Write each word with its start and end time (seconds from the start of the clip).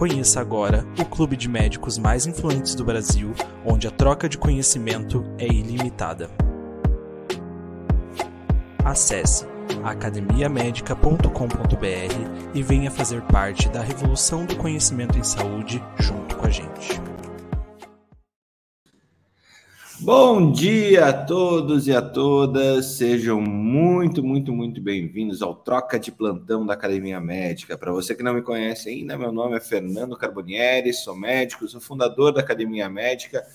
Conheça 0.00 0.40
agora 0.40 0.84
o 0.98 1.04
clube 1.04 1.36
de 1.36 1.46
médicos 1.46 1.98
mais 1.98 2.24
influentes 2.24 2.74
do 2.74 2.82
Brasil, 2.82 3.34
onde 3.66 3.86
a 3.86 3.90
troca 3.90 4.30
de 4.30 4.38
conhecimento 4.38 5.22
é 5.36 5.44
ilimitada. 5.44 6.30
Acesse 8.82 9.44
academiamedica.com.br 9.84 12.54
e 12.54 12.62
venha 12.62 12.90
fazer 12.90 13.20
parte 13.24 13.68
da 13.68 13.82
revolução 13.82 14.46
do 14.46 14.56
conhecimento 14.56 15.18
em 15.18 15.22
saúde 15.22 15.84
junto 15.98 16.34
com 16.34 16.46
a 16.46 16.50
gente. 16.50 16.98
Bom 20.02 20.50
dia 20.50 21.08
a 21.08 21.12
todos 21.12 21.86
e 21.86 21.92
a 21.92 22.00
todas, 22.00 22.96
sejam 22.96 23.38
muito, 23.38 24.22
muito, 24.24 24.50
muito 24.50 24.80
bem-vindos 24.80 25.42
ao 25.42 25.54
Troca 25.54 26.00
de 26.00 26.10
Plantão 26.10 26.64
da 26.64 26.72
Academia 26.72 27.20
Médica. 27.20 27.76
Para 27.76 27.92
você 27.92 28.14
que 28.14 28.22
não 28.22 28.32
me 28.32 28.40
conhece 28.40 28.88
ainda, 28.88 29.18
meu 29.18 29.30
nome 29.30 29.58
é 29.58 29.60
Fernando 29.60 30.16
Carbonieri, 30.16 30.94
sou 30.94 31.14
médico, 31.14 31.68
sou 31.68 31.82
fundador 31.82 32.32
da 32.32 32.40
Academia 32.40 32.88
Médica 32.88 33.46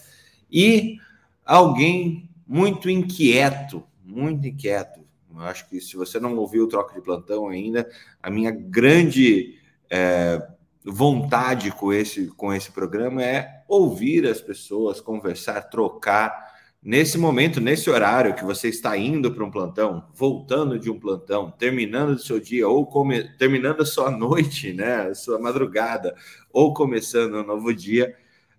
e 0.52 1.00
alguém 1.44 2.30
muito 2.48 2.92
inquieto, 2.92 3.84
muito 4.04 4.48
inquieto. 4.48 5.00
Eu 5.34 5.42
acho 5.42 5.68
que 5.68 5.82
se 5.82 5.98
você 5.98 6.20
não 6.20 6.38
ouviu 6.38 6.66
o 6.66 6.70
Troca 6.70 6.94
de 6.94 7.02
Plantão 7.02 7.50
ainda, 7.50 7.90
a 8.22 8.30
minha 8.30 8.52
grande 8.52 9.56
é, 9.90 10.48
vontade 10.84 11.72
com 11.72 11.92
esse, 11.92 12.28
com 12.28 12.54
esse 12.54 12.72
programa 12.72 13.24
é 13.24 13.55
ouvir 13.68 14.28
as 14.28 14.42
pessoas, 14.42 15.02
conversar, 15.02 15.62
trocar. 15.64 16.54
Nesse 16.82 17.18
momento, 17.18 17.60
nesse 17.60 17.90
horário 17.90 18.36
que 18.36 18.44
você 18.44 18.70
está 18.70 18.96
indo 18.98 19.32
para 19.32 19.44
um 19.44 19.50
plantão, 19.50 20.08
voltando 20.14 20.78
de 20.78 20.90
um 20.90 21.00
plantão, 21.00 21.52
terminando 21.52 22.12
o 22.12 22.20
seu 22.20 22.40
dia, 22.40 22.68
ou 22.68 22.86
come... 22.86 23.24
terminando 23.38 23.82
a 23.82 23.86
sua 23.86 24.12
noite, 24.12 24.74
né, 24.74 25.08
a 25.08 25.16
sua 25.16 25.40
madrugada, 25.40 26.16
ou 26.52 26.74
começando 26.74 27.36
um 27.36 27.46
novo 27.46 27.74
dia, 27.74 28.16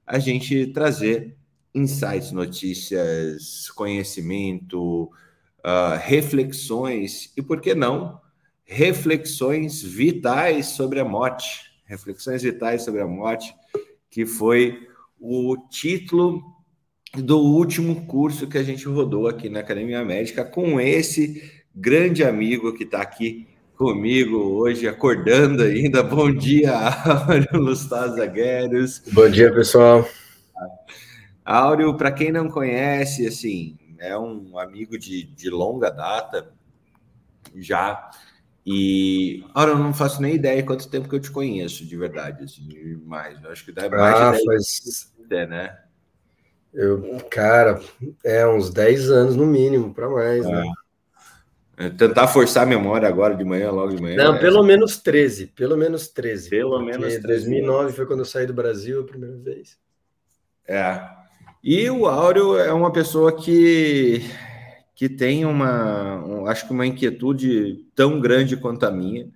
a 0.06 0.18
gente 0.18 0.66
trazer 0.68 1.36
insights, 1.74 2.32
notícias, 2.32 3.70
conhecimento, 3.70 5.04
uh, 5.04 5.98
reflexões 6.00 7.32
e, 7.36 7.42
por 7.42 7.60
que 7.60 7.74
não, 7.74 8.20
reflexões 8.64 9.82
vitais 9.82 10.66
sobre 10.68 10.98
a 10.98 11.04
morte 11.04 11.66
Reflexões 11.86 12.42
Vitais 12.42 12.82
sobre 12.82 13.00
a 13.00 13.06
Morte, 13.06 13.54
que 14.10 14.26
foi 14.26 14.88
o 15.28 15.56
título 15.68 16.40
do 17.14 17.38
último 17.38 18.06
curso 18.06 18.46
que 18.46 18.56
a 18.56 18.62
gente 18.62 18.86
rodou 18.86 19.26
aqui 19.26 19.48
na 19.48 19.60
Academia 19.60 20.04
Médica 20.04 20.44
com 20.44 20.80
esse 20.80 21.64
grande 21.74 22.22
amigo 22.22 22.72
que 22.72 22.84
está 22.84 23.02
aqui 23.02 23.48
comigo 23.76 24.36
hoje, 24.36 24.86
acordando 24.86 25.64
ainda. 25.64 26.02
Bom 26.04 26.32
dia, 26.32 26.72
Áureo 26.78 27.60
Lustosa 27.60 28.24
Guedes. 28.24 29.02
Bom 29.12 29.28
dia, 29.28 29.52
pessoal. 29.52 30.08
Áureo, 31.44 31.96
para 31.96 32.12
quem 32.12 32.30
não 32.30 32.48
conhece, 32.48 33.26
assim, 33.26 33.76
é 33.98 34.16
um 34.16 34.56
amigo 34.58 34.96
de, 34.96 35.24
de 35.24 35.50
longa 35.50 35.90
data, 35.90 36.52
já 37.56 38.10
e, 38.68 39.44
ora, 39.54 39.70
eu 39.70 39.78
não 39.78 39.94
faço 39.94 40.20
nem 40.20 40.34
ideia 40.34 40.60
quanto 40.64 40.90
tempo 40.90 41.08
que 41.08 41.14
eu 41.14 41.20
te 41.20 41.30
conheço, 41.30 41.86
de 41.86 41.96
verdade, 41.96 42.42
assim, 42.42 43.00
mais. 43.04 43.40
Eu 43.40 43.52
acho 43.52 43.64
que 43.64 43.70
dá 43.70 43.88
mais 43.88 44.16
ah, 44.16 44.32
de 44.32 44.38
10 44.38 44.44
faz... 44.44 45.14
anos, 45.34 45.48
né? 45.48 45.78
Eu, 46.72 47.18
cara, 47.30 47.80
é 48.22 48.46
uns 48.46 48.70
10 48.70 49.10
anos 49.10 49.36
no 49.36 49.46
mínimo, 49.46 49.94
para 49.94 50.08
mais, 50.08 50.44
né? 50.44 50.64
É, 51.78 51.90
tentar 51.90 52.26
forçar 52.28 52.62
a 52.62 52.66
memória 52.66 53.06
agora 53.08 53.34
de 53.34 53.44
manhã, 53.44 53.70
logo 53.70 53.94
de 53.94 54.00
manhã. 54.00 54.16
Não, 54.16 54.34
é... 54.34 54.38
pelo 54.38 54.62
menos 54.62 54.96
13, 54.98 55.48
pelo 55.48 55.76
menos 55.76 56.08
13. 56.08 56.50
Pelo 56.50 56.80
menos 56.80 57.06
13. 57.06 57.22
2009 57.22 57.92
foi 57.92 58.06
quando 58.06 58.20
eu 58.20 58.24
saí 58.24 58.46
do 58.46 58.54
Brasil 58.54 59.00
a 59.00 59.04
primeira 59.04 59.36
vez. 59.36 59.78
É. 60.66 61.00
E 61.62 61.88
o 61.90 62.06
Áureo 62.06 62.58
é 62.58 62.72
uma 62.72 62.92
pessoa 62.92 63.34
que 63.34 64.22
que 64.96 65.10
tem 65.10 65.44
uma, 65.44 66.24
um, 66.24 66.46
acho 66.46 66.66
que 66.66 66.72
uma 66.72 66.86
inquietude 66.86 67.84
tão 67.94 68.18
grande 68.18 68.56
quanto 68.56 68.86
a 68.86 68.90
minha. 68.90 69.28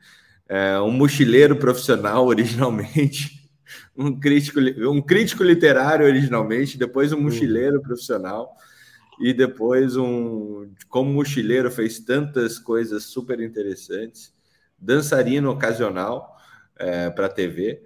É, 0.48 0.80
um 0.80 0.90
mochileiro 0.90 1.54
profissional 1.56 2.24
originalmente, 2.26 3.39
um 4.00 4.18
crítico, 4.18 4.58
um 4.88 5.02
crítico 5.02 5.44
literário 5.44 6.06
originalmente, 6.06 6.78
depois 6.78 7.12
um 7.12 7.16
uhum. 7.16 7.24
mochileiro 7.24 7.82
profissional 7.82 8.56
e 9.20 9.34
depois 9.34 9.94
um, 9.96 10.72
como 10.88 11.12
mochileiro 11.12 11.70
fez 11.70 12.00
tantas 12.00 12.58
coisas 12.58 13.04
super 13.04 13.38
interessantes, 13.40 14.32
dançarino 14.78 15.50
ocasional 15.50 16.34
é, 16.78 17.10
para 17.10 17.26
a 17.26 17.30
TV. 17.30 17.82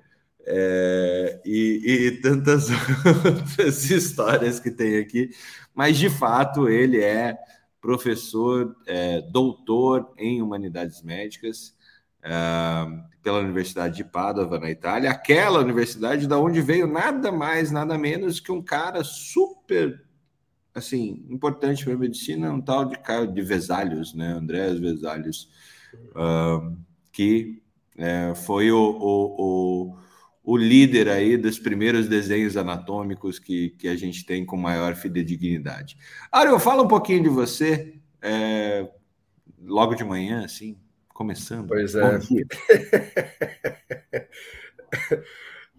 É, 0.46 1.40
e, 1.44 1.80
e, 1.84 2.10
tantas 2.20 2.68
outras 3.24 3.90
histórias 3.90 4.60
que 4.60 4.70
tem 4.70 4.98
aqui, 4.98 5.30
mas 5.74 5.96
de 5.96 6.10
fato 6.10 6.68
ele 6.68 7.02
é 7.02 7.34
professor, 7.80 8.76
é, 8.86 9.22
doutor 9.22 10.12
em 10.18 10.42
humanidades 10.42 11.02
médicas 11.02 11.74
é, 12.24 13.04
pela 13.22 13.38
Universidade 13.38 13.96
de 13.96 14.04
Padova, 14.04 14.58
na 14.58 14.70
Itália, 14.70 15.10
aquela 15.10 15.60
universidade 15.60 16.26
da 16.26 16.38
onde 16.38 16.60
veio 16.60 16.86
nada 16.86 17.30
mais, 17.30 17.70
nada 17.70 17.96
menos 17.96 18.40
que 18.40 18.50
um 18.50 18.62
cara 18.62 19.04
super 19.04 20.02
assim 20.74 21.24
importante 21.30 21.84
para 21.84 21.94
a 21.94 21.98
medicina, 21.98 22.52
um 22.52 22.60
tal 22.60 22.84
de 22.84 22.96
de 23.32 23.42
Vesalius, 23.42 24.12
né, 24.12 24.32
Andrés 24.32 24.80
Vesalius, 24.80 25.48
uh, 26.16 26.76
que 27.12 27.62
é, 27.96 28.34
foi 28.34 28.72
o, 28.72 28.76
o, 28.76 29.92
o 29.92 30.04
o 30.44 30.58
líder 30.58 31.08
aí 31.08 31.38
dos 31.38 31.58
primeiros 31.58 32.06
desenhos 32.06 32.54
anatômicos 32.56 33.38
que, 33.38 33.70
que 33.70 33.88
a 33.88 33.96
gente 33.96 34.26
tem 34.26 34.44
com 34.44 34.58
maior 34.58 34.94
fidedignidade. 34.94 35.96
Ariel, 36.30 36.60
fala 36.60 36.82
um 36.82 36.88
pouquinho 36.88 37.22
de 37.22 37.28
você, 37.30 37.94
é, 38.20 38.86
logo 39.62 39.94
de 39.94 40.04
manhã, 40.04 40.44
assim, 40.44 40.76
começando. 41.14 41.68
Pois 41.68 41.94
é. 41.94 42.02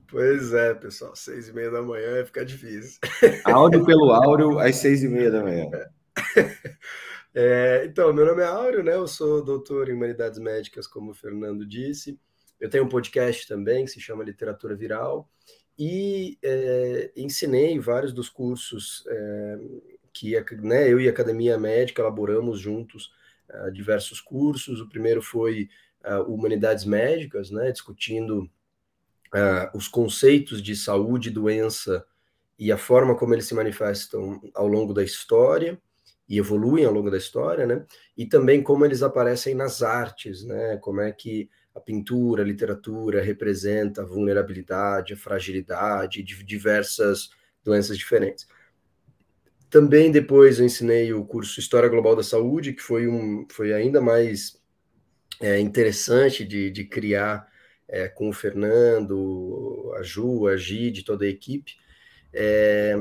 pois 0.08 0.54
é, 0.54 0.74
pessoal, 0.74 1.16
seis 1.16 1.50
e 1.50 1.54
meia 1.54 1.70
da 1.70 1.82
manhã 1.82 2.14
vai 2.14 2.26
ficar 2.26 2.46
difícil. 2.46 3.00
Áudio 3.46 3.86
pelo 3.86 4.12
áudio 4.12 4.58
às 4.58 4.78
seis 4.78 5.04
e 5.04 5.08
meia 5.08 5.30
da 5.30 5.44
manhã. 5.44 5.70
É, 7.38 7.84
então, 7.84 8.14
meu 8.14 8.26
nome 8.26 8.42
é 8.42 8.46
Áureo, 8.46 8.82
né? 8.82 8.94
Eu 8.94 9.10
sou 9.10 9.44
doutor 9.44 9.90
em 9.90 9.94
Humanidades 9.94 10.40
Médicas, 10.40 10.88
como 10.88 11.12
o 11.12 11.14
Fernando 11.14 11.66
disse. 11.66 12.18
Eu 12.58 12.70
tenho 12.70 12.86
um 12.86 12.88
podcast 12.88 13.46
também 13.46 13.84
que 13.84 13.92
se 13.92 14.00
chama 14.00 14.24
Literatura 14.24 14.74
Viral 14.74 15.30
e 15.78 16.38
é, 16.42 17.12
ensinei 17.14 17.78
vários 17.78 18.14
dos 18.14 18.30
cursos 18.30 19.04
é, 19.10 19.58
que 20.14 20.42
né, 20.62 20.90
eu 20.90 20.98
e 20.98 21.10
a 21.10 21.12
Academia 21.12 21.58
Médica 21.58 22.02
elaboramos 22.02 22.58
juntos 22.58 23.12
diversos 23.74 24.20
cursos. 24.22 24.82
O 24.82 24.90
primeiro 24.90 25.22
foi 25.22 25.70
uh, 26.04 26.22
Humanidades 26.32 26.86
Médicas, 26.86 27.52
né, 27.52 27.72
discutindo 27.72 28.50
os 29.74 29.90
conceitos 29.90 30.62
de 30.62 30.78
saúde 30.78 31.30
doença 31.30 32.06
e 32.58 32.72
a 32.72 32.78
forma 32.78 33.18
como 33.18 33.34
eles 33.34 33.46
se 33.46 33.54
manifestam 33.54 34.42
ao 34.54 34.66
longo 34.66 34.94
da 34.94 35.04
história 35.04 35.78
e 36.28 36.38
evoluem 36.38 36.86
ao 36.86 36.94
longo 36.94 37.12
da 37.12 37.18
história, 37.18 37.68
né? 37.68 37.86
E 38.18 38.26
também 38.26 38.64
como 38.64 38.86
eles 38.86 39.04
aparecem 39.04 39.54
nas 39.54 39.84
artes, 39.84 40.44
né? 40.44 40.78
Como 40.78 41.02
é 41.02 41.12
que 41.12 41.50
a 41.76 41.80
pintura, 41.80 42.42
a 42.42 42.46
literatura 42.46 43.22
representa 43.22 44.02
a 44.02 44.06
vulnerabilidade, 44.06 45.14
a 45.14 45.18
fragilidade 45.18 46.24
de 46.24 46.44
diversas 46.44 47.30
doenças 47.64 47.98
diferentes. 47.98 48.48
Também 49.76 50.10
depois 50.10 50.58
eu 50.58 50.66
ensinei 50.66 51.12
o 51.12 51.26
curso 51.26 51.60
História 51.60 51.90
Global 51.90 52.16
da 52.16 52.24
Saúde, 52.24 52.72
que 52.72 52.82
foi, 52.82 53.10
um, 53.10 53.46
foi 53.52 53.74
ainda 53.74 54.00
mais 54.00 54.58
é, 55.42 55.60
interessante 55.60 56.46
de, 56.46 56.72
de 56.72 56.86
criar 56.86 57.46
é, 57.86 58.08
com 58.08 58.30
o 58.30 58.32
Fernando, 58.32 59.94
a 59.98 60.02
Ju, 60.02 60.48
a 60.48 60.56
Gide, 60.56 61.04
toda 61.04 61.26
a 61.26 61.28
equipe, 61.28 61.74
é, 62.32 62.96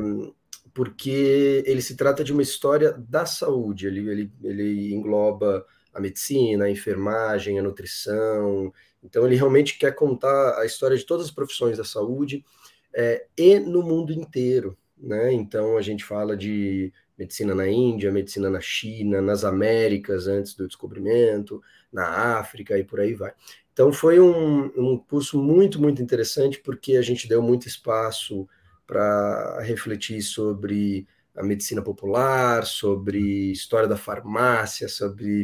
porque 0.75 1.63
ele 1.65 1.81
se 1.81 1.95
trata 1.95 2.25
de 2.25 2.33
uma 2.33 2.43
história 2.43 2.91
da 2.91 3.25
saúde, 3.25 3.87
ele, 3.87 4.11
ele, 4.11 4.33
ele 4.43 4.93
engloba 4.93 5.65
a 5.95 6.01
medicina, 6.01 6.65
a 6.65 6.71
enfermagem, 6.71 7.57
a 7.57 7.63
nutrição, 7.63 8.73
então 9.01 9.25
ele 9.25 9.37
realmente 9.37 9.79
quer 9.79 9.95
contar 9.95 10.59
a 10.59 10.67
história 10.67 10.97
de 10.97 11.07
todas 11.07 11.27
as 11.27 11.31
profissões 11.31 11.79
da 11.79 11.85
saúde 11.85 12.45
é, 12.93 13.29
e 13.39 13.61
no 13.61 13.81
mundo 13.81 14.13
inteiro, 14.13 14.77
né? 15.05 15.33
Então 15.33 15.77
a 15.77 15.83
gente 15.83 16.05
fala 16.05 16.37
de 16.37 16.93
medicina 17.17 17.55
na 17.55 17.69
Índia, 17.69 18.11
medicina 18.11 18.51
na 18.51 18.61
China, 18.61 19.21
nas 19.21 19.45
Américas 19.45 20.27
antes 20.27 20.55
do 20.55 20.67
descobrimento, 20.67 21.63
na 21.93 22.39
África 22.39 22.77
e 22.79 22.85
por 22.85 23.01
aí 23.01 23.15
vai. 23.15 23.33
Então 23.73 23.93
foi 23.93 24.21
um, 24.21 24.67
um 24.77 24.97
curso 24.97 25.41
muito, 25.41 25.81
muito 25.81 26.03
interessante 26.03 26.61
porque 26.61 26.97
a 26.97 27.03
gente 27.03 27.29
deu 27.29 27.43
muito 27.43 27.69
espaço 27.69 28.49
para 28.87 29.61
refletir 29.63 30.23
sobre 30.23 31.07
a 31.37 31.43
medicina 31.43 31.83
popular, 31.83 32.65
sobre 32.65 33.51
história 33.51 33.89
da 33.89 33.97
farmácia, 33.97 34.89
sobre 34.89 35.43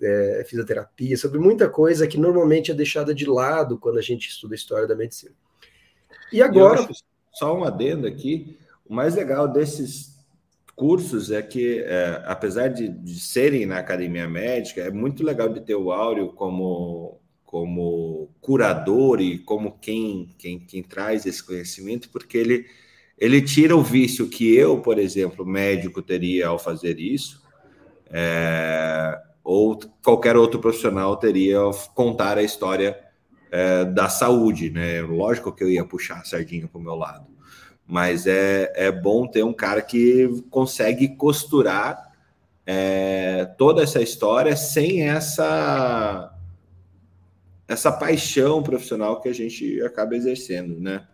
é, 0.00 0.44
fisioterapia, 0.46 1.16
sobre 1.16 1.40
muita 1.40 1.68
coisa 1.68 2.06
que 2.06 2.16
normalmente 2.16 2.70
é 2.70 2.74
deixada 2.74 3.12
de 3.12 3.26
lado 3.26 3.76
quando 3.76 3.98
a 3.98 4.02
gente 4.02 4.28
estuda 4.28 4.54
a 4.54 4.56
história 4.56 4.86
da 4.86 4.94
medicina. 4.94 5.34
E 6.32 6.40
agora. 6.40 6.88
só 7.32 7.56
um 7.56 7.64
adendo 7.64 8.06
aqui: 8.06 8.56
o 8.84 8.94
mais 8.94 9.14
legal 9.14 9.48
desses 9.48 10.12
cursos 10.74 11.30
é 11.30 11.42
que, 11.42 11.80
é, 11.80 12.22
apesar 12.26 12.68
de, 12.68 12.88
de, 12.88 13.20
serem 13.20 13.66
na 13.66 13.78
academia 13.78 14.28
médica, 14.28 14.80
é 14.80 14.90
muito 14.90 15.22
legal 15.24 15.48
de 15.48 15.60
ter 15.60 15.74
o 15.74 15.92
Áureo 15.92 16.32
como, 16.32 17.20
como 17.44 18.30
curador 18.40 19.20
e 19.20 19.38
como 19.38 19.78
quem, 19.78 20.30
quem, 20.38 20.58
quem 20.58 20.82
traz 20.82 21.26
esse 21.26 21.42
conhecimento, 21.42 22.08
porque 22.10 22.38
ele, 22.38 22.66
ele 23.18 23.42
tira 23.42 23.76
o 23.76 23.82
vício 23.82 24.28
que 24.28 24.54
eu, 24.54 24.80
por 24.80 24.98
exemplo, 24.98 25.44
médico, 25.44 26.02
teria 26.02 26.48
ao 26.48 26.58
fazer 26.58 26.98
isso, 26.98 27.42
é, 28.10 29.20
ou 29.44 29.78
qualquer 30.02 30.36
outro 30.36 30.60
profissional 30.60 31.16
teria 31.16 31.58
ao 31.58 31.72
contar 31.94 32.38
a 32.38 32.42
história 32.42 32.98
é, 33.50 33.84
da 33.84 34.08
saúde, 34.08 34.70
né? 34.70 35.02
Lógico 35.02 35.52
que 35.52 35.62
eu 35.62 35.70
ia 35.70 35.84
puxar 35.84 36.20
a 36.20 36.24
sardinha 36.24 36.66
para 36.66 36.78
o 36.78 36.82
meu 36.82 36.94
lado, 36.94 37.26
mas 37.86 38.26
é, 38.26 38.72
é 38.74 38.90
bom 38.90 39.26
ter 39.26 39.42
um 39.42 39.52
cara 39.52 39.82
que 39.82 40.42
consegue 40.50 41.08
costurar 41.16 42.12
é, 42.66 43.44
toda 43.58 43.82
essa 43.82 44.00
história 44.00 44.56
sem 44.56 45.08
essa 45.08 46.28
essa 47.66 47.90
paixão 47.90 48.62
profissional 48.62 49.20
que 49.20 49.28
a 49.28 49.32
gente 49.32 49.80
acaba 49.82 50.14
exercendo, 50.14 50.78
né? 50.78 51.06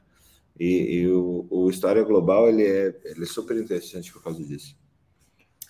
E, 0.59 0.97
e 0.97 1.09
o, 1.09 1.47
o, 1.49 1.71
História 1.71 2.03
Global 2.03 2.49
ele 2.49 2.65
é, 2.65 2.95
ele 3.05 3.23
é 3.23 3.27
super 3.27 3.57
interessante 3.57 4.13
por 4.13 4.23
causa 4.23 4.43
disso. 4.43 4.77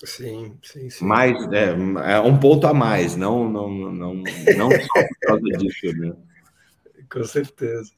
Sim, 0.03 0.57
sim, 0.63 0.89
sim. 0.89 1.05
Mas 1.05 1.37
é, 1.53 1.71
é 2.15 2.21
um 2.21 2.39
ponto 2.39 2.67
a 2.67 2.73
mais, 2.73 3.17
não, 3.17 3.51
não, 3.51 3.69
não, 3.69 4.15
não 4.15 4.71
só 4.71 5.07
por 5.07 5.19
causa 5.21 5.43
disso, 5.59 5.93
né? 5.97 6.17
Com 7.11 7.25
certeza. 7.25 7.93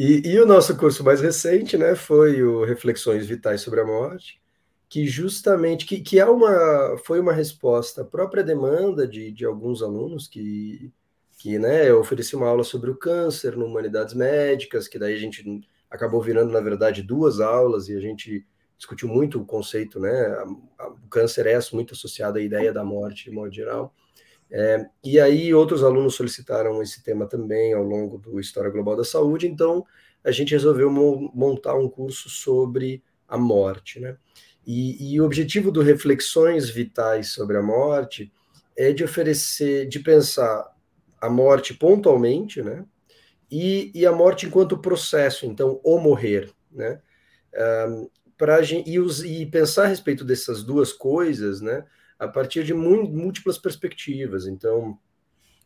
E, 0.00 0.22
e, 0.24 0.40
o 0.40 0.46
nosso 0.46 0.76
curso 0.76 1.02
mais 1.02 1.20
recente, 1.20 1.76
né, 1.76 1.96
foi 1.96 2.40
o 2.40 2.64
Reflexões 2.64 3.26
Vitais 3.26 3.62
sobre 3.62 3.80
a 3.80 3.84
Morte, 3.84 4.40
que 4.88 5.04
justamente 5.08 5.84
que, 5.84 6.00
que 6.00 6.20
é 6.20 6.24
uma 6.24 6.96
foi 7.04 7.18
uma 7.18 7.32
resposta 7.32 8.02
à 8.02 8.04
própria 8.04 8.44
demanda 8.44 9.08
de, 9.08 9.32
de 9.32 9.44
alguns 9.44 9.82
alunos 9.82 10.28
que 10.28 10.92
que 11.38 11.58
né, 11.58 11.90
eu 11.90 11.98
ofereci 12.00 12.36
uma 12.36 12.46
aula 12.48 12.62
sobre 12.62 12.90
o 12.90 12.96
câncer 12.96 13.56
no 13.56 13.66
Humanidades 13.66 14.14
Médicas, 14.14 14.86
que 14.86 15.00
daí 15.00 15.14
a 15.14 15.18
gente 15.18 15.44
acabou 15.90 16.22
virando, 16.22 16.52
na 16.52 16.60
verdade, 16.60 17.02
duas 17.02 17.40
aulas 17.40 17.88
e 17.88 17.96
a 17.96 18.00
gente 18.00 18.46
discutiu 18.76 19.08
muito 19.08 19.40
o 19.40 19.46
conceito, 19.46 19.98
né? 20.00 20.10
O 20.80 21.08
câncer 21.08 21.46
é 21.46 21.58
muito 21.72 21.94
associado 21.94 22.38
à 22.38 22.40
ideia 22.40 22.72
da 22.72 22.84
morte, 22.84 23.24
de 23.24 23.30
modo 23.32 23.52
geral. 23.52 23.92
É, 24.50 24.86
e 25.04 25.20
aí 25.20 25.52
outros 25.52 25.84
alunos 25.84 26.14
solicitaram 26.14 26.82
esse 26.82 27.02
tema 27.02 27.26
também 27.26 27.74
ao 27.74 27.82
longo 27.82 28.16
do 28.16 28.40
História 28.40 28.70
Global 28.70 28.96
da 28.96 29.04
Saúde, 29.04 29.46
então 29.46 29.84
a 30.24 30.30
gente 30.30 30.52
resolveu 30.52 30.90
montar 30.90 31.74
um 31.74 31.88
curso 31.88 32.30
sobre 32.30 33.02
a 33.26 33.36
morte, 33.36 34.00
né? 34.00 34.16
E, 34.66 35.14
e, 35.14 35.20
o 35.20 35.24
objetivo 35.24 35.70
do 35.70 35.80
Reflexões 35.80 36.68
Vitais 36.68 37.28
sobre 37.32 37.56
a 37.56 37.62
Morte 37.62 38.30
é 38.76 38.92
de 38.92 39.02
oferecer, 39.02 39.88
de 39.88 39.98
pensar 39.98 40.70
a 41.20 41.30
morte 41.30 41.72
pontualmente, 41.72 42.62
né? 42.62 42.84
E, 43.50 43.90
e 43.94 44.04
a 44.04 44.12
morte 44.12 44.46
enquanto 44.46 44.76
processo, 44.78 45.46
então, 45.46 45.80
o 45.82 45.98
morrer, 45.98 46.52
né? 46.70 47.00
Um, 47.88 48.10
pra, 48.36 48.60
e, 48.62 48.98
os, 48.98 49.24
e 49.24 49.46
pensar 49.46 49.84
a 49.84 49.88
respeito 49.88 50.24
dessas 50.24 50.62
duas 50.62 50.92
coisas, 50.92 51.60
né? 51.62 51.84
A 52.18 52.26
partir 52.26 52.64
de 52.64 52.74
múltiplas 52.74 53.58
perspectivas. 53.58 54.46
Então, 54.46 54.98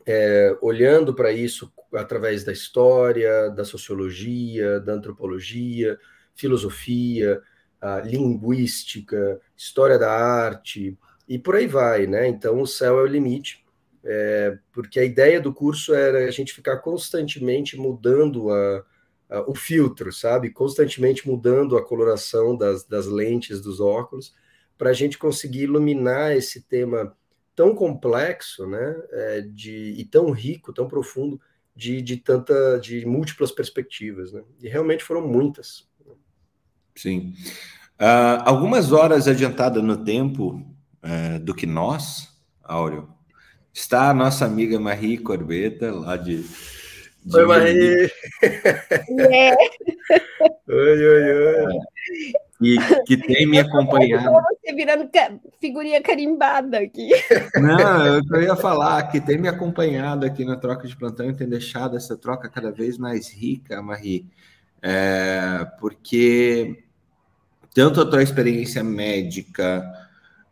é, 0.04 0.56
olhando 0.60 1.14
para 1.14 1.32
isso 1.32 1.72
através 1.94 2.44
da 2.44 2.52
história, 2.52 3.50
da 3.50 3.64
sociologia, 3.64 4.80
da 4.80 4.94
antropologia, 4.94 5.98
filosofia, 6.34 7.40
linguística, 8.04 9.40
história 9.56 9.98
da 9.98 10.10
arte 10.10 10.96
e 11.28 11.38
por 11.38 11.56
aí 11.56 11.66
vai, 11.66 12.06
né? 12.06 12.28
Então, 12.28 12.60
o 12.60 12.66
céu 12.66 13.00
é 13.00 13.02
o 13.02 13.06
limite, 13.06 13.64
é, 14.04 14.58
porque 14.72 15.00
a 15.00 15.04
ideia 15.04 15.40
do 15.40 15.52
curso 15.52 15.94
era 15.94 16.26
a 16.26 16.30
gente 16.30 16.52
ficar 16.52 16.78
constantemente 16.78 17.76
mudando 17.76 18.50
a, 18.50 18.84
o 19.46 19.54
filtro, 19.54 20.12
sabe? 20.12 20.50
Constantemente 20.50 21.26
mudando 21.26 21.76
a 21.76 21.84
coloração 21.84 22.56
das, 22.56 22.84
das 22.84 23.06
lentes 23.06 23.60
dos 23.60 23.80
óculos 23.80 24.34
para 24.76 24.90
a 24.90 24.92
gente 24.92 25.18
conseguir 25.18 25.62
iluminar 25.62 26.36
esse 26.36 26.62
tema 26.62 27.16
tão 27.54 27.74
complexo, 27.74 28.66
né, 28.66 29.02
é, 29.10 29.40
de, 29.42 29.94
e 29.98 30.04
tão 30.04 30.30
rico, 30.30 30.72
tão 30.72 30.88
profundo, 30.88 31.40
de, 31.74 32.02
de 32.02 32.16
tanta, 32.16 32.78
de 32.80 33.06
múltiplas 33.06 33.50
perspectivas, 33.50 34.32
né? 34.32 34.42
E 34.60 34.68
realmente 34.68 35.02
foram 35.02 35.26
muitas. 35.26 35.88
Sim. 36.94 37.34
Uh, 37.98 38.42
algumas 38.44 38.92
horas 38.92 39.26
adiantada 39.26 39.80
no 39.80 40.04
tempo 40.04 40.62
uh, 41.02 41.38
do 41.40 41.54
que 41.54 41.66
nós, 41.66 42.28
Áureo, 42.62 43.08
está 43.72 44.10
a 44.10 44.14
nossa 44.14 44.44
amiga 44.44 44.78
Marie 44.78 45.16
Corbeta, 45.16 45.90
lá 45.92 46.16
de. 46.16 46.44
de 47.24 47.36
oi, 47.36 47.46
Marie! 47.46 48.10
É. 49.30 49.54
oi, 50.68 51.06
oi, 51.06 51.32
oi! 51.32 52.32
Que, 52.62 53.04
que 53.04 53.16
tem 53.16 53.46
me 53.46 53.58
acompanhado. 53.58 54.30
Você 54.30 54.74
virando 54.74 55.08
figurinha 55.60 56.00
carimbada 56.00 56.78
aqui. 56.78 57.10
Não, 57.56 58.20
eu 58.30 58.42
ia 58.42 58.56
falar 58.56 59.02
que 59.10 59.20
tem 59.20 59.36
me 59.38 59.48
acompanhado 59.48 60.24
aqui 60.24 60.44
na 60.44 60.56
troca 60.56 60.86
de 60.86 60.96
plantão 60.96 61.28
e 61.28 61.34
tem 61.34 61.48
deixado 61.48 61.96
essa 61.96 62.16
troca 62.16 62.48
cada 62.48 62.70
vez 62.70 62.96
mais 62.96 63.30
rica, 63.30 63.82
Marie, 63.82 64.26
é, 64.80 65.66
porque 65.80 66.84
tanto 67.74 68.00
a 68.00 68.06
tua 68.08 68.22
experiência 68.22 68.84
médica 68.84 69.82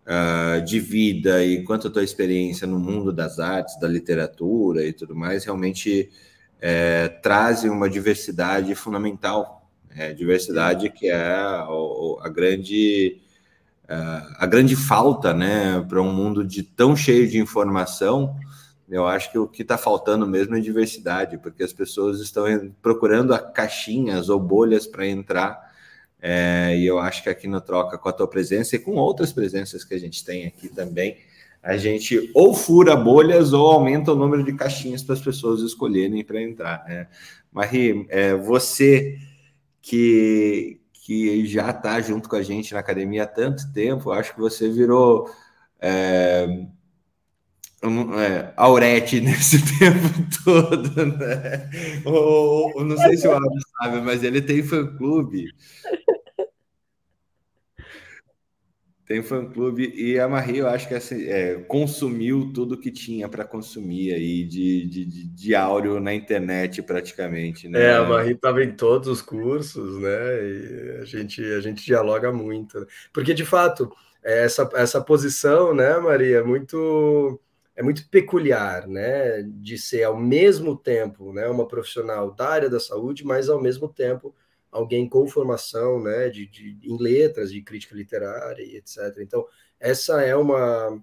uh, 0.06 0.64
de 0.64 0.80
vida 0.80 1.44
e 1.44 1.62
quanto 1.64 1.88
a 1.88 1.90
tua 1.90 2.02
experiência 2.02 2.66
no 2.66 2.78
mundo 2.78 3.12
das 3.12 3.38
artes, 3.38 3.78
da 3.78 3.88
literatura 3.88 4.84
e 4.84 4.92
tudo 4.92 5.14
mais, 5.14 5.44
realmente 5.44 6.10
é, 6.60 7.08
trazem 7.08 7.70
uma 7.70 7.88
diversidade 7.88 8.74
fundamental 8.74 9.59
é, 9.96 10.12
diversidade 10.12 10.90
que 10.90 11.08
é 11.08 11.16
a, 11.16 11.66
a 12.22 12.28
grande 12.28 13.20
a 14.38 14.46
grande 14.46 14.76
falta, 14.76 15.34
né, 15.34 15.84
para 15.88 16.00
um 16.00 16.12
mundo 16.12 16.44
de 16.44 16.62
tão 16.62 16.94
cheio 16.94 17.28
de 17.28 17.38
informação. 17.38 18.36
Eu 18.88 19.06
acho 19.06 19.32
que 19.32 19.38
o 19.38 19.48
que 19.48 19.62
está 19.62 19.76
faltando 19.76 20.26
mesmo 20.26 20.56
é 20.56 20.60
diversidade, 20.60 21.38
porque 21.38 21.62
as 21.62 21.72
pessoas 21.72 22.20
estão 22.20 22.44
procurando 22.80 23.36
caixinhas 23.52 24.28
ou 24.28 24.38
bolhas 24.38 24.86
para 24.86 25.06
entrar. 25.06 25.70
É, 26.22 26.76
e 26.76 26.86
eu 26.86 26.98
acho 26.98 27.22
que 27.22 27.28
aqui 27.28 27.48
no 27.48 27.60
Troca, 27.60 27.98
com 27.98 28.08
a 28.08 28.12
tua 28.12 28.28
presença 28.28 28.76
e 28.76 28.78
com 28.78 28.92
outras 28.92 29.32
presenças 29.32 29.82
que 29.82 29.94
a 29.94 29.98
gente 29.98 30.24
tem 30.24 30.46
aqui 30.46 30.68
também, 30.68 31.16
a 31.62 31.76
gente 31.76 32.30
ou 32.34 32.54
fura 32.54 32.94
bolhas 32.94 33.52
ou 33.52 33.66
aumenta 33.66 34.12
o 34.12 34.16
número 34.16 34.44
de 34.44 34.52
caixinhas 34.52 35.02
para 35.02 35.14
as 35.14 35.20
pessoas 35.20 35.62
escolherem 35.62 36.24
para 36.24 36.40
entrar. 36.40 36.84
Né? 36.86 37.06
Marie, 37.52 38.06
é, 38.08 38.34
você 38.34 39.18
que, 39.82 40.80
que 40.92 41.46
já 41.46 41.70
está 41.70 42.00
junto 42.00 42.28
com 42.28 42.36
a 42.36 42.42
gente 42.42 42.72
na 42.72 42.80
academia 42.80 43.24
há 43.24 43.26
tanto 43.26 43.72
tempo. 43.72 44.12
Acho 44.12 44.34
que 44.34 44.40
você 44.40 44.68
virou 44.68 45.30
é, 45.80 46.66
um, 47.82 48.18
é, 48.18 48.52
Aurete 48.56 49.20
nesse 49.22 49.58
tempo 49.78 50.08
todo, 50.44 51.06
né? 51.06 51.70
Ou, 52.04 52.72
ou 52.76 52.84
não 52.84 52.96
sei 52.96 53.16
se 53.16 53.26
o 53.26 53.32
Auro 53.32 53.46
sabe, 53.78 54.00
mas 54.00 54.22
ele 54.22 54.42
tem 54.42 54.62
fã-clube. 54.62 55.46
Tem 59.10 59.24
fã-clube 59.24 59.92
e 59.96 60.20
a 60.20 60.28
Marie, 60.28 60.58
eu 60.58 60.68
acho 60.68 60.86
que 60.86 60.94
assim, 60.94 61.24
é, 61.24 61.56
consumiu 61.66 62.52
tudo 62.54 62.78
que 62.78 62.92
tinha 62.92 63.28
para 63.28 63.44
consumir 63.44 64.14
aí 64.14 64.44
de, 64.44 64.86
de, 64.86 65.04
de, 65.04 65.24
de 65.26 65.54
áudio 65.56 65.98
na 65.98 66.14
internet 66.14 66.80
praticamente. 66.80 67.68
Né? 67.68 67.86
É, 67.86 67.94
a 67.96 68.04
Marie 68.04 68.34
estava 68.34 68.62
em 68.62 68.70
todos 68.70 69.08
os 69.08 69.20
cursos, 69.20 70.00
né? 70.00 70.40
E 70.40 70.98
a 71.02 71.04
gente, 71.04 71.42
a 71.42 71.60
gente 71.60 71.84
dialoga 71.84 72.30
muito. 72.30 72.86
Porque, 73.12 73.34
de 73.34 73.44
fato, 73.44 73.90
essa, 74.22 74.70
essa 74.74 75.00
posição, 75.00 75.74
né, 75.74 75.98
Maria, 75.98 76.36
é 76.36 76.42
muito, 76.44 77.40
é 77.74 77.82
muito 77.82 78.08
peculiar, 78.10 78.86
né? 78.86 79.42
De 79.42 79.76
ser 79.76 80.04
ao 80.04 80.16
mesmo 80.16 80.76
tempo 80.76 81.32
né, 81.32 81.48
uma 81.48 81.66
profissional 81.66 82.30
da 82.30 82.48
área 82.48 82.70
da 82.70 82.78
saúde, 82.78 83.26
mas 83.26 83.48
ao 83.48 83.60
mesmo 83.60 83.88
tempo 83.88 84.32
alguém 84.70 85.08
com 85.08 85.26
formação 85.26 86.02
né, 86.02 86.28
de, 86.28 86.46
de, 86.46 86.78
em 86.82 86.96
letras, 86.96 87.50
de 87.52 87.62
crítica 87.62 87.94
literária 87.94 88.62
e 88.62 88.76
etc. 88.76 89.18
Então, 89.20 89.46
essa 89.78 90.22
é 90.22 90.36
uma 90.36 91.02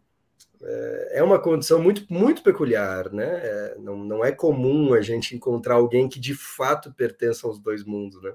é, 0.61 1.19
é 1.19 1.23
uma 1.23 1.39
condição 1.39 1.81
muito, 1.81 2.05
muito 2.11 2.41
peculiar, 2.41 3.11
né? 3.11 3.41
É, 3.43 3.75
não, 3.77 3.97
não 3.97 4.25
é 4.25 4.31
comum 4.31 4.93
a 4.93 5.01
gente 5.01 5.35
encontrar 5.35 5.75
alguém 5.75 6.09
que 6.09 6.19
de 6.19 6.33
fato 6.33 6.93
pertença 6.93 7.47
aos 7.47 7.59
dois 7.59 7.83
mundos, 7.83 8.21
né? 8.21 8.33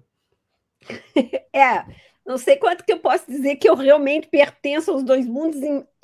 É, 1.55 1.85
não 2.25 2.39
sei 2.39 2.57
quanto 2.57 2.83
que 2.83 2.93
eu 2.95 2.99
posso 2.99 3.31
dizer 3.31 3.57
que 3.57 3.69
eu 3.69 3.75
realmente 3.75 4.27
pertenço 4.27 4.91
aos 4.91 5.03
dois 5.03 5.27
mundos, 5.27 5.61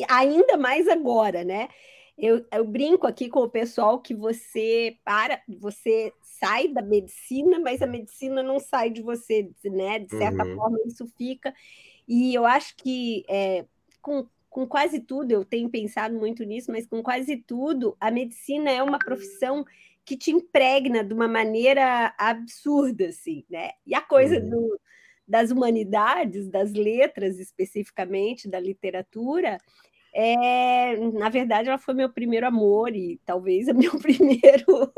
ainda 0.06 0.58
mais 0.58 0.86
agora, 0.86 1.42
né? 1.42 1.68
Eu, 2.18 2.44
eu, 2.52 2.64
brinco 2.64 3.06
aqui 3.06 3.30
com 3.30 3.40
o 3.40 3.48
pessoal 3.48 3.98
que 3.98 4.14
você 4.14 4.98
para, 5.04 5.40
você 5.48 6.12
sai 6.38 6.68
da 6.68 6.82
medicina, 6.82 7.58
mas 7.58 7.82
a 7.82 7.86
medicina 7.86 8.42
não 8.42 8.58
sai 8.58 8.90
de 8.90 9.02
você, 9.02 9.50
né? 9.64 9.98
De 9.98 10.10
certa 10.16 10.44
uhum. 10.44 10.56
forma, 10.56 10.78
isso 10.86 11.06
fica. 11.16 11.54
E 12.06 12.34
eu 12.34 12.46
acho 12.46 12.76
que 12.76 13.24
é, 13.28 13.64
com, 14.00 14.26
com 14.48 14.66
quase 14.66 15.00
tudo, 15.00 15.32
eu 15.32 15.44
tenho 15.44 15.68
pensado 15.68 16.14
muito 16.14 16.44
nisso, 16.44 16.70
mas 16.70 16.86
com 16.86 17.02
quase 17.02 17.36
tudo, 17.36 17.96
a 18.00 18.10
medicina 18.10 18.70
é 18.70 18.82
uma 18.82 18.98
profissão 18.98 19.64
que 20.04 20.16
te 20.16 20.30
impregna 20.30 21.04
de 21.04 21.12
uma 21.12 21.28
maneira 21.28 22.14
absurda, 22.16 23.08
assim, 23.08 23.44
né? 23.50 23.72
E 23.86 23.94
a 23.94 24.00
coisa 24.00 24.38
uhum. 24.38 24.48
do, 24.48 24.80
das 25.26 25.50
humanidades, 25.50 26.48
das 26.48 26.72
letras 26.72 27.38
especificamente, 27.38 28.48
da 28.48 28.58
literatura, 28.58 29.58
é, 30.20 30.96
na 31.12 31.28
verdade, 31.28 31.68
ela 31.68 31.78
foi 31.78 31.94
meu 31.94 32.10
primeiro 32.10 32.44
amor 32.44 32.92
e 32.94 33.20
talvez 33.24 33.68
meu 33.68 33.92
primeiro, 34.02 34.92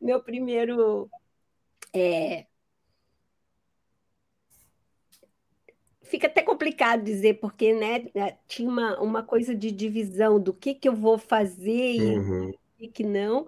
meu 0.00 0.20
primeiro 0.20 1.08
é, 1.94 2.46
fica 6.02 6.26
até 6.26 6.42
complicado 6.42 7.04
dizer, 7.04 7.34
porque 7.34 7.72
né, 7.72 8.06
é, 8.12 8.36
tinha 8.48 8.68
uma, 8.68 9.00
uma 9.00 9.22
coisa 9.22 9.54
de 9.54 9.70
divisão 9.70 10.40
do 10.40 10.52
que, 10.52 10.74
que 10.74 10.88
eu 10.88 10.96
vou 10.96 11.16
fazer 11.16 12.00
uhum. 12.00 12.52
e 12.80 12.88
que 12.88 13.04
não. 13.04 13.46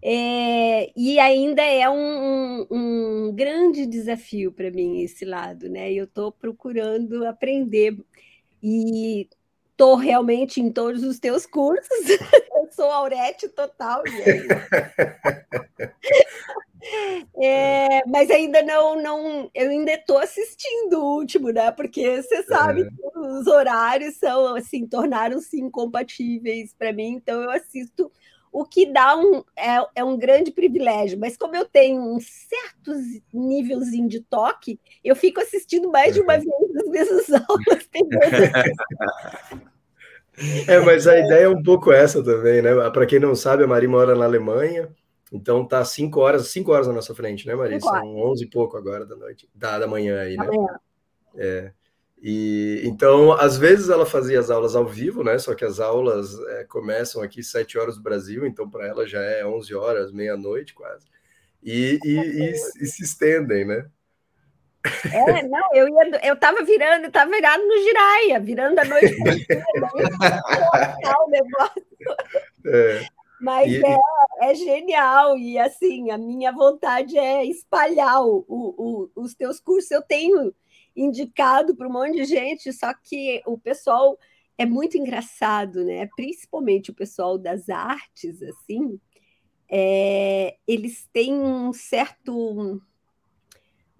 É, 0.00 0.92
e 0.96 1.18
ainda 1.18 1.62
é 1.62 1.90
um, 1.90 1.96
um, 1.96 2.66
um 2.70 3.32
grande 3.34 3.84
desafio 3.84 4.52
para 4.52 4.70
mim 4.70 5.00
esse 5.00 5.24
lado, 5.24 5.68
né? 5.68 5.92
Eu 5.92 6.04
estou 6.04 6.30
procurando 6.30 7.26
aprender 7.26 7.96
e 8.62 9.28
estou 9.72 9.96
realmente 9.96 10.60
em 10.60 10.70
todos 10.70 11.02
os 11.02 11.18
teus 11.18 11.44
cursos. 11.44 11.88
eu 12.56 12.68
sou 12.70 12.90
Aurete 12.90 13.48
total. 13.48 14.02
É, 17.40 18.04
mas 18.08 18.28
ainda 18.28 18.60
não, 18.62 19.00
não, 19.00 19.50
eu 19.54 19.70
ainda 19.70 19.92
estou 19.92 20.18
assistindo 20.18 20.98
o 20.98 21.16
último, 21.16 21.50
né? 21.50 21.70
Porque 21.70 22.20
você 22.20 22.42
sabe 22.42 22.82
é. 22.82 22.84
que 22.84 23.18
os 23.18 23.46
horários 23.46 24.16
são 24.16 24.56
assim, 24.56 24.86
tornaram-se 24.86 25.60
incompatíveis 25.60 26.74
para 26.74 26.92
mim, 26.92 27.14
então 27.14 27.40
eu 27.40 27.50
assisto 27.50 28.10
o 28.52 28.66
que 28.66 28.92
dá 28.92 29.16
um 29.16 29.42
é, 29.56 29.86
é, 29.94 30.04
um 30.04 30.16
grande 30.16 30.50
privilégio. 30.50 31.18
Mas 31.18 31.36
como 31.36 31.56
eu 31.56 31.64
tenho 31.64 32.02
um 32.02 32.20
certo 32.20 32.92
nívelzinho 33.32 34.08
de 34.08 34.20
toque, 34.20 34.78
eu 35.02 35.16
fico 35.16 35.40
assistindo 35.40 35.90
mais 35.90 36.14
de 36.14 36.20
uma 36.20 36.36
vez 36.36 36.46
as 36.46 36.61
mesmas 36.92 37.26
aulas. 37.48 37.88
É, 40.66 40.80
mas 40.80 41.06
a 41.06 41.18
ideia 41.18 41.44
é 41.44 41.48
um 41.48 41.62
pouco 41.62 41.92
essa 41.92 42.24
também, 42.24 42.62
né? 42.62 42.70
Para 42.90 43.04
quem 43.04 43.20
não 43.20 43.34
sabe, 43.34 43.64
a 43.64 43.66
Mari 43.66 43.86
mora 43.86 44.14
na 44.14 44.24
Alemanha, 44.24 44.88
então 45.30 45.62
tá 45.62 45.84
cinco 45.84 46.20
horas, 46.20 46.48
cinco 46.48 46.72
horas 46.72 46.86
na 46.86 46.94
nossa 46.94 47.14
frente, 47.14 47.46
né, 47.46 47.54
Mari? 47.54 47.78
São 47.80 48.16
onze 48.16 48.44
e 48.44 48.50
pouco 48.50 48.76
agora 48.78 49.04
da 49.04 49.14
noite, 49.14 49.48
da, 49.54 49.78
da 49.78 49.86
manhã 49.86 50.20
aí, 50.20 50.36
né? 50.36 50.46
Amanhã. 50.46 50.80
É. 51.36 51.72
E 52.22 52.80
então, 52.84 53.32
às 53.32 53.58
vezes 53.58 53.88
ela 53.88 54.06
fazia 54.06 54.38
as 54.38 54.48
aulas 54.48 54.76
ao 54.76 54.86
vivo, 54.86 55.24
né? 55.24 55.38
Só 55.38 55.54
que 55.54 55.64
as 55.64 55.80
aulas 55.80 56.38
é, 56.50 56.64
começam 56.64 57.20
aqui 57.20 57.42
sete 57.42 57.76
horas 57.76 57.96
do 57.96 58.02
Brasil, 58.02 58.46
então 58.46 58.70
para 58.70 58.86
ela 58.86 59.06
já 59.06 59.20
é 59.20 59.44
onze 59.44 59.74
horas, 59.74 60.12
meia-noite 60.12 60.72
quase. 60.72 61.06
E, 61.62 61.98
e, 62.04 62.16
e, 62.16 62.50
e 62.52 62.86
se 62.86 63.02
estendem, 63.02 63.64
né? 63.64 63.86
É, 65.12 65.42
não, 65.46 65.74
eu 65.74 65.88
ia, 65.88 66.20
eu 66.24 66.36
tava 66.36 66.64
virando, 66.64 67.10
tava 67.10 67.30
virado 67.30 67.62
no 67.66 67.82
giraia, 67.82 68.40
virando 68.40 68.78
a 68.78 68.84
noite 68.84 69.14
o 71.20 71.30
negócio. 71.30 71.84
É. 72.66 73.06
Mas 73.40 73.72
e... 73.72 73.82
é, 73.84 73.98
é 74.50 74.54
genial, 74.54 75.38
e 75.38 75.58
assim, 75.58 76.10
a 76.10 76.18
minha 76.18 76.52
vontade 76.52 77.16
é 77.16 77.44
espalhar 77.44 78.22
o, 78.22 78.44
o, 78.48 79.10
o, 79.16 79.22
os 79.22 79.34
teus 79.34 79.60
cursos. 79.60 79.90
Eu 79.90 80.02
tenho 80.02 80.54
indicado 80.96 81.74
para 81.74 81.88
um 81.88 81.92
monte 81.92 82.14
de 82.14 82.24
gente, 82.24 82.72
só 82.72 82.92
que 82.94 83.42
o 83.46 83.58
pessoal 83.58 84.18
é 84.58 84.66
muito 84.66 84.96
engraçado, 84.96 85.84
né? 85.84 86.08
Principalmente 86.14 86.90
o 86.90 86.94
pessoal 86.94 87.38
das 87.38 87.68
artes, 87.68 88.42
assim, 88.42 89.00
é, 89.68 90.56
eles 90.66 91.08
têm 91.12 91.32
um 91.32 91.72
certo 91.72 92.80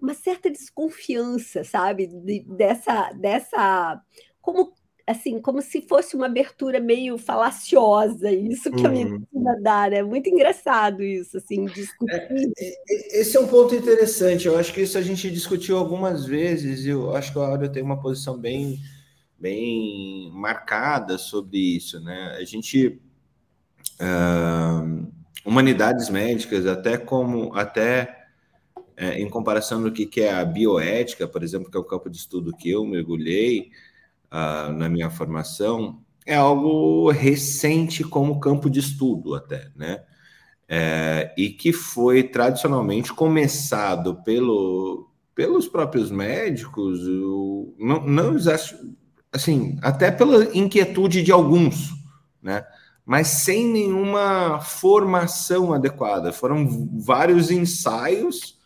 uma 0.03 0.13
certa 0.13 0.51
desconfiança, 0.51 1.63
sabe, 1.63 2.07
de, 2.07 2.41
dessa, 2.41 3.11
dessa, 3.13 4.01
como 4.41 4.73
assim, 5.07 5.41
como 5.41 5.61
se 5.61 5.81
fosse 5.81 6.15
uma 6.15 6.25
abertura 6.25 6.79
meio 6.79 7.17
falaciosa, 7.17 8.31
isso 8.31 8.69
que 8.71 8.81
uhum. 8.81 8.87
a 8.87 8.89
medicina 8.89 9.61
dá, 9.61 9.89
né? 9.89 10.03
Muito 10.03 10.29
engraçado 10.29 11.03
isso, 11.03 11.37
assim, 11.37 11.65
discutir. 11.65 12.13
É, 12.57 12.67
é, 12.69 13.21
esse 13.21 13.35
é 13.35 13.39
um 13.39 13.47
ponto 13.47 13.73
interessante, 13.75 14.47
eu 14.47 14.57
acho 14.57 14.73
que 14.73 14.81
isso 14.81 14.97
a 14.97 15.01
gente 15.01 15.31
discutiu 15.31 15.77
algumas 15.77 16.25
vezes, 16.25 16.85
e 16.85 16.89
eu 16.89 17.15
acho 17.15 17.31
que 17.31 17.39
a 17.39 17.41
Áurea 17.41 17.69
tem 17.69 17.83
uma 17.83 18.01
posição 18.01 18.37
bem, 18.37 18.79
bem 19.39 20.29
marcada 20.33 21.17
sobre 21.17 21.77
isso, 21.77 21.99
né? 22.01 22.35
A 22.37 22.43
gente... 22.43 23.01
Uh, 24.01 25.11
humanidades 25.45 26.09
médicas, 26.09 26.65
até 26.65 26.97
como 26.97 27.53
até 27.53 28.22
é, 28.95 29.19
em 29.19 29.29
comparação 29.29 29.81
do 29.81 29.91
que, 29.91 30.05
que 30.05 30.21
é 30.21 30.33
a 30.33 30.45
bioética, 30.45 31.27
por 31.27 31.43
exemplo, 31.43 31.69
que 31.69 31.77
é 31.77 31.79
o 31.79 31.83
campo 31.83 32.09
de 32.09 32.17
estudo 32.17 32.55
que 32.55 32.69
eu 32.69 32.85
mergulhei 32.85 33.71
uh, 34.31 34.71
na 34.73 34.89
minha 34.89 35.09
formação, 35.09 35.99
é 36.25 36.35
algo 36.35 37.09
recente 37.11 38.03
como 38.03 38.39
campo 38.39 38.69
de 38.69 38.79
estudo 38.79 39.35
até, 39.35 39.69
né? 39.75 40.03
É, 40.67 41.33
e 41.37 41.49
que 41.49 41.73
foi 41.73 42.23
tradicionalmente 42.23 43.13
começado 43.13 44.15
pelo, 44.23 45.09
pelos 45.35 45.67
próprios 45.67 46.09
médicos, 46.09 47.05
o, 47.05 47.75
não, 47.77 48.05
não 48.05 48.35
assim, 49.31 49.77
até 49.81 50.09
pela 50.09 50.55
inquietude 50.57 51.21
de 51.21 51.31
alguns, 51.31 51.89
né? 52.41 52.65
Mas 53.05 53.27
sem 53.27 53.67
nenhuma 53.67 54.61
formação 54.61 55.73
adequada. 55.73 56.31
Foram 56.31 56.89
vários 56.99 57.51
ensaios 57.51 58.57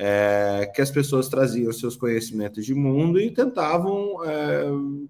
é, 0.00 0.70
que 0.72 0.80
as 0.80 0.92
pessoas 0.92 1.28
traziam 1.28 1.72
seus 1.72 1.96
conhecimentos 1.96 2.64
de 2.64 2.72
mundo 2.72 3.20
e 3.20 3.32
tentavam 3.32 4.24
é, 4.24 4.62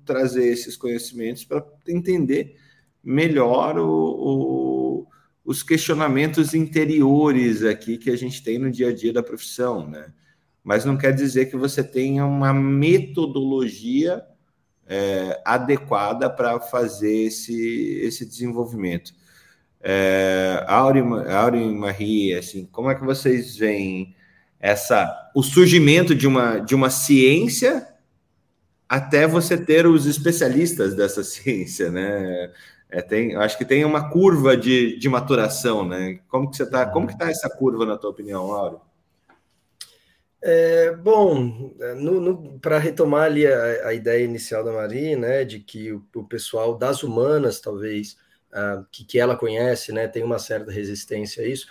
trazer 0.02 0.46
esses 0.46 0.78
conhecimentos 0.78 1.44
para 1.44 1.62
entender 1.86 2.56
melhor 3.04 3.78
o, 3.78 3.86
o, 3.86 5.06
os 5.44 5.62
questionamentos 5.62 6.54
interiores 6.54 7.62
aqui 7.62 7.98
que 7.98 8.08
a 8.08 8.16
gente 8.16 8.42
tem 8.42 8.58
no 8.58 8.70
dia 8.70 8.88
a 8.88 8.94
dia 8.94 9.12
da 9.12 9.22
profissão, 9.22 9.86
né? 9.86 10.10
Mas 10.64 10.86
não 10.86 10.96
quer 10.96 11.14
dizer 11.14 11.50
que 11.50 11.56
você 11.56 11.84
tenha 11.84 12.24
uma 12.24 12.54
metodologia 12.54 14.24
é, 14.86 15.38
adequada 15.44 16.30
para 16.30 16.58
fazer 16.60 17.24
esse, 17.24 18.00
esse 18.02 18.24
desenvolvimento. 18.24 19.12
É, 19.82 20.64
Auri, 20.66 21.00
Auri 21.30 21.74
Marie, 21.74 22.34
assim, 22.34 22.64
como 22.64 22.90
é 22.90 22.94
que 22.94 23.04
vocês 23.04 23.54
veem 23.54 24.16
essa 24.60 25.30
o 25.34 25.42
surgimento 25.42 26.14
de 26.14 26.26
uma, 26.26 26.58
de 26.58 26.74
uma 26.74 26.90
ciência 26.90 27.86
até 28.88 29.26
você 29.26 29.56
ter 29.56 29.86
os 29.86 30.06
especialistas 30.06 30.94
dessa 30.94 31.22
ciência, 31.24 31.90
né? 31.90 32.52
É, 32.90 33.02
tem, 33.02 33.36
acho 33.36 33.58
que 33.58 33.66
tem 33.66 33.84
uma 33.84 34.08
curva 34.08 34.56
de, 34.56 34.98
de 34.98 35.08
maturação, 35.08 35.86
né? 35.86 36.20
Como 36.26 36.50
que 36.50 36.56
você 36.56 36.64
tá? 36.64 36.86
Como 36.86 37.06
que 37.06 37.18
tá 37.18 37.30
essa 37.30 37.50
curva 37.50 37.84
na 37.84 37.98
tua 37.98 38.10
opinião, 38.10 38.46
Lauro? 38.46 38.80
É, 40.40 40.92
bom, 40.94 41.74
para 42.62 42.78
retomar 42.78 43.24
ali 43.24 43.46
a, 43.46 43.88
a, 43.88 43.92
ideia 43.92 44.24
inicial 44.24 44.62
da 44.62 44.72
Marie, 44.72 45.16
né, 45.16 45.44
de 45.44 45.58
que 45.58 45.92
o, 45.92 46.06
o 46.14 46.24
pessoal 46.24 46.78
das 46.78 47.02
humanas, 47.02 47.60
talvez, 47.60 48.16
uh, 48.52 48.86
que, 48.92 49.04
que 49.04 49.18
ela 49.18 49.36
conhece, 49.36 49.92
né, 49.92 50.06
tem 50.06 50.22
uma 50.22 50.38
certa 50.38 50.70
resistência 50.70 51.42
a 51.42 51.46
isso, 51.46 51.66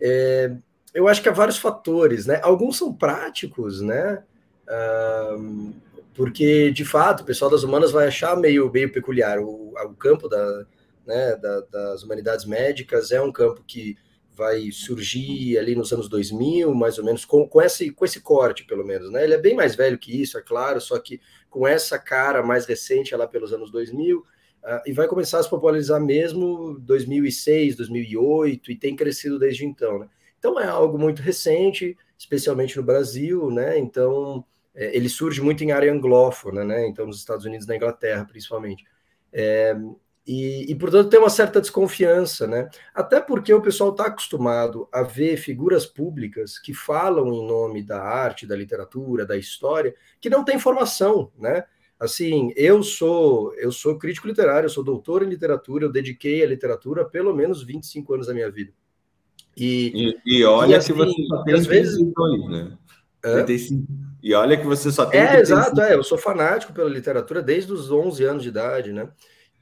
é, 0.00 0.54
eu 0.94 1.08
acho 1.08 1.22
que 1.22 1.28
há 1.28 1.32
vários 1.32 1.58
fatores, 1.58 2.26
né, 2.26 2.40
alguns 2.42 2.76
são 2.78 2.92
práticos, 2.92 3.80
né, 3.80 4.22
uh, 4.68 5.72
porque, 6.14 6.70
de 6.70 6.84
fato, 6.84 7.22
o 7.22 7.24
pessoal 7.24 7.50
das 7.50 7.62
humanas 7.62 7.90
vai 7.90 8.06
achar 8.08 8.36
meio, 8.36 8.70
meio 8.70 8.92
peculiar, 8.92 9.38
o, 9.38 9.72
o 9.72 9.94
campo 9.94 10.28
da, 10.28 10.66
né, 11.06 11.36
da, 11.36 11.60
das 11.60 12.02
humanidades 12.02 12.44
médicas 12.44 13.10
é 13.10 13.20
um 13.20 13.32
campo 13.32 13.62
que 13.66 13.96
vai 14.34 14.70
surgir 14.70 15.58
ali 15.58 15.74
nos 15.74 15.92
anos 15.92 16.08
2000, 16.08 16.74
mais 16.74 16.98
ou 16.98 17.04
menos, 17.04 17.24
com, 17.24 17.46
com, 17.46 17.60
esse, 17.60 17.90
com 17.90 18.04
esse 18.04 18.20
corte, 18.20 18.64
pelo 18.64 18.84
menos, 18.84 19.10
né? 19.10 19.24
Ele 19.24 19.34
é 19.34 19.38
bem 19.38 19.54
mais 19.54 19.74
velho 19.74 19.98
que 19.98 20.20
isso, 20.22 20.38
é 20.38 20.42
claro, 20.42 20.80
só 20.80 20.98
que 20.98 21.20
com 21.50 21.66
essa 21.66 21.98
cara 21.98 22.42
mais 22.42 22.64
recente, 22.64 23.14
lá 23.14 23.26
pelos 23.26 23.52
anos 23.52 23.70
2000, 23.70 24.18
uh, 24.18 24.24
ah, 24.64 24.82
e 24.86 24.92
vai 24.92 25.06
começar 25.06 25.38
a 25.38 25.42
se 25.42 25.50
popularizar 25.50 26.00
mesmo 26.00 26.78
2006, 26.80 27.76
2008, 27.76 28.72
e 28.72 28.76
tem 28.76 28.96
crescido 28.96 29.38
desde 29.38 29.66
então, 29.66 29.98
né? 29.98 30.08
Então 30.42 30.58
é 30.58 30.66
algo 30.66 30.98
muito 30.98 31.22
recente, 31.22 31.96
especialmente 32.18 32.76
no 32.76 32.82
Brasil, 32.82 33.48
né? 33.48 33.78
Então 33.78 34.44
é, 34.74 34.96
ele 34.96 35.08
surge 35.08 35.40
muito 35.40 35.62
em 35.62 35.70
área 35.70 35.92
anglófona, 35.92 36.64
né? 36.64 36.84
Então 36.88 37.06
nos 37.06 37.18
Estados 37.18 37.44
Unidos, 37.44 37.64
na 37.64 37.76
Inglaterra, 37.76 38.24
principalmente. 38.24 38.84
É, 39.32 39.76
e, 40.26 40.68
e, 40.68 40.74
portanto, 40.74 41.10
tem 41.10 41.20
uma 41.20 41.30
certa 41.30 41.60
desconfiança, 41.60 42.48
né? 42.48 42.68
Até 42.92 43.20
porque 43.20 43.54
o 43.54 43.62
pessoal 43.62 43.90
está 43.90 44.06
acostumado 44.06 44.88
a 44.90 45.04
ver 45.04 45.36
figuras 45.36 45.86
públicas 45.86 46.58
que 46.58 46.74
falam 46.74 47.32
em 47.32 47.46
nome 47.46 47.80
da 47.80 48.02
arte, 48.02 48.44
da 48.44 48.56
literatura, 48.56 49.24
da 49.24 49.36
história, 49.36 49.94
que 50.20 50.28
não 50.28 50.44
tem 50.44 50.58
formação, 50.58 51.30
né? 51.38 51.64
Assim, 52.00 52.52
eu 52.56 52.82
sou 52.82 53.54
eu 53.54 53.70
sou 53.70 53.96
crítico 53.96 54.26
literário, 54.26 54.66
eu 54.66 54.70
sou 54.70 54.82
doutor 54.82 55.22
em 55.22 55.28
literatura, 55.28 55.84
eu 55.84 55.92
dediquei 55.92 56.42
a 56.42 56.48
literatura 56.48 57.04
pelo 57.04 57.32
menos 57.32 57.62
25 57.62 58.14
anos 58.14 58.26
da 58.26 58.34
minha 58.34 58.50
vida. 58.50 58.72
E, 59.56 60.16
e, 60.26 60.38
e 60.38 60.44
olha 60.44 60.72
e, 60.72 60.74
assim, 60.76 60.92
que 60.92 60.98
você 60.98 61.26
só 61.26 61.42
tem 61.42 61.54
às 61.54 61.66
vezes, 61.66 61.98
né? 62.48 62.78
É? 63.24 63.46
E 64.22 64.34
olha 64.34 64.56
que 64.56 64.66
você 64.66 64.90
só 64.90 65.06
tem. 65.06 65.20
É, 65.20 65.40
exato, 65.40 65.80
é, 65.80 65.94
eu 65.94 66.02
sou 66.02 66.18
fanático 66.18 66.72
pela 66.72 66.88
literatura 66.88 67.42
desde 67.42 67.72
os 67.72 67.90
11 67.90 68.24
anos 68.24 68.42
de 68.42 68.48
idade, 68.48 68.92
né? 68.92 69.08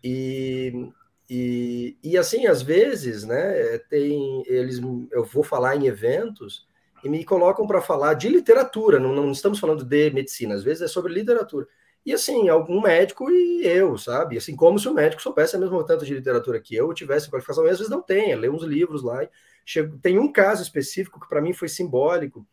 E, 0.02 0.90
e, 1.28 1.96
e 2.02 2.16
assim, 2.16 2.46
às 2.46 2.62
vezes, 2.62 3.24
né, 3.24 3.78
tem 3.90 4.42
eles 4.46 4.80
eu 5.12 5.24
vou 5.24 5.42
falar 5.42 5.76
em 5.76 5.86
eventos 5.86 6.66
e 7.04 7.08
me 7.08 7.24
colocam 7.24 7.66
para 7.66 7.80
falar 7.80 8.14
de 8.14 8.28
literatura, 8.28 8.98
não, 8.98 9.14
não 9.14 9.30
estamos 9.30 9.58
falando 9.58 9.84
de 9.84 10.10
medicina, 10.10 10.54
às 10.54 10.62
vezes 10.62 10.82
é 10.82 10.88
sobre 10.88 11.12
literatura. 11.12 11.66
E 12.04 12.12
assim, 12.14 12.48
algum 12.48 12.80
médico 12.80 13.30
e 13.30 13.66
eu, 13.66 13.98
sabe? 13.98 14.38
Assim, 14.38 14.56
como 14.56 14.78
se 14.78 14.88
o 14.88 14.94
médico 14.94 15.20
soubesse 15.20 15.56
a 15.56 15.58
mesma 15.58 15.84
tanto 15.84 16.04
de 16.04 16.14
literatura 16.14 16.58
que 16.58 16.74
eu, 16.74 16.92
tivesse 16.94 17.30
qualificação, 17.30 17.66
e 17.66 17.70
às 17.70 17.78
vezes 17.78 17.90
não 17.90 18.00
tem, 18.00 18.34
lê 18.34 18.48
uns 18.48 18.62
livros 18.62 19.02
lá. 19.02 19.22
Chego... 19.70 19.98
Tem 19.98 20.18
um 20.18 20.32
caso 20.32 20.64
específico 20.64 21.20
que 21.20 21.28
para 21.28 21.40
mim 21.40 21.52
foi 21.52 21.68
simbólico, 21.68 22.44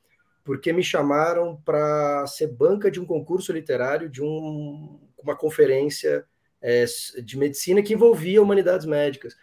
porque 0.43 0.71
me 0.71 0.83
chamaram 0.83 1.59
para 1.65 2.27
ser 2.27 2.47
banca 2.47 2.91
de 2.91 2.99
um 2.99 3.05
concurso 3.05 3.51
literário 3.51 4.07
de 4.07 4.21
um... 4.21 4.99
uma 5.23 5.35
conferência 5.35 6.23
é, 6.61 6.85
de 7.23 7.35
medicina 7.35 7.81
que 7.81 7.95
envolvia 7.95 8.39
humanidades 8.39 8.85
médicas. 8.85 9.35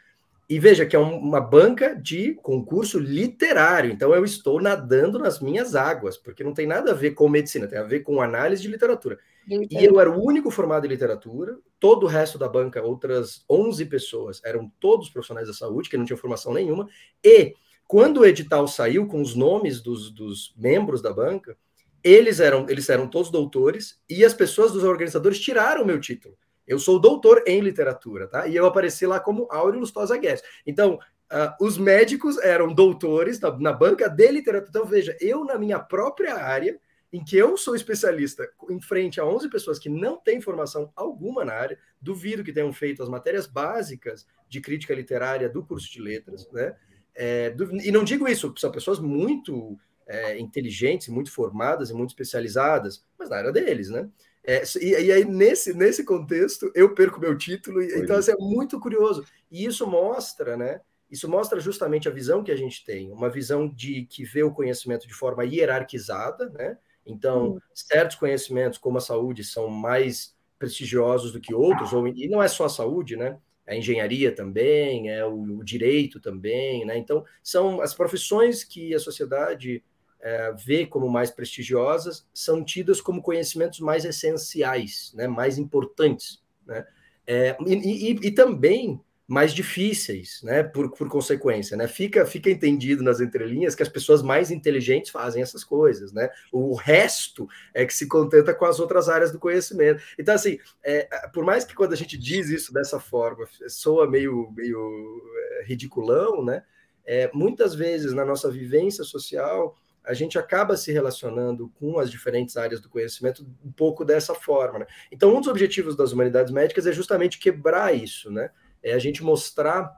E 0.49 0.61
veja 0.61 0.87
que 0.87 0.95
é 0.95 0.99
uma 0.99 1.41
banca 1.41 1.97
de 1.97 2.35
concurso 2.35 2.99
literário, 2.99 3.91
então 3.91 4.15
eu 4.15 4.25
estou 4.25 4.61
nadando 4.61 5.19
nas 5.19 5.41
minhas 5.41 5.75
águas, 5.75 6.19
porque 6.19 6.45
não 6.45 6.53
tem 6.53 6.67
nada 6.67 6.93
a 6.93 6.95
ver 6.95 7.13
com 7.13 7.29
medicina, 7.29 7.67
tem 7.67 7.79
a 7.79 7.83
ver 7.83 8.01
com 8.01 8.21
análise 8.21 8.63
de 8.63 8.69
literatura. 8.69 9.19
E 9.49 9.85
eu 9.85 9.99
era 9.99 10.11
o 10.11 10.23
único 10.23 10.51
formado 10.51 10.87
em 10.87 10.91
literatura, 10.91 11.59
todo 11.81 12.05
o 12.05 12.09
resto 12.09 12.39
da 12.39 12.47
banca, 12.47 12.83
outras 12.83 13.43
11 13.49 13.87
pessoas, 13.87 14.43
eram 14.45 14.71
todos 14.79 15.09
profissionais 15.09 15.49
da 15.49 15.55
saúde, 15.55 15.89
que 15.89 15.97
não 15.97 16.05
tinham 16.05 16.19
formação 16.19 16.53
nenhuma, 16.53 16.89
e 17.25 17.55
quando 17.87 18.19
o 18.19 18.27
edital 18.27 18.67
saiu 18.67 19.07
com 19.07 19.21
os 19.21 19.35
nomes 19.35 19.81
dos, 19.81 20.11
dos 20.11 20.55
membros 20.57 21.03
da 21.03 21.13
banca, 21.13 21.57
eles 22.03 22.41
eram, 22.41 22.67
eles 22.69 22.89
eram 22.89 23.09
todos 23.09 23.31
doutores, 23.31 23.99
e 24.09 24.25
as 24.25 24.35
pessoas 24.35 24.73
dos 24.73 24.85
organizadores 24.85 25.41
tiraram 25.41 25.83
o 25.83 25.87
meu 25.87 25.99
título. 25.99 26.37
Eu 26.67 26.79
sou 26.79 26.99
doutor 26.99 27.43
em 27.47 27.61
literatura, 27.61 28.27
tá? 28.27 28.47
E 28.47 28.57
eu 28.57 28.67
apareci 28.67 29.07
lá 29.07 29.21
como 29.21 29.49
Áureo 29.51 29.81
Lustosa 29.81 30.17
Guedes. 30.17 30.43
Então, 30.67 30.95
uh, 30.95 31.65
os 31.65 31.77
médicos 31.77 32.39
eram 32.39 32.73
doutores 32.73 33.39
na, 33.39 33.59
na, 33.59 33.73
banca 33.73 34.09
de 34.09 34.31
literatura. 34.31 34.71
Então, 34.71 34.87
veja, 34.87 35.17
eu 35.21 35.45
na 35.45 35.59
minha 35.59 35.79
própria 35.79 36.37
área, 36.37 36.79
em 37.13 37.23
que 37.23 37.37
eu 37.37 37.57
sou 37.57 37.75
especialista, 37.75 38.49
em 38.69 38.81
frente 38.81 39.21
a 39.21 39.27
11 39.27 39.49
pessoas 39.49 39.79
que 39.79 39.89
não 39.89 40.17
têm 40.17 40.41
formação 40.41 40.91
alguma 40.97 41.45
na 41.45 41.53
área, 41.53 41.79
duvido 42.01 42.43
que 42.43 42.53
tenham 42.53 42.73
feito 42.73 43.03
as 43.03 43.09
matérias 43.09 43.47
básicas 43.47 44.27
de 44.49 44.61
crítica 44.61 44.95
literária 44.95 45.49
do 45.49 45.65
curso 45.65 45.91
de 45.91 46.01
letras, 46.01 46.51
né? 46.51 46.75
É, 47.17 47.55
e 47.83 47.93
não 47.93 48.05
digo 48.05 48.29
isso, 48.29 48.53
são 48.57 48.71
pessoas 48.71 48.99
muito 48.99 49.79
é, 50.07 50.39
inteligentes, 50.39 51.09
muito 51.09 51.31
formadas 51.31 51.91
e 51.91 51.95
muito 51.95 52.11
especializadas, 52.11 53.05
mas 53.19 53.31
na 53.31 53.37
área 53.37 53.53
deles, 53.53 53.89
né? 53.89 54.09
É, 54.47 54.63
e, 54.81 54.91
e, 54.91 55.13
aí, 55.13 55.25
nesse, 55.25 55.73
nesse 55.73 56.05
contexto, 56.05 56.71
eu 56.75 56.95
perco 56.95 57.19
meu 57.19 57.37
título. 57.37 57.83
E, 57.83 57.99
então, 57.99 58.17
assim, 58.17 58.33
é 58.33 58.37
muito 58.37 58.79
curioso. 58.79 59.25
E 59.51 59.65
isso 59.65 59.87
mostra, 59.87 60.57
né? 60.57 60.81
Isso 61.11 61.29
mostra 61.29 61.59
justamente 61.61 62.09
a 62.09 62.13
visão 62.13 62.43
que 62.43 62.51
a 62.51 62.57
gente 62.57 62.85
tem, 62.85 63.11
uma 63.11 63.31
visão 63.31 63.69
de 63.69 64.05
que 64.07 64.25
vê 64.25 64.43
o 64.43 64.53
conhecimento 64.53 65.07
de 65.07 65.15
forma 65.15 65.45
hierarquizada, 65.45 66.51
né? 66.51 66.77
Então, 67.07 67.53
hum. 67.53 67.59
certos 67.75 68.17
conhecimentos, 68.17 68.79
como 68.79 68.99
a 68.99 69.01
saúde, 69.01 69.45
são 69.45 69.69
mais 69.69 70.35
prestigiosos 70.59 71.33
do 71.33 71.41
que 71.41 71.55
outros, 71.55 71.93
ou, 71.93 72.09
e 72.09 72.29
não 72.29 72.43
é 72.43 72.49
só 72.49 72.65
a 72.65 72.71
saúde, 72.71 73.17
né? 73.17 73.39
A 73.67 73.75
engenharia 73.75 74.35
também, 74.35 75.11
é 75.11 75.25
o, 75.25 75.59
o 75.59 75.65
direito 75.65 76.21
também, 76.21 76.85
né? 76.85 76.99
Então, 76.99 77.25
são 77.43 77.81
as 77.81 77.95
profissões 77.95 78.63
que 78.63 78.95
a 78.95 78.99
sociedade 78.99 79.83
é, 80.25 80.53
vê 80.53 80.87
como 80.87 81.07
mais 81.07 81.31
prestigiosas 81.31 82.27
são 82.33 82.65
tidas 82.65 82.99
como 82.99 83.21
conhecimentos 83.21 83.79
mais 83.79 84.07
essenciais, 84.07 85.13
né, 85.15 85.29
mais 85.29 85.59
importantes, 85.59 86.43
né, 86.67 86.87
é, 87.27 87.55
e, 87.67 87.75
e, 87.75 88.29
e, 88.29 88.31
também 88.31 88.99
mais 89.27 89.55
difíceis, 89.55 90.41
né, 90.43 90.63
por, 90.63 90.91
por 90.91 91.09
consequência, 91.09 91.77
né, 91.77 91.89
fica, 91.89 92.27
fica 92.27 92.51
entendido 92.51 93.03
nas 93.03 93.21
entrelinhas 93.21 93.75
que 93.75 93.83
as 93.83 93.89
pessoas 93.89 94.23
mais 94.23 94.51
inteligentes 94.51 95.11
fazem 95.11 95.43
essas 95.43 95.65
coisas, 95.65 96.13
né, 96.13 96.29
o 96.53 96.75
resto 96.75 97.49
é 97.73 97.87
que 97.87 97.95
se 97.95 98.07
contenta 98.07 98.55
com 98.55 98.67
as 98.67 98.79
outras 98.79 99.09
áreas 99.09 99.33
do 99.33 99.39
conhecimento. 99.39 100.03
Então, 100.19 100.35
assim, 100.35 100.59
é, 100.83 101.09
por 101.33 101.45
mais 101.45 101.65
que 101.65 101.75
quando 101.75 101.95
a 101.95 101.97
gente 101.97 102.19
diz 102.19 102.51
isso 102.51 102.73
dessa 102.73 103.01
forma, 103.01 103.47
soa 103.67 104.09
meio, 104.09 104.53
meio 104.55 105.23
é, 105.61 105.65
ridiculão, 105.65 106.45
né, 106.45 106.63
é, 107.07 107.31
muitas 107.33 107.75
vezes 107.75 108.13
na 108.13 108.25
nossa 108.25 108.51
vivência 108.51 109.05
social 109.05 109.77
a 110.05 110.13
gente 110.13 110.39
acaba 110.39 110.77
se 110.77 110.93
relacionando 110.93 111.71
com 111.81 111.99
as 111.99 112.11
diferentes 112.11 112.59
áreas 112.59 112.79
do 112.79 112.91
conhecimento 112.91 113.47
um 113.65 113.73
pouco 113.73 114.05
dessa 114.05 114.35
forma. 114.35 114.81
Né? 114.81 114.87
Então, 115.11 115.35
um 115.35 115.41
dos 115.41 115.49
objetivos 115.49 115.97
das 115.97 116.13
humanidades 116.13 116.53
médicas 116.53 116.87
é 116.87 116.93
justamente 116.93 117.39
quebrar 117.39 117.95
isso, 117.95 118.31
né? 118.31 118.51
É 118.85 118.93
a 118.93 118.99
gente 118.99 119.25
mostrar 119.25 119.91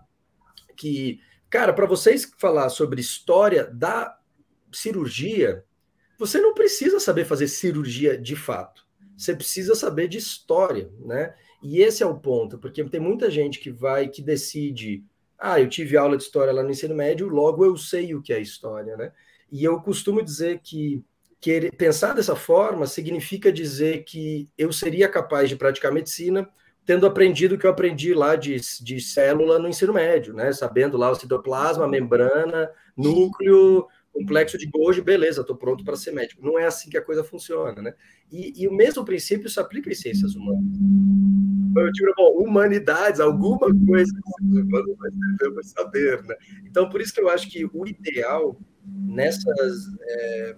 que, 0.76 1.20
cara, 1.50 1.72
para 1.72 1.86
vocês 1.86 2.30
falar 2.38 2.68
sobre 2.68 3.00
história 3.00 3.64
da 3.66 4.16
cirurgia, 4.72 5.64
você 6.18 6.40
não 6.40 6.54
precisa 6.54 7.00
saber 7.00 7.24
fazer 7.24 7.48
cirurgia 7.48 8.16
de 8.16 8.36
fato. 8.36 8.86
Você 9.16 9.34
precisa 9.34 9.74
saber 9.74 10.08
de 10.08 10.18
história, 10.18 10.90
né? 11.00 11.34
E 11.62 11.80
esse 11.80 12.02
é 12.02 12.06
o 12.06 12.18
ponto, 12.18 12.58
porque 12.58 12.84
tem 12.84 13.00
muita 13.00 13.30
gente 13.30 13.58
que 13.58 13.70
vai, 13.70 14.08
que 14.08 14.22
decide, 14.22 15.04
ah, 15.38 15.60
eu 15.60 15.68
tive 15.68 15.96
aula 15.96 16.16
de 16.16 16.22
história 16.22 16.52
lá 16.52 16.62
no 16.62 16.70
ensino 16.70 16.94
médio, 16.94 17.28
logo 17.28 17.64
eu 17.64 17.76
sei 17.76 18.14
o 18.14 18.22
que 18.22 18.32
é 18.32 18.40
história, 18.40 18.96
né? 18.96 19.12
E 19.50 19.64
eu 19.64 19.80
costumo 19.80 20.22
dizer 20.22 20.60
que, 20.62 21.02
que 21.40 21.70
pensar 21.72 22.14
dessa 22.14 22.36
forma 22.36 22.86
significa 22.86 23.50
dizer 23.50 24.04
que 24.04 24.48
eu 24.56 24.72
seria 24.72 25.08
capaz 25.08 25.48
de 25.48 25.56
praticar 25.56 25.92
medicina 25.92 26.48
tendo 26.86 27.04
aprendido 27.04 27.56
o 27.56 27.58
que 27.58 27.66
eu 27.66 27.70
aprendi 27.70 28.14
lá 28.14 28.36
de, 28.36 28.56
de 28.80 29.00
célula 29.00 29.58
no 29.58 29.68
ensino 29.68 29.92
médio, 29.92 30.32
né? 30.32 30.52
Sabendo 30.52 30.96
lá 30.96 31.10
o 31.10 31.16
citoplasma, 31.16 31.88
membrana, 31.88 32.70
núcleo, 32.96 33.86
complexo 34.12 34.56
de 34.56 34.66
Golgi, 34.66 35.02
beleza, 35.02 35.40
estou 35.40 35.56
pronto 35.56 35.84
para 35.84 35.96
ser 35.96 36.12
médico. 36.12 36.46
Não 36.46 36.56
é 36.56 36.64
assim 36.64 36.88
que 36.88 36.96
a 36.96 37.02
coisa 37.02 37.24
funciona, 37.24 37.82
né? 37.82 37.92
E, 38.30 38.62
e 38.62 38.68
o 38.68 38.72
mesmo 38.72 39.04
princípio 39.04 39.50
se 39.50 39.58
aplica 39.58 39.90
em 39.90 39.94
ciências 39.94 40.36
humanas. 40.36 40.62
Eu 41.76 41.92
digo, 41.92 42.14
bom, 42.16 42.38
humanidades, 42.38 43.20
alguma 43.20 43.68
coisa 43.86 44.12
que 44.14 45.50
vai 45.50 45.64
saber, 45.64 46.22
né? 46.22 46.36
Então, 46.64 46.88
por 46.88 47.00
isso 47.00 47.12
que 47.12 47.20
eu 47.20 47.28
acho 47.28 47.50
que 47.50 47.66
o 47.66 47.86
ideal 47.86 48.58
nessas 48.86 49.88
é, 50.00 50.56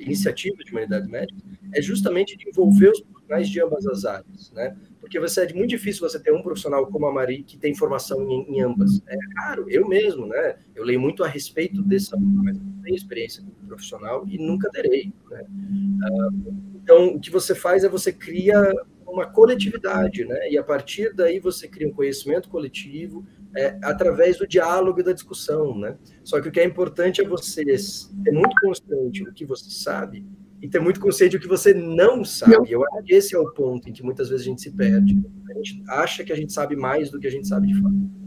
iniciativas 0.00 0.64
de 0.64 0.70
humanidade 0.70 1.10
médica 1.10 1.40
é 1.74 1.82
justamente 1.82 2.36
de 2.38 2.48
envolver 2.48 2.90
os 2.90 3.00
profissionais 3.00 3.48
de 3.48 3.60
ambas 3.60 3.86
as 3.86 4.04
áreas, 4.04 4.50
né? 4.52 4.76
Porque 5.00 5.18
você 5.18 5.44
é 5.44 5.52
muito 5.54 5.70
difícil 5.70 6.06
você 6.06 6.20
ter 6.20 6.32
um 6.32 6.42
profissional 6.42 6.86
como 6.86 7.06
a 7.06 7.12
Mari 7.12 7.42
que 7.42 7.56
tem 7.56 7.74
formação 7.74 8.22
em, 8.30 8.56
em 8.56 8.60
ambas. 8.60 9.00
É 9.08 9.16
raro, 9.36 9.64
eu 9.68 9.88
mesmo, 9.88 10.26
né? 10.26 10.56
Eu 10.74 10.84
leio 10.84 11.00
muito 11.00 11.24
a 11.24 11.28
respeito 11.28 11.82
dessa, 11.82 12.16
mas 12.18 12.58
não 12.58 12.82
tenho 12.82 12.94
experiência 12.94 13.42
como 13.42 13.54
profissional 13.66 14.24
e 14.28 14.38
nunca 14.38 14.70
terei. 14.70 15.12
Né? 15.30 15.42
Uh, 15.42 16.54
então, 16.82 17.08
o 17.14 17.20
que 17.20 17.30
você 17.30 17.54
faz 17.54 17.82
é 17.82 17.88
você 17.88 18.12
cria 18.12 18.74
uma 19.06 19.26
coletividade, 19.26 20.24
né? 20.24 20.50
E 20.50 20.58
a 20.58 20.62
partir 20.62 21.14
daí 21.14 21.40
você 21.40 21.66
cria 21.66 21.88
um 21.88 21.92
conhecimento 21.92 22.48
coletivo 22.48 23.26
é, 23.56 23.78
através 23.82 24.38
do 24.38 24.46
diálogo 24.46 25.00
e 25.00 25.02
da 25.02 25.12
discussão, 25.12 25.76
né? 25.76 25.96
Só 26.22 26.40
que 26.40 26.48
o 26.48 26.52
que 26.52 26.60
é 26.60 26.64
importante 26.64 27.20
é 27.20 27.24
você 27.24 27.64
ter 27.64 28.32
muito 28.32 28.54
consciente 28.60 29.24
do 29.24 29.32
que 29.32 29.44
você 29.44 29.70
sabe 29.70 30.24
e 30.62 30.68
ter 30.68 30.80
muito 30.80 31.00
consciente 31.00 31.36
do 31.36 31.40
que 31.40 31.48
você 31.48 31.72
não 31.72 32.24
sabe. 32.24 32.70
Eu 32.70 32.84
acho 32.84 33.02
que 33.04 33.14
esse 33.14 33.34
é 33.34 33.38
o 33.38 33.50
ponto 33.50 33.88
em 33.88 33.92
que 33.92 34.02
muitas 34.02 34.28
vezes 34.28 34.46
a 34.46 34.48
gente 34.50 34.60
se 34.60 34.70
perde. 34.70 35.18
A 35.48 35.54
gente 35.54 35.82
acha 35.88 36.24
que 36.24 36.32
a 36.32 36.36
gente 36.36 36.52
sabe 36.52 36.76
mais 36.76 37.10
do 37.10 37.18
que 37.18 37.26
a 37.26 37.30
gente 37.30 37.48
sabe 37.48 37.68
de 37.68 37.80
fato. 37.80 38.20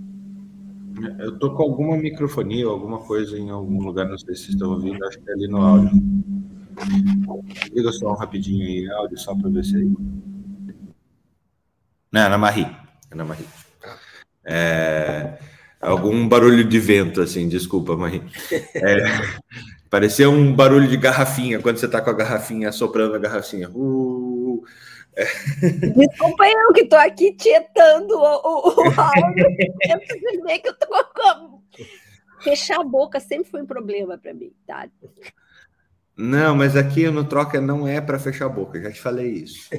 Eu 1.20 1.38
tô 1.38 1.56
com 1.56 1.64
alguma 1.64 1.98
microfonia, 1.98 2.66
alguma 2.66 3.00
coisa 3.00 3.38
em 3.38 3.50
algum 3.50 3.84
lugar, 3.84 4.08
não 4.08 4.18
sei 4.18 4.36
se 4.36 4.44
vocês 4.44 4.54
estão 4.54 4.72
ouvindo, 4.72 5.04
acho 5.06 5.20
que 5.20 5.30
é 5.30 5.34
ali 5.34 5.48
no 5.48 5.58
áudio. 5.58 5.92
Liga 7.74 7.92
só 7.92 8.12
um 8.12 8.16
rapidinho 8.16 8.66
aí, 8.66 8.90
áudio, 8.92 9.18
só 9.18 9.36
para 9.36 9.50
ver 9.50 9.64
se 9.64 9.76
aí. 9.76 9.92
Não, 12.12 12.22
Ana 12.22 12.38
Marie. 12.38 12.68
Ana 13.12 13.26
Marie. 13.26 13.48
É, 14.46 15.38
algum 15.82 16.28
barulho 16.28 16.64
de 16.64 16.80
vento, 16.80 17.22
assim, 17.22 17.48
desculpa, 17.48 17.96
Marie. 17.96 18.24
É, 18.76 19.04
Parecia 19.94 20.28
um 20.28 20.52
barulho 20.52 20.88
de 20.88 20.98
garrafinha, 20.98 21.60
quando 21.60 21.78
você 21.78 21.86
está 21.86 22.02
com 22.02 22.10
a 22.10 22.14
garrafinha 22.14 22.72
soprando 22.72 23.14
a 23.14 23.20
garrafinha. 23.20 23.70
Uh, 23.70 24.64
é. 25.16 25.24
Desculpa 25.96 26.48
eu 26.48 26.74
que 26.74 26.82
estou 26.82 26.98
aqui 26.98 27.32
tietando 27.34 28.16
o, 28.16 28.24
o, 28.24 28.88
o 28.88 29.00
áudio. 29.00 29.46
eu 29.84 30.00
que 30.60 30.68
eu 30.68 30.74
tô 30.74 30.88
com... 30.88 31.62
Fechar 32.42 32.82
a 32.82 32.84
boca 32.84 33.20
sempre 33.20 33.52
foi 33.52 33.62
um 33.62 33.68
problema 33.68 34.18
para 34.18 34.34
mim, 34.34 34.52
tá? 34.66 34.90
Não, 36.18 36.56
mas 36.56 36.76
aqui 36.76 37.08
no 37.12 37.24
Troca 37.24 37.62
não 37.62 37.88
é 37.88 38.02
para 38.02 38.18
fechar 38.18 38.48
a 38.48 38.50
boca, 38.50 38.82
já 38.82 38.92
te 38.92 39.00
falei 39.00 39.30
isso. 39.30 39.70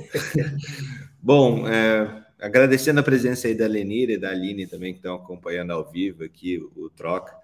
Bom, 1.21 1.67
é, 1.67 2.23
agradecendo 2.41 3.01
a 3.01 3.03
presença 3.03 3.49
aí 3.49 3.55
da 3.57 3.67
Lenira 3.67 4.13
e 4.13 4.19
da 4.19 4.31
Aline 4.31 4.69
também, 4.69 4.93
que 4.93 5.01
estão 5.01 5.17
acompanhando 5.17 5.73
ao 5.73 5.91
vivo 5.91 6.23
aqui 6.23 6.57
o, 6.57 6.85
o 6.85 6.89
Troca. 6.89 7.35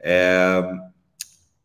É, 0.00 0.62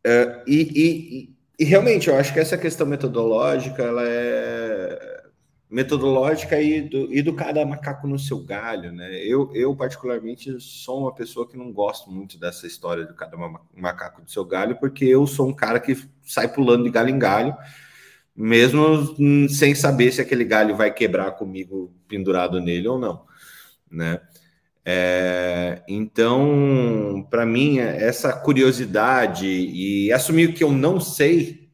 Uh, 0.06 0.42
e, 0.48 0.62
e, 0.76 1.36
e, 1.60 1.66
realmente, 1.66 2.10
eu 2.10 2.16
acho 2.16 2.34
que 2.34 2.40
essa 2.40 2.58
questão 2.58 2.88
metodológica, 2.88 3.84
ela 3.84 4.04
é 4.06 5.22
metodológica 5.72 6.60
e 6.60 6.82
do, 6.82 7.14
e 7.14 7.22
do 7.22 7.34
cada 7.34 7.66
macaco 7.66 8.06
no 8.06 8.20
seu 8.20 8.44
galho, 8.44 8.92
né? 8.92 9.16
Eu, 9.24 9.50
eu, 9.54 9.74
particularmente, 9.74 10.60
sou 10.60 11.00
uma 11.00 11.16
pessoa 11.16 11.48
que 11.48 11.56
não 11.56 11.72
gosto 11.72 12.12
muito 12.12 12.38
dessa 12.38 12.68
história 12.68 13.06
do 13.06 13.14
cada 13.14 13.38
macaco 13.74 14.22
do 14.22 14.30
seu 14.30 14.44
galho, 14.44 14.78
porque 14.78 15.06
eu 15.06 15.26
sou 15.26 15.48
um 15.48 15.54
cara 15.54 15.80
que 15.80 15.96
sai 16.26 16.50
pulando 16.50 16.84
de 16.84 16.90
galho 16.90 17.10
em 17.10 17.18
galho, 17.18 17.56
mesmo 18.36 19.16
sem 19.48 19.74
saber 19.74 20.12
se 20.12 20.20
aquele 20.20 20.44
galho 20.44 20.76
vai 20.76 20.94
quebrar 20.94 21.32
comigo 21.32 21.94
pendurado 22.06 22.60
nele 22.60 22.90
ou 22.90 23.00
não, 23.00 23.24
né? 23.90 24.20
É, 24.84 25.84
então, 25.88 27.26
para 27.30 27.46
mim, 27.46 27.78
essa 27.80 28.34
curiosidade 28.34 29.48
e 29.48 30.12
assumir 30.12 30.54
que 30.54 30.64
eu 30.64 30.72
não 30.72 31.00
sei, 31.00 31.70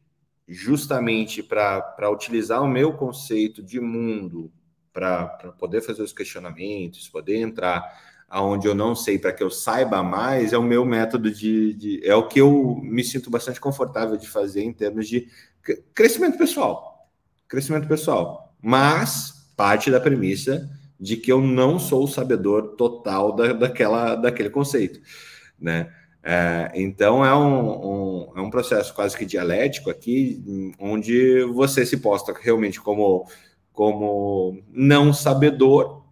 justamente 0.46 1.42
para 1.42 2.10
utilizar 2.10 2.62
o 2.62 2.68
meu 2.68 2.92
conceito 2.92 3.62
de 3.62 3.80
mundo, 3.80 4.50
para 4.92 5.26
poder 5.58 5.80
fazer 5.80 6.02
os 6.02 6.12
questionamentos, 6.12 7.08
poder 7.08 7.36
entrar 7.36 7.82
aonde 8.28 8.66
eu 8.66 8.74
não 8.74 8.94
sei, 8.94 9.18
para 9.18 9.32
que 9.32 9.42
eu 9.42 9.50
saiba 9.50 10.02
mais, 10.02 10.52
é 10.52 10.58
o 10.58 10.62
meu 10.62 10.84
método 10.84 11.30
de, 11.30 11.72
de, 11.72 12.00
É 12.06 12.14
o 12.14 12.28
que 12.28 12.40
eu 12.40 12.78
me 12.82 13.02
sinto 13.02 13.30
bastante 13.30 13.58
confortável 13.58 14.16
de 14.16 14.28
fazer 14.28 14.62
em 14.62 14.72
termos 14.72 15.08
de 15.08 15.28
crescimento 15.94 16.36
pessoal. 16.36 17.10
Crescimento 17.48 17.88
pessoal. 17.88 18.54
Mas 18.60 19.50
parte 19.56 19.90
da 19.90 19.98
premissa 19.98 20.68
de 20.98 21.16
que 21.16 21.30
eu 21.30 21.40
não 21.40 21.78
sou 21.78 22.04
o 22.04 22.08
sabedor 22.08 22.74
total 22.76 23.34
da, 23.34 23.52
daquela, 23.52 24.14
daquele 24.16 24.50
conceito, 24.50 25.00
né? 25.58 25.92
É, 26.22 26.72
então 26.74 27.24
é 27.24 27.34
um, 27.34 27.70
um, 27.70 28.32
é 28.36 28.40
um 28.40 28.50
processo 28.50 28.92
quase 28.94 29.16
que 29.16 29.24
dialético 29.24 29.88
aqui, 29.88 30.74
onde 30.78 31.42
você 31.44 31.86
se 31.86 31.96
posta 31.98 32.34
realmente 32.38 32.80
como, 32.80 33.26
como 33.72 34.62
não 34.70 35.12
sabedor, 35.12 36.04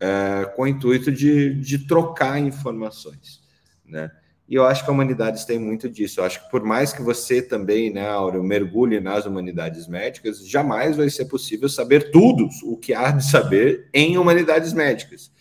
é, 0.00 0.44
com 0.56 0.62
o 0.62 0.66
intuito 0.66 1.10
de, 1.10 1.54
de 1.54 1.86
trocar 1.86 2.38
informações, 2.38 3.40
né? 3.86 4.10
E 4.46 4.54
eu 4.54 4.66
acho 4.66 4.84
que 4.84 4.90
a 4.90 4.92
humanidades 4.92 5.44
tem 5.44 5.58
muito 5.58 5.88
disso. 5.88 6.20
Eu 6.20 6.24
acho 6.24 6.44
que 6.44 6.50
por 6.50 6.62
mais 6.62 6.92
que 6.92 7.02
você 7.02 7.40
também, 7.40 7.90
né, 7.90 8.08
Áureo, 8.08 8.42
mergulhe 8.42 9.00
nas 9.00 9.24
humanidades 9.24 9.88
médicas, 9.88 10.46
jamais 10.46 10.96
vai 10.96 11.08
ser 11.08 11.24
possível 11.26 11.68
saber 11.68 12.10
tudo 12.10 12.48
o 12.64 12.76
que 12.76 12.92
há 12.92 13.10
de 13.10 13.24
saber 13.28 13.88
em 13.92 14.18
humanidades 14.18 14.72
médicas, 14.72 15.32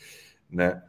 né? 0.50 0.82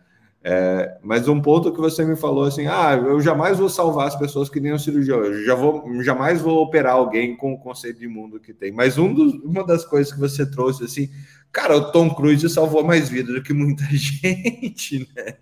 É, 0.47 0.99
mas 1.03 1.27
um 1.27 1.41
ponto 1.41 1.73
que 1.73 1.81
você 1.81 2.05
me 2.05 2.17
falou 2.17 2.45
assim, 2.45 2.67
ah, 2.67 2.93
eu 2.93 3.19
jamais 3.23 3.59
vou 3.59 3.71
salvar 3.71 4.09
as 4.09 4.15
pessoas 4.15 4.51
que 4.51 4.61
nem 4.61 4.75
um 4.75 4.79
cirurgião, 4.79 5.25
eu 5.25 5.43
já 5.43 5.55
vou, 5.55 6.03
jamais 6.03 6.39
vou 6.39 6.63
operar 6.63 6.93
alguém 6.93 7.35
com 7.35 7.55
o 7.55 7.59
conceito 7.59 7.99
de 7.99 8.07
mundo 8.07 8.39
que 8.39 8.53
tem. 8.53 8.71
Mas 8.71 8.99
um 8.99 9.13
dos, 9.13 9.33
uma 9.43 9.65
das 9.65 9.87
coisas 9.87 10.13
que 10.13 10.21
você 10.21 10.45
trouxe 10.45 10.85
assim, 10.85 11.09
cara, 11.51 11.75
o 11.79 11.91
Tom 11.91 12.15
Cruise 12.15 12.47
salvou 12.51 12.85
mais 12.85 13.09
vidas 13.09 13.35
do 13.35 13.43
que 13.43 13.55
muita 13.55 13.85
gente, 13.91 15.09
né? 15.17 15.35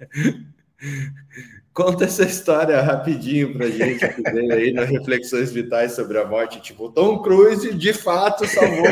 Conta 1.73 2.05
essa 2.05 2.25
história 2.25 2.81
rapidinho 2.83 3.55
pra 3.55 3.71
gente 3.71 4.07
que 4.07 4.23
veio 4.31 4.53
aí 4.53 4.73
nas 4.73 4.91
reflexões 4.91 5.51
vitais 5.51 5.93
sobre 5.93 6.19
a 6.19 6.27
morte. 6.27 6.61
Tipo, 6.61 6.91
Tom 6.91 7.23
Cruise 7.23 7.73
de 7.75 7.95
fato 7.95 8.47
salvou 8.47 8.87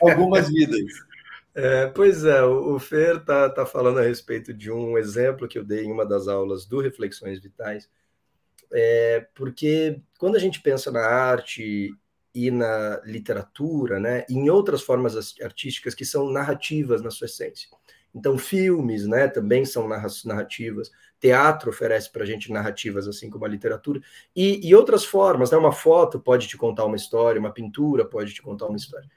algumas 0.00 0.48
vidas. 0.48 0.92
É, 1.56 1.86
pois 1.88 2.24
é, 2.24 2.42
o, 2.42 2.78
Fer 2.78 3.24
tá, 3.24 3.48
tá 3.50 3.66
falando 3.66 3.98
a 3.98 4.02
respeito 4.02 4.52
de 4.52 4.70
um 4.70 4.96
exemplo 4.96 5.48
que 5.48 5.58
eu 5.58 5.64
dei 5.64 5.84
em 5.84 5.92
uma 5.92 6.04
das 6.04 6.28
aulas 6.28 6.66
do 6.66 6.80
Reflexões 6.80 7.40
Vitais, 7.40 7.88
é, 8.72 9.26
porque 9.34 10.00
quando 10.18 10.34
a 10.34 10.40
gente 10.40 10.60
pensa 10.60 10.90
na 10.90 11.06
arte 11.06 11.94
e 12.34 12.50
na 12.50 13.00
literatura, 13.04 14.00
né, 14.00 14.24
em 14.28 14.50
outras 14.50 14.82
formas 14.82 15.36
artísticas 15.40 15.94
que 15.94 16.04
são 16.04 16.28
narrativas 16.28 17.00
na 17.00 17.10
sua 17.10 17.26
essência, 17.26 17.68
então, 18.14 18.38
filmes, 18.38 19.06
né, 19.06 19.26
também 19.26 19.64
são 19.64 19.88
narrativas. 19.88 20.90
Teatro 21.24 21.70
oferece 21.70 22.12
para 22.12 22.22
a 22.22 22.26
gente 22.26 22.52
narrativas, 22.52 23.08
assim 23.08 23.30
como 23.30 23.46
a 23.46 23.48
literatura. 23.48 23.98
E, 24.36 24.60
e, 24.68 24.74
outras 24.74 25.06
formas, 25.06 25.50
né? 25.50 25.56
Uma 25.56 25.72
foto 25.72 26.20
pode 26.20 26.46
te 26.46 26.54
contar 26.54 26.84
uma 26.84 26.96
história, 26.96 27.40
uma 27.40 27.50
pintura 27.50 28.04
pode 28.04 28.34
te 28.34 28.42
contar 28.42 28.66
uma 28.66 28.76
história. 28.76 29.08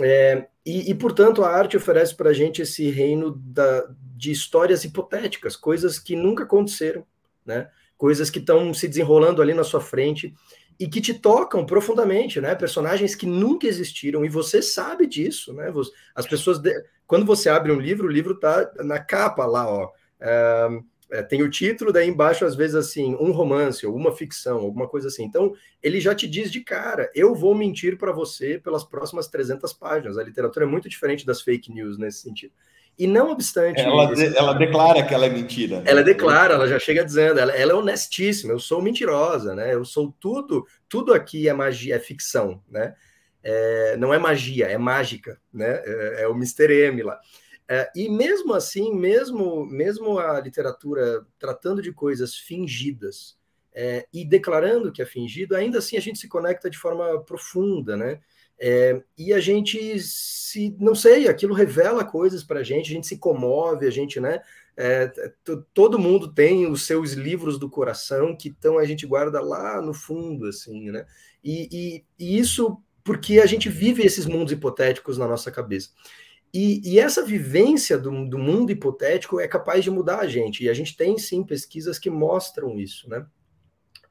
É, 0.00 0.46
e, 0.64 0.90
e, 0.90 0.94
portanto, 0.94 1.44
a 1.44 1.50
arte 1.50 1.76
oferece 1.76 2.16
para 2.16 2.30
a 2.30 2.32
gente 2.32 2.62
esse 2.62 2.88
reino 2.88 3.32
da, 3.36 3.86
de 4.16 4.30
histórias 4.30 4.82
hipotéticas, 4.82 5.54
coisas 5.54 5.98
que 5.98 6.16
nunca 6.16 6.44
aconteceram, 6.44 7.04
né? 7.44 7.68
Coisas 7.98 8.30
que 8.30 8.38
estão 8.38 8.72
se 8.72 8.88
desenrolando 8.88 9.42
ali 9.42 9.52
na 9.52 9.62
sua 9.62 9.80
frente 9.82 10.34
e 10.80 10.88
que 10.88 11.02
te 11.02 11.12
tocam 11.12 11.66
profundamente, 11.66 12.40
né? 12.40 12.54
Personagens 12.54 13.14
que 13.14 13.26
nunca 13.26 13.66
existiram 13.66 14.24
e 14.24 14.28
você 14.30 14.62
sabe 14.62 15.06
disso, 15.06 15.52
né? 15.52 15.70
As 16.14 16.26
pessoas 16.26 16.58
de... 16.58 16.72
quando 17.06 17.26
você 17.26 17.50
abre 17.50 17.70
um 17.70 17.78
livro, 17.78 18.06
o 18.06 18.10
livro 18.10 18.40
tá 18.40 18.72
na 18.78 18.98
capa 18.98 19.44
lá, 19.44 19.68
ó. 19.68 19.90
É, 20.18 20.68
é, 21.12 21.22
tem 21.22 21.42
o 21.42 21.50
título, 21.50 21.92
daí 21.92 22.08
embaixo 22.08 22.42
às 22.42 22.54
vezes 22.54 22.74
assim, 22.74 23.14
um 23.20 23.32
romance 23.32 23.86
ou 23.86 23.94
uma 23.94 24.16
ficção, 24.16 24.60
alguma 24.60 24.88
coisa 24.88 25.08
assim. 25.08 25.24
Então 25.24 25.52
ele 25.82 26.00
já 26.00 26.14
te 26.14 26.26
diz 26.26 26.50
de 26.50 26.62
cara, 26.62 27.10
eu 27.14 27.34
vou 27.34 27.54
mentir 27.54 27.98
para 27.98 28.10
você 28.12 28.58
pelas 28.58 28.82
próximas 28.82 29.28
300 29.28 29.74
páginas. 29.74 30.16
A 30.16 30.24
literatura 30.24 30.64
é 30.64 30.68
muito 30.68 30.88
diferente 30.88 31.26
das 31.26 31.42
fake 31.42 31.70
news 31.70 31.98
nesse 31.98 32.22
sentido. 32.22 32.54
E 32.98 33.06
não 33.06 33.30
obstante. 33.30 33.80
Ela, 33.80 34.14
de, 34.14 34.36
ela 34.36 34.54
declara 34.54 35.02
que 35.02 35.12
ela 35.12 35.26
é 35.26 35.28
mentira. 35.28 35.80
Né? 35.80 35.84
Ela 35.86 36.02
declara, 36.02 36.54
ela 36.54 36.66
já 36.66 36.78
chega 36.78 37.04
dizendo, 37.04 37.38
ela, 37.38 37.52
ela, 37.52 37.72
é 37.72 37.74
honestíssima, 37.74 38.52
eu 38.52 38.58
sou 38.58 38.80
mentirosa, 38.80 39.54
né? 39.54 39.74
Eu 39.74 39.84
sou 39.84 40.14
tudo, 40.18 40.66
tudo 40.88 41.12
aqui 41.12 41.48
é 41.48 41.52
magia, 41.52 41.96
é 41.96 41.98
ficção, 41.98 42.62
né? 42.70 42.94
É, 43.42 43.96
não 43.96 44.14
é 44.14 44.18
magia, 44.18 44.66
é 44.66 44.78
mágica, 44.78 45.38
né? 45.52 45.82
É, 45.84 46.22
é 46.22 46.28
o 46.28 46.32
Mr. 46.32 46.70
M 46.86 47.02
lá. 47.02 47.18
É, 47.72 47.90
e 47.96 48.06
mesmo 48.06 48.52
assim, 48.52 48.94
mesmo, 48.94 49.64
mesmo 49.64 50.18
a 50.18 50.38
literatura 50.38 51.24
tratando 51.38 51.80
de 51.80 51.90
coisas 51.90 52.36
fingidas 52.36 53.38
é, 53.74 54.06
e 54.12 54.26
declarando 54.26 54.92
que 54.92 55.00
é 55.00 55.06
fingido, 55.06 55.56
ainda 55.56 55.78
assim 55.78 55.96
a 55.96 56.00
gente 56.00 56.18
se 56.18 56.28
conecta 56.28 56.68
de 56.68 56.76
forma 56.76 57.24
profunda, 57.24 57.96
né? 57.96 58.20
É, 58.60 59.02
e 59.16 59.32
a 59.32 59.40
gente 59.40 59.98
se, 60.00 60.76
não 60.78 60.94
sei, 60.94 61.26
aquilo 61.26 61.54
revela 61.54 62.04
coisas 62.04 62.44
para 62.44 62.60
a 62.60 62.62
gente, 62.62 62.90
a 62.90 62.94
gente 62.94 63.06
se 63.06 63.16
comove, 63.16 63.86
a 63.86 63.90
gente, 63.90 64.20
né? 64.20 64.42
É, 64.76 65.10
todo 65.72 65.98
mundo 65.98 66.30
tem 66.30 66.70
os 66.70 66.84
seus 66.84 67.12
livros 67.12 67.58
do 67.58 67.70
coração 67.70 68.36
que 68.36 68.50
então 68.50 68.78
a 68.78 68.84
gente 68.84 69.06
guarda 69.06 69.40
lá 69.40 69.80
no 69.80 69.94
fundo, 69.94 70.46
assim, 70.46 70.90
né? 70.90 71.06
E, 71.42 71.70
e, 71.72 72.04
e, 72.18 72.38
isso 72.38 72.76
porque 73.02 73.40
a 73.40 73.46
gente 73.46 73.70
vive 73.70 74.02
esses 74.02 74.26
mundos 74.26 74.52
hipotéticos 74.52 75.16
na 75.16 75.26
nossa 75.26 75.50
cabeça. 75.50 75.88
E, 76.52 76.82
e 76.84 76.98
essa 76.98 77.24
vivência 77.24 77.96
do, 77.96 78.28
do, 78.28 78.38
mundo 78.38 78.70
hipotético 78.70 79.40
é 79.40 79.48
capaz 79.48 79.82
de 79.82 79.90
mudar 79.90 80.18
a 80.20 80.26
gente. 80.26 80.64
E 80.64 80.68
a 80.68 80.74
gente 80.74 80.96
tem 80.96 81.16
sim 81.16 81.42
pesquisas 81.42 81.98
que 81.98 82.10
mostram 82.10 82.78
isso, 82.78 83.08
né? 83.08 83.26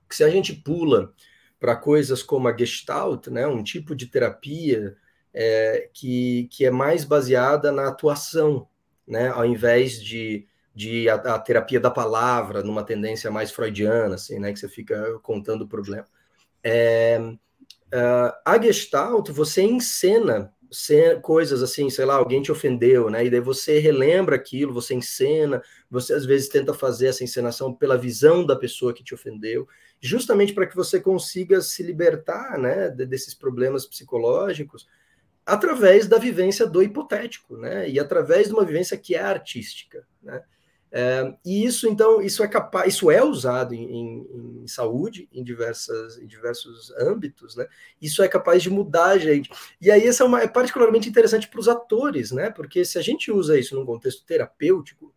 Que 0.10 0.16
se 0.16 0.24
a 0.24 0.30
gente 0.30 0.54
pula 0.54 1.14
para 1.60 1.76
coisas 1.76 2.24
como 2.24 2.48
a 2.48 2.58
Gestalt, 2.58 3.28
né, 3.28 3.46
um 3.46 3.64
tipo 3.64 3.96
de 3.96 4.08
terapia 4.08 4.98
é, 5.32 5.88
que, 5.94 6.50
que 6.52 6.66
é 6.66 6.72
mais 6.72 7.06
baseada 7.06 7.72
na 7.72 7.88
atuação, 7.88 8.68
né, 9.08 9.30
ao 9.30 9.46
invés 9.46 10.02
de, 10.02 10.48
de 10.74 11.08
a, 11.08 11.14
a, 11.14 11.40
terapia 11.40 11.80
da 11.80 11.92
palavra, 11.92 12.64
numa 12.64 12.84
tendência 12.84 13.30
mais 13.30 13.52
freudiana, 13.52 14.16
assim, 14.16 14.40
né, 14.40 14.52
que 14.52 14.58
você 14.58 14.68
fica 14.68 15.20
contando 15.22 15.62
o 15.62 15.68
problema. 15.68 16.08
É, 16.64 17.20
uh, 17.20 18.34
a 18.44 18.60
Gestalt, 18.60 19.30
você 19.30 19.62
encena 19.62 20.52
coisas 21.22 21.62
assim, 21.62 21.90
sei 21.90 22.06
lá, 22.06 22.16
alguém 22.16 22.42
te 22.42 22.52
ofendeu, 22.52 23.10
né? 23.10 23.26
E 23.26 23.30
daí 23.30 23.40
você 23.40 23.80
relembra 23.80 24.36
aquilo, 24.36 24.74
você 24.74 24.94
encena, 24.94 25.62
você 25.90 26.14
às 26.14 26.26
vezes 26.26 26.48
tenta 26.48 26.74
fazer 26.74 27.08
essa 27.08 27.24
encenação 27.24 27.74
pela 27.74 27.98
visão 27.98 28.46
da 28.46 28.56
pessoa 28.56 28.94
que 28.94 29.04
te 29.04 29.14
ofendeu, 29.14 29.68
justamente 30.00 30.54
para 30.54 30.66
que 30.66 30.76
você 30.76 31.00
consiga 31.00 31.62
se 31.62 31.84
libertar, 31.84 32.58
né, 32.58 32.90
desses 32.90 33.34
problemas 33.34 33.86
psicológicos 33.86 34.88
através 35.46 36.08
da 36.08 36.18
vivência 36.18 36.66
do 36.66 36.82
hipotético, 36.82 37.58
né? 37.58 37.90
E 37.90 38.00
através 38.00 38.48
de 38.48 38.54
uma 38.54 38.64
vivência 38.66 38.98
que 38.98 39.16
é 39.16 39.22
artística, 39.22 40.06
né? 40.22 40.42
É, 40.94 41.34
e 41.46 41.64
isso, 41.64 41.88
então, 41.88 42.22
isso 42.22 42.44
é 42.44 42.48
capaz, 42.50 42.94
isso 42.94 43.10
é 43.10 43.24
usado 43.24 43.74
em, 43.74 43.82
em, 43.82 44.62
em, 44.64 44.68
saúde, 44.68 45.30
em, 45.32 45.42
diversas, 45.42 46.18
em 46.18 46.28
diversos 46.28 46.92
âmbitos, 47.00 47.56
né? 47.56 47.66
Isso 48.02 48.22
é 48.22 48.28
capaz 48.28 48.62
de 48.62 48.70
mudar 48.70 49.12
a 49.12 49.18
gente. 49.18 49.50
E 49.80 49.90
aí, 49.90 50.06
isso 50.06 50.22
é, 50.22 50.26
uma, 50.26 50.42
é 50.42 50.48
particularmente 50.50 51.08
interessante 51.08 51.48
para 51.48 51.62
os 51.62 51.70
atores, 51.70 52.32
né? 52.32 52.50
Porque 52.50 52.84
se 52.84 52.98
a 52.98 53.02
gente 53.02 53.32
usa 53.32 53.58
isso 53.58 53.74
num 53.74 53.86
contexto 53.86 54.26
terapêutico, 54.26 55.14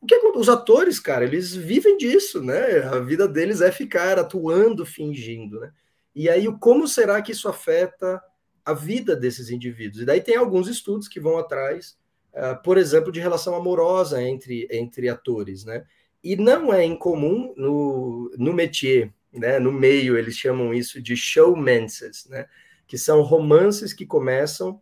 o 0.00 0.06
que 0.06 0.16
os 0.16 0.48
atores, 0.48 1.00
cara, 1.00 1.24
eles 1.24 1.54
vivem 1.54 1.96
disso, 1.96 2.40
né? 2.40 2.82
A 2.82 3.00
vida 3.00 3.26
deles 3.26 3.60
é 3.60 3.72
ficar 3.72 4.18
atuando, 4.20 4.86
fingindo, 4.86 5.58
né? 5.58 5.72
E 6.14 6.28
aí, 6.28 6.46
como 6.60 6.86
será 6.86 7.20
que 7.22 7.32
isso 7.32 7.48
afeta 7.48 8.22
a 8.64 8.72
vida 8.72 9.16
desses 9.16 9.50
indivíduos? 9.50 10.02
E 10.02 10.04
daí 10.04 10.20
tem 10.20 10.36
alguns 10.36 10.68
estudos 10.68 11.08
que 11.08 11.18
vão 11.18 11.38
atrás 11.38 11.96
uh, 12.34 12.62
por 12.62 12.78
exemplo, 12.78 13.12
de 13.12 13.20
relação 13.20 13.54
amorosa 13.54 14.22
entre, 14.22 14.66
entre 14.70 15.08
atores, 15.08 15.64
né? 15.64 15.84
E 16.22 16.36
não 16.36 16.72
é 16.72 16.84
incomum 16.84 17.52
no, 17.56 18.32
no 18.38 18.52
métier, 18.52 19.12
né? 19.32 19.58
No 19.58 19.72
meio, 19.72 20.16
eles 20.16 20.36
chamam 20.36 20.72
isso 20.72 21.00
de 21.00 21.16
showmances, 21.16 22.26
né? 22.28 22.46
Que 22.86 22.96
são 22.98 23.22
romances 23.22 23.92
que 23.92 24.06
começam 24.06 24.80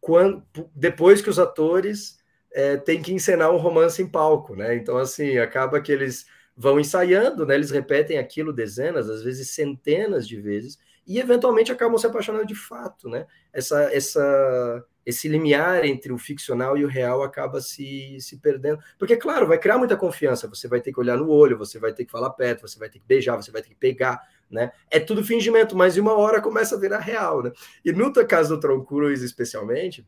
quando, 0.00 0.42
depois 0.74 1.20
que 1.20 1.30
os 1.30 1.38
atores 1.38 2.18
é, 2.52 2.76
têm 2.76 3.02
que 3.02 3.12
encenar 3.12 3.52
um 3.52 3.58
romance 3.58 4.02
em 4.02 4.08
palco, 4.08 4.56
né? 4.56 4.74
Então, 4.74 4.96
assim, 4.96 5.38
acaba 5.38 5.80
que 5.80 5.92
eles 5.92 6.26
vão 6.56 6.80
ensaiando, 6.80 7.46
né? 7.46 7.54
Eles 7.54 7.70
repetem 7.70 8.18
aquilo 8.18 8.52
dezenas, 8.52 9.08
às 9.08 9.22
vezes 9.22 9.50
centenas 9.50 10.26
de 10.26 10.40
vezes, 10.40 10.78
e 11.10 11.18
eventualmente 11.18 11.72
acabam 11.72 11.98
se 11.98 12.06
apaixonando 12.06 12.46
de 12.46 12.54
fato, 12.54 13.08
né? 13.08 13.26
Essa, 13.52 13.92
essa, 13.92 14.84
esse 15.04 15.26
limiar 15.26 15.84
entre 15.84 16.12
o 16.12 16.18
ficcional 16.18 16.78
e 16.78 16.84
o 16.84 16.88
real 16.88 17.24
acaba 17.24 17.60
se, 17.60 18.16
se 18.20 18.38
perdendo. 18.38 18.78
Porque, 18.96 19.16
claro, 19.16 19.44
vai 19.48 19.58
criar 19.58 19.76
muita 19.76 19.96
confiança. 19.96 20.46
Você 20.46 20.68
vai 20.68 20.80
ter 20.80 20.92
que 20.92 21.00
olhar 21.00 21.16
no 21.16 21.28
olho, 21.28 21.58
você 21.58 21.80
vai 21.80 21.92
ter 21.92 22.04
que 22.04 22.12
falar 22.12 22.30
perto, 22.30 22.60
você 22.60 22.78
vai 22.78 22.88
ter 22.88 23.00
que 23.00 23.04
beijar, 23.08 23.34
você 23.34 23.50
vai 23.50 23.60
ter 23.60 23.70
que 23.70 23.74
pegar, 23.74 24.22
né? 24.48 24.70
É 24.88 25.00
tudo 25.00 25.24
fingimento, 25.24 25.76
mas 25.76 25.96
em 25.96 26.00
uma 26.00 26.14
hora 26.14 26.40
começa 26.40 26.76
a 26.76 26.78
virar 26.78 27.00
real, 27.00 27.42
né? 27.42 27.50
E 27.84 27.90
no 27.90 28.12
caso 28.12 28.54
do 28.54 28.60
Tom 28.60 28.84
Cruise, 28.84 29.24
especialmente, 29.24 30.06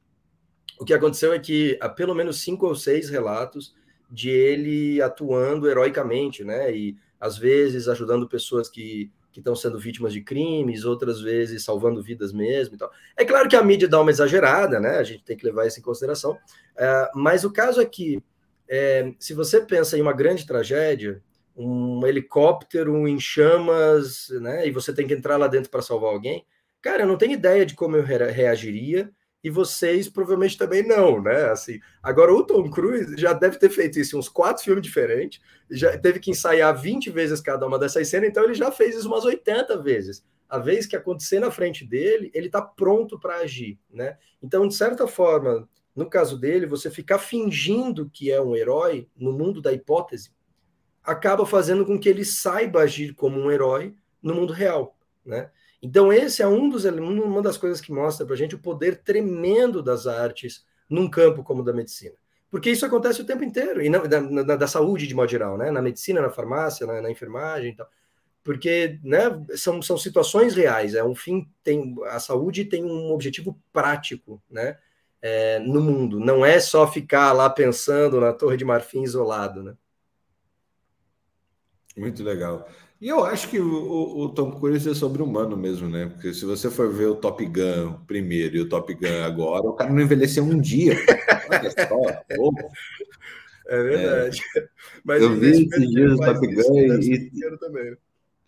o 0.78 0.84
que 0.84 0.94
aconteceu 0.94 1.32
é 1.32 1.38
que 1.40 1.76
há 1.80 1.88
pelo 1.88 2.14
menos 2.14 2.40
cinco 2.42 2.64
ou 2.64 2.76
seis 2.76 3.10
relatos 3.10 3.74
de 4.08 4.30
ele 4.30 5.02
atuando 5.02 5.68
heroicamente, 5.68 6.44
né? 6.44 6.72
E 6.72 6.96
às 7.18 7.36
vezes 7.36 7.88
ajudando 7.88 8.28
pessoas 8.28 8.68
que 8.68 9.10
que 9.32 9.40
estão 9.40 9.56
sendo 9.56 9.78
vítimas 9.78 10.12
de 10.12 10.20
crimes, 10.20 10.84
outras 10.84 11.20
vezes 11.20 11.64
salvando 11.64 12.02
vidas 12.02 12.32
mesmo 12.32 12.74
e 12.74 12.78
tal. 12.78 12.90
É 13.16 13.24
claro 13.24 13.48
que 13.48 13.56
a 13.56 13.62
mídia 13.62 13.88
dá 13.88 14.00
uma 14.00 14.10
exagerada, 14.10 14.78
né? 14.78 14.98
A 14.98 15.02
gente 15.02 15.24
tem 15.24 15.36
que 15.36 15.46
levar 15.46 15.66
isso 15.66 15.80
em 15.80 15.82
consideração. 15.82 16.38
É, 16.76 17.10
mas 17.14 17.42
o 17.42 17.50
caso 17.50 17.80
é 17.80 17.84
que, 17.84 18.22
é, 18.68 19.12
se 19.18 19.32
você 19.32 19.60
pensa 19.60 19.96
em 19.96 20.02
uma 20.02 20.12
grande 20.12 20.46
tragédia, 20.46 21.22
um 21.56 22.06
helicóptero 22.06 23.08
em 23.08 23.18
chamas, 23.18 24.28
né? 24.40 24.66
E 24.66 24.70
você 24.70 24.92
tem 24.92 25.06
que 25.06 25.14
entrar 25.14 25.36
lá 25.38 25.48
dentro 25.48 25.70
para 25.70 25.82
salvar 25.82 26.12
alguém, 26.12 26.44
cara, 26.80 27.02
eu 27.02 27.06
não 27.06 27.16
tenho 27.16 27.32
ideia 27.32 27.64
de 27.64 27.74
como 27.74 27.96
eu 27.96 28.04
reagiria 28.04 29.10
e 29.42 29.50
vocês 29.50 30.09
provavelmente 30.09 30.57
também 30.57 30.87
não, 30.87 31.20
né? 31.20 31.50
Assim, 31.50 31.81
agora 32.02 32.33
o 32.33 32.44
Tom 32.44 32.70
Cruise 32.70 33.16
já 33.16 33.33
deve 33.33 33.59
ter 33.59 33.70
feito 33.70 33.98
isso 33.98 34.14
em 34.14 34.18
uns 34.18 34.28
quatro 34.28 34.62
filmes 34.62 34.83
diferentes, 34.83 35.40
já 35.70 35.96
teve 35.98 36.20
que 36.20 36.31
ensaiar 36.31 36.81
20 36.81 37.11
vezes 37.11 37.40
cada 37.40 37.66
uma 37.66 37.78
dessas 37.78 38.07
cenas, 38.09 38.28
então 38.28 38.44
ele 38.44 38.55
já 38.55 38.70
fez 38.70 38.96
isso 38.96 39.09
umas 39.09 39.24
80 39.24 39.83
vezes. 39.83 40.24
A 40.48 40.59
vez 40.59 40.87
que 40.87 40.94
acontecer 40.94 41.40
na 41.40 41.50
frente 41.50 41.85
dele, 41.85 42.31
ele 42.35 42.46
está 42.46 42.61
pronto 42.61 43.18
para 43.18 43.37
agir, 43.38 43.78
né? 43.90 44.18
Então, 44.42 44.68
de 44.68 44.74
certa 44.74 45.09
forma, 45.09 45.68
no 45.96 46.09
caso 46.09 46.38
dele, 46.38 46.66
você 46.66 46.90
ficar 46.90 47.18
fingindo 47.18 48.09
que 48.11 48.31
é 48.31 48.40
um 48.40 48.55
herói 48.55 49.09
no 49.16 49.33
mundo 49.33 49.61
da 49.61 49.72
hipótese 49.72 50.31
acaba 51.02 51.44
fazendo 51.44 51.85
com 51.85 51.98
que 51.98 52.09
ele 52.09 52.24
saiba 52.24 52.83
agir 52.83 53.14
como 53.14 53.40
um 53.40 53.50
herói 53.50 53.94
no 54.22 54.35
mundo 54.35 54.52
real, 54.52 54.96
né? 55.24 55.50
Então, 55.82 56.12
esse 56.12 56.40
é 56.40 56.46
um 56.46 56.68
dos, 56.68 56.84
uma 56.84 57.42
das 57.42 57.56
coisas 57.56 57.80
que 57.80 57.92
mostra 57.92 58.24
para 58.24 58.34
a 58.34 58.38
gente 58.38 58.54
o 58.54 58.58
poder 58.58 59.02
tremendo 59.02 59.82
das 59.82 60.06
artes 60.06 60.64
num 60.88 61.10
campo 61.10 61.42
como 61.42 61.60
o 61.60 61.64
da 61.64 61.72
medicina. 61.72 62.14
Porque 62.48 62.70
isso 62.70 62.86
acontece 62.86 63.20
o 63.20 63.24
tempo 63.24 63.42
inteiro, 63.42 63.82
e 63.82 63.88
na, 63.88 63.98
na, 64.06 64.56
da 64.56 64.66
saúde 64.66 65.06
de 65.06 65.14
modo 65.14 65.30
geral, 65.30 65.56
né? 65.58 65.70
na 65.70 65.82
medicina, 65.82 66.20
na 66.20 66.30
farmácia, 66.30 66.86
na, 66.86 67.00
na 67.00 67.10
enfermagem 67.10 67.70
e 67.70 67.74
tal. 67.74 67.88
Porque 68.44 69.00
né, 69.02 69.20
são, 69.56 69.80
são 69.80 69.96
situações 69.96 70.54
reais, 70.54 70.94
é 70.94 71.02
um 71.02 71.14
fim, 71.14 71.48
tem, 71.64 71.96
a 72.06 72.20
saúde 72.20 72.64
tem 72.64 72.84
um 72.84 73.10
objetivo 73.10 73.58
prático 73.72 74.42
né, 74.50 74.76
é, 75.20 75.60
no 75.60 75.80
mundo, 75.80 76.20
não 76.20 76.44
é 76.44 76.60
só 76.60 76.86
ficar 76.86 77.32
lá 77.32 77.48
pensando 77.48 78.20
na 78.20 78.32
Torre 78.32 78.56
de 78.56 78.64
Marfim 78.64 79.02
isolado. 79.02 79.62
Né? 79.62 79.74
Muito 81.96 82.22
legal. 82.22 82.68
E 83.02 83.08
eu 83.08 83.24
acho 83.24 83.48
que 83.48 83.58
o, 83.58 84.16
o, 84.16 84.28
Tom 84.28 84.52
Cruise 84.52 84.88
é 84.88 84.94
sobre-humano 84.94 85.56
mesmo, 85.56 85.88
né? 85.88 86.06
Porque 86.06 86.32
se 86.32 86.44
você 86.44 86.70
for 86.70 86.88
ver 86.88 87.06
o 87.06 87.16
Top 87.16 87.44
Gun 87.44 87.94
primeiro 88.06 88.56
e 88.56 88.60
o 88.60 88.68
Top 88.68 88.94
Gun 88.94 89.24
agora, 89.24 89.64
o 89.64 89.72
cara 89.72 89.92
não 89.92 90.00
envelheceu 90.00 90.44
um 90.44 90.56
dia. 90.56 90.96
Olha 91.50 91.70
só, 91.72 91.98
É 93.66 93.82
verdade. 93.82 94.40
É. 94.56 94.68
Mas 95.02 95.20
eu 95.20 95.34
vi 95.34 95.50
esses 95.50 95.90
dias 95.90 96.12
o 96.12 96.16
Top 96.16 96.46
Gun 96.46 96.78
e, 97.02 97.58
também. 97.58 97.96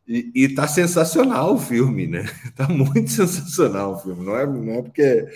E, 0.06 0.30
e 0.32 0.48
tá 0.54 0.68
sensacional 0.68 1.54
o 1.54 1.58
filme, 1.58 2.06
né? 2.06 2.24
Tá 2.54 2.68
muito 2.68 3.10
sensacional 3.10 3.94
o 3.94 3.98
filme. 3.98 4.24
Não 4.24 4.38
é, 4.38 4.46
não 4.46 4.72
é 4.74 4.82
porque 4.82 5.26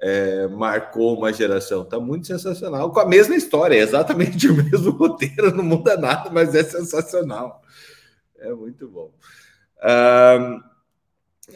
é, 0.00 0.48
marcou 0.48 1.16
uma 1.16 1.32
geração, 1.32 1.84
tá 1.84 2.00
muito 2.00 2.26
sensacional. 2.26 2.90
Com 2.90 2.98
a 2.98 3.06
mesma 3.06 3.36
história, 3.36 3.76
é 3.76 3.82
exatamente 3.82 4.48
o 4.48 4.54
mesmo 4.56 4.90
roteiro, 4.90 5.54
não 5.54 5.62
muda 5.62 5.96
nada, 5.96 6.30
mas 6.30 6.52
é 6.52 6.64
sensacional. 6.64 7.62
É 8.40 8.52
muito 8.52 8.88
bom. 8.88 9.12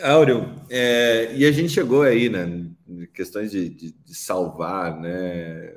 Áureo, 0.03 0.55
é, 0.71 1.35
e 1.35 1.45
a 1.45 1.51
gente 1.51 1.71
chegou 1.71 2.03
aí, 2.03 2.29
né? 2.29 2.71
Questões 3.13 3.51
de, 3.51 3.69
de, 3.69 3.93
de, 3.93 4.15
salvar, 4.15 4.99
né? 4.99 5.75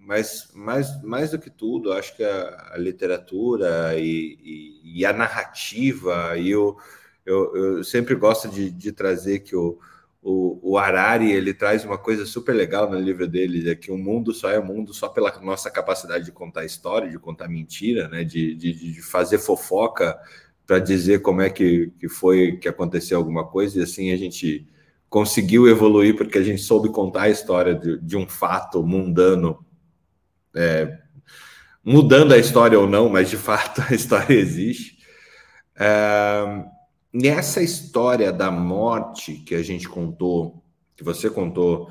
Mas 0.00 0.50
mais, 0.54 1.02
mais 1.02 1.30
do 1.30 1.38
que 1.38 1.50
tudo, 1.50 1.92
acho 1.92 2.16
que 2.16 2.24
a, 2.24 2.72
a 2.72 2.78
literatura 2.78 3.96
e, 3.96 4.38
e, 4.42 5.00
e, 5.00 5.06
a 5.06 5.12
narrativa, 5.12 6.36
e 6.36 6.50
eu, 6.50 6.76
eu, 7.24 7.56
eu 7.56 7.84
sempre 7.84 8.14
gosto 8.14 8.48
de, 8.48 8.70
de 8.70 8.92
trazer 8.92 9.40
que 9.40 9.54
o, 9.56 9.78
o, 10.26 10.58
o 10.62 10.78
Harari 10.78 11.30
ele 11.30 11.52
traz 11.52 11.84
uma 11.84 11.98
coisa 11.98 12.24
super 12.24 12.54
legal 12.54 12.90
no 12.90 12.98
livro 12.98 13.28
dele, 13.28 13.70
é 13.70 13.74
que 13.74 13.92
o 13.92 13.98
mundo 13.98 14.32
só 14.32 14.50
é 14.50 14.58
mundo 14.58 14.94
só 14.94 15.06
pela 15.06 15.30
nossa 15.40 15.70
capacidade 15.70 16.24
de 16.24 16.32
contar 16.32 16.64
história, 16.64 17.10
de 17.10 17.18
contar 17.18 17.46
mentira, 17.46 18.08
né? 18.08 18.24
de, 18.24 18.54
de, 18.54 18.94
de 18.94 19.02
fazer 19.02 19.36
fofoca 19.36 20.18
para 20.66 20.78
dizer 20.78 21.20
como 21.20 21.42
é 21.42 21.50
que, 21.50 21.92
que 22.00 22.08
foi 22.08 22.56
que 22.56 22.66
aconteceu 22.66 23.18
alguma 23.18 23.46
coisa, 23.46 23.78
e 23.78 23.82
assim 23.82 24.12
a 24.12 24.16
gente 24.16 24.66
conseguiu 25.10 25.68
evoluir 25.68 26.16
porque 26.16 26.38
a 26.38 26.42
gente 26.42 26.62
soube 26.62 26.88
contar 26.88 27.24
a 27.24 27.28
história 27.28 27.74
de, 27.74 28.00
de 28.00 28.16
um 28.16 28.26
fato 28.26 28.82
mundano, 28.82 29.62
é, 30.56 31.00
mudando 31.84 32.32
a 32.32 32.38
história 32.38 32.80
ou 32.80 32.88
não, 32.88 33.10
mas 33.10 33.28
de 33.28 33.36
fato 33.36 33.82
a 33.92 33.94
história 33.94 34.34
existe. 34.34 34.96
É, 35.78 36.64
nessa 37.14 37.62
história 37.62 38.32
da 38.32 38.50
morte 38.50 39.34
que 39.34 39.54
a 39.54 39.62
gente 39.62 39.88
contou, 39.88 40.60
que 40.96 41.04
você 41.04 41.30
contou, 41.30 41.88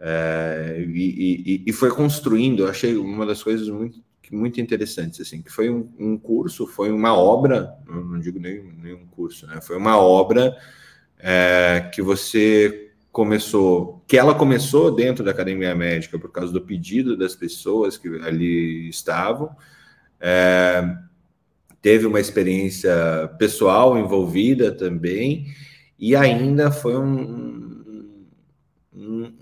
é, 0.00 0.82
e, 0.88 1.44
e, 1.46 1.64
e, 1.66 1.72
foi 1.72 1.90
construindo, 1.90 2.62
eu 2.62 2.68
achei 2.68 2.96
uma 2.96 3.26
das 3.26 3.42
coisas 3.42 3.68
muito 3.68 4.02
muito 4.32 4.60
interessantes, 4.60 5.20
assim, 5.20 5.40
que 5.42 5.52
foi 5.52 5.70
um, 5.70 5.88
um 5.96 6.18
curso, 6.18 6.66
foi 6.66 6.90
uma 6.90 7.14
obra, 7.14 7.72
não 7.86 8.18
digo 8.18 8.40
nem, 8.40 8.62
nem 8.82 8.94
um 8.94 9.06
curso, 9.06 9.46
né? 9.46 9.60
Foi 9.60 9.76
uma 9.76 9.96
obra 9.96 10.56
é, 11.18 11.88
que 11.94 12.02
você 12.02 12.90
começou, 13.12 14.02
que 14.08 14.16
ela 14.16 14.34
começou 14.34 14.92
dentro 14.92 15.24
da 15.24 15.30
academia 15.30 15.74
médica 15.74 16.18
por 16.18 16.32
causa 16.32 16.52
do 16.52 16.60
pedido 16.60 17.16
das 17.16 17.36
pessoas 17.36 17.96
que 17.96 18.08
ali 18.22 18.88
estavam. 18.88 19.54
É, 20.20 20.96
teve 21.84 22.06
uma 22.06 22.18
experiência 22.18 22.90
pessoal 23.38 23.98
envolvida 23.98 24.72
também, 24.72 25.48
e 25.98 26.16
ainda 26.16 26.70
foi 26.70 26.96
um, 26.96 28.24
um 28.90 29.32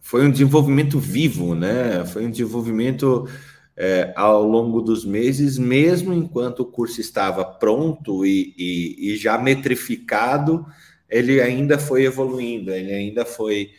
foi 0.00 0.26
um 0.26 0.32
desenvolvimento 0.32 0.98
vivo, 0.98 1.54
né? 1.54 2.04
Foi 2.06 2.26
um 2.26 2.30
desenvolvimento 2.30 3.28
é, 3.76 4.12
ao 4.16 4.42
longo 4.42 4.82
dos 4.82 5.04
meses, 5.04 5.56
mesmo 5.56 6.12
enquanto 6.12 6.60
o 6.60 6.66
curso 6.66 7.00
estava 7.00 7.44
pronto 7.44 8.26
e, 8.26 8.52
e, 8.58 9.12
e, 9.12 9.16
já 9.16 9.38
metrificado, 9.38 10.66
ele 11.08 11.40
ainda 11.40 11.78
foi 11.78 12.04
evoluindo, 12.04 12.72
ele 12.72 12.92
ainda 12.92 13.24
foi 13.24 13.70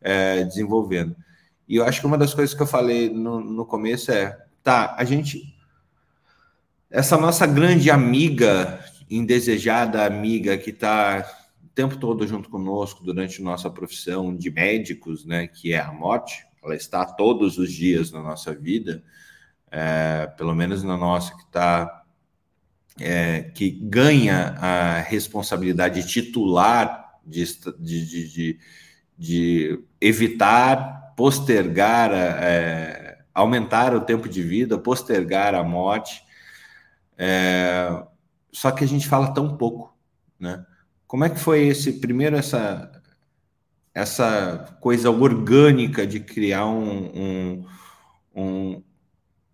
é, 0.00 0.44
desenvolvendo. 0.44 1.16
E 1.68 1.74
eu 1.74 1.84
acho 1.84 2.00
que 2.00 2.06
uma 2.06 2.16
das 2.16 2.32
coisas 2.32 2.54
que 2.54 2.62
eu 2.62 2.68
falei 2.68 3.10
no, 3.10 3.40
no 3.40 3.66
começo 3.66 4.12
é: 4.12 4.38
tá, 4.62 4.94
a 4.96 5.04
gente. 5.04 5.55
Essa 6.96 7.18
nossa 7.18 7.46
grande 7.46 7.90
amiga, 7.90 8.80
indesejada 9.10 10.06
amiga, 10.06 10.56
que 10.56 10.70
está 10.70 11.30
o 11.62 11.68
tempo 11.74 11.98
todo 11.98 12.26
junto 12.26 12.48
conosco 12.48 13.04
durante 13.04 13.42
nossa 13.42 13.68
profissão 13.68 14.34
de 14.34 14.50
médicos, 14.50 15.26
né, 15.26 15.46
que 15.46 15.74
é 15.74 15.78
a 15.78 15.92
morte, 15.92 16.46
ela 16.64 16.74
está 16.74 17.04
todos 17.04 17.58
os 17.58 17.70
dias 17.70 18.10
na 18.10 18.22
nossa 18.22 18.54
vida 18.54 19.04
é, 19.70 20.26
pelo 20.38 20.54
menos 20.54 20.82
na 20.82 20.96
nossa, 20.96 21.36
que 21.36 21.42
está 21.42 22.02
é, 22.98 23.42
que 23.42 23.68
ganha 23.68 24.54
a 24.58 25.00
responsabilidade 25.00 26.06
titular 26.08 27.20
de, 27.26 27.44
de, 27.78 28.32
de, 28.32 28.58
de 29.18 29.84
evitar, 30.00 31.12
postergar, 31.14 32.10
é, 32.14 33.18
aumentar 33.34 33.94
o 33.94 34.00
tempo 34.00 34.30
de 34.30 34.42
vida, 34.42 34.78
postergar 34.78 35.54
a 35.54 35.62
morte. 35.62 36.24
É, 37.16 38.04
só 38.52 38.70
que 38.70 38.84
a 38.84 38.88
gente 38.88 39.08
fala 39.08 39.32
tão 39.32 39.56
pouco, 39.56 39.96
né? 40.38 40.64
Como 41.06 41.24
é 41.24 41.30
que 41.30 41.38
foi 41.38 41.68
esse 41.68 41.94
primeiro 41.94 42.36
essa 42.36 42.90
essa 43.94 44.76
coisa 44.80 45.10
orgânica 45.10 46.06
de 46.06 46.20
criar 46.20 46.66
um, 46.66 47.06
um, 47.16 47.66
um, 48.34 48.82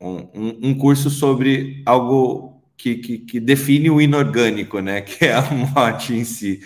um, 0.01 0.69
um 0.71 0.79
curso 0.79 1.09
sobre 1.11 1.81
algo 1.87 2.61
que, 2.77 2.97
que, 2.97 3.19
que, 3.19 3.39
define 3.39 3.89
o 3.89 4.01
inorgânico, 4.01 4.81
né? 4.81 5.01
Que 5.03 5.27
é 5.27 5.35
a 5.35 5.43
morte 5.43 6.15
em 6.15 6.25
si. 6.25 6.61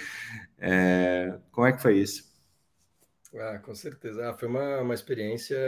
É, 0.58 1.38
como 1.52 1.66
é 1.66 1.72
que 1.72 1.82
foi 1.82 1.98
isso? 1.98 2.24
Ah, 3.34 3.58
com 3.58 3.74
certeza. 3.74 4.30
Ah, 4.30 4.32
foi 4.32 4.48
uma, 4.48 4.80
uma 4.80 4.94
experiência 4.94 5.58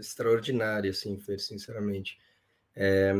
extraordinária, 0.00 0.90
assim, 0.90 1.16
Fer, 1.20 1.38
sinceramente. 1.38 2.18
É, 2.74 3.14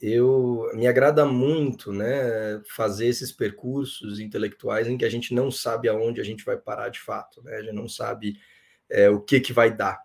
eu 0.00 0.70
me 0.74 0.86
agrada 0.86 1.24
muito, 1.24 1.92
né, 1.92 2.60
fazer 2.68 3.06
esses 3.06 3.32
percursos 3.32 4.20
intelectuais 4.20 4.86
em 4.86 4.96
que 4.96 5.04
a 5.04 5.10
gente 5.10 5.34
não 5.34 5.50
sabe 5.50 5.88
aonde 5.88 6.20
a 6.20 6.24
gente 6.24 6.44
vai 6.44 6.56
parar 6.56 6.88
de 6.88 7.00
fato, 7.00 7.42
né? 7.42 7.56
A 7.56 7.62
gente 7.62 7.74
não 7.74 7.88
sabe 7.88 8.38
é, 8.88 9.08
o 9.10 9.20
que 9.20 9.40
que 9.40 9.52
vai 9.52 9.74
dar. 9.74 10.00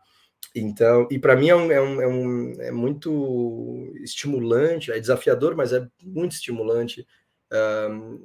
Então, 0.55 1.07
e 1.09 1.17
para 1.17 1.35
mim 1.35 1.47
é, 1.47 1.51
é, 1.51 1.55
um, 1.55 2.01
é, 2.01 2.07
um, 2.07 2.61
é, 2.61 2.71
muito 2.71 3.91
estimulante, 4.03 4.91
é 4.91 4.99
desafiador, 4.99 5.55
mas 5.55 5.73
é 5.73 5.87
muito 6.01 6.33
estimulante 6.33 7.07
um, 7.89 8.19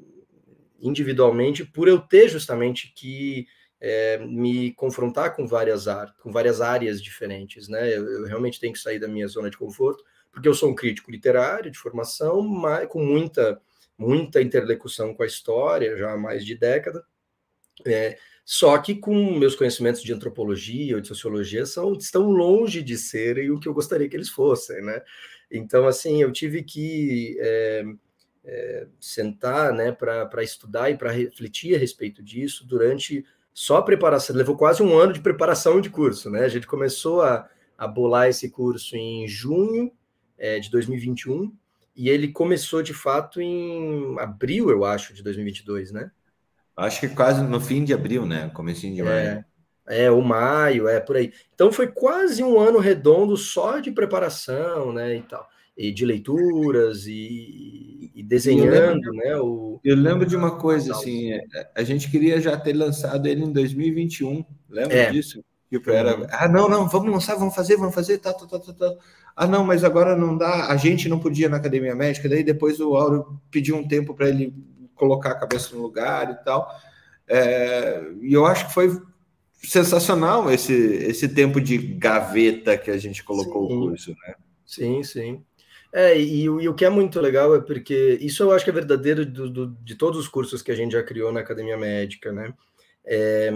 individualmente, 0.81 1.65
por 1.65 1.89
eu 1.89 1.99
ter 1.99 2.29
justamente 2.29 2.93
que 2.95 3.47
é, 3.81 4.19
me 4.19 4.73
confrontar 4.75 5.35
com 5.35 5.47
várias, 5.47 5.87
com 6.23 6.31
várias 6.31 6.61
áreas 6.61 7.03
diferentes, 7.03 7.69
né? 7.69 7.97
Eu, 7.97 8.05
eu, 8.07 8.25
realmente 8.25 8.61
tenho 8.61 8.73
que 8.73 8.79
sair 8.79 8.99
da 8.99 9.09
minha 9.09 9.27
zona 9.27 9.51
de 9.51 9.57
conforto, 9.57 10.05
porque 10.39 10.49
eu 10.49 10.55
sou 10.55 10.71
um 10.71 10.75
crítico 10.75 11.11
literário 11.11 11.69
de 11.69 11.77
formação, 11.77 12.41
mas 12.43 12.87
com 12.87 13.05
muita, 13.05 13.61
muita 13.99 14.41
interlocução 14.41 15.13
com 15.13 15.25
a 15.25 15.27
história, 15.27 15.97
já 15.97 16.13
há 16.13 16.17
mais 16.17 16.47
de 16.47 16.55
década. 16.55 17.05
É, 17.85 18.17
só 18.45 18.79
que 18.79 18.95
com 18.95 19.37
meus 19.37 19.57
conhecimentos 19.57 20.01
de 20.01 20.13
antropologia 20.13 20.95
ou 20.95 21.01
de 21.01 21.09
sociologia 21.09 21.67
são, 21.67 21.93
estão 21.95 22.31
longe 22.31 22.83
de 22.83 22.97
serem 22.97 23.51
o 23.51 23.59
que 23.59 23.67
eu 23.67 23.75
gostaria 23.75 24.09
que 24.09 24.15
eles 24.15 24.29
fossem, 24.29 24.81
né? 24.81 25.03
Então, 25.51 25.89
assim, 25.89 26.23
eu 26.23 26.31
tive 26.31 26.63
que 26.63 27.37
é, 27.41 27.85
é, 28.45 28.87
sentar 29.01 29.73
né, 29.73 29.91
para 29.91 30.45
estudar 30.45 30.89
e 30.89 30.97
para 30.97 31.11
refletir 31.11 31.75
a 31.75 31.79
respeito 31.79 32.23
disso 32.23 32.65
durante 32.65 33.27
só 33.53 33.79
a 33.79 33.83
preparação. 33.83 34.37
Levou 34.37 34.57
quase 34.57 34.85
um 34.85 34.97
ano 34.97 35.13
de 35.13 35.21
preparação 35.21 35.81
de 35.81 35.91
curso, 35.91 36.31
né? 36.31 36.45
A 36.45 36.49
gente 36.49 36.67
começou 36.67 37.23
a, 37.23 37.51
a 37.77 37.89
bolar 37.89 38.29
esse 38.29 38.49
curso 38.51 38.95
em 38.95 39.27
junho 39.27 39.93
é, 40.39 40.59
de 40.59 40.71
2021 40.71 41.53
e 41.99 42.09
ele 42.09 42.29
começou 42.29 42.81
de 42.81 42.95
fato 42.95 43.41
em 43.41 44.17
abril, 44.21 44.71
eu 44.71 44.85
acho, 44.85 45.13
de 45.13 45.21
2022, 45.23 45.91
né? 45.91 46.11
Acho 46.77 47.01
que 47.01 47.09
quase 47.09 47.43
no 47.43 47.61
fim 47.61 47.83
de 47.83 47.93
abril, 47.93 48.25
né? 48.25 48.49
Comecinho 48.55 48.95
de 48.95 49.03
maio. 49.03 49.45
É, 49.89 50.05
é, 50.05 50.11
o 50.11 50.23
maio, 50.23 50.87
é 50.87 51.01
por 51.01 51.17
aí. 51.17 51.33
Então 51.53 51.73
foi 51.73 51.89
quase 51.89 52.41
um 52.45 52.61
ano 52.61 52.79
redondo 52.79 53.37
só 53.37 53.81
de 53.81 53.91
preparação, 53.91 54.93
né? 54.93 55.17
E 55.17 55.23
tal. 55.23 55.45
E 55.77 55.91
de 55.91 56.07
leituras 56.07 57.07
e, 57.09 58.13
e 58.15 58.23
desenhando, 58.23 58.75
eu 58.75 58.91
lembro, 58.93 59.13
né? 59.15 59.37
O, 59.39 59.81
eu 59.83 59.97
lembro 59.97 60.25
de 60.25 60.37
uma 60.37 60.57
coisa, 60.57 60.93
assim, 60.93 61.33
é, 61.33 61.43
a 61.75 61.83
gente 61.83 62.09
queria 62.09 62.41
já 62.41 62.57
ter 62.57 62.75
lançado 62.75 63.27
ele 63.27 63.43
em 63.43 63.53
2021. 63.53 64.45
Lembra 64.71 64.97
é. 64.97 65.11
disso? 65.11 65.43
Tipo, 65.71 65.91
era, 65.91 66.19
uhum. 66.19 66.27
ah, 66.31 66.49
não, 66.49 66.69
não, 66.69 66.89
vamos 66.89 67.13
lançar, 67.13 67.37
vamos 67.37 67.55
fazer, 67.55 67.77
vamos 67.77 67.95
fazer, 67.95 68.19
tá, 68.19 68.33
tá, 68.33 68.47
tá, 68.47 68.59
tá, 68.59 68.73
tá. 68.73 68.97
Ah, 69.37 69.47
não, 69.47 69.65
mas 69.65 69.85
agora 69.85 70.17
não 70.17 70.37
dá, 70.37 70.67
a 70.67 70.77
gente 70.77 71.09
não 71.09 71.19
podia 71.19 71.49
na 71.49 71.59
academia 71.59 71.95
médica, 71.95 72.29
daí 72.29 72.43
depois 72.43 72.81
o 72.81 72.97
Auro 72.97 73.41
pediu 73.51 73.77
um 73.77 73.87
tempo 73.87 74.15
para 74.15 74.29
ele 74.29 74.55
colocar 74.95 75.31
a 75.33 75.39
cabeça 75.39 75.77
no 75.77 75.83
lugar 75.83 76.31
e 76.31 76.45
tal. 76.45 76.69
É, 77.29 78.03
e 78.23 78.33
eu 78.33 78.47
acho 78.47 78.67
que 78.67 78.75
foi 78.75 79.01
sensacional 79.63 80.51
esse, 80.51 80.73
esse 80.73 81.29
tempo 81.29 81.61
de 81.61 81.77
gaveta 81.77 82.77
que 82.79 82.91
a 82.91 82.97
gente 82.97 83.23
colocou 83.23 83.69
sim. 83.69 83.77
o 83.77 83.81
curso, 83.81 84.11
né? 84.11 84.35
Sim, 84.65 85.03
sim. 85.03 85.45
É, 85.93 86.19
e, 86.19 86.43
e, 86.43 86.69
o 86.69 86.75
que 86.75 86.85
é 86.85 86.91
muito 86.91 87.21
legal 87.21 87.55
é 87.55 87.61
porque 87.61 88.19
isso 88.21 88.43
eu 88.43 88.53
acho 88.53 88.65
que 88.65 88.71
é 88.71 88.75
verdadeiro 88.75 89.25
do, 89.25 89.49
do, 89.49 89.67
de 89.83 89.95
todos 89.95 90.19
os 90.19 90.29
cursos 90.29 90.63
que 90.63 90.71
a 90.71 90.75
gente 90.75 90.93
já 90.93 91.03
criou 91.03 91.33
na 91.33 91.41
Academia 91.41 91.79
Médica, 91.79 92.31
né? 92.31 92.53
É, 93.05 93.51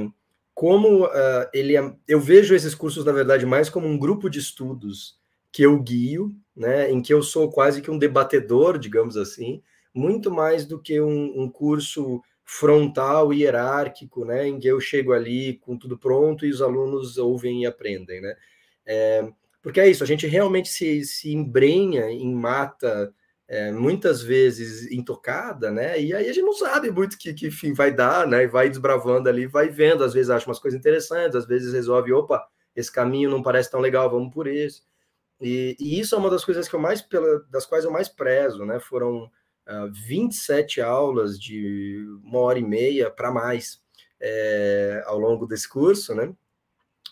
como 0.63 1.07
uh, 1.07 1.49
ele 1.53 1.77
é, 1.77 1.93
eu 2.07 2.21
vejo 2.21 2.55
esses 2.55 2.73
cursos, 2.73 3.05
na 3.05 3.11
verdade, 3.11 3.45
mais 3.45 3.69
como 3.69 3.89
um 3.89 3.99
grupo 3.99 4.31
de 4.31 4.39
estudos 4.39 5.19
que 5.51 5.65
eu 5.65 5.77
guio, 5.83 6.33
né? 6.55 6.89
Em 6.89 7.03
que 7.03 7.13
eu 7.13 7.21
sou 7.21 7.51
quase 7.51 7.83
que 7.83 7.91
um 7.91 7.99
debatedor, 7.99 8.79
digamos 8.79 9.17
assim, 9.17 9.61
muito 9.93 10.31
mais 10.31 10.65
do 10.65 10.81
que 10.81 11.01
um, 11.01 11.43
um 11.43 11.51
curso 11.51 12.23
frontal 12.45 13.35
e 13.35 13.43
hierárquico, 13.43 14.25
né, 14.25 14.47
em 14.47 14.61
que 14.61 14.69
eu 14.69 14.79
chego 14.79 15.13
ali 15.13 15.55
com 15.55 15.77
tudo 15.77 15.99
pronto 15.99 16.47
e 16.47 16.51
os 16.51 16.63
alunos 16.63 17.19
ouvem 17.19 17.63
e 17.63 17.67
aprendem, 17.67 18.21
né? 18.21 18.37
É, 18.87 19.29
porque 19.61 19.81
é 19.81 19.91
isso, 19.91 20.05
a 20.05 20.07
gente 20.07 20.29
realmente 20.29 20.69
se, 20.69 21.05
se 21.05 21.33
embrenha 21.33 22.09
em 22.09 22.33
mata 22.33 23.13
é, 23.53 23.71
muitas 23.71 24.23
vezes 24.23 24.91
intocada, 24.91 25.71
né? 25.71 26.01
E 26.01 26.15
aí 26.15 26.27
a 26.27 26.33
gente 26.33 26.41
não 26.41 26.55
sabe 26.55 26.91
muito 26.91 27.19
que, 27.19 27.35
que 27.35 27.51
fim 27.51 27.75
vai 27.75 27.93
dar, 27.93 28.27
né? 28.27 28.45
E 28.45 28.47
vai 28.47 28.67
desbravando 28.67 29.29
ali, 29.29 29.47
vai 29.47 29.69
vendo, 29.69 30.03
às 30.03 30.15
vezes 30.15 30.31
acha 30.31 30.47
umas 30.47 30.59
coisas 30.59 30.81
interessantes, 30.81 31.37
às 31.37 31.47
vezes 31.47 31.75
resolve, 31.75 32.15
opa, 32.15 32.43
esse 32.75 32.91
caminho 32.91 33.29
não 33.29 33.43
parece 33.43 33.71
tão 33.71 33.79
legal, 33.79 34.11
vamos 34.11 34.33
por 34.33 34.47
esse. 34.47 34.81
E, 35.39 35.77
e 35.79 36.01
isso 36.01 36.15
é 36.15 36.19
uma 36.19 36.31
das 36.31 36.47
coisas 36.47 36.67
que 36.67 36.75
eu 36.75 36.81
mais, 36.81 37.03
pela, 37.03 37.45
das 37.51 37.67
quais 37.67 37.85
eu 37.85 37.91
mais 37.91 38.09
prezo, 38.09 38.65
né? 38.65 38.81
Foram 38.81 39.25
uh, 39.25 39.31
ah, 39.67 39.91
27 39.93 40.81
aulas 40.81 41.39
de 41.39 42.07
uma 42.25 42.39
hora 42.39 42.59
e 42.59 42.65
meia 42.65 43.11
para 43.11 43.31
mais 43.31 43.83
é, 44.19 45.03
ao 45.05 45.19
longo 45.19 45.47
desse 45.47 45.69
curso, 45.69 46.15
né? 46.15 46.33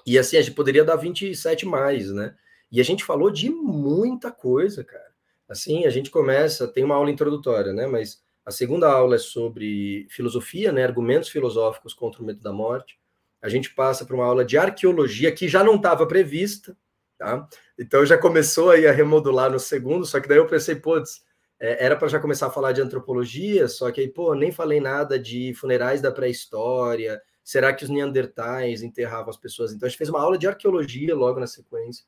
E 0.07 0.19
assim, 0.19 0.39
a 0.39 0.43
gente 0.43 0.55
poderia 0.55 0.85
dar 0.87 0.97
27 0.97 1.67
mais, 1.67 2.11
né? 2.11 2.35
E 2.73 2.81
a 2.81 2.85
gente 2.85 3.05
falou 3.05 3.31
de 3.31 3.51
muita 3.51 4.31
coisa, 4.31 4.83
cara. 4.83 5.10
Assim, 5.51 5.85
a 5.85 5.91
gente 5.91 6.11
começa, 6.11 6.69
tem 6.69 6.85
uma 6.85 6.95
aula 6.95 7.11
introdutória, 7.11 7.73
né? 7.73 7.85
Mas 7.85 8.23
a 8.47 8.53
segunda 8.53 8.89
aula 8.89 9.17
é 9.17 9.19
sobre 9.19 10.07
filosofia, 10.09 10.71
né? 10.71 10.85
Argumentos 10.85 11.29
filosóficos 11.29 11.93
contra 11.93 12.23
o 12.23 12.25
medo 12.25 12.41
da 12.41 12.53
morte. 12.53 12.97
A 13.43 13.49
gente 13.49 13.75
passa 13.75 14.07
para 14.07 14.15
uma 14.15 14.25
aula 14.25 14.45
de 14.45 14.57
arqueologia 14.57 15.33
que 15.33 15.49
já 15.49 15.65
não 15.65 15.75
estava 15.75 16.07
prevista, 16.07 16.77
tá? 17.19 17.49
Então 17.77 18.07
já 18.07 18.17
começou 18.17 18.71
aí 18.71 18.87
a 18.87 18.93
remodular 18.93 19.51
no 19.51 19.59
segundo, 19.59 20.07
só 20.07 20.21
que 20.21 20.29
daí 20.29 20.39
eu 20.39 20.47
pensei, 20.47 20.77
putz, 20.77 21.23
é, 21.59 21.85
era 21.85 21.97
para 21.97 22.07
já 22.07 22.21
começar 22.21 22.47
a 22.47 22.51
falar 22.51 22.71
de 22.71 22.81
antropologia, 22.81 23.67
só 23.67 23.91
que 23.91 24.01
aí, 24.01 24.09
pô, 24.09 24.35
nem 24.35 24.53
falei 24.53 24.81
nada 24.81 25.19
de 25.19 25.53
funerais 25.55 26.01
da 26.01 26.13
pré-história. 26.13 27.21
Será 27.43 27.73
que 27.73 27.83
os 27.83 27.91
neandertais 27.91 28.83
enterravam 28.83 29.31
as 29.31 29.37
pessoas? 29.37 29.73
Então 29.73 29.87
a 29.87 29.89
gente 29.89 29.99
fez 29.99 30.11
uma 30.11 30.21
aula 30.21 30.39
de 30.39 30.47
arqueologia 30.47 31.15
logo 31.17 31.41
na 31.41 31.49
sequência, 31.49 32.05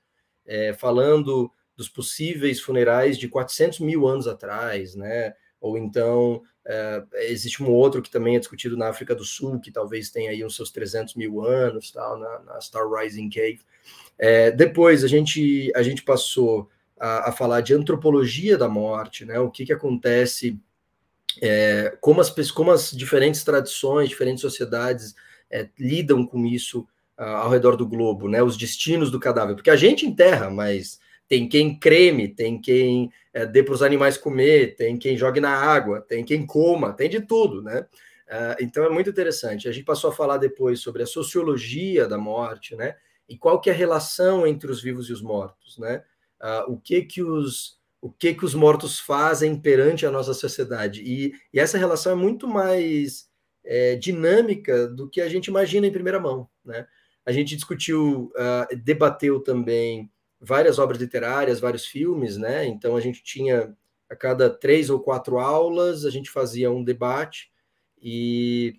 é, 0.46 0.72
falando 0.72 1.50
dos 1.76 1.88
possíveis 1.88 2.60
funerais 2.60 3.18
de 3.18 3.28
400 3.28 3.80
mil 3.80 4.06
anos 4.06 4.26
atrás, 4.26 4.94
né? 4.94 5.34
ou 5.62 5.78
então 5.78 6.42
é, 6.66 7.02
existe 7.30 7.62
um 7.62 7.70
outro 7.70 8.02
que 8.02 8.10
também 8.10 8.34
é 8.34 8.38
discutido 8.40 8.76
na 8.76 8.88
África 8.88 9.14
do 9.14 9.24
Sul, 9.24 9.60
que 9.60 9.70
talvez 9.70 10.10
tenha 10.10 10.30
aí 10.30 10.44
uns 10.44 10.56
seus 10.56 10.72
300 10.72 11.14
mil 11.14 11.40
anos, 11.40 11.92
tal, 11.92 12.18
na, 12.18 12.40
na 12.40 12.60
Star 12.60 12.84
Rising 12.90 13.30
Cave. 13.30 13.60
É, 14.18 14.50
depois 14.50 15.04
a 15.04 15.08
gente, 15.08 15.72
a 15.74 15.82
gente 15.82 16.02
passou 16.02 16.68
a, 16.98 17.30
a, 17.30 17.32
falar 17.32 17.60
de 17.60 17.72
antropologia 17.72 18.58
da 18.58 18.68
morte, 18.68 19.24
né? 19.24 19.38
O 19.38 19.50
que, 19.50 19.64
que 19.64 19.72
acontece, 19.72 20.58
é, 21.40 21.96
como, 22.00 22.20
as, 22.20 22.50
como 22.50 22.72
as 22.72 22.90
diferentes 22.90 23.44
tradições, 23.44 24.08
diferentes 24.08 24.42
sociedades 24.42 25.14
lidam 25.78 26.26
com 26.26 26.46
isso 26.46 26.80
uh, 27.18 27.24
ao 27.24 27.50
redor 27.50 27.76
do 27.76 27.86
globo, 27.86 28.28
né? 28.28 28.42
Os 28.42 28.56
destinos 28.56 29.10
do 29.10 29.20
cadáver, 29.20 29.54
porque 29.54 29.70
a 29.70 29.76
gente 29.76 30.06
enterra, 30.06 30.48
mas 30.48 30.98
tem 31.28 31.48
quem 31.48 31.78
creme, 31.78 32.28
tem 32.28 32.60
quem 32.60 33.10
é, 33.32 33.46
dê 33.46 33.62
para 33.62 33.74
os 33.74 33.82
animais 33.82 34.16
comer, 34.16 34.76
tem 34.76 34.98
quem 34.98 35.16
jogue 35.16 35.40
na 35.40 35.54
água, 35.54 36.00
tem 36.00 36.24
quem 36.24 36.44
coma, 36.46 36.92
tem 36.92 37.08
de 37.08 37.20
tudo, 37.20 37.62
né? 37.62 37.86
Uh, 38.28 38.56
então 38.60 38.84
é 38.84 38.88
muito 38.88 39.10
interessante. 39.10 39.68
A 39.68 39.72
gente 39.72 39.84
passou 39.84 40.10
a 40.10 40.14
falar 40.14 40.38
depois 40.38 40.80
sobre 40.80 41.02
a 41.02 41.06
sociologia 41.06 42.06
da 42.08 42.16
morte, 42.16 42.74
né? 42.74 42.96
E 43.28 43.36
qual 43.36 43.60
que 43.60 43.68
é 43.68 43.72
a 43.72 43.76
relação 43.76 44.46
entre 44.46 44.70
os 44.70 44.82
vivos 44.82 45.08
e 45.08 45.12
os 45.12 45.20
mortos, 45.20 45.78
né? 45.78 46.02
Uh, 46.40 46.72
o 46.72 46.80
que 46.80 47.02
que 47.02 47.22
os 47.22 47.80
o 48.00 48.10
que 48.10 48.34
que 48.34 48.44
os 48.44 48.54
mortos 48.54 48.98
fazem 48.98 49.56
perante 49.60 50.04
a 50.04 50.10
nossa 50.10 50.34
sociedade 50.34 51.02
e, 51.04 51.32
e 51.54 51.60
essa 51.60 51.78
relação 51.78 52.10
é 52.10 52.16
muito 52.16 52.48
mais 52.48 53.28
é, 53.64 53.94
dinâmica 53.94 54.88
do 54.88 55.08
que 55.08 55.20
a 55.20 55.28
gente 55.28 55.46
imagina 55.46 55.86
em 55.86 55.92
primeira 55.92 56.18
mão, 56.18 56.48
né? 56.64 56.86
A 57.24 57.30
gente 57.30 57.54
discutiu, 57.54 58.32
uh, 58.34 58.76
debateu 58.82 59.40
também 59.40 60.10
várias 60.42 60.78
obras 60.80 61.00
literárias, 61.00 61.60
vários 61.60 61.86
filmes, 61.86 62.36
né? 62.36 62.66
Então 62.66 62.96
a 62.96 63.00
gente 63.00 63.22
tinha 63.22 63.74
a 64.10 64.16
cada 64.16 64.50
três 64.50 64.90
ou 64.90 65.00
quatro 65.00 65.38
aulas 65.38 66.04
a 66.04 66.10
gente 66.10 66.30
fazia 66.30 66.70
um 66.70 66.84
debate 66.84 67.50
e, 68.02 68.76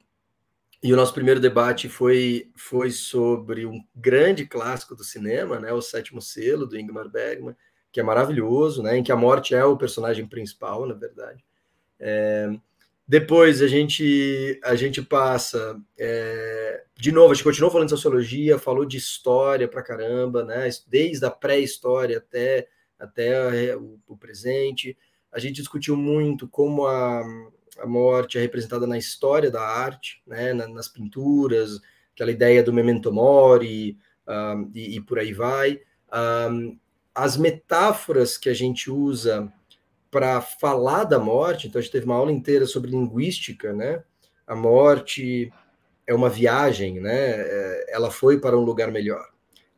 e 0.83 0.93
o 0.93 0.95
nosso 0.95 1.13
primeiro 1.13 1.39
debate 1.39 1.87
foi 1.87 2.51
foi 2.55 2.91
sobre 2.91 3.65
um 3.65 3.79
grande 3.95 4.45
clássico 4.45 4.93
do 4.95 5.03
cinema, 5.03 5.59
né? 5.59 5.71
O 5.71 5.81
Sétimo 5.81 6.21
Selo 6.21 6.67
do 6.67 6.77
Ingmar 6.77 7.09
Bergman, 7.09 7.55
que 7.91 7.99
é 7.99 8.03
maravilhoso, 8.03 8.83
né? 8.83 8.97
Em 8.97 9.03
que 9.03 9.11
a 9.11 9.15
morte 9.15 9.55
é 9.55 9.63
o 9.63 9.77
personagem 9.77 10.27
principal, 10.27 10.85
na 10.85 10.93
verdade. 10.93 11.43
É, 11.97 12.51
depois 13.07 13.61
a 13.61 13.67
gente 13.67 14.59
a 14.63 14.75
gente 14.75 15.01
passa 15.01 15.77
é, 15.97 16.83
de 16.97 17.11
novo, 17.11 17.31
a 17.31 17.33
gente 17.33 17.43
continuou 17.43 17.71
falando 17.71 17.87
de 17.87 17.95
sociologia, 17.95 18.57
falou 18.57 18.85
de 18.85 18.97
história 18.97 19.67
pra 19.67 19.83
caramba, 19.83 20.43
né? 20.43 20.69
Desde 20.87 21.25
a 21.25 21.31
pré-história 21.31 22.17
até 22.17 22.67
até 22.97 23.75
o, 23.75 23.99
o, 24.07 24.17
presente. 24.17 24.97
A 25.31 25.39
gente 25.39 25.55
discutiu 25.55 25.97
muito 25.97 26.47
como 26.47 26.85
a, 26.85 27.21
a 27.79 27.85
morte 27.85 28.37
é 28.37 28.41
representada 28.41 28.87
na 28.87 28.97
história 28.97 29.51
da 29.51 29.61
arte, 29.61 30.21
né? 30.25 30.53
Na, 30.53 30.67
nas 30.67 30.87
pinturas, 30.87 31.81
aquela 32.13 32.31
ideia 32.31 32.63
do 32.63 32.71
memento 32.71 33.11
mori 33.11 33.97
um, 34.25 34.71
e, 34.73 34.95
e, 34.95 35.01
por 35.01 35.19
aí 35.19 35.33
vai. 35.33 35.81
Um, 36.49 36.79
as 37.13 37.35
metáforas 37.35 38.37
que 38.37 38.49
a 38.49 38.53
gente 38.53 38.89
usa 38.89 39.51
para 40.13 40.39
falar 40.41 41.05
da 41.05 41.17
morte, 41.17 41.67
então 41.67 41.79
a 41.79 41.81
gente 41.81 41.91
teve 41.91 42.05
uma 42.05 42.15
aula 42.15 42.31
inteira 42.31 42.67
sobre 42.67 42.91
linguística, 42.91 43.73
né? 43.73 44.03
A 44.45 44.55
morte 44.55 45.51
é 46.05 46.13
uma 46.13 46.29
viagem, 46.29 47.01
né? 47.01 47.31
É, 47.31 47.85
ela 47.89 48.11
foi 48.11 48.39
para 48.39 48.55
um 48.55 48.61
lugar 48.61 48.91
melhor. 48.91 49.27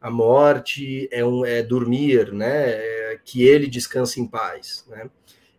A 0.01 0.11
morte 0.11 1.07
é, 1.09 1.23
um, 1.23 1.45
é 1.45 1.63
dormir, 1.63 2.33
né? 2.33 2.71
É 2.71 3.19
que 3.23 3.43
ele 3.43 3.67
descanse 3.67 4.19
em 4.19 4.27
paz, 4.27 4.85
né? 4.89 5.09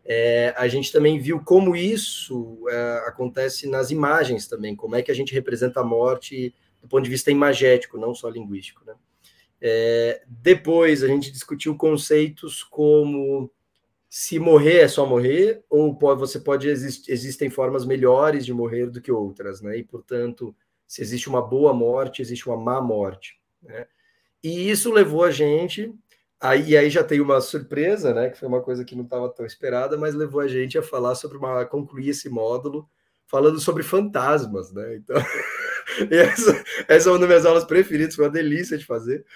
É, 0.04 0.54
a 0.58 0.68
gente 0.68 0.92
também 0.92 1.18
viu 1.18 1.40
como 1.42 1.74
isso 1.74 2.58
é, 2.68 3.04
acontece 3.08 3.66
nas 3.66 3.90
imagens 3.90 4.46
também, 4.46 4.76
como 4.76 4.94
é 4.94 5.02
que 5.02 5.10
a 5.10 5.14
gente 5.14 5.32
representa 5.32 5.80
a 5.80 5.84
morte 5.84 6.54
do 6.82 6.86
ponto 6.86 7.02
de 7.02 7.10
vista 7.10 7.30
imagético, 7.30 7.98
não 7.98 8.14
só 8.14 8.28
linguístico, 8.28 8.84
né? 8.86 8.92
É, 9.58 10.22
depois 10.28 11.02
a 11.02 11.08
gente 11.08 11.32
discutiu 11.32 11.74
conceitos 11.76 12.62
como 12.62 13.50
se 14.18 14.38
morrer 14.38 14.78
é 14.78 14.88
só 14.88 15.04
morrer, 15.04 15.62
ou 15.68 15.94
pode, 15.94 16.18
você 16.18 16.40
pode 16.40 16.66
existem 16.70 17.50
formas 17.50 17.84
melhores 17.84 18.46
de 18.46 18.52
morrer 18.54 18.86
do 18.86 18.98
que 18.98 19.12
outras, 19.12 19.60
né? 19.60 19.76
E 19.76 19.84
portanto, 19.84 20.56
se 20.86 21.02
existe 21.02 21.28
uma 21.28 21.46
boa 21.46 21.74
morte, 21.74 22.22
existe 22.22 22.48
uma 22.48 22.56
má 22.56 22.80
morte, 22.80 23.38
né? 23.62 23.86
E 24.42 24.70
isso 24.70 24.90
levou 24.90 25.22
a 25.22 25.30
gente 25.30 25.94
aí 26.40 26.78
aí 26.78 26.88
já 26.88 27.04
tem 27.04 27.20
uma 27.20 27.42
surpresa, 27.42 28.14
né? 28.14 28.30
Que 28.30 28.38
foi 28.38 28.48
uma 28.48 28.62
coisa 28.62 28.86
que 28.86 28.96
não 28.96 29.04
estava 29.04 29.28
tão 29.28 29.44
esperada, 29.44 29.98
mas 29.98 30.14
levou 30.14 30.40
a 30.40 30.48
gente 30.48 30.78
a 30.78 30.82
falar 30.82 31.14
sobre 31.14 31.36
uma 31.36 31.66
concluir 31.66 32.08
esse 32.08 32.30
módulo 32.30 32.88
falando 33.26 33.60
sobre 33.60 33.82
fantasmas, 33.82 34.72
né? 34.72 34.96
Então, 34.96 35.16
essa, 36.10 36.64
essa 36.88 37.10
é 37.10 37.12
uma 37.12 37.18
das 37.18 37.28
minhas 37.28 37.44
aulas 37.44 37.64
preferidas, 37.64 38.14
foi 38.14 38.24
uma 38.24 38.30
delícia 38.32 38.78
de 38.78 38.86
fazer 38.86 39.26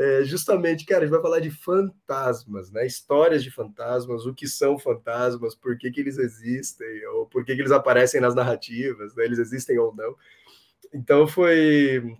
é, 0.00 0.24
justamente, 0.24 0.86
cara, 0.86 1.00
a 1.00 1.02
gente 1.04 1.12
vai 1.12 1.20
falar 1.20 1.40
de 1.40 1.50
fantasmas, 1.50 2.70
né? 2.72 2.86
Histórias 2.86 3.44
de 3.44 3.50
fantasmas, 3.50 4.24
o 4.24 4.32
que 4.32 4.48
são 4.48 4.78
fantasmas, 4.78 5.54
por 5.54 5.76
que, 5.76 5.90
que 5.90 6.00
eles 6.00 6.16
existem, 6.16 7.06
ou 7.08 7.26
por 7.26 7.44
que, 7.44 7.54
que 7.54 7.60
eles 7.60 7.70
aparecem 7.70 8.18
nas 8.18 8.34
narrativas, 8.34 9.14
né? 9.14 9.26
Eles 9.26 9.38
existem 9.38 9.78
ou 9.78 9.94
não. 9.94 10.16
Então 10.94 11.28
foi 11.28 12.16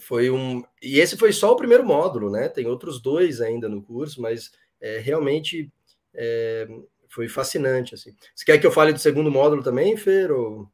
foi 0.00 0.28
um 0.30 0.62
e 0.82 1.00
esse 1.00 1.16
foi 1.16 1.32
só 1.32 1.52
o 1.52 1.56
primeiro 1.56 1.82
módulo, 1.82 2.30
né? 2.30 2.46
Tem 2.46 2.66
outros 2.66 3.00
dois 3.00 3.40
ainda 3.40 3.70
no 3.70 3.82
curso, 3.82 4.20
mas 4.20 4.52
é, 4.78 4.98
realmente 4.98 5.72
é, 6.12 6.68
foi 7.08 7.26
fascinante 7.26 7.94
assim. 7.94 8.14
Você 8.34 8.44
quer 8.44 8.58
que 8.58 8.66
eu 8.66 8.72
fale 8.72 8.92
do 8.92 8.98
segundo 8.98 9.30
módulo 9.30 9.62
também, 9.62 9.96
Fer? 9.96 10.30
Ou... 10.30 10.68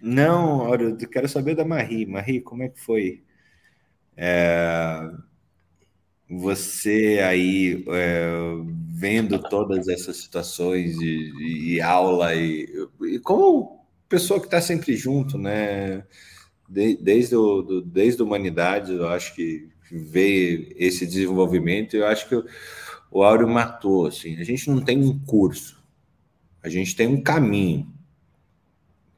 Não, 0.00 0.72
eu 0.72 0.96
quero 1.08 1.28
saber 1.28 1.56
da 1.56 1.64
Marie. 1.64 2.06
Marie, 2.06 2.40
como 2.40 2.62
é 2.62 2.68
que 2.68 2.78
foi? 2.78 3.24
É, 4.16 5.10
você 6.28 7.20
aí 7.24 7.84
é, 7.88 8.30
vendo 8.92 9.38
todas 9.38 9.88
essas 9.88 10.16
situações 10.16 10.96
de, 10.98 11.32
de 11.32 11.80
aula 11.80 12.34
e, 12.34 12.68
e, 13.02 13.18
como 13.18 13.84
pessoa 14.08 14.40
que 14.40 14.46
está 14.46 14.60
sempre 14.60 14.96
junto, 14.96 15.36
né? 15.36 16.04
De, 16.68 16.96
desde, 16.96 17.36
o, 17.36 17.82
desde 17.82 18.22
a 18.22 18.24
humanidade, 18.24 18.92
eu 18.92 19.08
acho 19.08 19.34
que 19.34 19.68
veio 19.90 20.72
esse 20.76 21.06
desenvolvimento. 21.06 21.94
Eu 21.96 22.06
acho 22.06 22.28
que 22.28 22.34
o, 22.34 22.44
o 23.10 23.22
Áureo 23.22 23.48
matou. 23.48 24.06
Assim, 24.06 24.36
a 24.38 24.44
gente 24.44 24.68
não 24.70 24.80
tem 24.80 24.98
um 24.98 25.18
curso, 25.18 25.82
a 26.62 26.68
gente 26.68 26.96
tem 26.96 27.06
um 27.06 27.22
caminho 27.22 27.92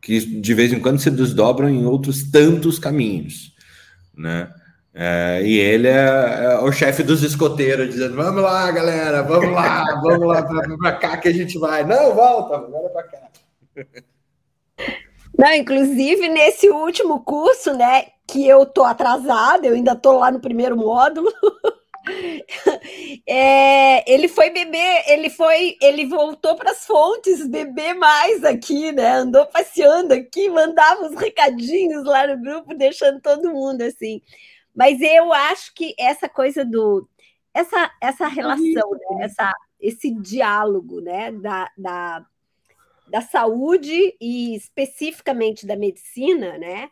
que 0.01 0.21
de 0.21 0.55
vez 0.55 0.73
em 0.73 0.81
quando 0.81 1.01
se 1.01 1.11
desdobram 1.11 1.69
em 1.69 1.85
outros 1.85 2.31
tantos 2.31 2.79
caminhos, 2.79 3.55
né? 4.17 4.53
É, 4.99 5.43
e 5.45 5.59
ele 5.59 5.89
é, 5.89 6.55
é 6.55 6.59
o 6.61 6.73
chefe 6.73 7.03
dos 7.03 7.23
escoteiros, 7.23 7.91
dizendo: 7.91 8.17
Vamos 8.17 8.43
lá, 8.43 8.71
galera, 8.71 9.23
vamos 9.23 9.53
lá, 9.53 9.85
vamos 10.03 10.27
lá 10.27 10.43
para 10.43 10.93
cá 10.93 11.17
que 11.19 11.29
a 11.29 11.35
gente 11.35 11.59
vai. 11.59 11.85
Não, 11.85 12.15
volta, 12.15 12.57
agora 12.57 12.89
para 12.89 13.03
cá. 13.03 13.19
Não, 15.39 15.53
inclusive 15.53 16.31
nesse 16.31 16.71
último 16.71 17.21
curso, 17.21 17.75
né, 17.75 18.07
que 18.27 18.49
eu 18.49 18.65
tô 18.65 18.85
atrasada, 18.85 19.67
eu 19.67 19.75
ainda 19.75 19.95
tô 19.95 20.13
lá 20.13 20.31
no 20.31 20.41
primeiro 20.41 20.75
módulo. 20.75 21.31
é, 23.29 24.11
ele 24.11 24.29
foi 24.29 24.49
beber, 24.49 25.05
ele 25.09 25.29
foi, 25.29 25.77
ele 25.83 26.07
voltou 26.07 26.57
para 26.57 26.71
as 26.71 26.87
fontes 26.87 27.47
beber 27.47 27.93
mais 27.93 28.43
aqui, 28.45 28.93
né? 28.93 29.17
Andou 29.17 29.45
passeando 29.45 30.15
aqui, 30.15 30.49
mandava 30.49 31.07
os 31.07 31.15
recadinhos 31.17 32.03
lá 32.05 32.27
no 32.27 32.41
grupo, 32.41 32.75
deixando 32.75 33.21
todo 33.21 33.53
mundo 33.53 33.83
assim. 33.83 34.23
Mas 34.77 35.01
eu 35.01 35.33
acho 35.33 35.75
que 35.75 35.95
essa 35.99 36.29
coisa 36.29 36.65
do. 36.65 37.09
Essa, 37.55 37.91
essa 38.03 38.27
relação, 38.29 38.91
né? 38.91 39.25
essa, 39.25 39.51
esse 39.81 40.11
diálogo 40.11 41.01
né? 41.01 41.33
da, 41.33 41.71
da, 41.77 42.27
da 43.09 43.21
saúde 43.23 44.15
e 44.21 44.55
especificamente 44.55 45.67
da 45.67 45.75
medicina, 45.75 46.59
né? 46.59 46.91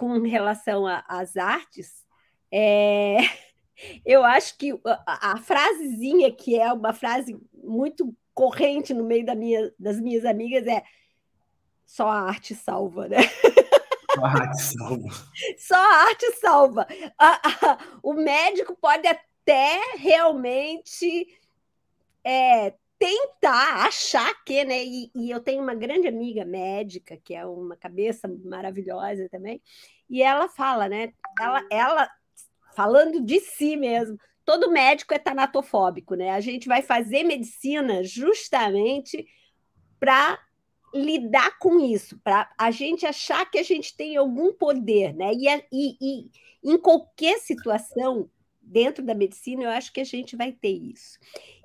com 0.00 0.18
relação 0.22 0.86
às 0.86 1.36
artes, 1.36 2.06
é... 2.50 3.18
eu 4.04 4.24
acho 4.24 4.56
que 4.56 4.72
a, 4.84 5.32
a, 5.32 5.36
frasezinha, 5.36 6.32
que 6.32 6.58
é 6.58 6.72
uma 6.72 6.94
frase 6.94 7.38
muito 7.52 8.16
corrente 8.32 8.94
no 8.94 9.04
meio 9.04 9.26
da 9.26 9.34
minha, 9.34 9.70
das 9.78 10.00
minhas 10.00 10.24
amigas, 10.24 10.66
é 10.66 10.82
só 11.84 12.08
a 12.08 12.22
arte 12.22 12.54
salva, 12.54 13.08
né? 13.08 13.18
Só 14.20 14.26
a 14.26 14.30
arte 14.30 14.62
salva. 14.62 15.08
Só 15.58 15.74
a 15.74 15.96
arte 16.06 16.32
salva. 16.32 16.86
o 18.02 18.12
médico 18.12 18.76
pode 18.76 19.06
até 19.06 19.96
realmente 19.96 21.26
é, 22.24 22.74
tentar 22.98 23.86
achar 23.86 24.32
que, 24.44 24.62
né? 24.64 24.84
E, 24.84 25.10
e, 25.14 25.30
eu 25.30 25.40
tenho 25.40 25.62
uma 25.62 25.74
grande 25.74 26.06
amiga 26.06 26.44
médica, 26.44 27.16
que 27.16 27.34
é 27.34 27.46
uma 27.46 27.76
cabeça 27.76 28.28
maravilhosa 28.44 29.28
também, 29.30 29.62
e 30.08 30.22
ela 30.22 30.48
fala, 30.48 30.88
né? 30.88 31.12
Ela, 31.40 31.66
ela 31.70 32.10
falando 32.74 33.20
de 33.20 33.40
si 33.40 33.76
mesmo, 33.76 34.18
todo 34.44 34.70
médico 34.70 35.14
é 35.14 35.18
tanatofóbico, 35.18 36.14
né? 36.14 36.30
A 36.30 36.40
gente 36.40 36.68
vai 36.68 36.82
fazer 36.82 37.24
medicina 37.24 38.04
justamente 38.04 39.26
para 39.98 40.38
lidar 40.94 41.58
com 41.58 41.78
isso, 41.80 42.18
para 42.22 42.50
a 42.58 42.70
gente 42.70 43.06
achar 43.06 43.48
que 43.50 43.58
a 43.58 43.62
gente 43.62 43.96
tem 43.96 44.16
algum 44.16 44.52
poder, 44.52 45.14
né? 45.14 45.32
E, 45.32 45.48
e, 45.72 45.96
e, 46.00 46.30
em 46.62 46.78
qualquer 46.78 47.38
situação 47.38 48.28
dentro 48.60 49.04
da 49.04 49.14
medicina, 49.14 49.64
eu 49.64 49.70
acho 49.70 49.92
que 49.92 50.00
a 50.00 50.04
gente 50.04 50.36
vai 50.36 50.52
ter 50.52 50.72
isso. 50.72 51.18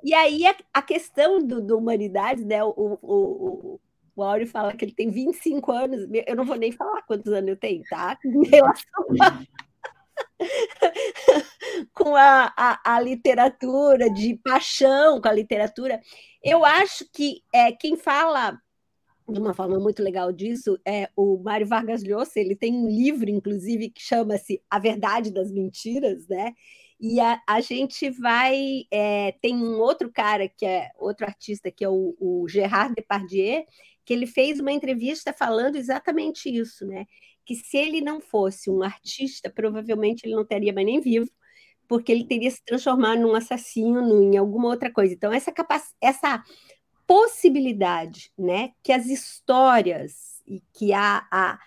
E 0.03 0.13
aí 0.13 0.45
a, 0.45 0.55
a 0.73 0.81
questão 0.81 1.39
do, 1.39 1.61
do 1.61 1.77
humanidades, 1.77 2.45
né? 2.45 2.63
O, 2.63 2.69
o, 2.69 2.97
o, 3.01 3.79
o 4.15 4.23
Áureo 4.23 4.47
fala 4.47 4.73
que 4.73 4.85
ele 4.85 4.93
tem 4.93 5.09
25 5.09 5.71
anos, 5.71 6.07
eu 6.25 6.35
não 6.35 6.45
vou 6.45 6.55
nem 6.55 6.71
falar 6.71 7.01
quantos 7.03 7.31
anos 7.31 7.49
eu 7.49 7.57
tenho, 7.57 7.83
tá? 7.89 8.17
Em 8.25 8.45
relação 8.45 9.05
a 9.21 9.43
com 11.93 12.15
a, 12.15 12.53
a, 12.55 12.95
a, 12.95 12.99
literatura, 13.01 14.09
de 14.09 14.35
paixão 14.37 15.19
com 15.19 15.27
a 15.27 15.33
literatura. 15.33 16.01
Eu 16.43 16.63
acho 16.63 17.05
que 17.11 17.41
é, 17.53 17.71
quem 17.71 17.97
fala 17.97 18.59
de 19.27 19.39
uma 19.39 19.53
forma 19.53 19.79
muito 19.79 20.03
legal 20.03 20.31
disso 20.31 20.79
é 20.85 21.09
o 21.15 21.37
Mário 21.37 21.67
Vargas 21.67 22.03
Llosa, 22.03 22.39
ele 22.39 22.55
tem 22.55 22.73
um 22.73 22.87
livro, 22.87 23.29
inclusive, 23.29 23.89
que 23.89 24.01
chama-se 24.01 24.61
A 24.69 24.79
Verdade 24.79 25.31
das 25.31 25.51
Mentiras, 25.51 26.27
né? 26.27 26.53
E 26.99 27.19
a, 27.19 27.41
a 27.47 27.59
gente 27.61 28.09
vai. 28.09 28.83
É, 28.91 29.33
tem 29.41 29.55
um 29.55 29.79
outro 29.79 30.11
cara, 30.11 30.47
que 30.47 30.65
é 30.65 30.91
outro 30.97 31.25
artista, 31.25 31.69
que 31.69 31.83
é 31.83 31.89
o, 31.89 32.15
o 32.19 32.47
Gerard 32.47 32.95
Depardieu, 32.95 33.65
que 34.05 34.13
ele 34.13 34.27
fez 34.27 34.59
uma 34.59 34.71
entrevista 34.71 35.33
falando 35.33 35.75
exatamente 35.75 36.49
isso, 36.49 36.85
né? 36.85 37.05
que 37.45 37.55
se 37.55 37.77
ele 37.77 38.01
não 38.01 38.19
fosse 38.19 38.69
um 38.69 38.81
artista, 38.81 39.49
provavelmente 39.49 40.25
ele 40.25 40.35
não 40.35 40.43
teria 40.43 40.73
mais 40.73 40.85
nem 40.85 40.99
vivo, 40.99 41.29
porque 41.87 42.11
ele 42.11 42.25
teria 42.25 42.49
se 42.49 42.63
transformado 42.65 43.21
num 43.21 43.35
assassino, 43.35 44.23
em 44.23 44.35
alguma 44.37 44.67
outra 44.69 44.91
coisa. 44.91 45.13
Então, 45.13 45.31
essa, 45.31 45.51
capac... 45.51 45.83
essa 46.01 46.43
possibilidade 47.07 48.31
né, 48.37 48.71
que 48.83 48.91
as 48.91 49.05
histórias 49.07 50.41
e 50.47 50.61
que 50.73 50.93
a, 50.93 51.25
a, 51.31 51.59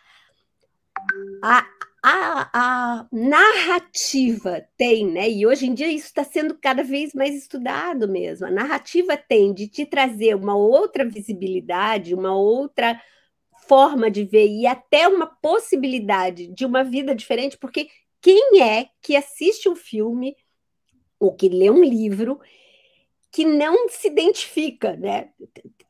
a, 1.43 1.67
a, 2.03 2.51
a 2.53 3.07
narrativa 3.11 4.65
tem, 4.77 5.07
né? 5.07 5.29
E 5.29 5.47
hoje 5.47 5.67
em 5.67 5.75
dia 5.75 5.89
isso 5.89 6.07
está 6.07 6.23
sendo 6.23 6.55
cada 6.55 6.83
vez 6.83 7.13
mais 7.13 7.35
estudado 7.35 8.09
mesmo. 8.09 8.47
A 8.47 8.51
narrativa 8.51 9.17
tem 9.17 9.53
de 9.53 9.67
te 9.69 9.85
trazer 9.85 10.35
uma 10.35 10.57
outra 10.57 11.05
visibilidade, 11.05 12.15
uma 12.15 12.35
outra 12.37 13.01
forma 13.67 14.11
de 14.11 14.25
ver 14.25 14.49
e 14.49 14.67
até 14.67 15.09
uma 15.09 15.27
possibilidade 15.27 16.47
de 16.49 16.65
uma 16.65 16.83
vida 16.83 17.15
diferente, 17.15 17.59
porque 17.59 17.89
quem 18.21 18.63
é 18.63 18.89
que 19.03 19.15
assiste 19.17 19.69
um 19.69 19.77
filme 19.77 20.37
ou 21.19 21.35
que 21.35 21.49
lê 21.49 21.69
um 21.69 21.83
livro 21.83 22.41
que 23.31 23.45
não 23.45 23.89
se 23.89 24.09
identifica, 24.09 24.97
né? 24.97 25.31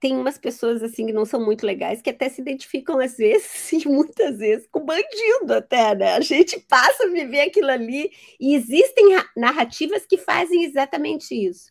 Tem 0.01 0.17
umas 0.17 0.39
pessoas 0.39 0.83
assim 0.83 1.07
que 1.07 1.13
não 1.13 1.25
são 1.25 1.45
muito 1.45 1.67
legais 1.67 2.01
que 2.01 2.11
até 2.11 2.29
se 2.29 2.41
identificam 2.41 3.01
às 3.01 3.17
vezes 3.17 3.73
e 3.73 3.89
muitas 3.89 4.39
vezes 4.39 4.69
com 4.71 4.85
bandido 4.85 5.53
até, 5.53 5.95
né? 5.95 6.15
A 6.15 6.21
gente 6.21 6.59
passa 6.69 7.05
a 7.05 7.11
viver 7.11 7.41
aquilo 7.41 7.71
ali 7.71 8.11
e 8.41 8.55
existem 8.55 9.17
narrativas 9.37 10.07
que 10.07 10.19
fazem 10.19 10.65
exatamente 10.65 11.35
isso. 11.35 11.71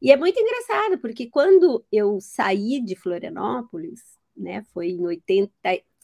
E 0.00 0.12
é 0.12 0.16
muito 0.16 0.38
engraçado 0.40 0.98
porque 0.98 1.26
quando 1.28 1.84
eu 1.92 2.20
saí 2.20 2.80
de 2.80 2.94
Florianópolis, 2.96 4.00
né? 4.36 4.64
Foi 4.72 4.88
em 4.90 5.04
80, 5.04 5.52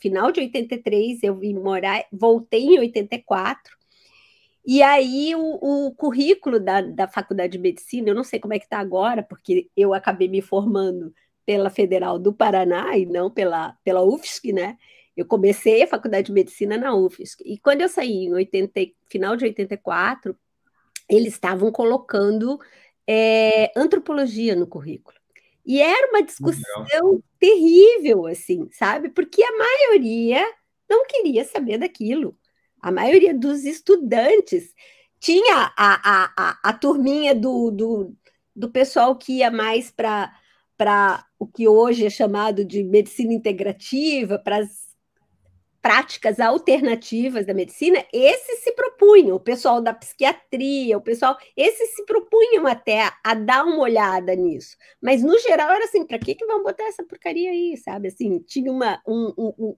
final 0.00 0.32
de 0.32 0.40
83, 0.40 1.22
eu 1.22 1.36
vim 1.36 1.54
morar, 1.54 2.04
voltei 2.12 2.62
em 2.62 2.78
84. 2.78 3.76
E 4.66 4.82
aí 4.82 5.34
o, 5.34 5.86
o 5.86 5.94
currículo 5.94 6.58
da, 6.58 6.80
da 6.80 7.06
faculdade 7.06 7.52
de 7.52 7.58
medicina, 7.58 8.08
eu 8.08 8.14
não 8.14 8.24
sei 8.24 8.40
como 8.40 8.54
é 8.54 8.58
que 8.58 8.64
está 8.64 8.78
agora, 8.78 9.22
porque 9.22 9.68
eu 9.76 9.92
acabei 9.92 10.28
me 10.28 10.40
formando 10.40 11.14
pela 11.44 11.68
Federal 11.68 12.18
do 12.18 12.32
Paraná 12.32 12.96
e 12.96 13.04
não 13.04 13.30
pela, 13.30 13.76
pela 13.84 14.02
UFSC, 14.02 14.52
né? 14.52 14.78
Eu 15.16 15.26
comecei 15.26 15.82
a 15.82 15.86
faculdade 15.86 16.26
de 16.26 16.32
medicina 16.32 16.76
na 16.76 16.94
UFSC. 16.94 17.44
E 17.44 17.58
quando 17.58 17.82
eu 17.82 17.88
saí 17.88 18.24
em 18.24 18.32
80, 18.32 18.80
final 19.08 19.36
de 19.36 19.44
84, 19.44 20.36
eles 21.08 21.34
estavam 21.34 21.70
colocando 21.70 22.58
é, 23.06 23.70
antropologia 23.76 24.56
no 24.56 24.66
currículo. 24.66 25.16
E 25.64 25.80
era 25.80 26.08
uma 26.08 26.22
discussão 26.22 26.82
Legal. 26.82 27.20
terrível, 27.38 28.26
assim, 28.26 28.68
sabe? 28.72 29.08
Porque 29.10 29.42
a 29.42 29.56
maioria 29.56 30.44
não 30.88 31.06
queria 31.06 31.44
saber 31.44 31.78
daquilo. 31.78 32.36
A 32.85 32.93
maioria 32.93 33.32
dos 33.32 33.64
estudantes 33.64 34.74
tinha 35.18 35.72
a, 35.74 35.95
a, 35.95 36.32
a, 36.37 36.59
a 36.64 36.72
turminha 36.74 37.35
do, 37.35 37.70
do, 37.70 38.14
do 38.55 38.70
pessoal 38.70 39.16
que 39.16 39.39
ia 39.39 39.51
mais 39.51 39.91
para 39.91 41.26
o 41.39 41.47
que 41.47 41.66
hoje 41.66 42.05
é 42.05 42.11
chamado 42.11 42.62
de 42.62 42.85
medicina 42.85 43.32
integrativa, 43.32 44.39
para 44.39 44.59
as 44.59 44.85
práticas 45.80 46.39
alternativas 46.39 47.47
da 47.47 47.55
medicina, 47.55 48.05
esses 48.12 48.62
se 48.62 48.72
propunham, 48.72 49.37
o 49.37 49.41
pessoal 49.41 49.80
da 49.80 49.95
psiquiatria, 49.95 50.99
o 50.99 51.01
pessoal, 51.01 51.39
esses 51.57 51.95
se 51.95 52.05
propunham 52.05 52.66
até 52.66 53.05
a, 53.05 53.14
a 53.24 53.32
dar 53.35 53.64
uma 53.64 53.80
olhada 53.80 54.35
nisso. 54.35 54.76
Mas, 55.01 55.22
no 55.22 55.39
geral, 55.39 55.70
era 55.70 55.87
assim, 55.87 56.07
para 56.07 56.18
que, 56.18 56.35
que 56.35 56.45
vão 56.45 56.62
botar 56.62 56.85
essa 56.85 57.03
porcaria 57.03 57.51
aí, 57.51 57.78
sabe? 57.78 58.09
Assim, 58.09 58.41
tinha 58.41 58.70
uma, 58.70 59.01
um, 59.07 59.32
um, 59.39 59.76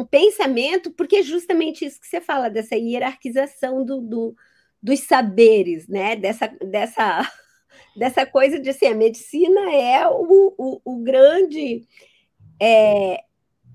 um, 0.00 0.04
pensamento, 0.04 0.90
porque 0.90 1.16
é 1.16 1.22
justamente 1.22 1.84
isso 1.84 2.00
que 2.00 2.06
você 2.06 2.20
fala, 2.20 2.48
dessa 2.48 2.76
hierarquização 2.76 3.84
do, 3.84 4.00
do 4.00 4.36
dos 4.82 5.00
saberes, 5.00 5.88
né? 5.88 6.14
Dessa, 6.14 6.48
dessa, 6.62 7.32
dessa 7.96 8.26
coisa 8.26 8.60
de 8.60 8.70
assim, 8.70 8.86
a 8.86 8.94
medicina 8.94 9.72
é 9.72 10.06
o, 10.08 10.54
o, 10.56 10.80
o 10.84 11.02
grande... 11.02 11.86
É, 12.60 13.22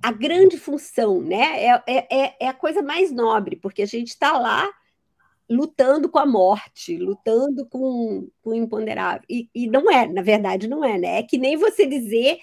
a 0.02 0.12
grande 0.12 0.58
função, 0.58 1.22
né? 1.22 1.64
É, 1.64 1.84
é, 1.88 2.08
é, 2.10 2.36
é 2.40 2.48
a 2.48 2.54
coisa 2.54 2.82
mais 2.82 3.12
nobre, 3.12 3.56
porque 3.56 3.84
a 3.84 3.86
gente 3.86 4.10
está 4.10 4.38
lá 4.38 4.68
lutando 5.52 6.10
com 6.10 6.18
a 6.18 6.26
morte, 6.26 6.98
lutando 6.98 7.66
com, 7.68 8.30
com 8.42 8.50
o 8.52 8.56
imponderável. 8.56 9.24
E, 9.30 9.50
e, 9.54 9.68
não 9.68 9.92
é, 9.92 10.08
na 10.08 10.22
verdade, 10.22 10.68
não 10.68 10.84
é, 10.84 10.98
né? 10.98 11.20
É 11.20 11.24
que 11.24 11.38
nem 11.38 11.58
você 11.58 11.86
dizer 11.86 12.40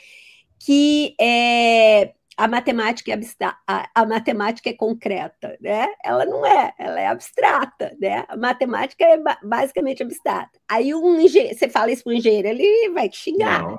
que 0.58 1.14
é, 1.18 2.14
a 2.38 2.46
matemática 2.46 3.12
é 3.12 3.18
a, 3.66 3.90
a, 3.92 4.06
matemática 4.06 4.70
é 4.70 4.72
concreta, 4.72 5.58
né? 5.60 5.88
Ela 6.04 6.24
não 6.24 6.46
é, 6.46 6.72
ela 6.78 7.00
é 7.00 7.08
abstrata, 7.08 7.96
né? 8.00 8.24
A 8.28 8.36
matemática 8.36 9.04
é 9.04 9.20
basicamente 9.42 10.04
abstrata. 10.04 10.56
Aí 10.68 10.94
um 10.94 11.20
engenheiro, 11.20 11.58
você 11.58 11.68
fala 11.68 11.90
isso 11.90 12.04
para 12.04 12.12
o 12.12 12.14
engenheiro, 12.14 12.46
ele 12.46 12.90
vai 12.90 13.08
te 13.08 13.16
xingar. 13.16 13.62
Não, 13.62 13.76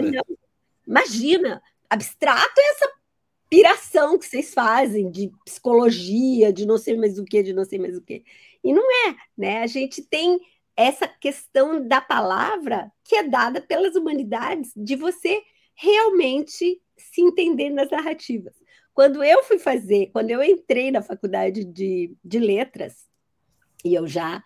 não, 0.00 0.24
imagina, 0.86 1.62
abstrato 1.90 2.58
é 2.58 2.70
essa 2.70 2.90
piração 3.50 4.18
que 4.18 4.24
vocês 4.24 4.54
fazem 4.54 5.10
de 5.10 5.30
psicologia, 5.44 6.50
de 6.50 6.64
não 6.64 6.78
sei 6.78 6.96
mais 6.96 7.18
o 7.18 7.26
que, 7.26 7.42
de 7.42 7.52
não 7.52 7.66
sei 7.66 7.78
mais 7.78 7.94
o 7.94 8.00
que. 8.00 8.24
E 8.64 8.72
não 8.72 8.90
é, 9.06 9.16
né? 9.36 9.62
A 9.62 9.66
gente 9.66 10.00
tem 10.00 10.40
essa 10.74 11.06
questão 11.06 11.86
da 11.86 12.00
palavra 12.00 12.90
que 13.04 13.16
é 13.16 13.22
dada 13.22 13.60
pelas 13.60 13.96
humanidades 13.96 14.72
de 14.74 14.96
você 14.96 15.42
realmente 15.74 16.80
se 16.98 17.20
entender 17.20 17.70
nas 17.70 17.90
narrativas. 17.90 18.54
Quando 18.94 19.22
eu 19.22 19.42
fui 19.44 19.58
fazer, 19.58 20.10
quando 20.12 20.30
eu 20.30 20.42
entrei 20.42 20.90
na 20.90 21.02
faculdade 21.02 21.64
de, 21.64 22.12
de 22.24 22.38
letras, 22.38 23.06
e 23.84 23.94
eu 23.94 24.06
já, 24.06 24.42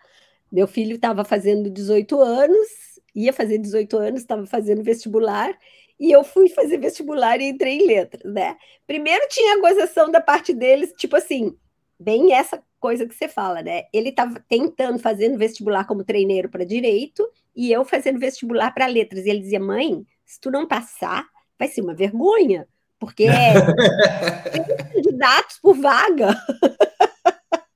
meu 0.51 0.67
filho 0.67 0.95
estava 0.95 1.25
fazendo 1.25 1.69
18 1.69 2.19
anos, 2.21 2.67
ia 3.15 3.33
fazer 3.33 3.57
18 3.57 3.97
anos, 3.97 4.21
estava 4.21 4.45
fazendo 4.45 4.83
vestibular, 4.83 5.57
e 5.99 6.11
eu 6.11 6.23
fui 6.23 6.49
fazer 6.49 6.77
vestibular 6.77 7.39
e 7.39 7.45
entrei 7.45 7.77
em 7.77 7.87
letras, 7.87 8.31
né? 8.31 8.57
Primeiro 8.85 9.25
tinha 9.29 9.55
a 9.55 9.61
gozação 9.61 10.11
da 10.11 10.21
parte 10.21 10.53
deles, 10.53 10.93
tipo 10.97 11.15
assim, 11.15 11.57
bem 11.99 12.33
essa 12.33 12.61
coisa 12.79 13.07
que 13.07 13.15
você 13.15 13.27
fala, 13.27 13.61
né? 13.61 13.83
Ele 13.93 14.09
estava 14.09 14.43
tentando 14.49 14.99
fazendo 14.99 15.37
vestibular 15.37 15.85
como 15.85 16.03
treineiro 16.03 16.49
para 16.49 16.65
direito 16.65 17.27
e 17.55 17.71
eu 17.71 17.85
fazendo 17.85 18.19
vestibular 18.19 18.73
para 18.73 18.87
letras. 18.87 19.25
E 19.25 19.29
ele 19.29 19.39
dizia: 19.39 19.59
"Mãe, 19.59 20.05
se 20.25 20.39
tu 20.39 20.51
não 20.51 20.67
passar, 20.67 21.25
vai 21.57 21.67
ser 21.67 21.81
uma 21.81 21.93
vergonha, 21.93 22.67
porque 22.99 23.25
é 23.25 23.53
candidatos 24.93 25.59
por 25.59 25.75
vaga. 25.75 26.35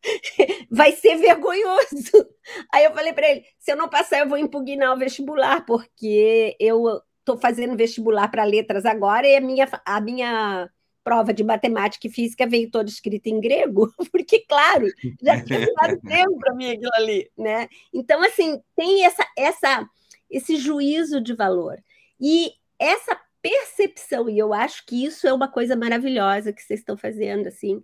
vai 0.71 0.91
ser 0.93 1.17
vergonhoso. 1.17 2.27
Aí 2.73 2.85
eu 2.85 2.93
falei 2.93 3.13
para 3.13 3.29
ele: 3.29 3.45
se 3.59 3.71
eu 3.71 3.77
não 3.77 3.89
passar, 3.89 4.19
eu 4.19 4.29
vou 4.29 4.37
impugnar 4.37 4.93
o 4.93 4.99
vestibular, 4.99 5.65
porque 5.65 6.55
eu 6.59 7.01
estou 7.19 7.37
fazendo 7.37 7.75
vestibular 7.75 8.29
para 8.29 8.45
letras 8.45 8.85
agora 8.85 9.27
e 9.27 9.35
a 9.35 9.41
minha, 9.41 9.67
a 9.85 9.99
minha 9.99 10.69
prova 11.03 11.33
de 11.33 11.43
matemática 11.43 12.07
e 12.07 12.09
física 12.09 12.45
veio 12.45 12.69
toda 12.69 12.89
escrita 12.89 13.29
em 13.29 13.39
grego, 13.39 13.91
porque, 14.11 14.41
claro, 14.41 14.87
já 15.21 15.41
tinha 15.41 15.65
dado 15.73 15.99
tempo 16.01 16.37
para 16.37 16.53
mim 16.53 16.71
aquilo 16.71 16.91
ali, 16.95 17.29
né? 17.37 17.67
Então, 17.93 18.21
assim, 18.23 18.61
tem 18.75 19.05
essa, 19.05 19.25
essa, 19.37 19.89
esse 20.29 20.57
juízo 20.57 21.21
de 21.21 21.33
valor. 21.33 21.77
E 22.19 22.51
essa 22.79 23.17
percepção, 23.41 24.29
e 24.29 24.37
eu 24.37 24.53
acho 24.53 24.85
que 24.85 25.05
isso 25.05 25.27
é 25.27 25.33
uma 25.33 25.47
coisa 25.47 25.75
maravilhosa 25.75 26.53
que 26.53 26.61
vocês 26.61 26.79
estão 26.79 26.97
fazendo, 26.97 27.47
assim, 27.47 27.83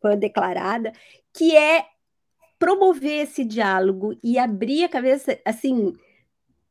foi 0.00 0.16
declarada, 0.16 0.92
que 1.32 1.56
é 1.56 1.86
promover 2.58 3.22
esse 3.22 3.44
diálogo 3.44 4.18
e 4.22 4.38
abrir 4.38 4.84
a 4.84 4.88
cabeça, 4.88 5.40
assim, 5.44 5.96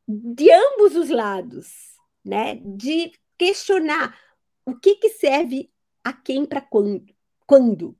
de 0.06 0.50
ambos 0.50 0.96
os 0.96 1.08
lados, 1.08 1.96
né? 2.24 2.60
De 2.64 3.12
questionar 3.36 4.18
o 4.64 4.74
que, 4.74 4.96
que 4.96 5.10
serve 5.10 5.70
a 6.04 6.12
quem 6.12 6.44
para 6.44 6.60
quando, 6.60 7.14
quando, 7.46 7.96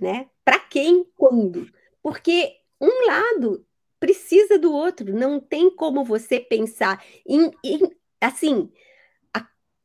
né? 0.00 0.28
Para 0.44 0.58
quem 0.58 1.04
quando? 1.16 1.70
Porque 2.02 2.56
um 2.80 3.06
lado 3.06 3.66
precisa 3.98 4.58
do 4.58 4.72
outro, 4.72 5.14
não 5.14 5.40
tem 5.40 5.74
como 5.74 6.04
você 6.04 6.38
pensar 6.38 7.02
em, 7.26 7.50
em 7.64 7.80
assim, 8.20 8.70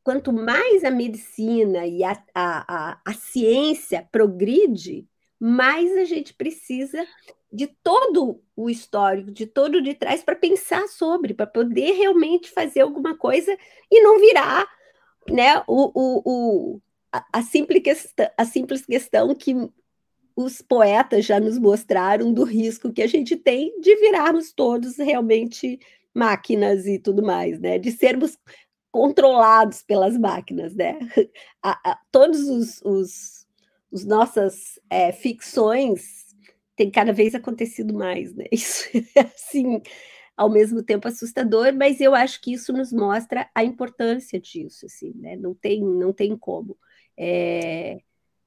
quanto 0.03 0.33
mais 0.33 0.83
a 0.83 0.91
medicina 0.91 1.85
e 1.85 2.03
a, 2.03 2.11
a, 2.33 2.91
a, 2.91 3.01
a 3.05 3.13
ciência 3.13 4.07
progride, 4.11 5.07
mais 5.39 5.91
a 5.97 6.05
gente 6.05 6.33
precisa 6.33 7.05
de 7.51 7.67
todo 7.67 8.41
o 8.55 8.69
histórico, 8.69 9.31
de 9.31 9.45
todo 9.45 9.81
de 9.81 9.93
trás 9.93 10.23
para 10.23 10.35
pensar 10.35 10.87
sobre, 10.87 11.33
para 11.33 11.45
poder 11.45 11.91
realmente 11.93 12.49
fazer 12.49 12.81
alguma 12.81 13.17
coisa 13.17 13.55
e 13.91 14.01
não 14.01 14.19
virar 14.19 14.67
né, 15.29 15.61
o, 15.67 15.91
o, 15.93 16.21
o, 16.25 16.81
a, 17.11 17.25
a, 17.33 17.41
simples 17.43 17.83
questão, 17.83 18.29
a 18.37 18.45
simples 18.45 18.85
questão 18.85 19.35
que 19.35 19.55
os 20.35 20.61
poetas 20.61 21.25
já 21.25 21.39
nos 21.39 21.57
mostraram 21.57 22.31
do 22.31 22.43
risco 22.43 22.93
que 22.93 23.01
a 23.01 23.07
gente 23.07 23.35
tem 23.35 23.79
de 23.81 23.95
virarmos 23.97 24.53
todos 24.53 24.97
realmente 24.97 25.79
máquinas 26.13 26.85
e 26.85 26.97
tudo 26.97 27.21
mais, 27.21 27.59
né? 27.59 27.77
De 27.77 27.91
sermos 27.91 28.37
controlados 28.91 29.81
pelas 29.81 30.17
máquinas, 30.17 30.75
né? 30.75 30.99
A, 31.63 31.91
a, 31.91 31.99
todos 32.11 32.41
os, 32.41 32.81
os, 32.81 33.47
os 33.91 34.03
nossas 34.03 34.79
é, 34.89 35.11
ficções 35.11 36.35
têm 36.75 36.89
cada 36.89 37.13
vez 37.13 37.35
acontecido 37.35 37.93
mais, 37.93 38.33
né? 38.33 38.45
Isso 38.51 38.89
é 39.15 39.21
assim, 39.21 39.81
ao 40.35 40.49
mesmo 40.49 40.81
tempo 40.83 41.07
assustador, 41.07 41.73
mas 41.73 42.01
eu 42.01 42.15
acho 42.15 42.41
que 42.41 42.53
isso 42.53 42.73
nos 42.73 42.91
mostra 42.91 43.47
a 43.53 43.63
importância 43.63 44.39
disso, 44.39 44.87
assim, 44.87 45.13
né? 45.15 45.35
Não 45.35 45.53
tem, 45.53 45.83
não 45.83 46.11
tem 46.11 46.35
como. 46.35 46.77
É, 47.15 48.01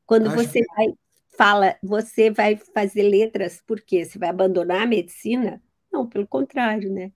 quando 0.05 0.27
acho 0.27 0.37
você 0.37 0.61
que... 0.61 0.75
vai 0.75 0.89
fala, 1.37 1.77
você 1.83 2.31
vai 2.31 2.57
fazer 2.57 3.03
letras 3.03 3.63
porque 3.67 4.05
você 4.05 4.19
vai 4.19 4.29
abandonar 4.29 4.83
a 4.83 4.87
medicina? 4.87 5.63
Não, 5.93 6.09
pelo 6.09 6.27
contrário, 6.27 6.93
né? 6.93 7.13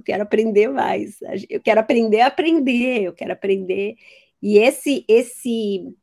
Eu 0.00 0.04
quero 0.04 0.22
aprender 0.22 0.68
mais. 0.68 1.18
Eu 1.48 1.60
quero 1.60 1.80
aprender 1.80 2.22
a 2.22 2.26
aprender, 2.28 3.02
eu 3.02 3.12
quero 3.12 3.32
aprender. 3.32 3.96
E 4.42 4.58
esse, 4.58 5.04
esse, 5.06 5.94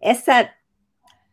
essa 0.00 0.52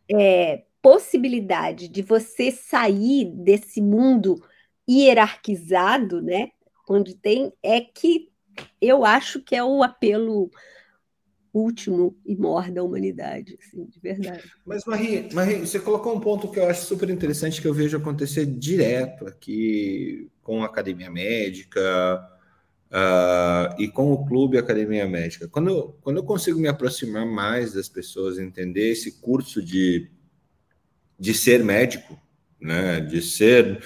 é, 0.10 0.64
possibilidade 0.82 1.88
de 1.88 2.04
você 2.04 2.52
sair 2.52 3.26
desse 3.26 3.82
mundo 3.82 4.40
hierarquizado, 4.88 6.22
né? 6.22 6.52
Onde 6.88 7.16
tem, 7.16 7.52
é 7.64 7.82
que 7.82 8.30
eu 8.80 9.04
acho 9.04 9.42
que 9.42 9.56
é 9.56 9.64
o 9.64 9.84
apelo 9.84 10.52
último 11.54 12.16
e 12.26 12.36
maior 12.36 12.70
da 12.72 12.84
humanidade, 12.84 13.58
assim, 13.62 13.86
de 13.86 14.00
verdade. 14.00 14.44
Mas, 14.66 14.86
Marie, 14.86 15.30
Marie, 15.34 15.60
você 15.60 15.80
colocou 15.80 16.16
um 16.16 16.20
ponto 16.20 16.50
que 16.50 16.60
eu 16.60 16.70
acho 16.70 16.86
super 16.86 17.10
interessante, 17.10 17.62
que 17.62 17.68
eu 17.68 17.74
vejo 17.74 17.98
acontecer 17.98 18.46
direto 18.46 19.28
aqui 19.28 20.30
com 20.42 20.64
a 20.64 20.66
Academia 20.66 21.10
Médica 21.10 22.30
uh, 22.92 23.82
e 23.82 23.88
com 23.88 24.12
o 24.12 24.26
Clube 24.26 24.58
Academia 24.58 25.08
Médica. 25.08 25.48
Quando 25.48 25.70
eu, 25.70 25.98
quando 26.02 26.18
eu 26.18 26.24
consigo 26.24 26.60
me 26.60 26.68
aproximar 26.68 27.26
mais 27.26 27.74
das 27.74 27.90
pessoas, 27.90 28.38
entender 28.38 28.90
esse 28.90 29.20
curso 29.20 29.62
de, 29.62 30.10
de 31.20 31.34
ser 31.34 31.64
médico, 31.64 32.20
né, 32.60 33.00
de 33.02 33.22
ser... 33.22 33.78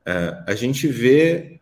Uh, 0.00 0.42
a 0.46 0.54
gente 0.54 0.88
vê 0.88 1.59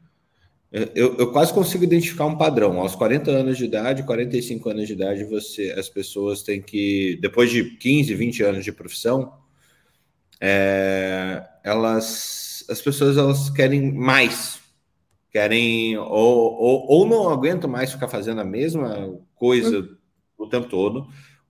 eu, 0.71 1.17
eu, 1.17 1.33
quase 1.33 1.53
consigo 1.53 1.85
identificar 1.85 2.27
um 2.27 2.37
padrão. 2.37 2.79
Aos 2.79 2.95
40 2.95 3.31
anos 3.31 3.57
de 3.57 3.65
idade, 3.65 4.03
45 4.03 4.69
anos 4.69 4.87
de 4.87 4.93
idade, 4.93 5.25
você, 5.25 5.71
as 5.79 5.89
pessoas 5.89 6.43
têm 6.43 6.61
que, 6.61 7.19
depois 7.23 7.51
de 7.51 7.65
15, 7.77 8.15
20 8.15 8.43
anos 8.43 8.65
de 8.65 8.73
profissão, 8.73 9.33
é, 10.41 11.43
elas, 11.65 12.65
as 12.69 12.83
pessoas 12.83 13.17
elas 13.17 13.49
querem 13.49 13.93
mais, 13.93 14.61
querem 15.31 15.97
ou, 15.97 16.07
ou, 16.09 16.87
ou, 16.87 17.09
não 17.09 17.31
aguentam 17.31 17.69
mais 17.69 17.91
ficar 17.91 18.09
fazendo 18.09 18.41
a 18.41 18.45
mesma 18.45 19.19
coisa 19.35 19.79
uhum. 19.81 19.97
o 20.37 20.47
tempo 20.49 20.69
todo. 20.69 21.09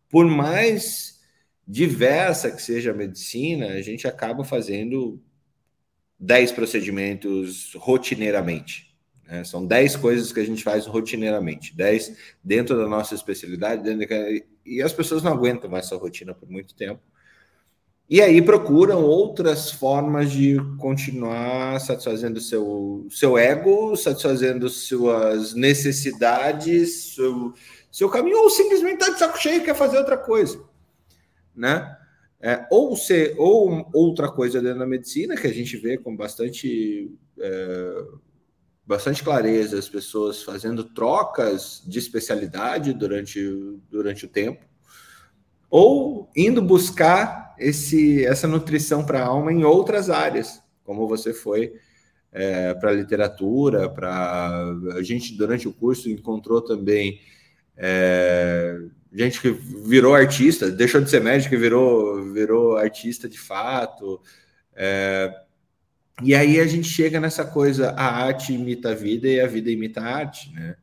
Por 0.08 0.26
mais 0.26 1.18
diversa 1.66 2.52
que 2.52 2.62
seja 2.62 2.92
a 2.92 2.94
medicina, 2.94 3.66
a 3.66 3.82
gente 3.82 4.06
acaba 4.06 4.44
fazendo 4.44 5.20
10 6.20 6.52
procedimentos 6.52 7.74
rotineiramente. 7.74 8.87
Né? 9.28 9.44
São 9.44 9.64
10 9.64 9.96
coisas 9.96 10.32
que 10.32 10.40
a 10.40 10.44
gente 10.44 10.64
faz 10.64 10.86
rotineiramente, 10.86 11.76
10 11.76 12.16
dentro 12.42 12.76
da 12.76 12.88
nossa 12.88 13.14
especialidade, 13.14 13.82
de... 13.82 14.44
e 14.64 14.82
as 14.82 14.92
pessoas 14.92 15.22
não 15.22 15.32
aguentam 15.32 15.70
mais 15.70 15.84
essa 15.84 15.96
rotina 15.96 16.34
por 16.34 16.48
muito 16.48 16.74
tempo. 16.74 17.00
E 18.10 18.22
aí 18.22 18.40
procuram 18.40 19.04
outras 19.04 19.70
formas 19.70 20.32
de 20.32 20.56
continuar 20.78 21.78
satisfazendo 21.78 22.40
seu, 22.40 23.06
seu 23.10 23.36
ego, 23.36 23.94
satisfazendo 23.96 24.70
suas 24.70 25.52
necessidades, 25.52 27.14
seu, 27.14 27.52
seu 27.92 28.08
caminho, 28.08 28.38
ou 28.38 28.48
simplesmente 28.48 29.02
está 29.02 29.12
de 29.12 29.18
saco 29.18 29.38
cheio 29.38 29.60
e 29.60 29.64
quer 29.64 29.74
fazer 29.74 29.98
outra 29.98 30.16
coisa. 30.16 30.58
Né? 31.54 31.94
É, 32.40 32.66
ou 32.70 32.96
ser 32.96 33.34
ou 33.36 33.86
outra 33.92 34.30
coisa 34.30 34.62
dentro 34.62 34.78
da 34.78 34.86
medicina 34.86 35.36
que 35.36 35.46
a 35.46 35.52
gente 35.52 35.76
vê 35.76 35.98
com 35.98 36.16
bastante 36.16 37.10
é, 37.38 38.04
bastante 38.88 39.22
clareza 39.22 39.78
as 39.78 39.86
pessoas 39.86 40.42
fazendo 40.42 40.82
trocas 40.82 41.82
de 41.86 41.98
especialidade 41.98 42.94
durante, 42.94 43.38
durante 43.90 44.24
o 44.24 44.28
tempo, 44.28 44.64
ou 45.68 46.30
indo 46.34 46.62
buscar 46.62 47.54
esse, 47.58 48.24
essa 48.24 48.48
nutrição 48.48 49.04
para 49.04 49.20
a 49.22 49.26
alma 49.26 49.52
em 49.52 49.62
outras 49.62 50.08
áreas, 50.08 50.62
como 50.84 51.06
você 51.06 51.34
foi 51.34 51.74
é, 52.32 52.72
para 52.72 52.92
literatura, 52.92 53.90
para 53.90 54.64
a 54.94 55.02
gente 55.02 55.36
durante 55.36 55.68
o 55.68 55.72
curso 55.72 56.08
encontrou 56.08 56.62
também 56.62 57.20
é, 57.76 58.74
gente 59.12 59.38
que 59.38 59.50
virou 59.50 60.14
artista, 60.14 60.70
deixou 60.70 61.02
de 61.02 61.10
ser 61.10 61.20
médico 61.20 61.54
e 61.54 61.58
virou, 61.58 62.32
virou 62.32 62.78
artista 62.78 63.28
de 63.28 63.38
fato. 63.38 64.18
É, 64.74 65.30
e 66.22 66.34
aí 66.34 66.58
a 66.58 66.66
gente 66.66 66.88
chega 66.88 67.20
nessa 67.20 67.44
coisa, 67.44 67.90
a 67.90 68.24
arte 68.24 68.52
imita 68.52 68.90
a 68.90 68.94
vida 68.94 69.28
e 69.28 69.40
a 69.40 69.46
vida 69.46 69.70
imita 69.70 70.00
a 70.00 70.16
arte, 70.16 70.52
né? 70.52 70.76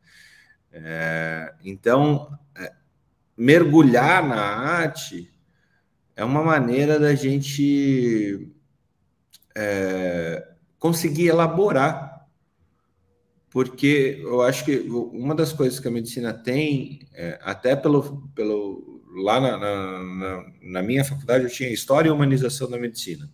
É, 0.71 1.53
então, 1.63 2.37
é, 2.57 2.71
mergulhar 3.35 4.25
na 4.25 4.41
arte 4.41 5.31
é 6.15 6.23
uma 6.23 6.43
maneira 6.43 6.97
da 6.99 7.13
gente 7.15 8.49
é, 9.55 10.47
conseguir 10.79 11.27
elaborar, 11.27 12.27
porque 13.49 14.19
eu 14.21 14.41
acho 14.41 14.63
que 14.63 14.79
uma 14.89 15.35
das 15.35 15.51
coisas 15.51 15.79
que 15.79 15.87
a 15.87 15.91
medicina 15.91 16.33
tem, 16.33 17.07
é, 17.13 17.39
até 17.41 17.75
pelo, 17.75 18.29
pelo 18.33 19.03
lá 19.17 19.39
na, 19.39 19.57
na, 19.57 20.45
na 20.61 20.83
minha 20.83 21.03
faculdade 21.03 21.45
eu 21.45 21.49
tinha 21.49 21.69
história 21.69 22.09
e 22.09 22.11
humanização 22.11 22.69
da 22.69 22.77
medicina 22.77 23.29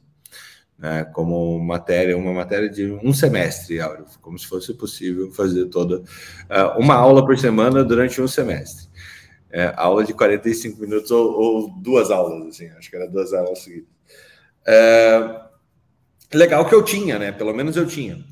né, 0.81 1.05
como 1.13 1.59
matéria, 1.59 2.17
uma 2.17 2.33
matéria 2.33 2.67
de 2.67 2.91
um 3.03 3.13
semestre, 3.13 3.79
Áureo, 3.79 4.05
como 4.19 4.37
se 4.39 4.47
fosse 4.47 4.73
possível 4.73 5.31
fazer 5.31 5.67
toda 5.67 5.99
uh, 5.99 6.79
uma 6.79 6.95
aula 6.95 7.23
por 7.23 7.37
semana 7.37 7.83
durante 7.83 8.19
um 8.19 8.27
semestre. 8.27 8.89
É, 9.51 9.73
aula 9.75 10.03
de 10.03 10.13
45 10.13 10.81
minutos 10.81 11.11
ou, 11.11 11.31
ou, 11.33 11.69
duas 11.69 12.09
aulas, 12.09 12.47
assim, 12.47 12.69
acho 12.69 12.89
que 12.89 12.95
era 12.95 13.07
duas 13.07 13.31
aulas 13.33 13.59
seguidas. 13.59 13.89
É, 14.65 15.41
legal 16.33 16.67
que 16.67 16.73
eu 16.73 16.83
tinha, 16.83 17.19
né? 17.19 17.31
Pelo 17.31 17.53
menos 17.53 17.75
eu 17.75 17.85
tinha. 17.85 18.23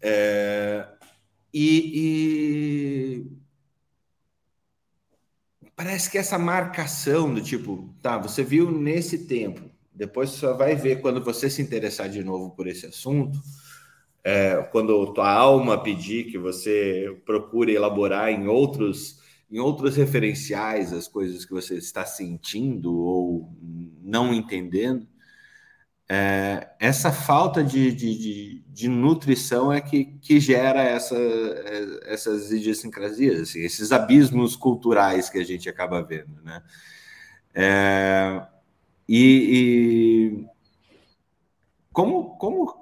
É, 0.00 0.84
e, 1.52 1.92
e 1.94 3.26
parece 5.76 6.10
que 6.10 6.18
essa 6.18 6.38
marcação 6.38 7.32
do 7.32 7.42
tipo, 7.42 7.94
tá, 8.02 8.16
você 8.16 8.42
viu 8.42 8.70
nesse 8.70 9.26
tempo, 9.26 9.67
depois 9.98 10.30
você 10.30 10.52
vai 10.54 10.76
ver 10.76 11.00
quando 11.00 11.22
você 11.22 11.50
se 11.50 11.60
interessar 11.60 12.08
de 12.08 12.22
novo 12.22 12.50
por 12.50 12.68
esse 12.68 12.86
assunto, 12.86 13.36
é, 14.22 14.62
quando 14.70 15.12
tua 15.12 15.28
alma 15.28 15.82
pedir 15.82 16.30
que 16.30 16.38
você 16.38 17.20
procure 17.26 17.74
elaborar 17.74 18.30
em 18.30 18.46
outros 18.46 19.18
em 19.50 19.58
outros 19.58 19.96
referenciais 19.96 20.92
as 20.92 21.08
coisas 21.08 21.44
que 21.44 21.52
você 21.52 21.76
está 21.76 22.04
sentindo 22.04 22.94
ou 22.94 23.50
não 24.02 24.34
entendendo, 24.34 25.08
é, 26.06 26.68
essa 26.78 27.10
falta 27.10 27.64
de, 27.64 27.90
de, 27.92 28.18
de, 28.18 28.64
de, 28.68 28.88
nutrição 28.88 29.72
é 29.72 29.80
que, 29.80 30.04
que 30.20 30.38
gera 30.38 30.82
essa, 30.82 31.16
essas 32.04 32.52
idiosincrasias, 32.52 33.40
assim, 33.40 33.60
esses 33.60 33.90
abismos 33.90 34.54
culturais 34.54 35.30
que 35.30 35.38
a 35.38 35.44
gente 35.44 35.66
acaba 35.66 36.02
vendo, 36.02 36.42
né? 36.42 36.62
É, 37.54 38.46
e, 39.08 40.38
e 40.38 40.46
como, 41.92 42.36
como 42.36 42.78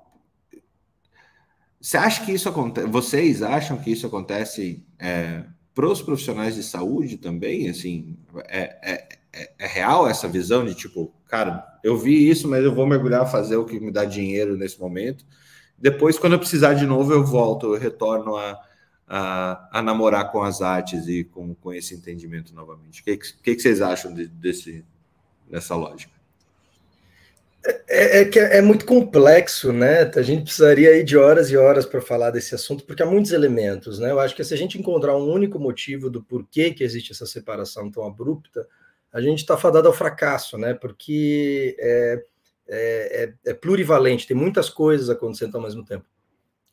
você 1.80 1.96
acha 1.98 2.24
que 2.24 2.32
isso 2.32 2.48
acontece? 2.48 2.88
Vocês 2.88 3.42
acham 3.42 3.78
que 3.78 3.92
isso 3.92 4.08
acontece 4.08 4.84
é, 4.98 5.44
para 5.72 5.86
os 5.86 6.02
profissionais 6.02 6.56
de 6.56 6.64
saúde 6.64 7.16
também? 7.16 7.70
Assim, 7.70 8.16
é, 8.48 8.76
é, 8.82 9.08
é, 9.32 9.52
é, 9.56 9.66
real 9.68 10.08
essa 10.08 10.26
visão 10.26 10.64
de 10.64 10.74
tipo, 10.74 11.12
cara, 11.28 11.64
eu 11.84 11.96
vi 11.96 12.28
isso, 12.28 12.48
mas 12.48 12.64
eu 12.64 12.74
vou 12.74 12.86
mergulhar, 12.88 13.30
fazer 13.30 13.54
o 13.56 13.64
que 13.64 13.78
me 13.78 13.92
dá 13.92 14.04
dinheiro 14.04 14.56
nesse 14.56 14.80
momento. 14.80 15.24
Depois, 15.78 16.18
quando 16.18 16.32
eu 16.32 16.38
precisar 16.40 16.74
de 16.74 16.86
novo, 16.86 17.12
eu 17.12 17.24
volto, 17.24 17.72
eu 17.72 17.78
retorno 17.78 18.34
a, 18.34 18.60
a, 19.06 19.68
a 19.78 19.82
namorar 19.82 20.32
com 20.32 20.42
as 20.42 20.62
artes 20.62 21.06
e 21.06 21.22
com, 21.22 21.54
com 21.54 21.72
esse 21.72 21.94
entendimento 21.94 22.52
novamente. 22.52 23.00
O 23.00 23.04
que, 23.04 23.16
que, 23.16 23.54
que 23.54 23.60
vocês 23.60 23.80
acham 23.80 24.12
de, 24.12 24.26
desse, 24.26 24.84
dessa 25.48 25.76
lógica? 25.76 26.15
É, 27.88 28.20
é, 28.20 28.24
que 28.24 28.38
é 28.38 28.62
muito 28.62 28.84
complexo, 28.84 29.72
né? 29.72 30.10
A 30.14 30.22
gente 30.22 30.44
precisaria 30.44 30.90
aí 30.90 31.02
de 31.02 31.16
horas 31.16 31.50
e 31.50 31.56
horas 31.56 31.84
para 31.84 32.00
falar 32.00 32.30
desse 32.30 32.54
assunto, 32.54 32.84
porque 32.84 33.02
há 33.02 33.06
muitos 33.06 33.32
elementos, 33.32 33.98
né? 33.98 34.10
Eu 34.10 34.20
acho 34.20 34.36
que 34.36 34.44
se 34.44 34.54
a 34.54 34.56
gente 34.56 34.78
encontrar 34.78 35.16
um 35.16 35.28
único 35.28 35.58
motivo 35.58 36.08
do 36.08 36.22
porquê 36.22 36.72
que 36.72 36.84
existe 36.84 37.12
essa 37.12 37.26
separação 37.26 37.90
tão 37.90 38.04
abrupta, 38.04 38.66
a 39.12 39.20
gente 39.20 39.38
está 39.38 39.56
fadado 39.56 39.88
ao 39.88 39.94
fracasso, 39.94 40.56
né? 40.58 40.74
Porque 40.74 41.76
é, 41.80 42.22
é, 42.68 43.24
é, 43.24 43.50
é, 43.50 43.54
plurivalente, 43.54 44.26
tem 44.26 44.36
muitas 44.36 44.68
coisas 44.68 45.08
acontecendo 45.08 45.56
ao 45.56 45.62
mesmo 45.62 45.84
tempo. 45.84 46.04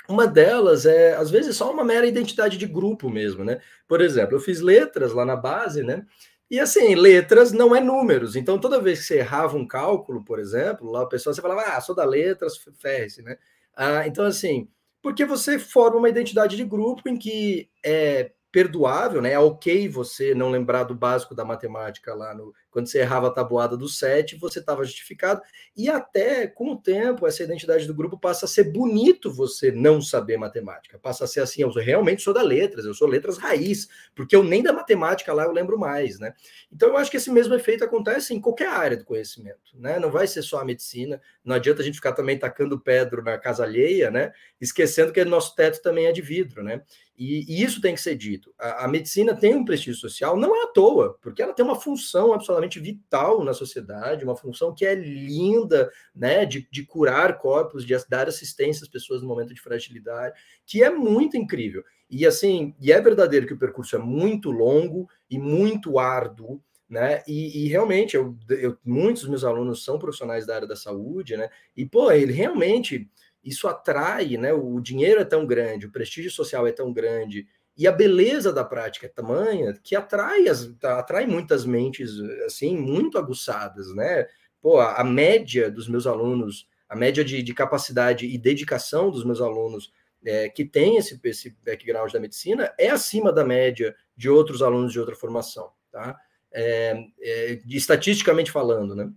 Uma 0.08 0.28
delas 0.28 0.86
é, 0.86 1.16
às 1.16 1.32
vezes, 1.32 1.56
só 1.56 1.72
uma 1.72 1.84
mera 1.84 2.06
identidade 2.06 2.58
de 2.58 2.68
grupo 2.68 3.10
mesmo, 3.10 3.44
né? 3.44 3.62
Por 3.88 4.02
exemplo, 4.02 4.36
eu 4.36 4.42
fiz 4.42 4.60
letras 4.60 5.14
lá 5.14 5.24
na 5.26 5.36
base, 5.36 5.82
né? 5.82 6.06
E 6.54 6.60
assim, 6.60 6.94
letras 6.94 7.52
não 7.52 7.76
é 7.76 7.82
números. 7.82 8.36
Então, 8.36 8.60
toda 8.60 8.80
vez 8.80 9.00
que 9.00 9.06
você 9.06 9.18
errava 9.18 9.58
um 9.58 9.68
cálculo, 9.68 10.24
por 10.24 10.38
exemplo, 10.38 10.92
lá 10.92 11.02
a 11.02 11.08
pessoa 11.08 11.34
você 11.34 11.42
falava, 11.42 11.62
ah, 11.62 11.82
sou 11.82 11.96
da 11.96 12.06
letras, 12.06 12.60
ferre 12.80 13.24
né? 13.24 13.38
Ah, 13.76 14.06
então, 14.06 14.24
assim, 14.24 14.70
porque 15.02 15.26
você 15.26 15.58
forma 15.58 15.98
uma 15.98 16.10
identidade 16.10 16.56
de 16.56 16.64
grupo 16.64 17.10
em 17.10 17.18
que 17.18 17.72
é 17.84 18.34
perdoável, 18.54 19.20
né? 19.20 19.32
É 19.32 19.40
ok 19.40 19.90
você 19.90 20.36
não 20.36 20.52
lembrar 20.52 20.84
do 20.84 20.94
básico 20.94 21.34
da 21.34 21.44
matemática 21.44 22.14
lá 22.14 22.36
no 22.36 22.54
quando 22.70 22.88
você 22.88 23.00
errava 23.00 23.28
a 23.28 23.32
tabuada 23.32 23.78
do 23.78 23.88
7, 23.88 24.36
você 24.36 24.60
estava 24.60 24.84
justificado. 24.84 25.42
E 25.78 25.90
até 25.90 26.48
com 26.48 26.72
o 26.72 26.76
tempo, 26.76 27.28
essa 27.28 27.44
identidade 27.44 27.86
do 27.86 27.94
grupo 27.94 28.18
passa 28.18 28.46
a 28.46 28.50
ser 28.50 28.72
bonito 28.72 29.32
você 29.32 29.72
não 29.72 30.02
saber 30.02 30.38
matemática. 30.38 30.98
Passa 30.98 31.26
a 31.26 31.28
ser 31.28 31.42
assim, 31.42 31.62
eu 31.62 31.70
realmente 31.72 32.24
sou 32.24 32.34
da 32.34 32.42
letras, 32.42 32.86
eu 32.86 32.94
sou 32.96 33.08
letras 33.08 33.38
raiz, 33.38 33.88
porque 34.16 34.36
eu 34.36 34.44
nem 34.44 34.64
da 34.64 34.74
matemática 34.74 35.32
lá 35.34 35.44
eu 35.44 35.52
lembro 35.52 35.78
mais, 35.78 36.20
né? 36.20 36.34
Então 36.72 36.90
eu 36.90 36.98
acho 36.98 37.12
que 37.12 37.18
esse 37.18 37.32
mesmo 37.32 37.54
efeito 37.54 37.84
acontece 37.84 38.34
em 38.34 38.42
qualquer 38.42 38.70
área 38.70 38.98
do 38.98 39.06
conhecimento, 39.06 39.72
né? 39.76 40.00
Não 40.00 40.10
vai 40.10 40.26
ser 40.26 40.42
só 40.42 40.60
a 40.60 40.66
medicina, 40.66 41.22
não 41.46 41.56
adianta 41.56 41.84
a 41.84 41.86
gente 41.86 41.96
ficar 41.96 42.14
também 42.14 42.40
tacando 42.40 42.80
pedra 42.80 43.22
na 43.22 43.38
casa 43.38 43.64
alheia, 43.64 44.10
né? 44.10 44.32
Esquecendo 44.60 45.14
que 45.14 45.24
nosso 45.24 45.56
teto 45.56 45.80
também 45.82 46.08
é 46.08 46.12
de 46.12 46.22
vidro, 46.22 46.64
né? 46.64 46.82
E, 47.16 47.46
e 47.48 47.64
isso 47.64 47.80
tem 47.80 47.94
que 47.94 48.02
ser 48.02 48.16
dito. 48.16 48.54
A, 48.60 48.86
a 48.86 48.88
medicina 48.88 49.36
tem 49.36 49.56
um 49.56 49.64
prestígio 49.64 50.00
social, 50.00 50.36
não 50.36 50.56
é 50.56 50.64
à 50.64 50.68
toa, 50.68 51.18
porque 51.22 51.42
ela 51.42 51.54
tem 51.54 51.64
uma 51.64 51.80
função 51.80 52.34
absolutamente 52.34 52.80
vital 52.80 53.44
na 53.44 53.54
sociedade, 53.54 54.24
uma 54.24 54.36
função 54.36 54.74
que 54.74 54.86
é 54.86 54.96
linda, 54.96 55.92
né, 56.16 56.46
de, 56.46 56.68
de 56.72 56.86
curar 56.86 57.38
corpos, 57.38 57.86
de 57.86 57.96
dar 58.10 58.28
assistência 58.28 58.84
às 58.84 58.90
pessoas 58.90 59.22
no 59.22 59.28
momento 59.28 59.54
de 59.54 59.62
fragilidade, 59.62 60.36
que 60.66 60.84
é 60.84 60.90
muito 60.90 61.38
incrível. 61.38 61.84
E 62.10 62.26
assim, 62.26 62.76
e 62.80 62.92
é 62.92 63.00
verdadeiro 63.00 63.48
que 63.48 63.54
o 63.54 63.60
percurso 63.60 63.96
é 63.96 64.00
muito 64.00 64.50
longo 64.52 65.08
e 65.30 65.38
muito 65.38 66.00
árduo, 66.00 66.62
né? 66.90 67.24
E, 67.28 67.64
e, 67.66 67.68
realmente, 67.70 68.16
eu, 68.16 68.38
eu, 68.50 68.78
muitos 68.86 69.24
dos 69.24 69.30
meus 69.32 69.44
alunos 69.44 69.84
são 69.84 69.98
profissionais 69.98 70.46
da 70.46 70.56
área 70.56 70.68
da 70.68 70.76
saúde, 70.76 71.36
né? 71.36 71.50
E 71.76 71.86
pô, 71.86 72.12
ele 72.12 72.32
realmente 72.32 73.10
isso 73.44 73.68
atrai, 73.68 74.38
né? 74.38 74.54
O 74.54 74.80
dinheiro 74.80 75.20
é 75.22 75.26
tão 75.26 75.46
grande, 75.46 75.86
o 75.86 75.92
prestígio 75.92 76.32
social 76.32 76.66
é 76.66 76.72
tão 76.72 76.94
grande, 76.94 77.48
e 77.76 77.88
a 77.88 77.92
beleza 77.92 78.54
da 78.54 78.64
prática 78.64 79.08
é 79.08 79.10
tamanha 79.10 79.74
que 79.84 79.96
atrai, 79.96 80.48
as, 80.48 80.72
atrai 80.84 81.26
muitas 81.26 81.66
mentes 81.66 82.12
assim 82.46 82.78
muito 82.78 83.18
aguçadas, 83.18 83.94
né? 83.96 84.28
Pô, 84.62 84.80
a, 84.80 85.04
média 85.04 85.70
dos 85.70 85.90
meus 85.90 86.08
alunos, 86.08 86.68
a 86.88 86.96
média 86.96 87.24
de, 87.24 87.42
de 87.42 87.54
capacidade 87.54 88.26
e 88.26 88.38
dedicação 88.38 89.10
dos 89.10 89.26
meus 89.26 89.42
alunos 89.42 89.92
é, 90.24 90.48
que 90.48 90.64
tem 90.64 90.98
esse, 90.98 91.20
esse 91.24 91.58
background 91.66 92.12
da 92.14 92.20
medicina 92.20 92.74
é 92.78 92.90
acima 92.90 93.34
da 93.34 93.44
média 93.44 93.94
de 94.16 94.30
outros 94.30 94.62
alunos 94.62 94.94
de 94.94 95.00
outra 95.00 95.16
formação, 95.16 95.72
tá? 95.92 96.18
É, 96.52 96.96
é, 97.20 97.60
estatisticamente 97.68 98.52
falando, 98.52 98.96
né? 98.96 99.12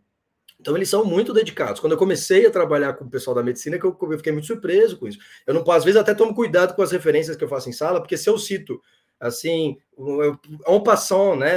Então, 0.66 0.76
eles 0.76 0.88
são 0.88 1.04
muito 1.04 1.32
dedicados. 1.32 1.80
Quando 1.80 1.92
eu 1.92 1.98
comecei 1.98 2.44
a 2.44 2.50
trabalhar 2.50 2.94
com 2.94 3.04
o 3.04 3.08
pessoal 3.08 3.36
da 3.36 3.42
medicina, 3.42 3.78
que 3.78 3.86
eu, 3.86 3.96
eu 4.02 4.16
fiquei 4.16 4.32
muito 4.32 4.48
surpreso 4.48 4.98
com 4.98 5.06
isso. 5.06 5.16
Eu 5.46 5.54
não 5.54 5.70
às 5.70 5.84
vezes 5.84 6.00
até 6.00 6.12
tomo 6.12 6.34
cuidado 6.34 6.74
com 6.74 6.82
as 6.82 6.90
referências 6.90 7.36
que 7.36 7.44
eu 7.44 7.48
faço 7.48 7.68
em 7.68 7.72
sala, 7.72 8.00
porque 8.00 8.16
se 8.16 8.28
eu 8.28 8.36
cito 8.36 8.82
assim, 9.20 9.78
um 9.96 10.82
passão, 10.82 11.36
né? 11.36 11.48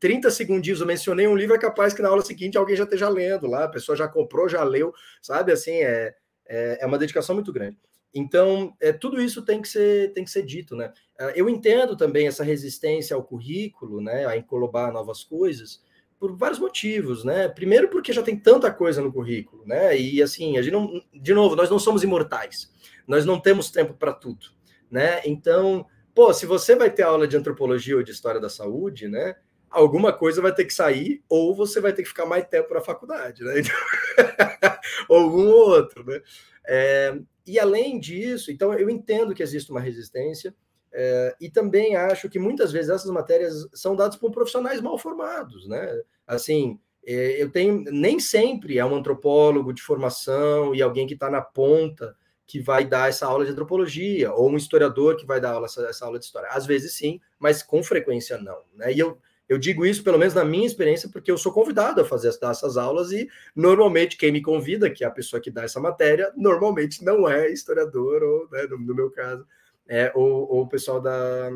30 0.00 0.28
segundinhos 0.28 0.80
eu 0.80 0.86
mencionei 0.88 1.28
um 1.28 1.36
livro, 1.36 1.54
é 1.54 1.58
capaz 1.58 1.94
que 1.94 2.02
na 2.02 2.08
aula 2.08 2.20
seguinte 2.20 2.58
alguém 2.58 2.74
já 2.74 2.82
esteja 2.82 3.08
lendo 3.08 3.46
lá, 3.46 3.62
a 3.62 3.68
pessoa 3.68 3.94
já 3.94 4.08
comprou, 4.08 4.48
já 4.48 4.64
leu, 4.64 4.92
sabe? 5.22 5.52
Assim, 5.52 5.76
é, 5.76 6.12
é, 6.44 6.78
é 6.80 6.86
uma 6.86 6.98
dedicação 6.98 7.36
muito 7.36 7.52
grande. 7.52 7.78
Então, 8.12 8.74
é, 8.80 8.92
tudo 8.92 9.22
isso 9.22 9.42
tem 9.42 9.62
que 9.62 9.68
ser, 9.68 10.12
tem 10.14 10.24
que 10.24 10.30
ser 10.32 10.42
dito, 10.42 10.74
né? 10.74 10.92
É, 11.16 11.32
eu 11.40 11.48
entendo 11.48 11.96
também 11.96 12.26
essa 12.26 12.42
resistência 12.42 13.14
ao 13.14 13.22
currículo, 13.22 14.00
né? 14.00 14.26
A 14.26 14.36
englobar 14.36 14.92
novas 14.92 15.22
coisas, 15.22 15.80
por 16.22 16.36
vários 16.36 16.60
motivos, 16.60 17.24
né? 17.24 17.48
Primeiro 17.48 17.88
porque 17.88 18.12
já 18.12 18.22
tem 18.22 18.38
tanta 18.38 18.70
coisa 18.70 19.02
no 19.02 19.12
currículo, 19.12 19.66
né? 19.66 19.98
E 19.98 20.22
assim, 20.22 20.56
a 20.56 20.62
gente 20.62 20.72
não, 20.72 21.02
de 21.12 21.34
novo, 21.34 21.56
nós 21.56 21.68
não 21.68 21.80
somos 21.80 22.04
imortais. 22.04 22.72
Nós 23.08 23.26
não 23.26 23.40
temos 23.40 23.72
tempo 23.72 23.92
para 23.94 24.12
tudo, 24.12 24.46
né? 24.88 25.20
Então, 25.24 25.84
pô, 26.14 26.32
se 26.32 26.46
você 26.46 26.76
vai 26.76 26.92
ter 26.92 27.02
aula 27.02 27.26
de 27.26 27.36
antropologia 27.36 27.96
ou 27.96 28.04
de 28.04 28.12
história 28.12 28.40
da 28.40 28.48
saúde, 28.48 29.08
né? 29.08 29.34
Alguma 29.68 30.12
coisa 30.12 30.40
vai 30.40 30.54
ter 30.54 30.64
que 30.64 30.72
sair 30.72 31.24
ou 31.28 31.56
você 31.56 31.80
vai 31.80 31.92
ter 31.92 32.04
que 32.04 32.10
ficar 32.10 32.24
mais 32.24 32.46
tempo 32.46 32.72
na 32.72 32.80
faculdade, 32.80 33.42
né? 33.42 33.54
ou 35.08 35.28
um 35.28 35.48
ou 35.48 35.70
outro, 35.70 36.06
né? 36.06 36.20
É, 36.64 37.18
e 37.44 37.58
além 37.58 37.98
disso, 37.98 38.52
então 38.52 38.72
eu 38.72 38.88
entendo 38.88 39.34
que 39.34 39.42
existe 39.42 39.72
uma 39.72 39.80
resistência, 39.80 40.54
é, 40.92 41.34
e 41.40 41.50
também 41.50 41.96
acho 41.96 42.28
que 42.28 42.38
muitas 42.38 42.70
vezes 42.70 42.90
essas 42.90 43.10
matérias 43.10 43.66
são 43.72 43.96
dadas 43.96 44.16
por 44.16 44.30
profissionais 44.30 44.80
mal 44.80 44.98
formados, 44.98 45.66
né? 45.66 46.00
Assim, 46.26 46.78
é, 47.04 47.42
eu 47.42 47.50
tenho 47.50 47.84
nem 47.90 48.20
sempre 48.20 48.78
é 48.78 48.84
um 48.84 48.94
antropólogo 48.94 49.72
de 49.72 49.82
formação 49.82 50.74
e 50.74 50.80
alguém 50.80 51.06
que 51.06 51.14
está 51.14 51.30
na 51.30 51.42
ponta 51.42 52.16
que 52.46 52.60
vai 52.60 52.84
dar 52.84 53.08
essa 53.08 53.26
aula 53.26 53.44
de 53.44 53.50
antropologia, 53.50 54.32
ou 54.32 54.50
um 54.50 54.56
historiador 54.56 55.16
que 55.16 55.24
vai 55.24 55.40
dar 55.40 55.52
aula, 55.52 55.66
essa, 55.66 55.86
essa 55.86 56.04
aula 56.04 56.18
de 56.18 56.26
história. 56.26 56.48
Às 56.50 56.66
vezes 56.66 56.92
sim, 56.94 57.20
mas 57.38 57.62
com 57.62 57.82
frequência 57.82 58.36
não. 58.36 58.62
Né? 58.74 58.92
E 58.92 58.98
eu, 58.98 59.18
eu 59.48 59.58
digo 59.58 59.86
isso, 59.86 60.04
pelo 60.04 60.18
menos 60.18 60.34
na 60.34 60.44
minha 60.44 60.66
experiência, 60.66 61.08
porque 61.08 61.30
eu 61.30 61.38
sou 61.38 61.52
convidado 61.52 62.00
a 62.00 62.04
fazer 62.04 62.28
essas 62.28 62.76
aulas 62.76 63.10
e 63.10 63.28
normalmente 63.56 64.16
quem 64.16 64.30
me 64.30 64.42
convida, 64.42 64.90
que 64.90 65.02
é 65.02 65.06
a 65.06 65.10
pessoa 65.10 65.40
que 65.40 65.50
dá 65.50 65.62
essa 65.62 65.80
matéria, 65.80 66.32
normalmente 66.36 67.04
não 67.04 67.28
é 67.28 67.50
historiador, 67.50 68.22
ou 68.22 68.48
né, 68.50 68.64
no, 68.64 68.78
no 68.78 68.94
meu 68.94 69.10
caso, 69.10 69.46
é, 69.88 70.12
ou, 70.14 70.60
o 70.60 70.68
pessoal 70.68 71.00
da, 71.00 71.50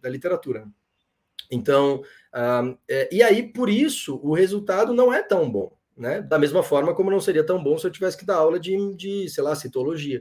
da 0.00 0.08
literatura. 0.08 0.66
Então, 1.50 2.02
é, 2.88 3.08
e 3.12 3.22
aí, 3.22 3.42
por 3.42 3.68
isso, 3.68 4.18
o 4.22 4.34
resultado 4.34 4.92
não 4.92 5.12
é 5.12 5.22
tão 5.22 5.50
bom, 5.50 5.72
né? 5.96 6.20
Da 6.20 6.38
mesma 6.38 6.62
forma 6.62 6.94
como 6.94 7.10
não 7.10 7.20
seria 7.20 7.44
tão 7.44 7.62
bom 7.62 7.78
se 7.78 7.86
eu 7.86 7.90
tivesse 7.90 8.16
que 8.16 8.24
dar 8.24 8.36
aula 8.36 8.58
de, 8.58 8.94
de 8.96 9.28
sei 9.28 9.44
lá, 9.44 9.54
citologia, 9.54 10.20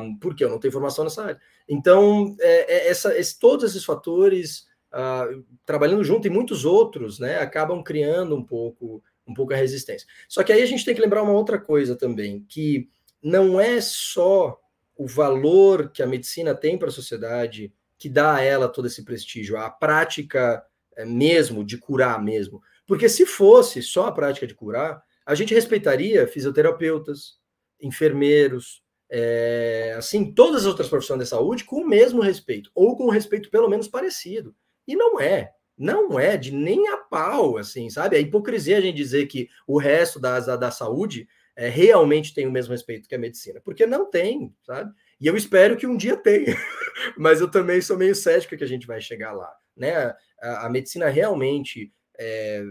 um, 0.00 0.16
porque 0.16 0.42
eu 0.44 0.48
não 0.48 0.58
tenho 0.58 0.72
formação 0.72 1.04
nessa 1.04 1.24
área. 1.24 1.40
Então, 1.68 2.34
é, 2.40 2.74
é 2.74 2.88
essa, 2.88 3.16
esse, 3.18 3.38
todos 3.38 3.64
esses 3.64 3.84
fatores, 3.84 4.66
uh, 4.92 5.44
trabalhando 5.66 6.02
junto 6.02 6.26
e 6.26 6.30
muitos 6.30 6.64
outros, 6.64 7.18
né, 7.18 7.38
acabam 7.38 7.82
criando 7.82 8.34
um 8.34 8.42
pouco, 8.42 9.02
um 9.26 9.34
pouco 9.34 9.52
a 9.52 9.56
resistência. 9.56 10.08
Só 10.28 10.42
que 10.42 10.52
aí 10.52 10.62
a 10.62 10.66
gente 10.66 10.84
tem 10.84 10.94
que 10.94 11.00
lembrar 11.02 11.22
uma 11.22 11.32
outra 11.32 11.58
coisa 11.58 11.94
também, 11.94 12.44
que 12.48 12.88
não 13.22 13.60
é 13.60 13.80
só 13.80 14.58
o 14.96 15.06
valor 15.06 15.90
que 15.90 16.02
a 16.02 16.06
medicina 16.06 16.54
tem 16.54 16.78
para 16.78 16.88
a 16.88 16.92
sociedade 16.92 17.72
que 17.98 18.08
dá 18.08 18.36
a 18.36 18.42
ela 18.42 18.68
todo 18.68 18.86
esse 18.86 19.04
prestígio, 19.04 19.58
a 19.58 19.68
prática 19.68 20.64
é, 20.96 21.04
mesmo 21.04 21.64
de 21.64 21.78
curar 21.78 22.22
mesmo. 22.22 22.60
Porque 22.86 23.08
se 23.08 23.24
fosse 23.24 23.82
só 23.82 24.06
a 24.06 24.12
prática 24.12 24.46
de 24.46 24.54
curar, 24.54 25.02
a 25.24 25.34
gente 25.34 25.54
respeitaria 25.54 26.26
fisioterapeutas, 26.26 27.38
enfermeiros, 27.80 28.82
é, 29.10 29.94
assim, 29.96 30.32
todas 30.32 30.62
as 30.62 30.66
outras 30.66 30.88
profissões 30.88 31.20
da 31.20 31.26
saúde 31.26 31.64
com 31.64 31.76
o 31.76 31.88
mesmo 31.88 32.20
respeito, 32.20 32.70
ou 32.74 32.96
com 32.96 33.06
um 33.06 33.10
respeito 33.10 33.50
pelo 33.50 33.68
menos 33.68 33.88
parecido. 33.88 34.54
E 34.86 34.94
não 34.94 35.20
é. 35.20 35.52
Não 35.76 36.20
é 36.20 36.36
de 36.36 36.52
nem 36.52 36.88
a 36.88 36.98
pau, 36.98 37.56
assim, 37.56 37.88
sabe? 37.88 38.16
É 38.16 38.20
hipocrisia 38.20 38.76
a 38.76 38.80
gente 38.80 38.96
dizer 38.96 39.26
que 39.26 39.48
o 39.66 39.78
resto 39.78 40.20
da, 40.20 40.38
da, 40.38 40.56
da 40.56 40.70
saúde 40.70 41.26
é, 41.56 41.68
realmente 41.68 42.34
tem 42.34 42.46
o 42.46 42.50
mesmo 42.50 42.72
respeito 42.72 43.08
que 43.08 43.14
a 43.14 43.18
medicina, 43.18 43.60
porque 43.64 43.86
não 43.86 44.08
tem, 44.08 44.54
sabe? 44.64 44.92
E 45.20 45.26
eu 45.26 45.36
espero 45.36 45.76
que 45.76 45.86
um 45.86 45.96
dia 45.96 46.16
tenha, 46.16 46.56
mas 47.16 47.40
eu 47.40 47.50
também 47.50 47.80
sou 47.80 47.96
meio 47.96 48.14
cético 48.14 48.56
que 48.56 48.64
a 48.64 48.66
gente 48.66 48.86
vai 48.86 49.00
chegar 49.00 49.32
lá, 49.32 49.52
né? 49.76 50.14
A, 50.40 50.66
a 50.66 50.70
medicina 50.70 51.08
realmente 51.08 51.92
é, 52.18 52.64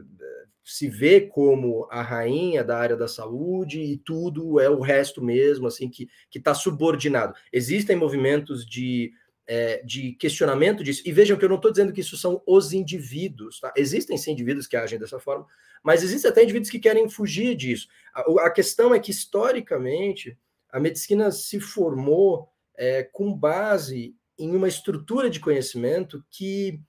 se 0.64 0.88
vê 0.88 1.22
como 1.22 1.88
a 1.90 2.04
rainha 2.04 2.64
da 2.64 2.78
área 2.78 2.96
da 2.96 3.08
saúde 3.08 3.82
e 3.82 3.98
tudo 3.98 4.60
é 4.60 4.70
o 4.70 4.82
resto 4.82 5.20
mesmo, 5.20 5.66
assim, 5.66 5.90
que 5.90 6.08
está 6.34 6.54
subordinado. 6.54 7.34
Existem 7.52 7.96
movimentos 7.96 8.64
de, 8.64 9.12
é, 9.48 9.82
de 9.84 10.12
questionamento 10.14 10.84
disso, 10.84 11.02
e 11.04 11.12
vejam 11.12 11.38
que 11.38 11.44
eu 11.44 11.50
não 11.50 11.56
estou 11.56 11.72
dizendo 11.72 11.92
que 11.92 12.02
isso 12.02 12.16
são 12.16 12.44
os 12.46 12.72
indivíduos, 12.72 13.60
tá? 13.60 13.74
Existem 13.76 14.16
sim 14.16 14.34
indivíduos 14.34 14.68
que 14.68 14.78
agem 14.78 15.00
dessa 15.00 15.20
forma, 15.20 15.48
mas 15.84 16.04
existem 16.04 16.30
até 16.30 16.44
indivíduos 16.44 16.70
que 16.70 16.78
querem 16.78 17.10
fugir 17.10 17.56
disso. 17.56 17.88
A, 18.14 18.46
a 18.46 18.52
questão 18.52 18.94
é 18.94 19.00
que, 19.00 19.10
historicamente, 19.10 20.38
a 20.72 20.80
medicina 20.80 21.32
se 21.32 21.60
formou 21.60 22.48
é, 22.78 23.02
com 23.02 23.34
base 23.34 24.16
em 24.38 24.56
uma 24.56 24.68
estrutura 24.68 25.32
de 25.32 25.40
conhecimento 25.40 26.24
que 26.30 26.80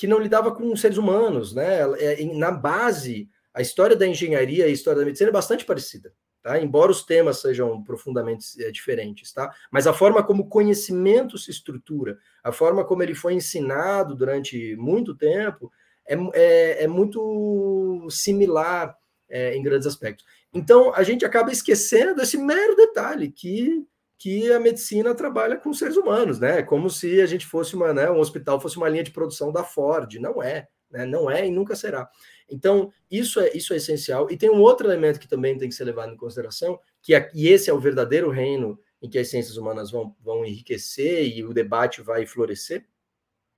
que 0.00 0.06
não 0.06 0.18
lidava 0.18 0.50
com 0.50 0.74
seres 0.74 0.96
humanos, 0.96 1.54
né? 1.54 1.80
É, 1.98 2.24
na 2.34 2.50
base, 2.50 3.28
a 3.52 3.60
história 3.60 3.94
da 3.94 4.06
engenharia 4.06 4.66
e 4.66 4.70
a 4.70 4.72
história 4.72 5.00
da 5.00 5.04
medicina 5.04 5.28
é 5.28 5.32
bastante 5.32 5.62
parecida, 5.62 6.10
tá? 6.42 6.58
Embora 6.58 6.90
os 6.90 7.04
temas 7.04 7.42
sejam 7.42 7.84
profundamente 7.84 8.46
é, 8.64 8.70
diferentes, 8.70 9.30
tá? 9.30 9.54
Mas 9.70 9.86
a 9.86 9.92
forma 9.92 10.22
como 10.22 10.44
o 10.44 10.48
conhecimento 10.48 11.36
se 11.36 11.50
estrutura, 11.50 12.16
a 12.42 12.50
forma 12.50 12.82
como 12.82 13.02
ele 13.02 13.14
foi 13.14 13.34
ensinado 13.34 14.14
durante 14.14 14.74
muito 14.76 15.14
tempo, 15.14 15.70
é, 16.08 16.16
é, 16.32 16.84
é 16.84 16.86
muito 16.88 18.08
similar 18.08 18.96
é, 19.28 19.54
em 19.54 19.62
grandes 19.62 19.86
aspectos. 19.86 20.24
Então, 20.50 20.94
a 20.94 21.02
gente 21.02 21.26
acaba 21.26 21.52
esquecendo 21.52 22.22
esse 22.22 22.38
mero 22.38 22.74
detalhe 22.74 23.30
que 23.30 23.84
que 24.20 24.52
a 24.52 24.60
medicina 24.60 25.14
trabalha 25.14 25.56
com 25.56 25.72
seres 25.72 25.96
humanos, 25.96 26.38
né? 26.38 26.62
Como 26.62 26.90
se 26.90 27.22
a 27.22 27.26
gente 27.26 27.46
fosse 27.46 27.74
uma, 27.74 27.94
né, 27.94 28.10
um 28.10 28.18
hospital 28.18 28.60
fosse 28.60 28.76
uma 28.76 28.86
linha 28.86 29.02
de 29.02 29.10
produção 29.10 29.50
da 29.50 29.64
Ford. 29.64 30.16
Não 30.16 30.42
é, 30.42 30.68
né? 30.90 31.06
Não 31.06 31.30
é 31.30 31.46
e 31.46 31.50
nunca 31.50 31.74
será. 31.74 32.06
Então, 32.46 32.92
isso 33.10 33.40
é, 33.40 33.50
isso 33.56 33.72
é 33.72 33.78
essencial. 33.78 34.30
E 34.30 34.36
tem 34.36 34.50
um 34.50 34.60
outro 34.60 34.86
elemento 34.86 35.18
que 35.18 35.26
também 35.26 35.56
tem 35.56 35.70
que 35.70 35.74
ser 35.74 35.84
levado 35.84 36.12
em 36.12 36.18
consideração, 36.18 36.78
que 37.00 37.14
é, 37.14 37.30
e 37.34 37.48
esse 37.48 37.70
é 37.70 37.72
o 37.72 37.80
verdadeiro 37.80 38.28
reino 38.28 38.78
em 39.00 39.08
que 39.08 39.18
as 39.18 39.28
ciências 39.28 39.56
humanas 39.56 39.90
vão, 39.90 40.14
vão 40.20 40.44
enriquecer 40.44 41.26
e 41.26 41.42
o 41.42 41.54
debate 41.54 42.02
vai 42.02 42.26
florescer, 42.26 42.84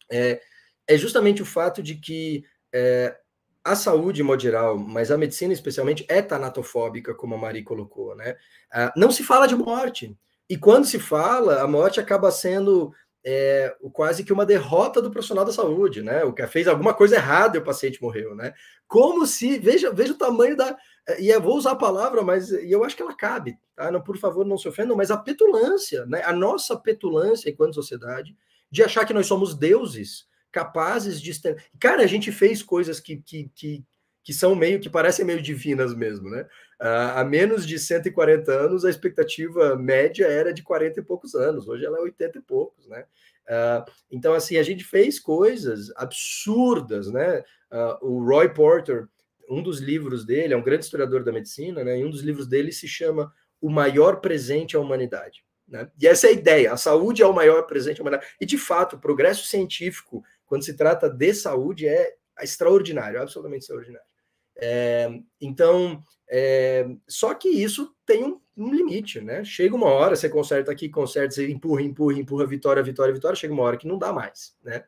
é, 0.08 0.40
é 0.86 0.96
justamente 0.96 1.42
o 1.42 1.46
fato 1.46 1.82
de 1.82 1.96
que 1.96 2.44
é, 2.72 3.18
a 3.64 3.74
saúde, 3.74 4.18
de 4.18 4.22
modo 4.22 4.40
geral, 4.40 4.78
mas 4.78 5.10
a 5.10 5.18
medicina 5.18 5.52
especialmente, 5.52 6.06
é 6.08 6.22
tanatofóbica, 6.22 7.14
como 7.14 7.34
a 7.34 7.38
Mari 7.38 7.64
colocou, 7.64 8.14
né? 8.14 8.36
Ah, 8.72 8.92
não 8.96 9.10
se 9.10 9.24
fala 9.24 9.48
de 9.48 9.56
morte. 9.56 10.16
E 10.52 10.56
quando 10.58 10.84
se 10.84 10.98
fala, 10.98 11.62
a 11.62 11.66
morte 11.66 11.98
acaba 11.98 12.30
sendo 12.30 12.92
é, 13.24 13.74
quase 13.90 14.22
que 14.22 14.34
uma 14.34 14.44
derrota 14.44 15.00
do 15.00 15.10
profissional 15.10 15.46
da 15.46 15.50
saúde, 15.50 16.02
né? 16.02 16.24
O 16.24 16.32
que 16.34 16.46
fez 16.46 16.68
alguma 16.68 16.92
coisa 16.92 17.16
errada 17.16 17.56
e 17.56 17.58
o 17.58 17.64
paciente 17.64 18.02
morreu, 18.02 18.34
né? 18.34 18.52
Como 18.86 19.26
se, 19.26 19.58
veja, 19.58 19.90
veja 19.90 20.12
o 20.12 20.18
tamanho 20.18 20.54
da. 20.54 20.76
E 21.18 21.30
eu 21.30 21.40
vou 21.40 21.56
usar 21.56 21.70
a 21.70 21.76
palavra, 21.76 22.20
mas 22.20 22.50
e 22.50 22.70
eu 22.70 22.84
acho 22.84 22.94
que 22.94 23.00
ela 23.00 23.16
cabe, 23.16 23.56
tá? 23.74 23.90
Não, 23.90 24.02
por 24.02 24.18
favor, 24.18 24.44
não 24.44 24.58
se 24.58 24.68
ofendam, 24.68 24.94
mas 24.94 25.10
a 25.10 25.16
petulância, 25.16 26.04
né? 26.04 26.20
A 26.22 26.34
nossa 26.34 26.76
petulância 26.76 27.48
enquanto 27.48 27.72
sociedade 27.72 28.36
de 28.70 28.82
achar 28.82 29.06
que 29.06 29.14
nós 29.14 29.26
somos 29.26 29.54
deuses 29.54 30.26
capazes 30.52 31.18
de. 31.18 31.32
Cara, 31.80 32.02
a 32.02 32.06
gente 32.06 32.30
fez 32.30 32.62
coisas 32.62 33.00
que, 33.00 33.16
que, 33.16 33.50
que, 33.54 33.82
que 34.22 34.34
são 34.34 34.54
meio 34.54 34.80
que 34.80 34.90
parecem 34.90 35.24
meio 35.24 35.40
divinas 35.40 35.94
mesmo, 35.94 36.28
né? 36.28 36.46
Uh, 36.82 37.14
há 37.14 37.24
menos 37.24 37.64
de 37.64 37.78
140 37.78 38.50
anos, 38.50 38.84
a 38.84 38.90
expectativa 38.90 39.76
média 39.76 40.26
era 40.26 40.52
de 40.52 40.64
40 40.64 40.98
e 40.98 41.02
poucos 41.04 41.32
anos, 41.36 41.68
hoje 41.68 41.86
ela 41.86 41.96
é 41.96 42.00
80 42.00 42.38
e 42.38 42.42
poucos, 42.42 42.88
né? 42.88 43.04
Uh, 43.46 43.88
então, 44.10 44.34
assim, 44.34 44.56
a 44.56 44.64
gente 44.64 44.82
fez 44.82 45.20
coisas 45.20 45.92
absurdas, 45.94 47.08
né? 47.08 47.44
Uh, 47.70 48.04
o 48.04 48.24
Roy 48.24 48.52
Porter, 48.52 49.06
um 49.48 49.62
dos 49.62 49.78
livros 49.78 50.26
dele, 50.26 50.54
é 50.54 50.56
um 50.56 50.62
grande 50.62 50.84
historiador 50.84 51.22
da 51.22 51.30
medicina, 51.30 51.84
né? 51.84 52.00
E 52.00 52.04
um 52.04 52.10
dos 52.10 52.22
livros 52.22 52.48
dele 52.48 52.72
se 52.72 52.88
chama 52.88 53.32
O 53.60 53.70
Maior 53.70 54.20
Presente 54.20 54.76
à 54.76 54.80
Humanidade. 54.80 55.44
Né? 55.68 55.88
E 56.00 56.08
essa 56.08 56.26
é 56.26 56.30
a 56.30 56.32
ideia, 56.32 56.72
a 56.72 56.76
saúde 56.76 57.22
é 57.22 57.26
o 57.26 57.32
maior 57.32 57.62
presente 57.62 58.00
à 58.00 58.02
humanidade. 58.02 58.28
E, 58.40 58.44
de 58.44 58.58
fato, 58.58 58.96
o 58.96 59.00
progresso 59.00 59.46
científico, 59.46 60.24
quando 60.44 60.64
se 60.64 60.76
trata 60.76 61.08
de 61.08 61.32
saúde, 61.32 61.86
é 61.86 62.12
extraordinário, 62.40 63.22
absolutamente 63.22 63.62
extraordinário. 63.62 64.11
É, 64.56 65.10
então, 65.40 66.00
é, 66.30 66.86
só 67.08 67.34
que 67.34 67.48
isso 67.48 67.94
tem 68.06 68.24
um, 68.24 68.40
um, 68.56 68.72
limite, 68.72 69.20
né? 69.20 69.44
Chega 69.44 69.74
uma 69.74 69.88
hora, 69.88 70.16
você 70.16 70.28
conserta 70.28 70.70
aqui, 70.70 70.88
conserta, 70.88 71.34
você 71.34 71.50
empurra, 71.50 71.82
empurra, 71.82 72.18
empurra, 72.18 72.46
vitória, 72.46 72.82
vitória, 72.82 73.12
vitória, 73.12 73.36
chega 73.36 73.52
uma 73.52 73.62
hora 73.62 73.76
que 73.76 73.88
não 73.88 73.98
dá 73.98 74.12
mais, 74.12 74.54
né? 74.62 74.84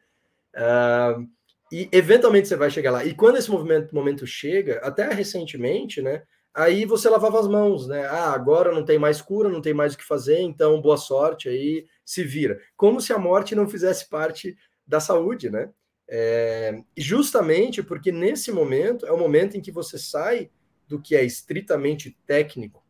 Uh, 0.54 1.28
e 1.72 1.88
eventualmente 1.92 2.46
você 2.48 2.56
vai 2.56 2.70
chegar 2.70 2.92
lá. 2.92 3.04
E 3.04 3.14
quando 3.14 3.36
esse 3.36 3.50
movimento, 3.50 3.94
momento 3.94 4.26
chega, 4.26 4.78
até 4.78 5.12
recentemente, 5.12 6.00
né? 6.00 6.22
Aí 6.54 6.84
você 6.84 7.08
lavava 7.08 7.40
as 7.40 7.48
mãos, 7.48 7.88
né? 7.88 8.06
Ah, 8.06 8.32
agora 8.32 8.72
não 8.72 8.84
tem 8.84 8.96
mais 8.98 9.20
cura, 9.20 9.48
não 9.48 9.60
tem 9.60 9.74
mais 9.74 9.94
o 9.94 9.98
que 9.98 10.04
fazer, 10.04 10.40
então 10.40 10.80
boa 10.80 10.96
sorte 10.96 11.48
aí, 11.48 11.84
se 12.04 12.22
vira. 12.22 12.60
Como 12.76 13.00
se 13.00 13.12
a 13.12 13.18
morte 13.18 13.56
não 13.56 13.68
fizesse 13.68 14.08
parte 14.08 14.56
da 14.86 15.00
saúde, 15.00 15.50
né? 15.50 15.68
É, 16.06 16.82
justamente 16.96 17.82
porque 17.82 18.12
nesse 18.12 18.52
momento 18.52 19.06
é 19.06 19.12
o 19.12 19.18
momento 19.18 19.56
em 19.56 19.60
que 19.60 19.72
você 19.72 19.98
sai 19.98 20.50
do 20.86 21.00
que 21.00 21.16
é 21.16 21.24
estritamente 21.24 22.16
técnico 22.26 22.84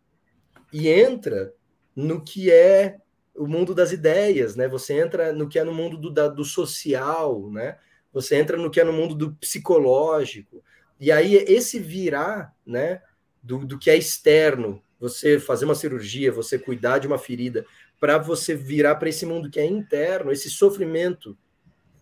e 0.72 0.88
entra 0.88 1.54
no 1.94 2.20
que 2.20 2.50
é 2.50 2.98
o 3.34 3.46
mundo 3.46 3.74
das 3.74 3.92
ideias, 3.92 4.56
né? 4.56 4.66
Você 4.68 4.94
entra 4.94 5.32
no 5.32 5.48
que 5.48 5.58
é 5.58 5.64
no 5.64 5.72
mundo 5.72 5.96
do, 5.96 6.10
da, 6.10 6.28
do 6.28 6.44
social, 6.44 7.50
né? 7.50 7.78
Você 8.12 8.36
entra 8.36 8.56
no 8.56 8.70
que 8.70 8.80
é 8.80 8.84
no 8.84 8.92
mundo 8.92 9.14
do 9.14 9.32
psicológico. 9.34 10.62
E 10.98 11.10
aí 11.10 11.34
esse 11.34 11.78
virar, 11.78 12.54
né? 12.66 13.02
Do, 13.42 13.64
do 13.64 13.78
que 13.78 13.90
é 13.90 13.96
externo, 13.96 14.82
você 14.98 15.38
fazer 15.38 15.64
uma 15.64 15.74
cirurgia, 15.74 16.32
você 16.32 16.58
cuidar 16.58 16.98
de 16.98 17.06
uma 17.06 17.18
ferida, 17.18 17.66
para 18.00 18.18
você 18.18 18.54
virar 18.54 18.94
para 18.96 19.08
esse 19.08 19.26
mundo 19.26 19.50
que 19.50 19.60
é 19.60 19.66
interno, 19.66 20.32
esse 20.32 20.48
sofrimento 20.48 21.36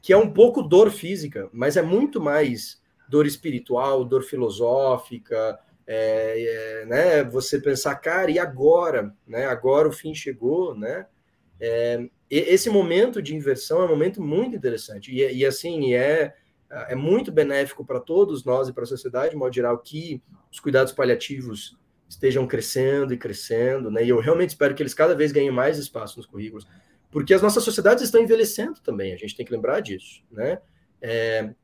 que 0.03 0.13
é 0.13 0.17
um 0.17 0.31
pouco 0.31 0.61
dor 0.61 0.91
física, 0.91 1.49
mas 1.53 1.77
é 1.77 1.83
muito 1.83 2.21
mais 2.21 2.83
dor 3.09 3.25
espiritual, 3.25 4.05
dor 4.05 4.23
filosófica, 4.23 5.59
é, 5.87 6.83
é, 6.83 6.87
né? 6.87 7.25
Você 7.25 7.61
pensar, 7.61 7.95
cara, 7.97 8.31
e 8.31 8.39
agora, 8.39 9.15
né? 9.27 9.47
Agora 9.47 9.89
o 9.89 9.93
fim 9.93 10.13
chegou, 10.15 10.75
né? 10.75 11.07
É, 11.61 12.09
esse 12.29 12.69
momento 12.69 13.23
de 13.23 13.37
inversão 13.37 13.83
é 13.83 13.85
um 13.85 13.91
momento 13.91 14.21
muito 14.21 14.57
interessante 14.57 15.13
e, 15.13 15.37
e 15.37 15.47
assim 15.47 15.95
é 15.95 16.35
é 16.89 16.95
muito 16.95 17.31
benéfico 17.31 17.85
para 17.85 18.01
todos 18.01 18.45
nós 18.45 18.67
e 18.67 18.73
para 18.73 18.85
a 18.85 18.87
sociedade, 18.87 19.33
de 19.33 19.37
modo 19.37 19.55
geral, 19.55 19.77
que 19.79 20.23
os 20.51 20.59
cuidados 20.59 20.93
paliativos 20.93 21.77
estejam 22.09 22.47
crescendo 22.47 23.13
e 23.13 23.19
crescendo, 23.19 23.91
né? 23.91 24.03
E 24.03 24.09
eu 24.09 24.19
realmente 24.21 24.51
espero 24.51 24.75
que 24.75 24.83
eles 24.83 24.95
cada 24.95 25.15
vez 25.15 25.33
ganhem 25.33 25.51
mais 25.51 25.77
espaço 25.77 26.17
nos 26.17 26.27
currículos 26.27 26.67
porque 27.13 27.35
as 27.35 27.43
nossas 27.43 27.63
sociedades 27.63 28.03
estão 28.03 28.23
envelhecendo 28.23 28.81
também, 28.81 29.13
a 29.13 29.17
gente 29.19 29.37
tem 29.37 29.45
que 29.45 29.53
lembrar 29.53 29.81
disso, 29.81 30.23
né? 30.31 30.61
É, 31.01 31.55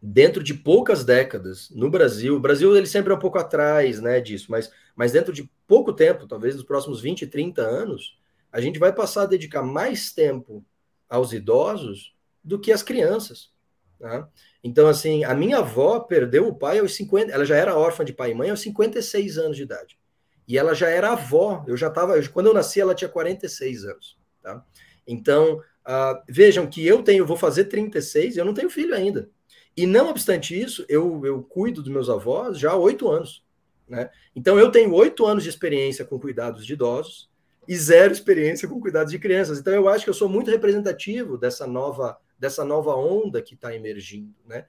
dentro 0.00 0.42
de 0.42 0.54
poucas 0.54 1.04
décadas, 1.04 1.68
no 1.70 1.90
Brasil, 1.90 2.36
o 2.36 2.40
Brasil 2.40 2.74
ele 2.76 2.86
sempre 2.86 3.12
é 3.12 3.16
um 3.16 3.18
pouco 3.18 3.36
atrás, 3.36 4.00
né, 4.00 4.20
disso, 4.20 4.46
mas, 4.48 4.70
mas 4.94 5.12
dentro 5.12 5.32
de 5.32 5.50
pouco 5.66 5.92
tempo, 5.92 6.26
talvez 6.26 6.54
nos 6.54 6.64
próximos 6.64 7.00
20, 7.00 7.26
30 7.26 7.60
anos, 7.60 8.16
a 8.52 8.60
gente 8.60 8.78
vai 8.78 8.92
passar 8.92 9.22
a 9.22 9.26
dedicar 9.26 9.62
mais 9.62 10.12
tempo 10.12 10.64
aos 11.08 11.32
idosos 11.32 12.14
do 12.42 12.58
que 12.58 12.72
às 12.72 12.82
crianças, 12.82 13.50
tá? 13.98 14.28
Então, 14.62 14.86
assim, 14.86 15.24
a 15.24 15.34
minha 15.34 15.58
avó 15.58 15.98
perdeu 15.98 16.46
o 16.46 16.54
pai 16.54 16.78
aos 16.78 16.94
50, 16.94 17.32
ela 17.32 17.44
já 17.44 17.56
era 17.56 17.76
órfã 17.76 18.04
de 18.04 18.12
pai 18.12 18.30
e 18.30 18.34
mãe 18.34 18.50
aos 18.50 18.60
56 18.60 19.36
anos 19.36 19.56
de 19.56 19.64
idade. 19.64 19.98
E 20.46 20.56
ela 20.56 20.74
já 20.74 20.88
era 20.88 21.12
avó, 21.12 21.64
eu 21.66 21.76
já 21.76 21.88
estava, 21.88 22.20
quando 22.28 22.46
eu 22.46 22.54
nasci 22.54 22.80
ela 22.80 22.94
tinha 22.94 23.08
46 23.08 23.84
anos. 23.84 24.19
Tá? 24.42 24.64
Então, 25.06 25.58
uh, 25.58 26.22
vejam 26.28 26.66
que 26.66 26.86
eu 26.86 27.02
tenho, 27.02 27.26
vou 27.26 27.36
fazer 27.36 27.64
36, 27.64 28.36
eu 28.36 28.44
não 28.44 28.54
tenho 28.54 28.70
filho 28.70 28.94
ainda. 28.94 29.28
E 29.76 29.86
não 29.86 30.08
obstante 30.08 30.58
isso, 30.58 30.84
eu, 30.88 31.24
eu 31.24 31.42
cuido 31.42 31.82
dos 31.82 31.90
meus 31.90 32.08
avós 32.10 32.58
já 32.58 32.72
há 32.72 32.76
oito 32.76 33.08
anos. 33.08 33.44
Né? 33.88 34.10
Então, 34.34 34.58
eu 34.58 34.70
tenho 34.70 34.92
oito 34.94 35.26
anos 35.26 35.42
de 35.42 35.48
experiência 35.48 36.04
com 36.04 36.18
cuidados 36.18 36.64
de 36.64 36.72
idosos 36.72 37.28
e 37.66 37.76
zero 37.76 38.12
experiência 38.12 38.68
com 38.68 38.80
cuidados 38.80 39.12
de 39.12 39.18
crianças. 39.18 39.58
Então, 39.58 39.72
eu 39.72 39.88
acho 39.88 40.04
que 40.04 40.10
eu 40.10 40.14
sou 40.14 40.28
muito 40.28 40.50
representativo 40.50 41.36
dessa 41.36 41.66
nova, 41.66 42.18
dessa 42.38 42.64
nova 42.64 42.94
onda 42.94 43.42
que 43.42 43.54
está 43.54 43.74
emergindo. 43.74 44.34
Né? 44.46 44.64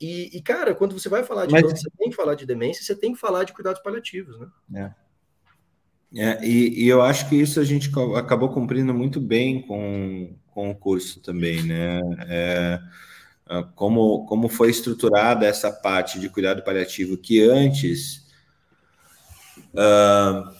E, 0.00 0.36
e, 0.36 0.42
cara, 0.42 0.74
quando 0.74 0.98
você 0.98 1.08
vai 1.08 1.24
falar 1.24 1.46
de 1.46 1.52
Mas... 1.52 1.60
idosos, 1.60 1.80
você 1.80 1.90
tem 1.96 2.10
que 2.10 2.16
falar 2.16 2.34
de 2.34 2.44
demência, 2.46 2.84
você 2.84 2.94
tem 2.94 3.12
que 3.12 3.18
falar 3.18 3.44
de 3.44 3.52
cuidados 3.52 3.82
paliativos. 3.82 4.38
Né? 4.38 4.48
É. 4.74 5.05
É, 6.16 6.42
e, 6.42 6.84
e, 6.84 6.88
eu 6.88 7.02
acho 7.02 7.28
que 7.28 7.36
isso 7.36 7.60
a 7.60 7.64
gente 7.64 7.90
acabou 8.16 8.48
cumprindo 8.48 8.94
muito 8.94 9.20
bem 9.20 9.60
com, 9.60 10.34
com 10.50 10.70
o 10.70 10.74
curso 10.74 11.20
também, 11.20 11.62
né? 11.62 12.00
É, 12.26 12.80
é, 13.50 13.64
como, 13.74 14.24
como 14.24 14.48
foi 14.48 14.70
estruturada 14.70 15.46
essa 15.46 15.70
parte 15.70 16.18
de 16.18 16.30
cuidado 16.30 16.64
paliativo 16.64 17.18
que 17.18 17.42
antes 17.42 18.26
uh, 19.74 20.56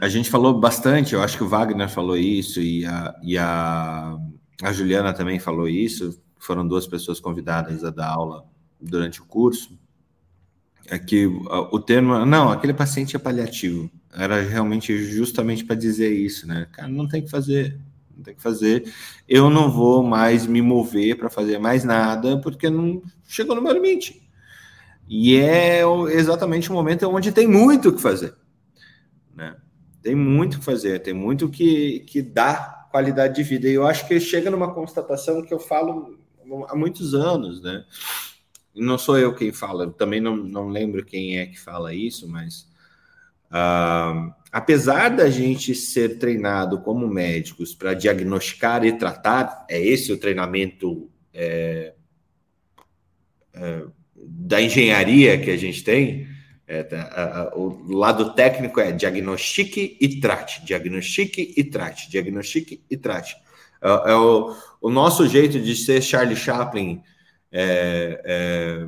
a 0.00 0.08
gente 0.08 0.30
falou 0.30 0.58
bastante, 0.58 1.14
eu 1.14 1.22
acho 1.22 1.36
que 1.36 1.44
o 1.44 1.48
Wagner 1.48 1.88
falou 1.88 2.16
isso 2.16 2.60
e 2.60 2.86
a, 2.86 3.14
e 3.22 3.36
a, 3.36 4.16
a 4.62 4.72
Juliana 4.72 5.12
também 5.12 5.38
falou 5.38 5.68
isso, 5.68 6.18
foram 6.38 6.66
duas 6.66 6.86
pessoas 6.86 7.20
convidadas 7.20 7.84
a 7.84 7.90
dar 7.90 8.08
aula 8.08 8.46
durante 8.80 9.20
o 9.20 9.26
curso. 9.26 9.78
É 10.88 10.98
que 10.98 11.26
o 11.26 11.78
termo, 11.80 12.24
não, 12.24 12.50
aquele 12.50 12.74
paciente 12.74 13.16
é 13.16 13.18
paliativo. 13.18 13.90
Era 14.12 14.40
realmente 14.40 14.96
justamente 15.04 15.64
para 15.64 15.76
dizer 15.76 16.10
isso, 16.12 16.46
né? 16.46 16.66
Cara, 16.72 16.88
não 16.88 17.06
tem 17.06 17.22
que 17.22 17.30
fazer, 17.30 17.78
não 18.16 18.22
tem 18.22 18.34
que 18.34 18.42
fazer. 18.42 18.90
Eu 19.28 19.50
não 19.50 19.70
vou 19.70 20.02
mais 20.02 20.46
me 20.46 20.62
mover 20.62 21.16
para 21.16 21.28
fazer 21.28 21.58
mais 21.58 21.84
nada 21.84 22.40
porque 22.40 22.70
não 22.70 23.02
chegou 23.26 23.54
no 23.54 23.62
meu 23.62 23.72
limite. 23.72 24.22
E 25.08 25.36
é 25.36 25.82
exatamente 26.10 26.70
o 26.70 26.74
momento 26.74 27.08
onde 27.08 27.30
tem 27.30 27.46
muito 27.46 27.90
o 27.90 27.92
que 27.92 28.02
fazer, 28.02 28.34
né? 29.34 29.54
Tem 30.02 30.14
muito 30.14 30.54
o 30.54 30.58
que 30.58 30.64
fazer, 30.64 31.00
tem 31.00 31.14
muito 31.14 31.48
que 31.48 32.00
que 32.00 32.22
dá 32.22 32.86
qualidade 32.90 33.34
de 33.36 33.42
vida. 33.42 33.68
E 33.68 33.74
eu 33.74 33.86
acho 33.86 34.08
que 34.08 34.18
chega 34.18 34.50
numa 34.50 34.72
constatação 34.72 35.42
que 35.42 35.52
eu 35.52 35.58
falo 35.60 36.18
há 36.68 36.74
muitos 36.74 37.14
anos, 37.14 37.60
né? 37.60 37.84
Não 38.76 38.98
sou 38.98 39.18
eu 39.18 39.34
quem 39.34 39.52
fala, 39.52 39.90
também 39.90 40.20
não, 40.20 40.36
não 40.36 40.68
lembro 40.68 41.04
quem 41.04 41.38
é 41.38 41.46
que 41.46 41.58
fala 41.58 41.94
isso, 41.94 42.28
mas 42.28 42.68
uh, 43.50 44.32
apesar 44.52 45.08
da 45.08 45.30
gente 45.30 45.74
ser 45.74 46.18
treinado 46.18 46.80
como 46.80 47.08
médicos 47.08 47.74
para 47.74 47.94
diagnosticar 47.94 48.84
e 48.84 48.92
tratar, 48.92 49.66
é 49.68 49.80
esse 49.80 50.12
o 50.12 50.18
treinamento 50.18 51.10
é, 51.32 51.94
é, 53.54 53.82
da 54.14 54.60
engenharia 54.60 55.38
que 55.38 55.50
a 55.50 55.56
gente 55.56 55.82
tem. 55.82 56.28
É, 56.68 56.82
tá, 56.82 57.52
o 57.54 57.94
lado 57.94 58.34
técnico 58.34 58.80
é 58.80 58.90
diagnostique 58.90 59.96
e 60.00 60.20
trate, 60.20 60.64
diagnostique 60.64 61.54
e 61.56 61.62
trate, 61.62 62.10
diagnostique 62.10 62.82
e 62.90 62.96
trate. 62.96 63.36
É, 63.80 64.10
é 64.10 64.14
o, 64.14 64.54
o 64.80 64.90
nosso 64.90 65.28
jeito 65.28 65.60
de 65.60 65.76
ser 65.76 66.02
Charlie 66.02 66.34
Chaplin 66.34 67.02
é, 67.50 68.20
é, 68.24 68.86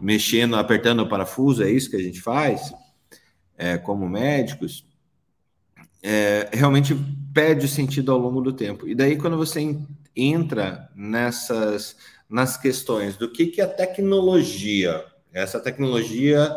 mexendo, 0.00 0.56
apertando 0.56 1.00
o 1.00 1.08
parafuso, 1.08 1.62
é 1.62 1.70
isso 1.70 1.90
que 1.90 1.96
a 1.96 2.02
gente 2.02 2.20
faz 2.20 2.72
é, 3.56 3.78
como 3.78 4.08
médicos, 4.08 4.84
é, 6.02 6.48
realmente 6.52 6.96
perde 7.32 7.68
sentido 7.68 8.10
ao 8.10 8.18
longo 8.18 8.40
do 8.40 8.52
tempo. 8.52 8.88
E 8.88 8.94
daí, 8.94 9.16
quando 9.16 9.36
você 9.36 9.76
entra 10.16 10.90
nessas 10.94 11.96
nas 12.32 12.56
questões 12.56 13.18
do 13.18 13.30
que, 13.30 13.46
que 13.46 13.60
a 13.60 13.68
tecnologia, 13.68 15.04
essa 15.34 15.60
tecnologia 15.60 16.50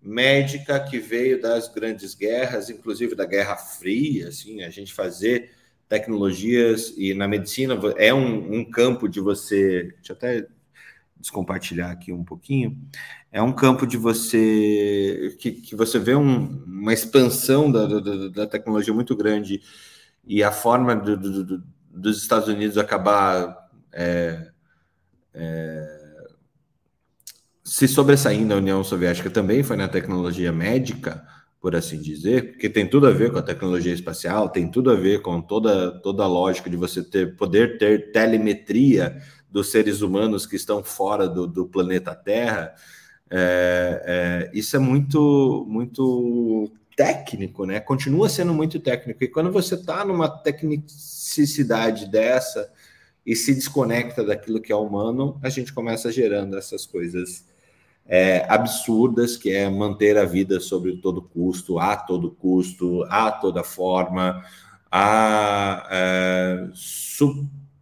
médica 0.00 0.80
que 0.80 0.98
veio 0.98 1.38
das 1.38 1.68
grandes 1.68 2.14
guerras, 2.14 2.70
inclusive 2.70 3.14
da 3.14 3.26
Guerra 3.26 3.54
Fria, 3.56 4.28
assim, 4.28 4.62
a 4.62 4.70
gente 4.70 4.94
fazer 4.94 5.50
tecnologias 5.86 6.94
e 6.96 7.12
na 7.12 7.28
medicina 7.28 7.78
é 7.98 8.12
um, 8.12 8.60
um 8.60 8.64
campo 8.64 9.06
de 9.06 9.20
você, 9.20 9.92
deixa 9.96 10.12
eu 10.12 10.16
até 10.16 10.46
descompartilhar 11.20 11.90
aqui 11.90 12.12
um 12.12 12.24
pouquinho, 12.24 12.78
é 13.30 13.42
um 13.42 13.52
campo 13.52 13.86
de 13.86 13.96
você 13.96 15.36
que, 15.38 15.52
que 15.52 15.76
você 15.76 15.98
vê 15.98 16.14
um, 16.14 16.62
uma 16.64 16.92
expansão 16.92 17.70
da, 17.70 17.86
da, 17.86 18.28
da, 18.28 18.46
tecnologia 18.46 18.94
muito 18.94 19.16
grande 19.16 19.60
e 20.26 20.42
a 20.42 20.52
forma 20.52 20.94
do, 20.94 21.16
do, 21.16 21.62
dos 21.90 22.22
Estados 22.22 22.48
Unidos 22.48 22.78
acabar 22.78 23.68
é, 23.92 24.50
é, 25.34 25.98
se 27.64 27.86
sobressaindo 27.86 28.48
da 28.48 28.56
União 28.56 28.82
Soviética 28.82 29.28
também 29.28 29.62
foi 29.62 29.76
na 29.76 29.88
tecnologia 29.88 30.50
médica, 30.50 31.26
por 31.60 31.74
assim 31.74 32.00
dizer, 32.00 32.52
porque 32.52 32.68
tem 32.68 32.88
tudo 32.88 33.06
a 33.06 33.10
ver 33.10 33.32
com 33.32 33.38
a 33.38 33.42
tecnologia 33.42 33.92
espacial, 33.92 34.48
tem 34.48 34.70
tudo 34.70 34.90
a 34.90 34.94
ver 34.94 35.22
com 35.22 35.40
toda, 35.40 35.90
toda 36.00 36.22
a 36.22 36.26
lógica 36.26 36.70
de 36.70 36.76
você 36.76 37.02
ter 37.02 37.36
poder 37.36 37.78
ter 37.78 38.12
telemetria 38.12 39.20
dos 39.50 39.70
seres 39.70 40.02
humanos 40.02 40.46
que 40.46 40.56
estão 40.56 40.82
fora 40.82 41.28
do, 41.28 41.46
do 41.46 41.66
planeta 41.66 42.14
Terra, 42.14 42.74
é, 43.30 44.48
é, 44.50 44.50
isso 44.52 44.76
é 44.76 44.78
muito, 44.78 45.64
muito 45.68 46.70
técnico, 46.96 47.64
né? 47.64 47.78
Continua 47.80 48.28
sendo 48.28 48.52
muito 48.52 48.80
técnico. 48.80 49.22
E 49.22 49.28
quando 49.28 49.52
você 49.52 49.74
está 49.74 50.04
numa 50.04 50.28
tecnicidade 50.28 52.10
dessa 52.10 52.70
e 53.24 53.36
se 53.36 53.54
desconecta 53.54 54.24
daquilo 54.24 54.60
que 54.60 54.72
é 54.72 54.76
humano, 54.76 55.38
a 55.42 55.48
gente 55.48 55.72
começa 55.72 56.10
gerando 56.10 56.56
essas 56.56 56.86
coisas 56.86 57.44
é, 58.06 58.46
absurdas, 58.48 59.36
que 59.36 59.50
é 59.50 59.68
manter 59.68 60.16
a 60.16 60.24
vida 60.24 60.58
sobre 60.60 60.96
todo 60.96 61.22
custo, 61.22 61.78
a 61.78 61.94
todo 61.94 62.30
custo, 62.30 63.04
a 63.04 63.30
toda 63.30 63.62
forma, 63.62 64.42
a 64.90 65.86
é, 65.90 66.68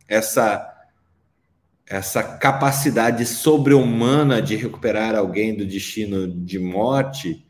essa 0.09 0.76
essa 1.89 2.23
capacidade 2.23 3.25
sobre-humana 3.25 4.43
de 4.43 4.57
recuperar 4.57 5.15
alguém 5.15 5.57
do 5.57 5.65
destino 5.65 6.27
de 6.27 6.59
morte 6.59 7.47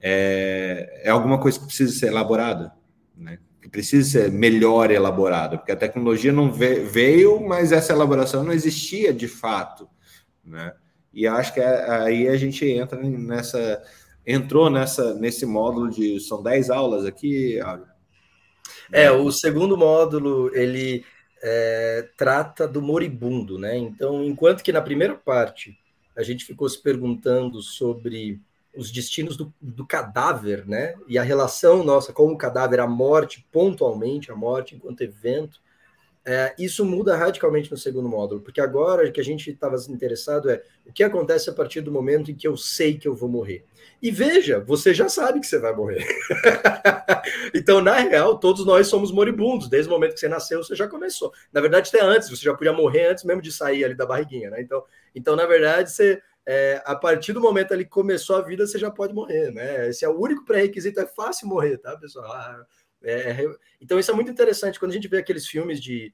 é, 0.00 1.02
é 1.04 1.10
alguma 1.10 1.38
coisa 1.40 1.58
que 1.58 1.66
precisa 1.66 1.98
ser 1.98 2.08
elaborada, 2.08 2.72
né? 3.16 3.38
que 3.60 3.68
precisa 3.68 4.10
ser 4.10 4.32
melhor 4.32 4.90
elaborada, 4.90 5.56
porque 5.56 5.72
a 5.72 5.76
tecnologia 5.76 6.32
não 6.32 6.52
veio, 6.52 7.40
mas 7.46 7.72
essa 7.72 7.92
elaboração 7.92 8.44
não 8.44 8.52
existia 8.52 9.12
de 9.12 9.26
fato, 9.26 9.88
né? 10.44 10.72
E 11.12 11.26
acho 11.26 11.54
que 11.54 11.60
é, 11.60 11.90
aí 11.90 12.28
a 12.28 12.36
gente 12.36 12.64
entra 12.64 13.02
nessa, 13.02 13.82
entrou 14.26 14.70
nessa 14.70 15.14
nesse 15.14 15.44
módulo 15.44 15.90
de 15.90 16.20
são 16.20 16.42
10 16.42 16.70
aulas 16.70 17.04
aqui. 17.04 17.58
É, 18.92 19.10
o 19.10 19.30
segundo 19.32 19.76
módulo 19.76 20.54
ele 20.54 21.04
é, 21.42 22.08
trata 22.16 22.66
do 22.66 22.82
moribundo, 22.82 23.58
né? 23.58 23.76
Então, 23.76 24.24
enquanto 24.24 24.62
que 24.62 24.72
na 24.72 24.82
primeira 24.82 25.14
parte 25.14 25.78
a 26.16 26.22
gente 26.22 26.44
ficou 26.44 26.68
se 26.68 26.82
perguntando 26.82 27.62
sobre 27.62 28.40
os 28.76 28.90
destinos 28.90 29.36
do, 29.36 29.52
do, 29.60 29.86
cadáver, 29.86 30.66
né? 30.66 30.94
E 31.06 31.18
a 31.18 31.22
relação 31.22 31.84
nossa 31.84 32.12
com 32.12 32.30
o 32.32 32.36
cadáver, 32.36 32.80
a 32.80 32.86
morte, 32.86 33.46
pontualmente, 33.52 34.30
a 34.30 34.36
morte 34.36 34.74
enquanto 34.74 35.00
evento, 35.02 35.60
é, 36.24 36.54
isso 36.58 36.84
muda 36.84 37.16
radicalmente 37.16 37.70
no 37.70 37.76
segundo 37.76 38.08
módulo, 38.08 38.42
porque 38.42 38.60
agora 38.60 39.08
o 39.08 39.12
que 39.12 39.20
a 39.20 39.24
gente 39.24 39.50
estava 39.50 39.76
interessado 39.88 40.50
é 40.50 40.62
o 40.84 40.92
que 40.92 41.02
acontece 41.02 41.48
a 41.48 41.54
partir 41.54 41.80
do 41.80 41.90
momento 41.90 42.30
em 42.30 42.34
que 42.34 42.46
eu 42.46 42.56
sei 42.56 42.98
que 42.98 43.08
eu 43.08 43.14
vou 43.14 43.28
morrer. 43.28 43.64
E 44.00 44.10
veja, 44.10 44.60
você 44.60 44.94
já 44.94 45.08
sabe 45.08 45.40
que 45.40 45.46
você 45.46 45.58
vai 45.58 45.74
morrer. 45.74 46.06
então, 47.52 47.80
na 47.80 47.94
real, 47.94 48.38
todos 48.38 48.64
nós 48.64 48.86
somos 48.86 49.10
moribundos. 49.10 49.68
Desde 49.68 49.90
o 49.90 49.92
momento 49.92 50.14
que 50.14 50.20
você 50.20 50.28
nasceu, 50.28 50.62
você 50.62 50.76
já 50.76 50.86
começou. 50.86 51.32
Na 51.52 51.60
verdade, 51.60 51.88
até 51.88 52.04
antes, 52.04 52.30
você 52.30 52.44
já 52.44 52.54
podia 52.54 52.72
morrer 52.72 53.08
antes 53.08 53.24
mesmo 53.24 53.42
de 53.42 53.50
sair 53.50 53.84
ali 53.84 53.94
da 53.94 54.06
barriguinha, 54.06 54.50
né? 54.50 54.60
Então, 54.60 54.84
então 55.14 55.34
na 55.34 55.46
verdade, 55.46 55.90
você, 55.90 56.22
é, 56.46 56.80
a 56.84 56.94
partir 56.94 57.32
do 57.32 57.40
momento 57.40 57.72
ali 57.72 57.84
que 57.84 57.90
começou 57.90 58.36
a 58.36 58.42
vida, 58.42 58.66
você 58.66 58.78
já 58.78 58.90
pode 58.90 59.12
morrer, 59.12 59.50
né? 59.50 59.88
Esse 59.88 60.04
é 60.04 60.08
o 60.08 60.18
único 60.18 60.44
pré-requisito, 60.44 61.00
é 61.00 61.06
fácil 61.06 61.48
morrer, 61.48 61.78
tá, 61.78 61.96
pessoal? 61.96 62.30
Ah, 62.30 62.64
é, 63.02 63.30
é 63.30 63.46
então, 63.80 63.98
isso 63.98 64.10
é 64.10 64.14
muito 64.14 64.30
interessante. 64.30 64.78
Quando 64.78 64.92
a 64.92 64.94
gente 64.94 65.08
vê 65.08 65.18
aqueles 65.18 65.46
filmes 65.46 65.80
de. 65.80 66.12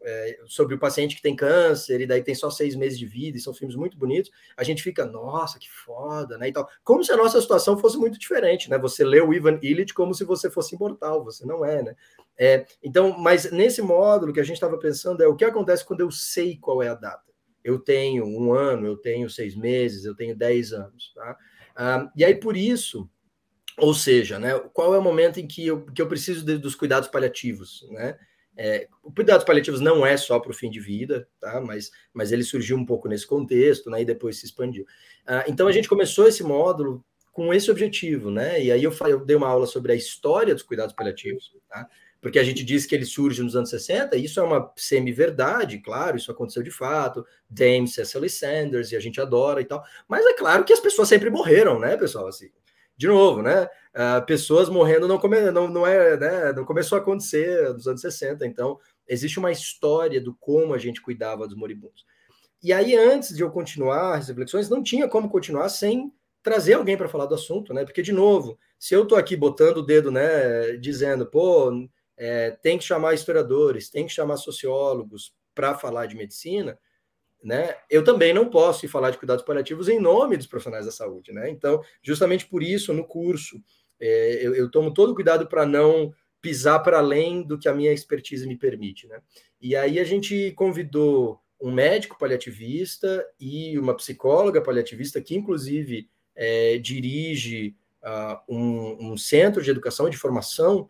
É, 0.00 0.38
sobre 0.46 0.76
o 0.76 0.78
paciente 0.78 1.16
que 1.16 1.22
tem 1.22 1.34
câncer, 1.34 2.00
e 2.00 2.06
daí 2.06 2.22
tem 2.22 2.34
só 2.34 2.48
seis 2.50 2.76
meses 2.76 2.96
de 2.96 3.04
vida, 3.04 3.36
e 3.36 3.40
são 3.40 3.52
filmes 3.52 3.74
muito 3.74 3.98
bonitos, 3.98 4.30
a 4.56 4.62
gente 4.62 4.80
fica, 4.80 5.04
nossa, 5.04 5.58
que 5.58 5.68
foda, 5.68 6.38
né? 6.38 6.52
Como 6.84 7.02
se 7.02 7.10
a 7.10 7.16
nossa 7.16 7.40
situação 7.40 7.76
fosse 7.76 7.98
muito 7.98 8.16
diferente, 8.16 8.70
né? 8.70 8.78
Você 8.78 9.04
lê 9.04 9.20
o 9.20 9.34
Ivan 9.34 9.58
Illich 9.60 9.92
como 9.92 10.14
se 10.14 10.24
você 10.24 10.48
fosse 10.48 10.76
imortal, 10.76 11.24
você 11.24 11.44
não 11.44 11.64
é, 11.64 11.82
né? 11.82 11.96
É, 12.38 12.64
então, 12.80 13.18
mas 13.18 13.50
nesse 13.50 13.82
módulo 13.82 14.32
que 14.32 14.38
a 14.38 14.44
gente 14.44 14.54
estava 14.54 14.78
pensando 14.78 15.20
é 15.20 15.26
o 15.26 15.34
que 15.34 15.44
acontece 15.44 15.84
quando 15.84 16.00
eu 16.00 16.10
sei 16.12 16.56
qual 16.56 16.80
é 16.80 16.88
a 16.88 16.94
data. 16.94 17.28
Eu 17.64 17.80
tenho 17.80 18.24
um 18.24 18.52
ano, 18.52 18.86
eu 18.86 18.96
tenho 18.96 19.28
seis 19.28 19.56
meses, 19.56 20.04
eu 20.04 20.14
tenho 20.14 20.36
dez 20.36 20.72
anos, 20.72 21.12
tá? 21.14 21.36
Ah, 21.74 22.10
e 22.16 22.24
aí, 22.24 22.34
por 22.34 22.56
isso, 22.56 23.10
ou 23.76 23.94
seja, 23.94 24.38
né, 24.38 24.58
qual 24.72 24.94
é 24.94 24.98
o 24.98 25.02
momento 25.02 25.38
em 25.38 25.46
que 25.46 25.66
eu, 25.66 25.84
que 25.84 26.02
eu 26.02 26.08
preciso 26.08 26.44
de, 26.44 26.58
dos 26.58 26.74
cuidados 26.74 27.08
paliativos? 27.08 27.86
Né? 27.90 28.18
É, 28.60 28.88
o 29.04 29.12
cuidados 29.12 29.44
paliativos 29.44 29.80
não 29.80 30.04
é 30.04 30.16
só 30.16 30.40
para 30.40 30.50
o 30.50 30.54
fim 30.54 30.68
de 30.68 30.80
vida, 30.80 31.28
tá? 31.38 31.60
mas, 31.60 31.92
mas 32.12 32.32
ele 32.32 32.42
surgiu 32.42 32.76
um 32.76 32.84
pouco 32.84 33.08
nesse 33.08 33.24
contexto 33.24 33.88
né, 33.88 34.02
e 34.02 34.04
depois 34.04 34.36
se 34.36 34.46
expandiu. 34.46 34.84
Ah, 35.24 35.44
então 35.46 35.68
a 35.68 35.72
gente 35.72 35.88
começou 35.88 36.26
esse 36.26 36.42
módulo 36.42 37.04
com 37.32 37.54
esse 37.54 37.70
objetivo, 37.70 38.32
né? 38.32 38.60
E 38.60 38.72
aí 38.72 38.82
eu, 38.82 38.92
eu 39.06 39.24
dei 39.24 39.36
uma 39.36 39.46
aula 39.46 39.64
sobre 39.64 39.92
a 39.92 39.94
história 39.94 40.52
dos 40.52 40.64
cuidados 40.64 40.92
paliativos, 40.92 41.54
tá? 41.68 41.88
porque 42.20 42.38
a 42.38 42.44
gente 42.44 42.64
diz 42.64 42.84
que 42.84 42.94
ele 42.94 43.04
surge 43.04 43.42
nos 43.42 43.54
anos 43.54 43.70
60, 43.70 44.16
e 44.16 44.24
isso 44.24 44.40
é 44.40 44.42
uma 44.42 44.72
semi-verdade, 44.76 45.78
claro, 45.78 46.16
isso 46.16 46.30
aconteceu 46.32 46.62
de 46.62 46.70
fato, 46.70 47.24
Dame 47.48 47.86
Cecily 47.86 48.28
Sanders, 48.28 48.90
e 48.90 48.96
a 48.96 49.00
gente 49.00 49.20
adora 49.20 49.60
e 49.60 49.64
tal, 49.64 49.84
mas 50.08 50.26
é 50.26 50.34
claro 50.34 50.64
que 50.64 50.72
as 50.72 50.80
pessoas 50.80 51.08
sempre 51.08 51.30
morreram, 51.30 51.78
né, 51.78 51.96
pessoal, 51.96 52.26
assim, 52.26 52.50
de 52.98 53.06
novo, 53.06 53.42
né? 53.42 53.68
Uh, 53.94 54.26
pessoas 54.26 54.68
morrendo 54.68 55.06
não, 55.06 55.18
come, 55.18 55.40
não, 55.52 55.68
não, 55.68 55.86
é, 55.86 56.16
né? 56.16 56.52
não 56.52 56.64
começou 56.64 56.98
a 56.98 57.00
acontecer 57.00 57.72
nos 57.72 57.86
anos 57.86 58.00
60. 58.00 58.44
Então, 58.44 58.78
existe 59.06 59.38
uma 59.38 59.52
história 59.52 60.20
do 60.20 60.34
como 60.34 60.74
a 60.74 60.78
gente 60.78 61.00
cuidava 61.00 61.46
dos 61.46 61.56
moribundos. 61.56 62.04
E 62.60 62.72
aí, 62.72 62.96
antes 62.96 63.34
de 63.36 63.42
eu 63.42 63.50
continuar 63.50 64.16
as 64.16 64.28
reflexões, 64.28 64.68
não 64.68 64.82
tinha 64.82 65.08
como 65.08 65.30
continuar 65.30 65.68
sem 65.68 66.12
trazer 66.42 66.74
alguém 66.74 66.96
para 66.96 67.08
falar 67.08 67.26
do 67.26 67.36
assunto, 67.36 67.72
né? 67.72 67.84
Porque, 67.84 68.02
de 68.02 68.12
novo, 68.12 68.58
se 68.78 68.94
eu 68.94 69.04
estou 69.04 69.16
aqui 69.16 69.36
botando 69.36 69.78
o 69.78 69.86
dedo, 69.86 70.10
né, 70.10 70.76
dizendo, 70.76 71.24
pô, 71.24 71.88
é, 72.16 72.50
tem 72.50 72.78
que 72.78 72.84
chamar 72.84 73.14
historiadores, 73.14 73.90
tem 73.90 74.06
que 74.06 74.12
chamar 74.12 74.36
sociólogos 74.38 75.32
para 75.54 75.74
falar 75.74 76.06
de 76.06 76.16
medicina, 76.16 76.76
né, 77.42 77.76
eu 77.88 78.02
também 78.02 78.32
não 78.32 78.48
posso 78.50 78.88
falar 78.88 79.10
de 79.10 79.18
cuidados 79.18 79.44
paliativos 79.44 79.88
em 79.88 80.00
nome 80.00 80.36
dos 80.36 80.46
profissionais 80.46 80.86
da 80.86 80.92
saúde, 80.92 81.32
né? 81.32 81.48
Então, 81.50 81.80
justamente 82.02 82.46
por 82.46 82.62
isso, 82.62 82.92
no 82.92 83.04
curso, 83.04 83.62
é, 84.00 84.38
eu, 84.42 84.54
eu, 84.54 84.70
tomo 84.70 84.92
todo 84.92 85.14
cuidado 85.14 85.46
para 85.46 85.64
não 85.64 86.12
pisar 86.40 86.80
para 86.82 86.98
além 86.98 87.42
do 87.42 87.58
que 87.58 87.68
a 87.68 87.74
minha 87.74 87.92
expertise 87.92 88.46
me 88.46 88.56
permite, 88.56 89.06
né? 89.06 89.20
E 89.60 89.74
aí 89.74 89.98
a 89.98 90.04
gente 90.04 90.52
convidou 90.52 91.40
um 91.60 91.72
médico 91.72 92.18
paliativista 92.18 93.26
e 93.40 93.78
uma 93.78 93.96
psicóloga 93.96 94.62
paliativista 94.62 95.20
que, 95.20 95.36
inclusive, 95.36 96.08
é, 96.34 96.78
dirige 96.78 97.74
uh, 98.02 98.38
um, 98.48 99.12
um, 99.12 99.16
centro 99.16 99.62
de 99.62 99.70
educação 99.70 100.06
e 100.06 100.10
de 100.10 100.16
formação 100.16 100.88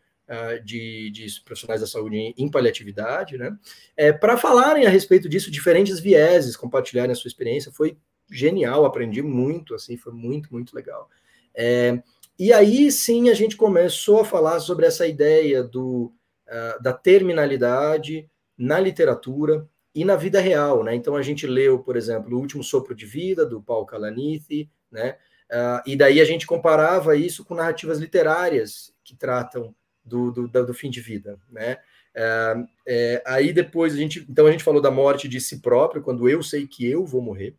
de, 0.65 1.11
de, 1.11 1.41
profissionais 1.43 1.81
da 1.81 1.87
saúde 1.87 2.35
em 2.37 2.51
paliatividade, 2.51 3.39
né? 3.39 3.57
É, 3.97 4.13
para 4.13 4.37
falarem 4.37 4.87
a 4.87 4.91
respeito 4.91 5.29
disso, 5.29 5.51
diferentes 5.51 5.99
vieses, 5.99 6.57
compartilharem 6.57 7.13
a 7.13 7.15
sua 7.15 7.29
experiência. 7.29 7.73
Foi 7.73 7.97
genial, 8.31 8.85
aprendi 8.85 9.23
muito, 9.23 9.75
assim, 9.75 9.97
foi 9.97 10.13
muito, 10.13 10.53
muito 10.53 10.75
legal. 10.75 11.09
É, 11.55 12.03
e 12.39 12.53
aí 12.53 12.93
sim 12.93 13.31
a 13.31 13.35
gente 13.35 13.57
começou 13.57 14.21
a 14.21 14.25
falar 14.25 14.61
sobre 14.61 14.87
essa 14.87 15.07
ideia 15.07 15.63
do, 15.63 16.13
uh, 16.47 16.83
da 16.83 16.93
terminalidade 16.93 18.31
na 18.57 18.79
literatura 18.79 19.69
e 19.95 20.05
na 20.05 20.15
vida 20.15 20.41
real, 20.41 20.85
né? 20.85 20.95
Então 20.95 21.17
a 21.17 21.23
gente 21.23 21.47
leu, 21.47 21.81
por 21.81 21.97
exemplo, 21.97 22.37
O 22.37 22.41
Último 22.41 22.63
Sopro 22.63 22.95
de 22.95 23.07
Vida, 23.07 23.45
do 23.45 23.61
Paul 23.61 23.87
Kalanithi, 23.87 24.71
né? 24.91 25.17
Uh, 25.51 25.83
e 25.87 25.97
daí 25.97 26.21
a 26.21 26.25
gente 26.25 26.47
comparava 26.47 27.17
isso 27.17 27.45
com 27.45 27.55
narrativas 27.55 27.99
literárias 27.99 28.93
que 29.03 29.17
tratam 29.17 29.75
do, 30.09 30.33
do, 30.33 30.49
do 30.49 30.75
fim 30.75 30.91
de 30.91 31.01
vida, 31.01 31.39
né? 31.51 31.79
Uh, 32.17 32.67
é, 32.87 33.23
aí 33.25 33.53
depois 33.53 33.95
a 33.95 33.97
gente, 33.97 34.27
então 34.29 34.47
a 34.47 34.51
gente 34.51 34.65
falou 34.65 34.81
da 34.81 34.91
morte 34.91 35.29
de 35.29 35.41
si 35.41 35.61
próprio, 35.61 36.03
quando 36.03 36.29
eu 36.29 36.43
sei 36.43 36.67
que 36.67 36.85
eu 36.85 37.05
vou 37.05 37.23
morrer. 37.23 37.55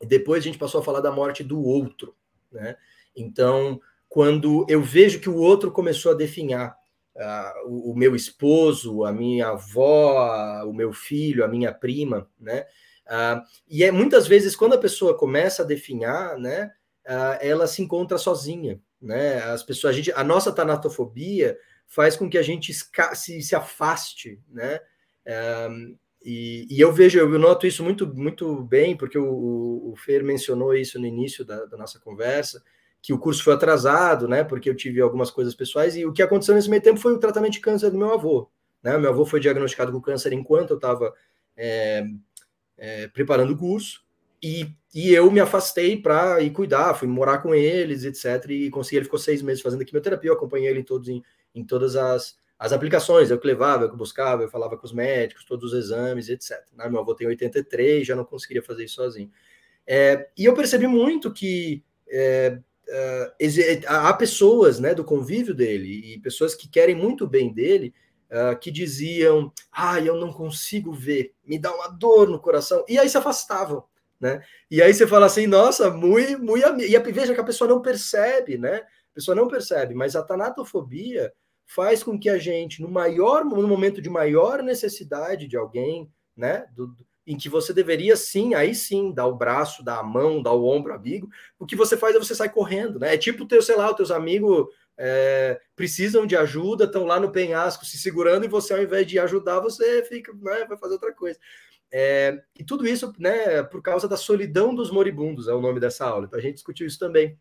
E 0.00 0.06
depois 0.06 0.42
a 0.42 0.44
gente 0.44 0.58
passou 0.58 0.80
a 0.80 0.84
falar 0.84 1.00
da 1.00 1.10
morte 1.10 1.42
do 1.42 1.60
outro, 1.60 2.14
né? 2.50 2.76
Então, 3.16 3.80
quando 4.08 4.66
eu 4.68 4.82
vejo 4.82 5.20
que 5.20 5.28
o 5.28 5.36
outro 5.36 5.70
começou 5.70 6.12
a 6.12 6.16
definhar 6.16 6.76
uh, 7.16 7.68
o, 7.68 7.92
o, 7.92 7.96
meu 7.96 8.14
esposo, 8.14 9.04
a 9.04 9.12
minha 9.12 9.48
avó, 9.48 10.64
o 10.64 10.72
meu 10.72 10.92
filho, 10.92 11.44
a 11.44 11.48
minha 11.48 11.72
prima, 11.72 12.28
né? 12.38 12.66
Uh, 13.06 13.42
e 13.68 13.82
é 13.82 13.90
muitas 13.90 14.26
vezes 14.26 14.54
quando 14.54 14.74
a 14.74 14.78
pessoa 14.78 15.16
começa 15.16 15.62
a 15.62 15.66
definhar, 15.66 16.38
né? 16.38 16.72
Uh, 17.04 17.38
ela 17.40 17.66
se 17.66 17.82
encontra 17.82 18.16
sozinha, 18.16 18.80
né? 19.02 19.42
As 19.42 19.62
pessoas, 19.62 19.92
a, 19.94 19.96
gente, 19.96 20.12
a 20.12 20.22
nossa 20.22 20.52
tanatofobia 20.52 21.58
faz 21.86 22.16
com 22.16 22.30
que 22.30 22.38
a 22.38 22.42
gente 22.42 22.72
se, 22.72 23.42
se 23.42 23.54
afaste, 23.54 24.40
né? 24.48 24.80
E, 26.24 26.66
e, 26.70 26.80
eu 26.80 26.92
vejo, 26.92 27.18
eu 27.18 27.38
noto 27.38 27.66
isso 27.66 27.82
muito, 27.82 28.06
muito 28.14 28.62
bem, 28.62 28.96
porque 28.96 29.18
o, 29.18 29.90
o 29.92 29.94
Fer 29.96 30.22
mencionou 30.22 30.74
isso 30.74 30.98
no 30.98 31.06
início 31.06 31.44
da, 31.44 31.64
da 31.64 31.76
nossa 31.76 31.98
conversa, 31.98 32.62
que 33.00 33.12
o 33.12 33.18
curso 33.18 33.42
foi 33.42 33.54
atrasado, 33.54 34.28
né? 34.28 34.44
Porque 34.44 34.70
eu 34.70 34.76
tive 34.76 35.00
algumas 35.00 35.30
coisas 35.30 35.54
pessoais 35.54 35.96
e 35.96 36.06
o 36.06 36.12
que 36.12 36.22
aconteceu 36.22 36.54
nesse 36.54 36.70
meio 36.70 36.80
tempo 36.80 37.00
foi 37.00 37.12
o 37.12 37.18
tratamento 37.18 37.54
de 37.54 37.60
câncer 37.60 37.90
do 37.90 37.98
meu 37.98 38.12
avô. 38.14 38.48
Né? 38.82 38.96
Meu 38.96 39.10
avô 39.10 39.26
foi 39.26 39.40
diagnosticado 39.40 39.90
com 39.90 40.00
câncer 40.00 40.32
enquanto 40.32 40.70
eu 40.70 40.76
estava 40.76 41.12
é, 41.56 42.04
é, 42.78 43.08
preparando 43.08 43.52
o 43.52 43.58
curso 43.58 44.04
e, 44.42 44.66
e 44.92 45.14
eu 45.14 45.30
me 45.30 45.40
afastei 45.40 45.96
para 45.96 46.40
ir 46.40 46.50
cuidar, 46.50 46.94
fui 46.94 47.06
morar 47.06 47.38
com 47.38 47.54
eles, 47.54 48.04
etc. 48.04 48.50
E 48.50 48.70
consegui. 48.70 48.96
Ele 48.96 49.04
ficou 49.04 49.18
seis 49.18 49.40
meses 49.40 49.62
fazendo 49.62 49.84
quimioterapia, 49.84 50.30
eu 50.30 50.34
acompanhei 50.34 50.68
ele 50.68 50.80
em 50.80 50.84
todos 50.84 51.08
em, 51.08 51.22
em 51.54 51.64
todas 51.64 51.94
as, 51.94 52.36
as 52.58 52.72
aplicações, 52.72 53.30
eu 53.30 53.38
que 53.38 53.46
levava, 53.46 53.84
eu 53.84 53.90
que 53.90 53.96
buscava, 53.96 54.42
eu 54.42 54.48
falava 54.48 54.76
com 54.76 54.86
os 54.86 54.92
médicos, 54.92 55.44
todos 55.44 55.72
os 55.72 55.78
exames, 55.78 56.28
etc. 56.28 56.58
Né? 56.76 56.88
Meu 56.88 57.00
avô 57.00 57.14
tem 57.14 57.26
83, 57.26 58.06
já 58.06 58.16
não 58.16 58.24
conseguiria 58.24 58.62
fazer 58.62 58.84
isso 58.84 58.96
sozinho. 58.96 59.30
É, 59.86 60.28
e 60.36 60.44
eu 60.44 60.54
percebi 60.54 60.86
muito 60.86 61.32
que 61.32 61.82
é, 62.08 62.58
uh, 62.88 63.86
há 63.86 64.12
pessoas 64.14 64.78
né, 64.78 64.94
do 64.94 65.04
convívio 65.04 65.54
dele 65.54 66.14
e 66.14 66.20
pessoas 66.20 66.54
que 66.54 66.68
querem 66.68 66.94
muito 66.94 67.26
bem 67.26 67.52
dele 67.52 67.94
uh, 68.30 68.58
que 68.58 68.70
diziam: 68.70 69.52
Ah, 69.70 70.00
eu 70.00 70.16
não 70.16 70.32
consigo 70.32 70.92
ver, 70.92 71.34
me 71.44 71.58
dá 71.58 71.74
uma 71.74 71.88
dor 71.88 72.28
no 72.28 72.38
coração, 72.38 72.84
e 72.88 72.98
aí 72.98 73.08
se 73.08 73.18
afastavam. 73.18 73.84
Né? 74.22 74.40
E 74.70 74.80
aí 74.80 74.94
você 74.94 75.04
fala 75.04 75.26
assim, 75.26 75.48
nossa, 75.48 75.90
muito, 75.90 76.40
muito 76.40 76.80
e 76.80 77.12
veja 77.12 77.34
que 77.34 77.40
a 77.40 77.44
pessoa 77.44 77.68
não 77.68 77.82
percebe, 77.82 78.56
né? 78.56 78.76
A 78.76 79.14
pessoa 79.14 79.34
não 79.34 79.48
percebe, 79.48 79.94
mas 79.94 80.14
a 80.14 80.22
tanatofobia 80.22 81.32
faz 81.66 82.04
com 82.04 82.16
que 82.16 82.30
a 82.30 82.38
gente, 82.38 82.80
no 82.80 82.88
maior, 82.88 83.44
no 83.44 83.66
momento 83.66 84.00
de 84.00 84.08
maior 84.08 84.62
necessidade 84.62 85.48
de 85.48 85.56
alguém, 85.56 86.08
né? 86.36 86.66
Do, 86.72 86.94
em 87.26 87.36
que 87.36 87.48
você 87.48 87.72
deveria 87.72 88.14
sim, 88.14 88.54
aí 88.54 88.76
sim, 88.76 89.12
dar 89.12 89.26
o 89.26 89.34
braço, 89.34 89.84
dar 89.84 89.98
a 89.98 90.04
mão, 90.04 90.40
dar 90.40 90.52
o 90.52 90.66
ombro 90.66 90.94
amigo, 90.94 91.28
o 91.58 91.66
que 91.66 91.74
você 91.74 91.96
faz 91.96 92.14
é 92.14 92.18
você 92.20 92.34
sai 92.34 92.48
correndo, 92.48 93.00
né? 93.00 93.14
É 93.14 93.18
tipo 93.18 93.44
teu, 93.44 93.60
sei 93.60 93.74
lá, 93.74 93.90
os 93.90 93.96
teus 93.96 94.12
amigos 94.12 94.68
é, 94.96 95.60
precisam 95.74 96.26
de 96.26 96.36
ajuda, 96.36 96.84
estão 96.84 97.04
lá 97.04 97.18
no 97.18 97.32
penhasco 97.32 97.84
se 97.84 97.98
segurando, 97.98 98.44
e 98.44 98.48
você, 98.48 98.72
ao 98.72 98.82
invés 98.82 99.04
de 99.04 99.18
ajudar, 99.18 99.58
você 99.58 100.04
fica, 100.04 100.32
né, 100.32 100.64
vai 100.68 100.78
fazer 100.78 100.94
outra 100.94 101.12
coisa. 101.12 101.40
É, 101.94 102.42
e 102.58 102.64
tudo 102.64 102.86
isso, 102.86 103.12
né, 103.18 103.62
por 103.64 103.82
causa 103.82 104.08
da 104.08 104.16
solidão 104.16 104.74
dos 104.74 104.90
moribundos, 104.90 105.46
é 105.46 105.52
o 105.52 105.60
nome 105.60 105.78
dessa 105.78 106.06
aula. 106.06 106.24
Então 106.24 106.38
a 106.38 106.42
gente 106.42 106.54
discutiu 106.54 106.86
isso 106.86 106.98
também. 106.98 107.38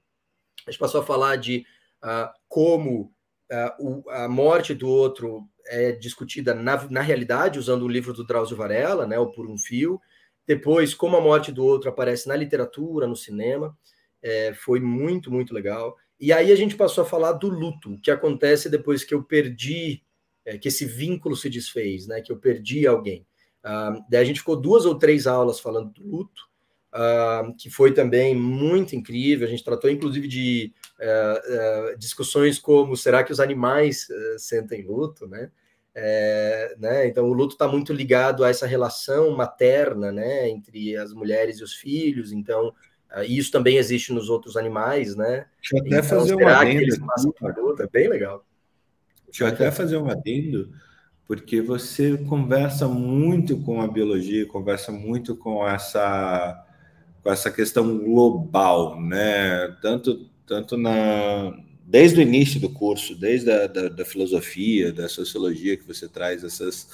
A 0.67 0.71
gente 0.71 0.79
passou 0.79 1.01
a 1.01 1.05
falar 1.05 1.37
de 1.37 1.65
uh, 2.03 2.29
como 2.49 3.13
uh, 3.49 4.03
o, 4.03 4.09
a 4.09 4.27
morte 4.27 4.73
do 4.73 4.89
outro 4.89 5.47
é 5.65 5.93
discutida 5.93 6.53
na, 6.53 6.89
na 6.89 7.01
realidade, 7.01 7.59
usando 7.59 7.83
o 7.83 7.87
livro 7.87 8.13
do 8.13 8.25
Drauzio 8.25 8.57
Varela, 8.57 9.07
né, 9.07 9.17
o 9.17 9.31
Por 9.31 9.49
um 9.49 9.57
Fio. 9.57 10.01
Depois, 10.45 10.93
como 10.93 11.15
a 11.15 11.21
morte 11.21 11.51
do 11.51 11.63
outro 11.63 11.89
aparece 11.89 12.27
na 12.27 12.35
literatura, 12.35 13.07
no 13.07 13.15
cinema, 13.15 13.77
é, 14.21 14.53
foi 14.53 14.81
muito, 14.81 15.31
muito 15.31 15.53
legal. 15.53 15.95
E 16.19 16.33
aí 16.33 16.51
a 16.51 16.55
gente 16.55 16.75
passou 16.75 17.03
a 17.03 17.07
falar 17.07 17.33
do 17.33 17.47
luto, 17.47 17.97
que 18.01 18.11
acontece 18.11 18.69
depois 18.69 19.03
que 19.03 19.13
eu 19.13 19.23
perdi, 19.23 20.03
é, 20.43 20.57
que 20.57 20.67
esse 20.67 20.85
vínculo 20.85 21.37
se 21.37 21.49
desfez, 21.49 22.05
né, 22.05 22.21
que 22.21 22.31
eu 22.31 22.37
perdi 22.37 22.85
alguém. 22.85 23.25
Uh, 23.63 24.03
daí 24.09 24.21
a 24.21 24.23
gente 24.23 24.39
ficou 24.39 24.55
duas 24.55 24.85
ou 24.85 24.95
três 24.95 25.27
aulas 25.27 25.59
falando 25.59 25.91
do 25.91 26.03
luto, 26.03 26.49
uh, 26.93 27.53
que 27.55 27.69
foi 27.69 27.93
também 27.93 28.35
muito 28.35 28.95
incrível. 28.95 29.47
A 29.47 29.49
gente 29.49 29.63
tratou, 29.63 29.89
inclusive, 29.89 30.27
de 30.27 30.73
uh, 30.99 31.97
discussões 31.97 32.59
como 32.59 32.97
será 32.97 33.23
que 33.23 33.31
os 33.31 33.39
animais 33.39 34.07
eh, 34.09 34.35
sentem 34.37 34.85
luto, 34.85 35.27
né? 35.27 35.51
É, 35.93 36.73
né? 36.79 37.07
Então, 37.07 37.25
o 37.29 37.33
luto 37.33 37.53
está 37.53 37.67
muito 37.67 37.91
ligado 37.91 38.43
a 38.43 38.49
essa 38.49 38.65
relação 38.65 39.31
materna, 39.31 40.09
né, 40.09 40.49
entre 40.49 40.95
as 40.95 41.13
mulheres 41.13 41.59
e 41.59 41.63
os 41.65 41.73
filhos. 41.73 42.31
Então, 42.31 42.73
isso 43.27 43.51
também 43.51 43.75
existe 43.75 44.13
nos 44.13 44.29
outros 44.29 44.55
animais, 44.55 45.17
né? 45.17 45.47
Deixa 45.57 45.75
eu 45.75 45.79
até 45.79 45.89
então, 45.89 46.03
fazer 46.03 46.35
uma 46.35 46.61
adendo. 46.61 47.83
É 47.83 47.87
bem 47.87 48.07
legal. 48.07 48.45
Deixa 49.25 49.43
eu 49.43 49.47
até 49.47 49.69
fazer 49.69 49.97
um 49.97 50.09
adendo, 50.09 50.71
porque 51.27 51.61
você 51.61 52.17
conversa 52.17 52.87
muito 52.87 53.57
com 53.57 53.81
a 53.81 53.87
biologia, 53.87 54.45
conversa 54.45 54.91
muito 54.91 55.35
com 55.35 55.67
essa 55.67 56.67
com 57.23 57.31
essa 57.31 57.51
questão 57.51 57.99
global, 57.99 58.99
né? 58.99 59.75
Tanto, 59.81 60.27
tanto 60.45 60.75
na, 60.75 61.53
desde 61.85 62.19
o 62.19 62.21
início 62.21 62.59
do 62.59 62.69
curso, 62.69 63.15
desde 63.15 63.51
a 63.51 63.67
da, 63.67 63.89
da 63.89 64.05
filosofia, 64.05 64.91
da 64.91 65.07
sociologia 65.07 65.77
que 65.77 65.87
você 65.87 66.07
traz 66.07 66.43
essas, 66.43 66.89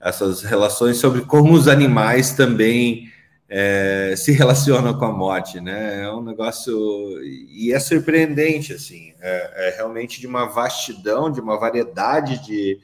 essas 0.00 0.42
relações 0.42 0.98
sobre 0.98 1.22
como 1.22 1.54
os 1.54 1.68
animais 1.68 2.32
também 2.32 3.10
é, 3.48 4.14
se 4.16 4.32
relacionam 4.32 4.98
com 4.98 5.04
a 5.04 5.12
morte, 5.12 5.60
né? 5.60 6.02
É 6.02 6.10
um 6.10 6.22
negócio 6.22 6.74
e 7.22 7.72
é 7.72 7.78
surpreendente 7.78 8.72
assim, 8.72 9.12
é, 9.20 9.68
é 9.68 9.76
realmente 9.76 10.20
de 10.20 10.26
uma 10.26 10.46
vastidão, 10.46 11.30
de 11.30 11.40
uma 11.40 11.58
variedade 11.58 12.44
de, 12.44 12.80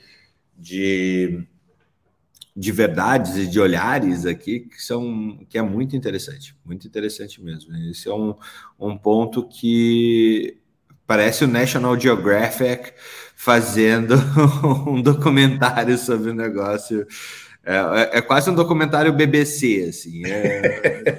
de 0.59 1.47
de 2.57 2.73
verdades 2.73 3.37
e 3.37 3.47
de 3.47 3.61
olhares 3.61 4.27
aqui 4.27 4.61
que 4.61 4.83
são 4.83 5.47
que 5.49 5.57
é 5.57 5.63
muito 5.63 5.95
interessante, 5.95 6.57
muito 6.65 6.89
interessante 6.89 7.41
mesmo. 7.41 7.73
Esse 7.89 8.09
é 8.09 8.13
um, 8.13 8.35
um 8.81 8.99
ponto 8.99 9.47
que 9.49 10.59
parece 11.07 11.45
o 11.45 11.49
National 11.49 11.99
Geographic 11.99 12.93
fazendo 13.37 14.17
um 14.89 15.01
documentário 15.01 15.97
sobre 15.97 16.31
o 16.31 16.35
negócio. 16.35 17.07
É, 17.65 17.77
é, 17.77 18.19
é 18.19 18.21
quase 18.21 18.51
um 18.51 18.55
documentário 18.55 19.13
BBC, 19.13 19.87
assim. 19.89 20.27
É, 20.27 21.17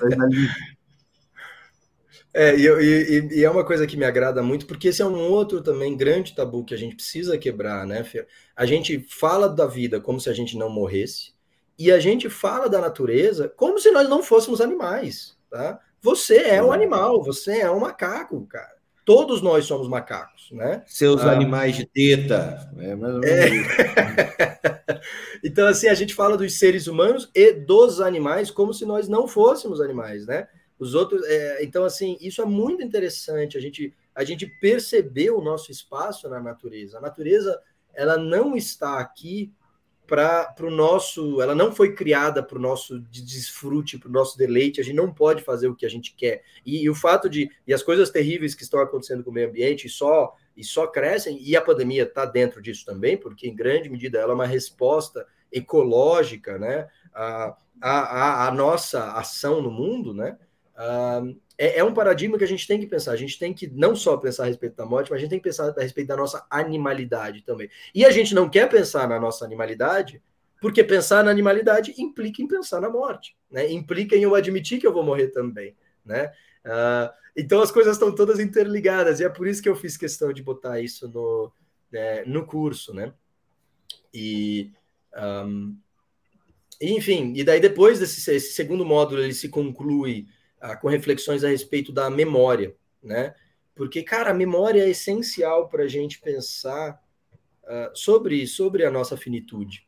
é 2.39 2.55
e, 2.55 2.67
e, 2.67 3.39
e, 3.39 3.43
é 3.43 3.49
uma 3.49 3.65
coisa 3.65 3.85
que 3.85 3.97
me 3.97 4.05
agrada 4.05 4.41
muito, 4.41 4.65
porque 4.65 4.87
esse 4.87 5.01
é 5.01 5.05
um 5.05 5.29
outro 5.29 5.61
também 5.61 5.97
grande 5.97 6.33
tabu 6.33 6.63
que 6.63 6.73
a 6.73 6.77
gente 6.77 6.95
precisa 6.95 7.37
quebrar, 7.37 7.85
né, 7.85 8.01
Fer? 8.03 8.27
A 8.55 8.65
gente 8.65 9.05
fala 9.09 9.49
da 9.49 9.65
vida 9.65 9.99
como 9.99 10.21
se 10.21 10.29
a 10.29 10.33
gente 10.33 10.57
não 10.57 10.69
morresse, 10.69 11.33
e 11.77 11.91
a 11.91 11.99
gente 11.99 12.29
fala 12.29 12.69
da 12.69 12.79
natureza 12.79 13.51
como 13.55 13.77
se 13.77 13.91
nós 13.91 14.07
não 14.07 14.23
fôssemos 14.23 14.61
animais, 14.61 15.35
tá? 15.49 15.79
Você 16.01 16.37
é 16.37 16.63
um 16.63 16.71
animal, 16.71 17.21
você 17.21 17.59
é 17.59 17.69
um 17.69 17.81
macaco, 17.81 18.45
cara. 18.47 18.77
todos 19.03 19.41
nós 19.41 19.65
somos 19.65 19.89
macacos, 19.89 20.49
né? 20.51 20.83
Seus 20.85 21.21
ah, 21.21 21.31
animais 21.31 21.75
de 21.75 21.85
teta. 21.85 22.71
É 22.77 22.95
menos 22.95 23.25
é... 23.25 23.49
então, 25.43 25.67
assim, 25.67 25.87
a 25.89 25.93
gente 25.93 26.13
fala 26.13 26.37
dos 26.37 26.57
seres 26.57 26.87
humanos 26.87 27.29
e 27.35 27.51
dos 27.51 27.99
animais 27.99 28.49
como 28.49 28.73
se 28.73 28.85
nós 28.85 29.09
não 29.09 29.27
fôssemos 29.27 29.81
animais, 29.81 30.25
né? 30.25 30.47
Os 30.79 30.95
outros. 30.95 31.23
É... 31.25 31.63
Então, 31.63 31.83
assim, 31.83 32.17
isso 32.21 32.41
é 32.41 32.45
muito 32.45 32.81
interessante. 32.81 33.57
A 33.57 33.61
gente, 33.61 33.93
a 34.15 34.23
gente 34.23 34.47
perceber 34.59 35.31
o 35.31 35.41
nosso 35.41 35.71
espaço 35.71 36.27
na 36.29 36.39
natureza. 36.39 36.97
A 36.97 37.01
natureza, 37.01 37.59
ela 37.93 38.17
não 38.17 38.55
está 38.55 38.99
aqui 38.99 39.51
para 40.07 40.55
o 40.61 40.71
nosso. 40.71 41.41
Ela 41.41 41.53
não 41.53 41.71
foi 41.71 41.93
criada 41.93 42.41
para 42.41 42.57
o 42.57 42.61
nosso 42.61 42.99
desfrute, 42.99 43.99
para 43.99 44.09
o 44.09 44.11
nosso 44.11 44.37
deleite. 44.37 44.81
A 44.81 44.83
gente 44.83 44.95
não 44.95 45.13
pode 45.13 45.43
fazer 45.43 45.67
o 45.67 45.75
que 45.75 45.85
a 45.85 45.89
gente 45.89 46.15
quer. 46.15 46.41
E, 46.65 46.83
e, 46.83 46.89
o 46.89 46.95
fato 46.95 47.29
de. 47.29 47.51
E 47.67 47.73
as 47.73 47.83
coisas 47.83 48.09
terríveis 48.09 48.55
que 48.55 48.63
estão 48.63 48.79
acontecendo 48.79 49.23
com 49.23 49.29
o 49.29 49.33
meio 49.33 49.49
ambiente 49.49 49.87
só, 49.87 50.33
e 50.57 50.63
só 50.63 50.87
crescem, 50.87 51.37
e 51.41 51.55
a 51.55 51.61
pandemia 51.61 52.03
está 52.03 52.25
dentro 52.25 52.61
disso 52.61 52.85
também, 52.85 53.15
porque 53.15 53.47
em 53.47 53.55
grande 53.55 53.89
medida 53.89 54.17
ela 54.17 54.31
é 54.31 54.35
uma 54.35 54.47
resposta 54.47 55.25
ecológica 55.51 56.57
né, 56.57 56.87
a, 57.13 57.55
a, 57.81 58.47
a 58.47 58.51
nossa 58.51 59.13
ação 59.13 59.61
no 59.61 59.71
mundo, 59.71 60.13
né? 60.13 60.37
É, 61.57 61.79
é, 61.79 61.83
um 61.83 61.93
paradigma 61.93 62.37
que 62.37 62.43
a 62.43 62.47
gente 62.47 62.65
tem 62.65 62.79
que 62.79 62.87
pensar. 62.87 63.11
A 63.11 63.17
gente 63.17 63.37
tem 63.37 63.53
que 63.53 63.67
não 63.67 63.95
só 63.95 64.15
pensar 64.15 64.43
a 64.43 64.47
respeito 64.47 64.77
da 64.77 64.85
morte, 64.85 65.11
mas 65.11 65.17
a 65.17 65.21
gente 65.21 65.31
tem 65.31 65.39
que 65.39 65.43
pensar 65.43 65.73
a 65.77 65.81
respeito 65.81 66.07
da 66.07 66.15
nossa 66.15 66.45
animalidade 66.49 67.41
também. 67.43 67.69
E 67.93 68.05
a 68.05 68.11
gente 68.11 68.33
não 68.33 68.49
quer 68.49 68.69
pensar 68.69 69.07
na 69.07 69.19
nossa 69.19 69.43
animalidade, 69.43 70.21
porque 70.61 70.83
pensar 70.83 71.23
na 71.23 71.31
animalidade 71.31 71.93
implica 71.97 72.41
em 72.41 72.47
pensar 72.47 72.79
na 72.79 72.89
morte, 72.89 73.35
né? 73.51 73.69
Implica 73.69 74.15
em 74.15 74.23
eu 74.23 74.35
admitir 74.35 74.79
que 74.79 74.87
eu 74.87 74.93
vou 74.93 75.03
morrer 75.03 75.27
também, 75.27 75.75
né? 76.05 76.31
Uh, 76.65 77.11
então 77.35 77.61
as 77.61 77.71
coisas 77.71 77.93
estão 77.93 78.13
todas 78.13 78.39
interligadas 78.39 79.19
e 79.19 79.23
é 79.23 79.29
por 79.29 79.47
isso 79.47 79.61
que 79.61 79.69
eu 79.69 79.75
fiz 79.75 79.95
questão 79.97 80.33
de 80.33 80.43
botar 80.43 80.79
isso 80.81 81.07
no, 81.07 81.51
né, 81.91 82.23
no 82.25 82.45
curso, 82.45 82.93
né? 82.93 83.13
E 84.13 84.71
um, 85.45 85.77
enfim, 86.81 87.33
e 87.35 87.43
daí 87.43 87.59
depois 87.59 87.99
desse 87.99 88.39
segundo 88.39 88.85
módulo 88.85 89.21
ele 89.21 89.33
se 89.33 89.49
conclui 89.49 90.27
com 90.81 90.87
reflexões 90.87 91.43
a 91.43 91.49
respeito 91.49 91.91
da 91.91 92.09
memória, 92.09 92.75
né? 93.01 93.33
Porque, 93.75 94.03
cara, 94.03 94.31
a 94.31 94.33
memória 94.33 94.83
é 94.83 94.89
essencial 94.89 95.69
para 95.69 95.83
a 95.83 95.87
gente 95.87 96.19
pensar 96.19 97.01
uh, 97.63 97.97
sobre, 97.97 98.45
sobre 98.45 98.85
a 98.85 98.91
nossa 98.91 99.15
finitude. 99.15 99.87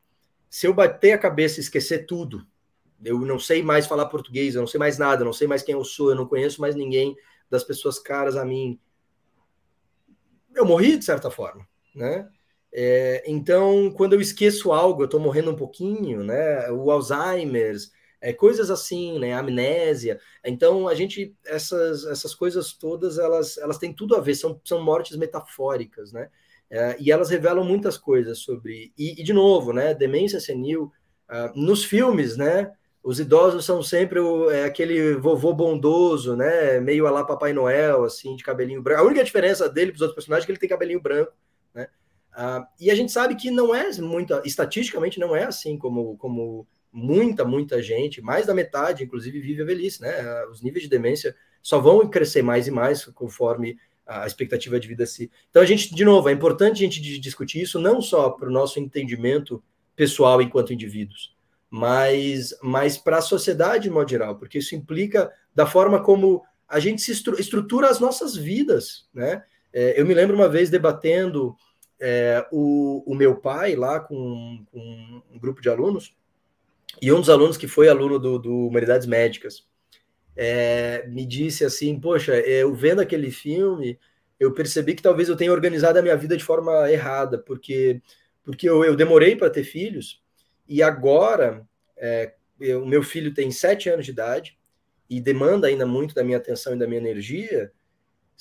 Se 0.49 0.65
eu 0.65 0.73
bater 0.73 1.11
a 1.11 1.17
cabeça 1.17 1.59
e 1.59 1.63
esquecer 1.63 2.05
tudo, 2.05 2.45
eu 3.03 3.19
não 3.19 3.39
sei 3.39 3.61
mais 3.63 3.87
falar 3.87 4.05
português, 4.05 4.55
eu 4.55 4.61
não 4.61 4.67
sei 4.67 4.79
mais 4.79 4.97
nada, 4.97 5.21
eu 5.21 5.25
não 5.25 5.33
sei 5.33 5.47
mais 5.47 5.61
quem 5.61 5.73
eu 5.73 5.83
sou, 5.83 6.09
eu 6.09 6.15
não 6.15 6.27
conheço 6.27 6.61
mais 6.61 6.75
ninguém 6.75 7.15
das 7.49 7.63
pessoas 7.63 7.99
caras 7.99 8.37
a 8.37 8.45
mim. 8.45 8.79
Eu 10.55 10.65
morri 10.65 10.97
de 10.97 11.03
certa 11.03 11.29
forma, 11.31 11.67
né? 11.93 12.29
É, 12.73 13.23
então, 13.27 13.91
quando 13.91 14.13
eu 14.13 14.21
esqueço 14.21 14.71
algo, 14.71 15.01
eu 15.01 15.05
estou 15.05 15.19
morrendo 15.19 15.51
um 15.51 15.55
pouquinho, 15.55 16.23
né? 16.23 16.71
O 16.71 16.89
Alzheimer's, 16.89 17.91
é, 18.21 18.31
coisas 18.31 18.69
assim, 18.69 19.17
né? 19.17 19.33
Amnésia. 19.33 20.19
Então, 20.45 20.87
a 20.87 20.93
gente, 20.93 21.35
essas, 21.43 22.05
essas 22.05 22.35
coisas 22.35 22.71
todas, 22.71 23.17
elas, 23.17 23.57
elas 23.57 23.79
têm 23.79 23.91
tudo 23.91 24.15
a 24.15 24.21
ver, 24.21 24.35
são, 24.35 24.61
são 24.63 24.81
mortes 24.81 25.17
metafóricas, 25.17 26.13
né? 26.13 26.29
É, 26.69 26.95
e 26.99 27.11
elas 27.11 27.29
revelam 27.29 27.65
muitas 27.65 27.97
coisas 27.97 28.39
sobre. 28.39 28.93
E, 28.97 29.19
e 29.19 29.23
de 29.23 29.33
novo, 29.33 29.73
né? 29.73 29.93
Demência 29.93 30.39
senil, 30.39 30.91
uh, 31.29 31.59
nos 31.59 31.83
filmes, 31.83 32.37
né? 32.37 32.71
Os 33.03 33.19
idosos 33.19 33.65
são 33.65 33.81
sempre 33.81 34.19
o, 34.19 34.51
é, 34.51 34.65
aquele 34.65 35.15
vovô 35.15 35.51
bondoso, 35.53 36.35
né? 36.35 36.79
Meio 36.79 37.07
a 37.07 37.11
lá 37.11 37.25
Papai 37.25 37.51
Noel, 37.51 38.03
assim, 38.03 38.35
de 38.35 38.43
cabelinho 38.43 38.81
branco. 38.83 39.01
A 39.01 39.05
única 39.05 39.23
diferença 39.23 39.67
dele 39.67 39.91
para 39.91 39.95
os 39.95 40.01
outros 40.01 40.15
personagens 40.15 40.43
é 40.43 40.45
que 40.45 40.51
ele 40.51 40.59
tem 40.59 40.69
cabelinho 40.69 41.01
branco, 41.01 41.33
né? 41.73 41.87
Uh, 42.33 42.63
e 42.79 42.91
a 42.91 42.95
gente 42.95 43.11
sabe 43.11 43.35
que 43.35 43.49
não 43.49 43.73
é 43.73 43.91
muito, 43.99 44.39
estatisticamente 44.45 45.19
não 45.19 45.35
é 45.35 45.43
assim 45.43 45.77
como, 45.77 46.15
como 46.17 46.67
muita, 46.91 47.45
muita 47.45 47.81
gente, 47.81 48.21
mais 48.21 48.45
da 48.45 48.53
metade, 48.53 49.03
inclusive, 49.03 49.39
vive 49.39 49.61
a 49.61 49.65
velhice, 49.65 50.01
né? 50.01 50.45
Os 50.45 50.61
níveis 50.61 50.83
de 50.83 50.89
demência 50.89 51.35
só 51.61 51.79
vão 51.79 52.09
crescer 52.09 52.41
mais 52.41 52.67
e 52.67 52.71
mais 52.71 53.05
conforme 53.05 53.77
a 54.05 54.25
expectativa 54.27 54.79
de 54.79 54.87
vida 54.87 55.05
se. 55.05 55.31
Então, 55.49 55.61
a 55.61 55.65
gente, 55.65 55.93
de 55.93 56.03
novo, 56.03 56.27
é 56.27 56.31
importante 56.31 56.83
a 56.83 56.89
gente 56.89 57.19
discutir 57.19 57.61
isso 57.61 57.79
não 57.79 58.01
só 58.01 58.29
para 58.29 58.49
o 58.49 58.51
nosso 58.51 58.79
entendimento 58.79 59.63
pessoal 59.95 60.41
enquanto 60.41 60.73
indivíduos, 60.73 61.35
mas, 61.69 62.53
mas 62.61 62.97
para 62.97 63.17
a 63.17 63.21
sociedade 63.21 63.83
de 63.83 63.89
modo 63.89 64.09
geral, 64.09 64.35
porque 64.35 64.57
isso 64.57 64.75
implica 64.75 65.31
da 65.55 65.65
forma 65.65 66.01
como 66.01 66.43
a 66.67 66.79
gente 66.79 67.01
se 67.01 67.11
estru 67.11 67.39
estrutura 67.39 67.89
as 67.89 67.99
nossas 67.99 68.35
vidas, 68.35 69.07
né? 69.13 69.43
É, 69.73 69.99
eu 69.99 70.05
me 70.05 70.13
lembro 70.13 70.35
uma 70.35 70.49
vez 70.49 70.69
debatendo 70.69 71.55
é, 71.99 72.45
o, 72.51 73.03
o 73.05 73.15
meu 73.15 73.35
pai 73.35 73.75
lá 73.75 73.99
com, 73.99 74.65
com 74.69 75.21
um 75.31 75.39
grupo 75.39 75.61
de 75.61 75.69
alunos, 75.69 76.13
e 76.99 77.11
um 77.11 77.19
dos 77.19 77.29
alunos 77.29 77.57
que 77.57 77.67
foi 77.67 77.87
aluno 77.87 78.17
do, 78.17 78.39
do 78.39 78.67
Humanidades 78.67 79.05
Médicas 79.05 79.67
é, 80.35 81.05
me 81.07 81.25
disse 81.25 81.63
assim: 81.63 81.99
Poxa, 81.99 82.33
eu 82.39 82.73
vendo 82.73 83.01
aquele 83.01 83.29
filme, 83.29 83.99
eu 84.39 84.53
percebi 84.53 84.95
que 84.95 85.01
talvez 85.01 85.29
eu 85.29 85.35
tenha 85.35 85.51
organizado 85.51 85.99
a 85.99 86.01
minha 86.01 86.17
vida 86.17 86.35
de 86.35 86.43
forma 86.43 86.91
errada, 86.91 87.37
porque, 87.37 88.01
porque 88.43 88.67
eu, 88.67 88.83
eu 88.83 88.95
demorei 88.95 89.35
para 89.35 89.49
ter 89.49 89.63
filhos 89.63 90.21
e 90.67 90.81
agora 90.81 91.67
é, 91.97 92.33
o 92.81 92.85
meu 92.85 93.03
filho 93.03 93.33
tem 93.33 93.51
sete 93.51 93.89
anos 93.89 94.05
de 94.05 94.11
idade 94.11 94.57
e 95.09 95.19
demanda 95.19 95.67
ainda 95.67 95.85
muito 95.85 96.15
da 96.15 96.23
minha 96.23 96.37
atenção 96.37 96.73
e 96.73 96.79
da 96.79 96.87
minha 96.87 96.99
energia. 96.99 97.71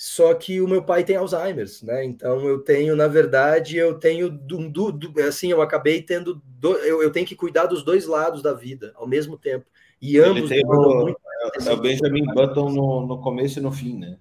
Só 0.03 0.33
que 0.33 0.63
o 0.63 0.67
meu 0.67 0.83
pai 0.83 1.05
tem 1.05 1.17
Alzheimer's, 1.17 1.83
né? 1.83 2.03
Então 2.03 2.43
eu 2.49 2.61
tenho, 2.61 2.97
na 2.97 3.07
verdade, 3.07 3.77
eu 3.77 3.99
tenho 3.99 4.31
do, 4.31 4.91
do, 4.91 5.21
assim, 5.21 5.51
eu 5.51 5.61
acabei 5.61 6.01
tendo 6.01 6.41
do, 6.43 6.75
eu, 6.77 7.03
eu, 7.03 7.13
tenho 7.13 7.27
que 7.27 7.37
cuidar 7.37 7.67
dos 7.67 7.83
dois 7.85 8.07
lados 8.07 8.41
da 8.41 8.55
vida 8.55 8.95
ao 8.95 9.07
mesmo 9.07 9.37
tempo. 9.37 9.67
E 10.01 10.19
ambos 10.19 10.49
tem 10.49 10.65
o, 10.65 11.03
muito, 11.03 11.21
é, 11.67 11.71
o 11.71 11.77
Benjamin 11.77 12.25
Button 12.33 12.71
no, 12.71 13.07
no 13.09 13.21
começo 13.21 13.59
e 13.59 13.63
no 13.63 13.71
fim, 13.71 13.99
né? 13.99 14.17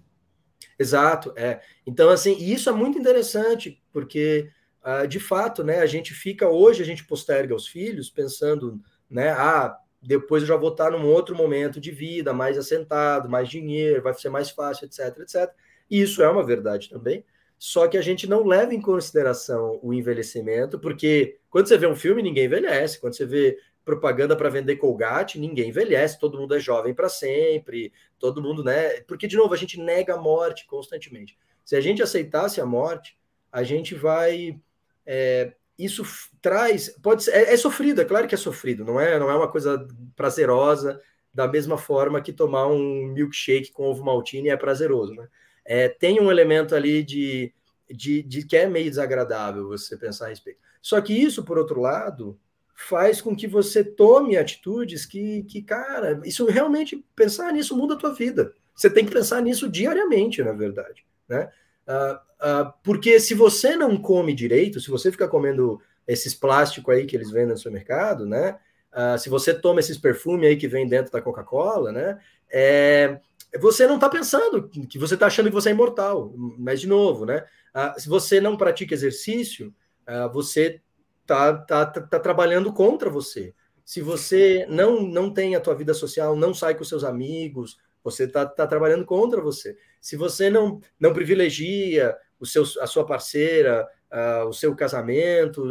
Exato, 0.77 1.31
é. 1.37 1.61
Então, 1.87 2.09
assim, 2.09 2.35
isso 2.35 2.69
é 2.69 2.73
muito 2.73 2.99
interessante, 2.99 3.81
porque 3.93 4.49
uh, 4.83 5.07
de 5.07 5.17
fato, 5.17 5.63
né, 5.63 5.79
a 5.79 5.85
gente 5.85 6.13
fica 6.13 6.49
hoje, 6.49 6.83
a 6.83 6.85
gente 6.85 7.05
posterga 7.05 7.55
os 7.55 7.65
filhos 7.65 8.09
pensando, 8.09 8.81
né, 9.09 9.29
ah, 9.29 9.77
depois 10.01 10.43
eu 10.43 10.49
já 10.49 10.57
vou 10.57 10.71
estar 10.71 10.91
num 10.91 11.07
outro 11.07 11.37
momento 11.37 11.79
de 11.79 11.89
vida, 11.89 12.33
mais 12.33 12.57
assentado, 12.57 13.29
mais 13.29 13.47
dinheiro, 13.47 14.03
vai 14.03 14.13
ser 14.13 14.29
mais 14.29 14.49
fácil, 14.49 14.83
etc, 14.83 15.19
etc. 15.19 15.49
Isso 15.89 16.21
é 16.21 16.29
uma 16.29 16.43
verdade 16.43 16.89
também. 16.89 17.23
Só 17.57 17.87
que 17.87 17.97
a 17.97 18.01
gente 18.01 18.27
não 18.27 18.45
leva 18.45 18.73
em 18.73 18.81
consideração 18.81 19.79
o 19.83 19.93
envelhecimento, 19.93 20.79
porque 20.79 21.39
quando 21.49 21.67
você 21.67 21.77
vê 21.77 21.87
um 21.87 21.95
filme, 21.95 22.23
ninguém 22.23 22.45
envelhece. 22.45 23.01
Quando 23.01 23.15
você 23.15 23.25
vê 23.25 23.57
propaganda 23.83 24.35
para 24.35 24.49
vender 24.49 24.77
Colgate, 24.77 25.39
ninguém 25.39 25.69
envelhece, 25.69 26.19
todo 26.19 26.37
mundo 26.37 26.55
é 26.55 26.59
jovem 26.59 26.93
para 26.93 27.09
sempre, 27.09 27.91
todo 28.17 28.41
mundo, 28.41 28.63
né? 28.63 29.01
Porque, 29.01 29.27
de 29.27 29.35
novo, 29.35 29.53
a 29.53 29.57
gente 29.57 29.79
nega 29.79 30.13
a 30.13 30.21
morte 30.21 30.65
constantemente. 30.67 31.37
Se 31.65 31.75
a 31.75 31.81
gente 31.81 32.01
aceitasse 32.01 32.61
a 32.61 32.65
morte, 32.65 33.17
a 33.51 33.63
gente 33.63 33.93
vai. 33.93 34.59
É, 35.05 35.53
isso 35.77 36.03
traz. 36.41 36.89
Pode 37.01 37.23
ser, 37.23 37.31
é, 37.31 37.53
é, 37.53 37.57
sofrido, 37.57 37.99
é 38.01 38.05
claro 38.05 38.27
que 38.27 38.35
é 38.35 38.37
sofrido, 38.37 38.85
não 38.85 38.99
é, 38.99 39.19
não 39.19 39.29
é 39.29 39.35
uma 39.35 39.51
coisa 39.51 39.87
prazerosa, 40.15 41.01
da 41.33 41.47
mesma 41.47 41.77
forma 41.77 42.21
que 42.21 42.31
tomar 42.31 42.67
um 42.67 43.07
milkshake 43.07 43.71
com 43.71 43.83
ovo 43.83 44.03
maltine 44.03 44.49
é 44.49 44.57
prazeroso, 44.57 45.13
né? 45.13 45.27
É, 45.69 45.87
tem 45.87 46.19
um 46.19 46.31
elemento 46.31 46.73
ali 46.73 47.03
de, 47.03 47.53
de, 47.87 48.23
de, 48.23 48.43
que 48.43 48.57
é 48.57 48.67
meio 48.67 48.89
desagradável 48.89 49.67
você 49.67 49.95
pensar 49.95 50.25
a 50.25 50.29
respeito. 50.29 50.59
Só 50.81 50.99
que 50.99 51.13
isso, 51.13 51.45
por 51.45 51.59
outro 51.59 51.79
lado, 51.79 52.39
faz 52.73 53.21
com 53.21 53.35
que 53.35 53.45
você 53.45 53.83
tome 53.83 54.35
atitudes 54.35 55.05
que, 55.05 55.43
que 55.43 55.61
cara, 55.61 56.19
isso 56.25 56.43
realmente, 56.47 57.05
pensar 57.15 57.53
nisso 57.53 57.77
muda 57.77 57.93
a 57.93 57.97
tua 57.97 58.15
vida. 58.15 58.51
Você 58.73 58.89
tem 58.89 59.05
que 59.05 59.13
pensar 59.13 59.43
nisso 59.43 59.69
diariamente, 59.69 60.41
na 60.41 60.53
verdade, 60.53 61.05
né? 61.27 61.51
Uh, 61.87 62.15
uh, 62.15 62.73
porque 62.83 63.19
se 63.19 63.35
você 63.35 63.75
não 63.75 63.95
come 63.95 64.33
direito, 64.33 64.79
se 64.79 64.89
você 64.89 65.11
fica 65.11 65.27
comendo 65.27 65.79
esses 66.07 66.33
plásticos 66.33 66.95
aí 66.95 67.05
que 67.05 67.15
eles 67.15 67.29
vendem 67.29 67.49
no 67.49 67.57
supermercado, 67.57 68.25
né? 68.25 68.57
Uh, 68.91 69.19
se 69.19 69.29
você 69.29 69.53
toma 69.53 69.81
esses 69.81 69.99
perfumes 69.99 70.49
aí 70.49 70.55
que 70.55 70.67
vem 70.67 70.87
dentro 70.87 71.11
da 71.11 71.21
Coca-Cola, 71.21 71.91
né? 71.91 72.19
É, 72.51 73.19
você 73.57 73.87
não 73.87 73.95
está 73.95 74.09
pensando 74.09 74.69
que 74.69 74.99
você 74.99 75.15
está 75.15 75.27
achando 75.27 75.47
que 75.47 75.55
você 75.55 75.69
é 75.69 75.71
imortal. 75.71 76.33
Mas, 76.57 76.81
de 76.81 76.87
novo, 76.87 77.25
né? 77.25 77.45
Ah, 77.73 77.95
se 77.97 78.07
você 78.07 78.39
não 78.39 78.57
pratica 78.57 78.93
exercício, 78.93 79.73
ah, 80.05 80.27
você 80.27 80.81
está 81.21 81.53
tá, 81.53 81.85
tá, 81.85 82.01
tá, 82.01 82.19
trabalhando 82.19 82.71
contra 82.73 83.09
você. 83.09 83.53
Se 83.83 84.01
você 84.01 84.67
não, 84.69 85.01
não 85.01 85.33
tem 85.33 85.55
a 85.55 85.59
tua 85.59 85.73
vida 85.73 85.93
social, 85.93 86.35
não 86.35 86.53
sai 86.53 86.75
com 86.75 86.83
seus 86.83 87.03
amigos, 87.03 87.77
você 88.03 88.25
está 88.25 88.45
tá 88.45 88.67
trabalhando 88.67 89.05
contra 89.05 89.41
você. 89.41 89.75
Se 89.99 90.15
você 90.15 90.49
não, 90.49 90.79
não 90.99 91.13
privilegia 91.13 92.15
o 92.39 92.45
seu, 92.45 92.63
a 92.81 92.87
sua 92.87 93.05
parceira, 93.05 93.87
uh, 94.11 94.47
o 94.47 94.53
seu 94.53 94.75
casamento, 94.75 95.67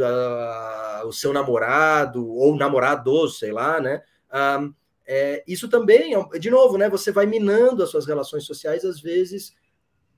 o 1.04 1.12
seu 1.12 1.32
namorado, 1.32 2.28
ou 2.28 2.56
namorados, 2.56 3.38
sei 3.38 3.52
lá, 3.52 3.80
né? 3.80 4.02
É, 5.10 5.42
isso 5.48 5.70
também, 5.70 6.12
é 6.14 6.38
de 6.38 6.50
novo, 6.50 6.76
né, 6.76 6.86
você 6.86 7.10
vai 7.10 7.24
minando 7.24 7.82
as 7.82 7.88
suas 7.88 8.06
relações 8.06 8.44
sociais, 8.44 8.84
às 8.84 9.00
vezes, 9.00 9.56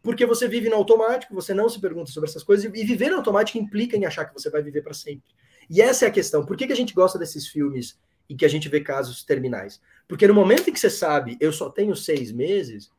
porque 0.02 0.26
você 0.26 0.48
vive 0.48 0.68
no 0.68 0.74
automático, 0.74 1.32
você 1.32 1.54
não 1.54 1.68
se 1.68 1.80
pergunta 1.80 2.10
sobre 2.10 2.28
essas 2.28 2.42
coisas, 2.42 2.64
e 2.64 2.84
viver 2.84 3.08
no 3.08 3.18
automático 3.18 3.56
implica 3.56 3.96
em 3.96 4.04
achar 4.04 4.24
que 4.24 4.34
você 4.34 4.50
vai 4.50 4.62
viver 4.62 4.82
para 4.82 4.92
sempre. 4.92 5.32
E 5.70 5.80
essa 5.80 6.06
é 6.06 6.08
a 6.08 6.10
questão. 6.10 6.44
Por 6.44 6.56
que, 6.56 6.66
que 6.66 6.72
a 6.72 6.76
gente 6.76 6.92
gosta 6.92 7.16
desses 7.16 7.46
filmes 7.46 7.96
em 8.28 8.36
que 8.36 8.44
a 8.44 8.48
gente 8.48 8.68
vê 8.68 8.80
casos 8.80 9.22
terminais? 9.22 9.80
Porque 10.08 10.26
no 10.26 10.34
momento 10.34 10.68
em 10.68 10.72
que 10.72 10.80
você 10.80 10.90
sabe, 10.90 11.36
eu 11.40 11.52
só 11.52 11.70
tenho 11.70 11.94
seis 11.94 12.32
meses, 12.32 12.90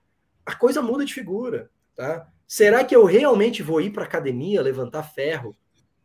a 0.45 0.55
coisa 0.55 0.81
muda 0.81 1.03
de 1.03 1.13
figura, 1.13 1.69
tá? 1.93 2.25
Será 2.47 2.85
que 2.85 2.95
eu 2.95 3.03
realmente 3.03 3.61
vou 3.61 3.81
ir 3.81 3.91
para 3.91 4.05
academia 4.05 4.61
levantar 4.61 5.03
ferro 5.03 5.57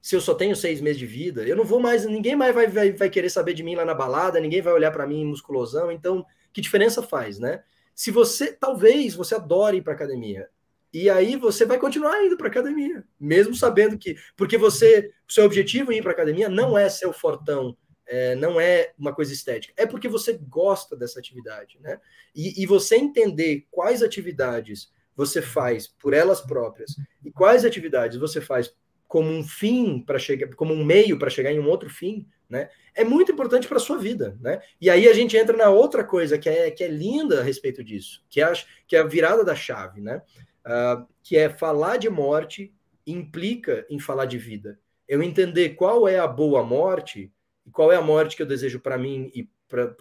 se 0.06 0.14
eu 0.14 0.20
só 0.20 0.36
tenho 0.36 0.54
seis 0.54 0.80
meses 0.80 1.00
de 1.00 1.04
vida? 1.04 1.42
Eu 1.42 1.56
não 1.56 1.64
vou 1.64 1.80
mais, 1.80 2.06
ninguém 2.06 2.36
mais 2.36 2.54
vai, 2.54 2.68
vai, 2.68 2.92
vai 2.92 3.10
querer 3.10 3.28
saber 3.28 3.54
de 3.54 3.64
mim 3.64 3.74
lá 3.74 3.84
na 3.84 3.92
balada, 3.92 4.38
ninguém 4.38 4.62
vai 4.62 4.72
olhar 4.72 4.92
para 4.92 5.04
mim 5.04 5.24
musculosão. 5.24 5.90
Então, 5.90 6.24
que 6.52 6.60
diferença 6.60 7.02
faz, 7.02 7.40
né? 7.40 7.64
Se 7.92 8.12
você, 8.12 8.52
talvez, 8.52 9.16
você 9.16 9.34
adore 9.34 9.78
ir 9.78 9.82
para 9.82 9.94
academia. 9.94 10.48
E 10.94 11.10
aí 11.10 11.34
você 11.34 11.64
vai 11.64 11.76
continuar 11.76 12.24
indo 12.24 12.36
para 12.36 12.46
academia, 12.46 13.02
mesmo 13.18 13.52
sabendo 13.56 13.98
que, 13.98 14.14
porque 14.36 14.56
você, 14.56 15.10
seu 15.26 15.44
objetivo 15.44 15.90
em 15.90 15.98
ir 15.98 16.02
para 16.02 16.12
academia 16.12 16.48
não 16.48 16.78
é 16.78 16.88
ser 16.88 17.06
o 17.06 17.12
fortão, 17.12 17.76
é, 18.06 18.36
não 18.36 18.60
é 18.60 18.92
uma 18.96 19.12
coisa 19.12 19.32
estética, 19.32 19.74
é 19.76 19.86
porque 19.86 20.06
você 20.06 20.34
gosta 20.34 20.96
dessa 20.96 21.18
atividade, 21.18 21.80
né? 21.80 22.00
E, 22.32 22.62
e 22.62 22.64
você 22.64 22.94
entender 22.94 23.66
quais 23.72 24.04
atividades 24.04 24.88
você 25.16 25.42
faz 25.42 25.88
por 25.88 26.14
elas 26.14 26.40
próprias 26.40 26.94
e 27.24 27.32
quais 27.32 27.64
atividades 27.64 28.16
você 28.16 28.40
faz 28.40 28.72
como 29.06 29.30
um 29.30 29.42
fim 29.42 30.00
para 30.00 30.18
chegar, 30.18 30.54
como 30.54 30.74
um 30.74 30.84
meio 30.84 31.18
para 31.18 31.30
chegar 31.30 31.52
em 31.52 31.58
um 31.58 31.68
outro 31.68 31.88
fim, 31.88 32.26
né? 32.48 32.68
É 32.94 33.04
muito 33.04 33.32
importante 33.32 33.68
para 33.68 33.76
a 33.76 33.80
sua 33.80 33.98
vida, 33.98 34.36
né? 34.40 34.60
E 34.80 34.88
aí 34.88 35.08
a 35.08 35.12
gente 35.12 35.36
entra 35.36 35.56
na 35.56 35.68
outra 35.68 36.04
coisa 36.04 36.38
que 36.38 36.48
é, 36.48 36.70
que 36.70 36.82
é 36.82 36.88
linda 36.88 37.40
a 37.40 37.42
respeito 37.42 37.84
disso, 37.84 38.24
que 38.28 38.40
é, 38.40 38.52
que 38.86 38.96
é 38.96 39.00
a 39.00 39.06
virada 39.06 39.44
da 39.44 39.54
chave, 39.54 40.00
né? 40.00 40.22
Uh, 40.64 41.06
que 41.22 41.36
é 41.36 41.48
falar 41.48 41.96
de 41.96 42.08
morte 42.08 42.74
implica 43.06 43.86
em 43.88 44.00
falar 44.00 44.26
de 44.26 44.38
vida. 44.38 44.78
Eu 45.06 45.22
entender 45.22 45.70
qual 45.70 46.08
é 46.08 46.18
a 46.18 46.26
boa 46.26 46.64
morte 46.64 47.32
e 47.64 47.70
qual 47.70 47.92
é 47.92 47.96
a 47.96 48.02
morte 48.02 48.34
que 48.34 48.42
eu 48.42 48.46
desejo 48.46 48.80
para 48.80 48.98
mim 48.98 49.30
e 49.34 49.48
para 49.68 49.94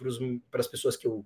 as 0.54 0.66
pessoas 0.66 0.96
que 0.96 1.06
eu, 1.06 1.24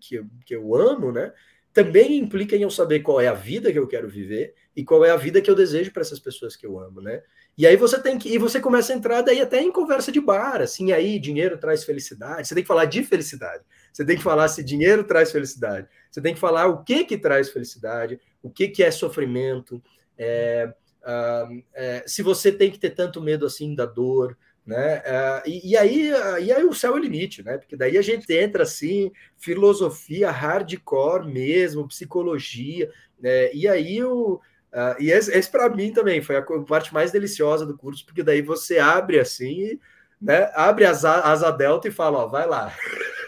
que, 0.00 0.16
eu, 0.16 0.26
que 0.44 0.54
eu 0.56 0.74
amo, 0.74 1.12
né? 1.12 1.32
Também 1.74 2.16
implica 2.16 2.56
em 2.56 2.62
eu 2.62 2.70
saber 2.70 3.00
qual 3.00 3.20
é 3.20 3.26
a 3.26 3.34
vida 3.34 3.72
que 3.72 3.78
eu 3.78 3.88
quero 3.88 4.08
viver 4.08 4.54
e 4.76 4.84
qual 4.84 5.04
é 5.04 5.10
a 5.10 5.16
vida 5.16 5.42
que 5.42 5.50
eu 5.50 5.56
desejo 5.56 5.90
para 5.90 6.02
essas 6.02 6.20
pessoas 6.20 6.54
que 6.54 6.64
eu 6.64 6.78
amo, 6.78 7.00
né? 7.00 7.20
E 7.58 7.66
aí 7.66 7.76
você 7.76 8.00
tem 8.00 8.16
que 8.16 8.32
e 8.32 8.38
você 8.38 8.60
começa 8.60 8.92
a 8.92 8.96
entrar 8.96 9.22
daí 9.22 9.40
até 9.40 9.60
em 9.60 9.72
conversa 9.72 10.12
de 10.12 10.20
bar, 10.20 10.62
assim, 10.62 10.92
aí 10.92 11.18
dinheiro 11.18 11.58
traz 11.58 11.82
felicidade. 11.82 12.46
Você 12.46 12.54
tem 12.54 12.62
que 12.62 12.68
falar 12.68 12.84
de 12.84 13.02
felicidade. 13.02 13.64
Você 13.92 14.04
tem 14.04 14.16
que 14.16 14.22
falar 14.22 14.46
se 14.46 14.62
dinheiro 14.62 15.02
traz 15.02 15.32
felicidade. 15.32 15.88
Você 16.10 16.20
tem 16.20 16.32
que 16.32 16.40
falar 16.40 16.68
o 16.68 16.84
que 16.84 17.04
que 17.04 17.18
traz 17.18 17.50
felicidade, 17.50 18.20
o 18.40 18.48
que 18.48 18.68
que 18.68 18.82
é 18.82 18.90
sofrimento, 18.92 19.82
é, 20.16 20.72
uh, 21.02 21.64
é, 21.74 22.04
se 22.06 22.22
você 22.22 22.52
tem 22.52 22.70
que 22.70 22.78
ter 22.78 22.90
tanto 22.90 23.20
medo 23.20 23.44
assim 23.44 23.74
da 23.74 23.84
dor, 23.84 24.38
né? 24.66 24.98
Uh, 24.98 25.48
e, 25.48 25.70
e, 25.70 25.76
aí, 25.76 26.10
e 26.42 26.52
aí 26.52 26.64
o 26.64 26.72
céu 26.72 26.92
é 26.92 26.94
o 26.94 26.98
limite, 26.98 27.42
né? 27.42 27.58
Porque 27.58 27.76
daí 27.76 27.98
a 27.98 28.02
gente 28.02 28.32
entra 28.32 28.62
assim, 28.62 29.12
filosofia 29.36 30.30
hardcore 30.30 31.26
mesmo, 31.26 31.86
psicologia, 31.86 32.90
né? 33.20 33.52
E 33.52 33.68
aí 33.68 34.02
o 34.02 34.40
uh, 34.72 34.96
e 34.98 35.10
esse, 35.10 35.30
esse 35.36 35.50
para 35.50 35.68
mim 35.68 35.92
também 35.92 36.22
foi 36.22 36.36
a 36.36 36.42
parte 36.66 36.94
mais 36.94 37.12
deliciosa 37.12 37.66
do 37.66 37.76
curso, 37.76 38.06
porque 38.06 38.22
daí 38.22 38.40
você 38.40 38.78
abre 38.78 39.20
assim, 39.20 39.78
né? 40.20 40.50
Abre 40.54 40.86
as 40.86 41.04
asa 41.04 41.50
delta 41.50 41.88
e 41.88 41.92
fala, 41.92 42.24
ó, 42.24 42.26
vai 42.26 42.46
lá. 42.46 42.72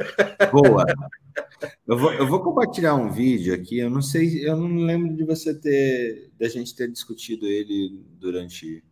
Boa. 0.50 0.86
Eu 1.86 1.98
vou, 1.98 2.12
eu 2.14 2.26
vou 2.26 2.42
compartilhar 2.42 2.94
um 2.94 3.10
vídeo 3.10 3.54
aqui. 3.54 3.78
Eu 3.78 3.90
não 3.90 4.00
sei, 4.00 4.48
eu 4.48 4.56
não 4.56 4.86
lembro 4.86 5.14
de 5.14 5.22
você 5.24 5.54
ter, 5.54 6.30
da 6.38 6.48
gente 6.48 6.74
ter 6.74 6.90
discutido 6.90 7.46
ele 7.46 8.02
durante 8.18 8.82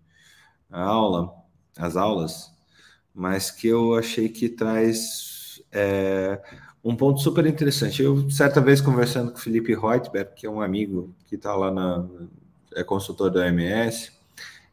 a 0.71 0.83
aula 0.83 1.44
as 1.77 1.97
aulas, 1.97 2.53
mas 3.15 3.51
que 3.51 3.69
eu 3.69 3.95
achei 3.95 4.29
que 4.29 4.49
traz 4.49 5.63
é, 5.73 6.41
um 6.83 6.95
ponto 6.95 7.21
super 7.21 7.47
interessante. 7.47 8.03
Eu, 8.03 8.29
certa 8.31 8.61
vez, 8.61 8.81
conversando 8.81 9.33
com 9.33 9.39
o 9.39 9.41
Felipe 9.41 9.75
Reutberg, 9.75 10.33
que 10.35 10.47
é 10.47 10.51
um 10.51 10.61
amigo 10.61 11.15
que 11.27 11.35
está 11.37 11.55
lá 11.55 11.71
na. 11.71 12.07
é 12.75 12.85
consultor 12.85 13.31
da 13.31 13.41
OMS, 13.41 14.13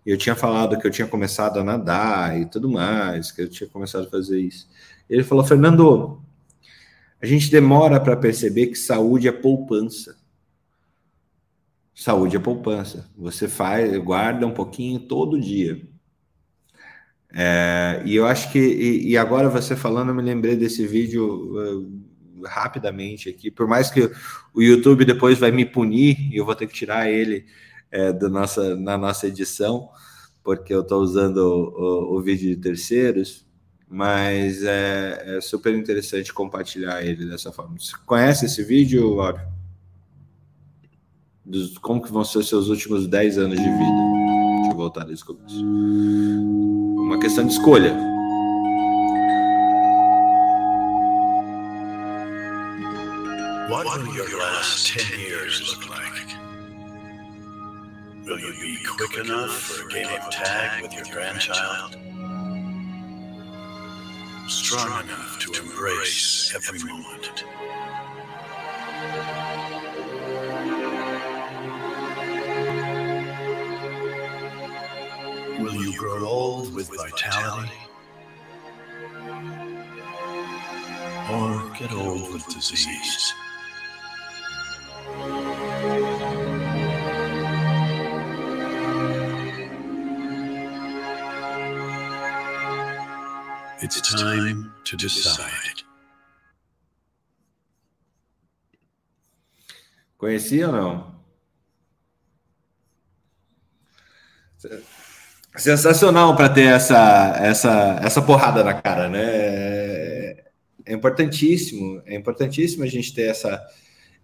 eu 0.05 0.17
tinha 0.17 0.35
falado 0.35 0.77
que 0.79 0.87
eu 0.87 0.91
tinha 0.91 1.07
começado 1.07 1.59
a 1.59 1.63
nadar 1.63 2.39
e 2.39 2.45
tudo 2.45 2.69
mais, 2.69 3.31
que 3.31 3.43
eu 3.43 3.49
tinha 3.49 3.69
começado 3.69 4.07
a 4.07 4.09
fazer 4.09 4.39
isso. 4.39 4.67
Ele 5.09 5.23
falou: 5.23 5.43
Fernando, 5.43 6.21
a 7.21 7.25
gente 7.25 7.51
demora 7.51 7.99
para 7.99 8.17
perceber 8.17 8.67
que 8.67 8.75
saúde 8.75 9.27
é 9.27 9.31
poupança. 9.31 10.17
Saúde 11.93 12.35
é 12.35 12.39
poupança. 12.39 13.07
Você 13.15 13.47
faz, 13.47 13.95
guarda 13.99 14.47
um 14.47 14.53
pouquinho 14.53 14.99
todo 14.99 15.39
dia. 15.39 15.81
É, 17.33 18.01
e 18.05 18.15
eu 18.15 18.25
acho 18.25 18.51
que, 18.51 18.59
e, 18.59 19.11
e, 19.11 19.17
agora 19.17 19.49
você 19.49 19.75
falando, 19.75 20.09
eu 20.09 20.15
me 20.15 20.21
lembrei 20.21 20.55
desse 20.55 20.85
vídeo 20.85 21.55
uh, 21.55 22.45
rapidamente 22.45 23.29
aqui, 23.29 23.49
por 23.49 23.67
mais 23.67 23.89
que 23.89 24.11
o 24.53 24.61
YouTube 24.61 25.05
depois 25.05 25.39
vai 25.39 25.49
me 25.49 25.65
punir 25.65 26.29
e 26.31 26.37
eu 26.37 26.45
vou 26.45 26.55
ter 26.55 26.67
que 26.67 26.73
tirar 26.73 27.09
ele 27.09 27.45
é, 27.89 28.11
do 28.11 28.29
nossa, 28.29 28.75
na 28.75 28.97
nossa 28.97 29.27
edição, 29.27 29.89
porque 30.43 30.73
eu 30.73 30.81
estou 30.81 31.01
usando 31.01 31.37
o, 31.37 32.15
o, 32.15 32.17
o, 32.17 32.21
vídeo 32.21 32.49
de 32.49 32.61
terceiros, 32.61 33.45
mas 33.87 34.63
é, 34.63 35.37
é, 35.37 35.41
super 35.41 35.73
interessante 35.73 36.33
compartilhar 36.33 37.01
ele 37.01 37.25
dessa 37.25 37.51
forma. 37.51 37.77
Você 37.79 37.93
conhece 38.05 38.45
esse 38.45 38.61
vídeo, 38.63 39.15
Laura? 39.15 39.47
Dos, 41.45 41.77
como 41.77 42.01
que 42.01 42.11
vão 42.11 42.25
ser 42.25 42.43
seus 42.43 42.67
últimos 42.67 43.07
10 43.07 43.37
anos 43.37 43.57
de 43.57 43.63
vida? 43.63 44.01
Deixa 44.55 44.71
eu 44.71 44.75
voltar 44.75 45.05
desse 45.05 45.23
começo 45.23 46.90
uma 47.11 47.19
questão 47.19 47.45
de 47.45 47.51
escolha. 47.51 47.93
What 53.69 53.85
will 53.85 54.15
your 54.15 54.39
last 54.39 54.87
10 54.97 55.19
years 55.19 55.61
look 55.67 55.89
like? 55.89 56.37
Will 58.25 58.39
you 58.39 58.53
be 58.61 58.77
quick 58.85 59.17
enough 59.17 59.51
for 59.51 59.87
a 59.87 59.91
game 59.91 60.07
of 60.07 60.29
tag 60.31 60.83
with 60.83 60.93
your 60.93 61.03
grandchild? 61.11 61.97
Strong 64.47 65.03
enough 65.03 65.37
to 65.39 65.51
embrace 65.61 66.53
every 66.55 66.79
moment? 66.79 67.43
Grow 76.01 76.25
old 76.25 76.73
with 76.73 76.87
vitality? 76.87 77.69
Or 81.29 81.69
get 81.77 81.93
old 81.93 82.33
with 82.33 82.43
disease? 82.47 83.33
It's 93.83 94.01
time 94.01 94.73
to 94.85 94.97
decide. 94.97 95.83
Conhecia 100.17 100.67
ou 100.67 100.73
não? 100.73 101.21
Sensacional 105.55 106.35
para 106.35 106.49
ter 106.49 106.67
essa, 106.73 107.35
essa, 107.37 107.99
essa 108.01 108.21
porrada 108.21 108.63
na 108.63 108.73
cara, 108.73 109.09
né? 109.09 109.21
É, 109.23 110.43
é 110.85 110.93
importantíssimo, 110.93 112.01
é 112.05 112.15
importantíssimo 112.15 112.83
a 112.83 112.87
gente 112.87 113.13
ter 113.13 113.29
essa, 113.29 113.61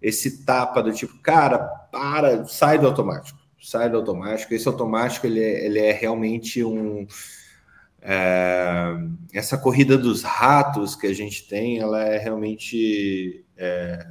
esse 0.02 0.46
tapa 0.46 0.82
do 0.82 0.92
tipo, 0.92 1.20
cara, 1.20 1.60
para, 1.92 2.46
sai 2.46 2.80
do 2.80 2.88
automático, 2.88 3.40
sai 3.62 3.90
do 3.90 3.98
automático. 3.98 4.54
Esse 4.54 4.68
automático 4.68 5.28
ele 5.28 5.44
é, 5.44 5.66
ele 5.66 5.80
é 5.80 5.92
realmente 5.92 6.64
um 6.64 7.06
é, 8.02 8.96
essa 9.34 9.58
corrida 9.58 9.98
dos 9.98 10.24
ratos 10.24 10.96
que 10.96 11.08
a 11.08 11.14
gente 11.14 11.48
tem, 11.48 11.80
ela 11.80 12.04
é 12.04 12.18
realmente 12.18 13.46
é, 13.58 14.06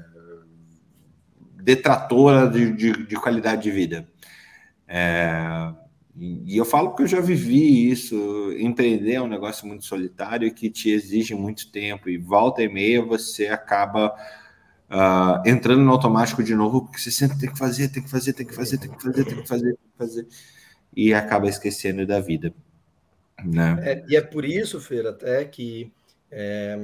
detratora 1.62 2.48
de, 2.48 2.72
de, 2.72 3.06
de, 3.06 3.16
qualidade 3.16 3.62
de 3.62 3.70
vida. 3.70 4.06
É, 4.86 5.72
e 6.18 6.56
eu 6.56 6.64
falo 6.64 6.88
porque 6.88 7.02
eu 7.02 7.09
já 7.09 7.20
vivi 7.20 7.90
isso. 7.90 8.16
Empreender 8.59 9.14
é 9.14 9.22
um 9.22 9.28
negócio 9.28 9.66
muito 9.66 9.84
solitário 9.84 10.52
que 10.55 10.70
te 10.70 10.90
exige 10.90 11.34
muito 11.34 11.70
tempo, 11.70 12.09
e 12.09 12.16
volta 12.16 12.62
e 12.62 12.68
meia 12.68 13.05
você 13.05 13.48
acaba 13.48 14.14
uh, 14.90 15.47
entrando 15.47 15.82
no 15.82 15.93
automático 15.93 16.43
de 16.43 16.55
novo, 16.55 16.82
porque 16.82 16.98
você 16.98 17.10
sempre 17.10 17.38
tem 17.38 17.52
que 17.52 17.59
fazer, 17.59 17.88
tem 17.88 18.02
que 18.02 18.10
fazer, 18.10 18.32
tem 18.32 18.47
que 18.47 18.55
fazer, 18.55 18.78
tem 18.78 18.90
que 18.90 19.02
fazer, 19.02 19.24
tem 19.24 19.43
que 19.43 19.48
fazer, 19.48 19.74
tem 19.74 19.90
que 19.90 19.98
fazer, 19.98 20.26
e 20.94 21.12
acaba 21.12 21.48
esquecendo 21.48 22.06
da 22.06 22.18
vida. 22.18 22.52
Né? 23.44 23.76
É, 23.82 24.05
e 24.09 24.16
é 24.16 24.22
por 24.22 24.44
isso, 24.44 24.80
Feira, 24.80 25.10
até 25.10 25.44
que 25.44 25.93
é, 26.30 26.78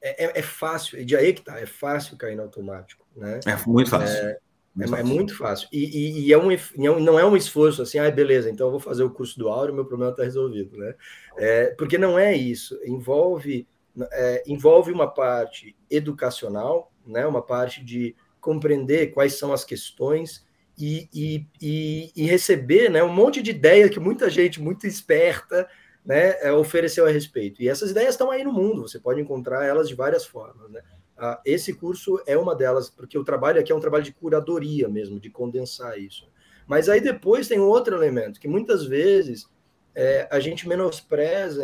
é, 0.00 0.38
é 0.38 0.42
fácil, 0.42 1.04
de 1.04 1.16
aí 1.16 1.32
que 1.32 1.42
tá, 1.42 1.58
é 1.58 1.66
fácil 1.66 2.16
cair 2.16 2.36
no 2.36 2.42
automático. 2.42 3.04
Né? 3.16 3.40
É 3.46 3.56
muito 3.66 3.90
fácil. 3.90 4.16
É, 4.16 4.38
É, 4.78 5.00
é, 5.00 5.02
muito 5.02 5.36
fácil. 5.36 5.68
E, 5.72 5.78
e, 5.78 6.26
e 6.26 6.32
é, 6.32 6.38
um, 6.38 6.50
é 6.50 6.58
não 6.76 7.18
é 7.18 7.24
um 7.24 7.36
esforço 7.36 7.82
assim, 7.82 7.98
ah, 7.98 8.10
beleza, 8.10 8.48
então 8.48 8.68
eu 8.68 8.70
vou 8.70 8.80
fazer 8.80 9.02
o 9.02 9.10
curso 9.10 9.38
do 9.38 9.48
áudio, 9.48 9.74
meu 9.74 9.84
problema 9.84 10.12
está 10.12 10.22
resolvido, 10.22 10.76
né? 10.76 10.94
É, 11.36 11.66
porque 11.76 11.98
não 11.98 12.18
é 12.18 12.36
isso. 12.36 12.78
Envolve, 12.84 13.66
é, 14.12 14.44
envolve 14.46 14.92
uma 14.92 15.08
parte 15.08 15.76
educacional, 15.90 16.92
né? 17.04 17.26
Uma 17.26 17.42
parte 17.42 17.84
de 17.84 18.14
compreender 18.40 19.08
quais 19.08 19.34
são 19.34 19.52
as 19.52 19.64
questões 19.64 20.46
e, 20.78 21.08
e, 21.12 21.46
e, 21.60 22.12
e 22.16 22.24
receber 22.24 22.88
né, 22.88 23.02
um 23.02 23.12
monte 23.12 23.42
de 23.42 23.50
ideia 23.50 23.88
que 23.88 24.00
muita 24.00 24.30
gente 24.30 24.60
muito 24.60 24.86
esperta 24.86 25.68
né, 26.04 26.40
é, 26.40 26.52
ofereceu 26.52 27.06
a 27.06 27.10
respeito. 27.10 27.62
E 27.62 27.68
essas 27.68 27.90
ideias 27.90 28.14
estão 28.14 28.30
aí 28.30 28.42
no 28.42 28.52
mundo, 28.52 28.82
você 28.88 28.98
pode 28.98 29.20
encontrar 29.20 29.66
elas 29.66 29.88
de 29.88 29.94
várias 29.94 30.24
formas. 30.24 30.70
Né? 30.70 30.80
Ah, 31.22 31.38
esse 31.44 31.74
curso 31.74 32.18
é 32.26 32.34
uma 32.34 32.54
delas, 32.54 32.88
porque 32.88 33.18
o 33.18 33.24
trabalho 33.24 33.60
aqui 33.60 33.70
é 33.70 33.74
um 33.74 33.80
trabalho 33.80 34.02
de 34.02 34.12
curadoria 34.14 34.88
mesmo, 34.88 35.20
de 35.20 35.28
condensar 35.28 35.98
isso. 35.98 36.26
Mas 36.66 36.88
aí 36.88 36.98
depois 36.98 37.46
tem 37.46 37.60
outro 37.60 37.94
elemento, 37.94 38.40
que 38.40 38.48
muitas 38.48 38.86
vezes 38.86 39.46
é, 39.94 40.26
a 40.30 40.40
gente 40.40 40.66
menospreza, 40.66 41.62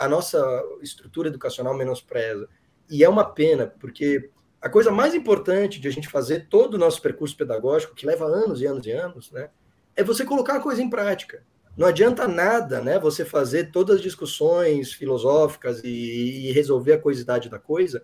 a 0.00 0.08
nossa 0.08 0.62
estrutura 0.82 1.28
educacional 1.28 1.72
menospreza. 1.72 2.48
E 2.90 3.04
é 3.04 3.08
uma 3.08 3.24
pena, 3.24 3.68
porque 3.78 4.28
a 4.60 4.68
coisa 4.68 4.90
mais 4.90 5.14
importante 5.14 5.80
de 5.80 5.86
a 5.86 5.92
gente 5.92 6.08
fazer 6.08 6.48
todo 6.48 6.74
o 6.74 6.78
nosso 6.78 7.00
percurso 7.00 7.36
pedagógico, 7.36 7.94
que 7.94 8.04
leva 8.04 8.24
anos 8.24 8.60
e 8.60 8.66
anos 8.66 8.84
e 8.86 8.90
anos, 8.90 9.30
né, 9.30 9.50
é 9.94 10.02
você 10.02 10.24
colocar 10.24 10.56
a 10.56 10.60
coisa 10.60 10.82
em 10.82 10.90
prática. 10.90 11.44
Não 11.76 11.86
adianta 11.86 12.26
nada, 12.26 12.80
né, 12.80 12.98
você 12.98 13.24
fazer 13.24 13.70
todas 13.70 13.96
as 13.96 14.02
discussões 14.02 14.92
filosóficas 14.92 15.80
e, 15.84 16.48
e 16.48 16.52
resolver 16.52 16.94
a 16.94 17.00
coisidade 17.00 17.48
da 17.48 17.58
coisa, 17.58 18.02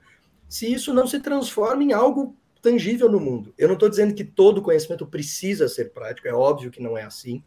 se 0.49 0.73
isso 0.73 0.93
não 0.93 1.07
se 1.07 1.21
transforma 1.21 1.83
em 1.83 1.93
algo 1.93 2.37
tangível 2.63 3.11
no 3.11 3.21
mundo. 3.21 3.55
Eu 3.57 3.69
não 3.69 3.75
estou 3.75 3.89
dizendo 3.89 4.15
que 4.15 4.25
todo 4.25 4.63
conhecimento 4.63 5.07
precisa 5.07 5.69
ser 5.69 5.93
prático, 5.93 6.29
é 6.29 6.33
óbvio 6.33 6.71
que 6.71 6.83
não 6.83 6.97
é 6.97 7.03
assim. 7.03 7.43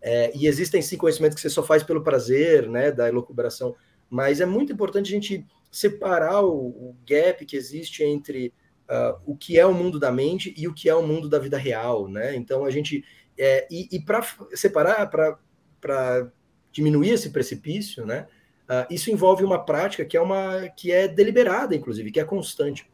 É, 0.00 0.36
e 0.36 0.46
existem 0.46 0.82
sim 0.82 0.96
conhecimentos 0.96 1.36
que 1.36 1.40
você 1.40 1.50
só 1.50 1.62
faz 1.62 1.82
pelo 1.82 2.02
prazer, 2.02 2.68
né, 2.68 2.92
da 2.92 3.08
elucubração, 3.08 3.74
mas 4.10 4.40
é 4.40 4.46
muito 4.46 4.72
importante 4.72 5.08
a 5.08 5.14
gente 5.14 5.46
separar 5.70 6.42
o, 6.42 6.68
o 6.68 6.96
gap 7.06 7.44
que 7.46 7.56
existe 7.56 8.04
entre 8.04 8.52
uh, 8.88 9.18
o 9.24 9.36
que 9.36 9.58
é 9.58 9.66
o 9.66 9.74
mundo 9.74 9.98
da 9.98 10.12
mente 10.12 10.54
e 10.56 10.68
o 10.68 10.74
que 10.74 10.88
é 10.88 10.94
o 10.94 11.06
mundo 11.06 11.28
da 11.28 11.38
vida 11.38 11.56
real, 11.56 12.08
né? 12.08 12.36
Então 12.36 12.64
a 12.64 12.70
gente 12.70 13.04
é, 13.36 13.66
e, 13.70 13.88
e 13.90 14.00
para 14.00 14.22
separar, 14.52 15.08
para 15.80 16.32
diminuir 16.70 17.10
esse 17.10 17.30
precipício, 17.30 18.06
né? 18.06 18.26
Uh, 18.64 18.86
isso 18.90 19.10
envolve 19.10 19.44
uma 19.44 19.62
prática 19.62 20.04
que 20.04 20.16
é 20.16 20.20
uma 20.20 20.68
que 20.70 20.90
é 20.90 21.06
deliberada, 21.06 21.74
inclusive, 21.74 22.10
que 22.10 22.20
é 22.20 22.24
constante. 22.24 22.88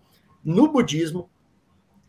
No 0.45 0.71
budismo, 0.73 1.31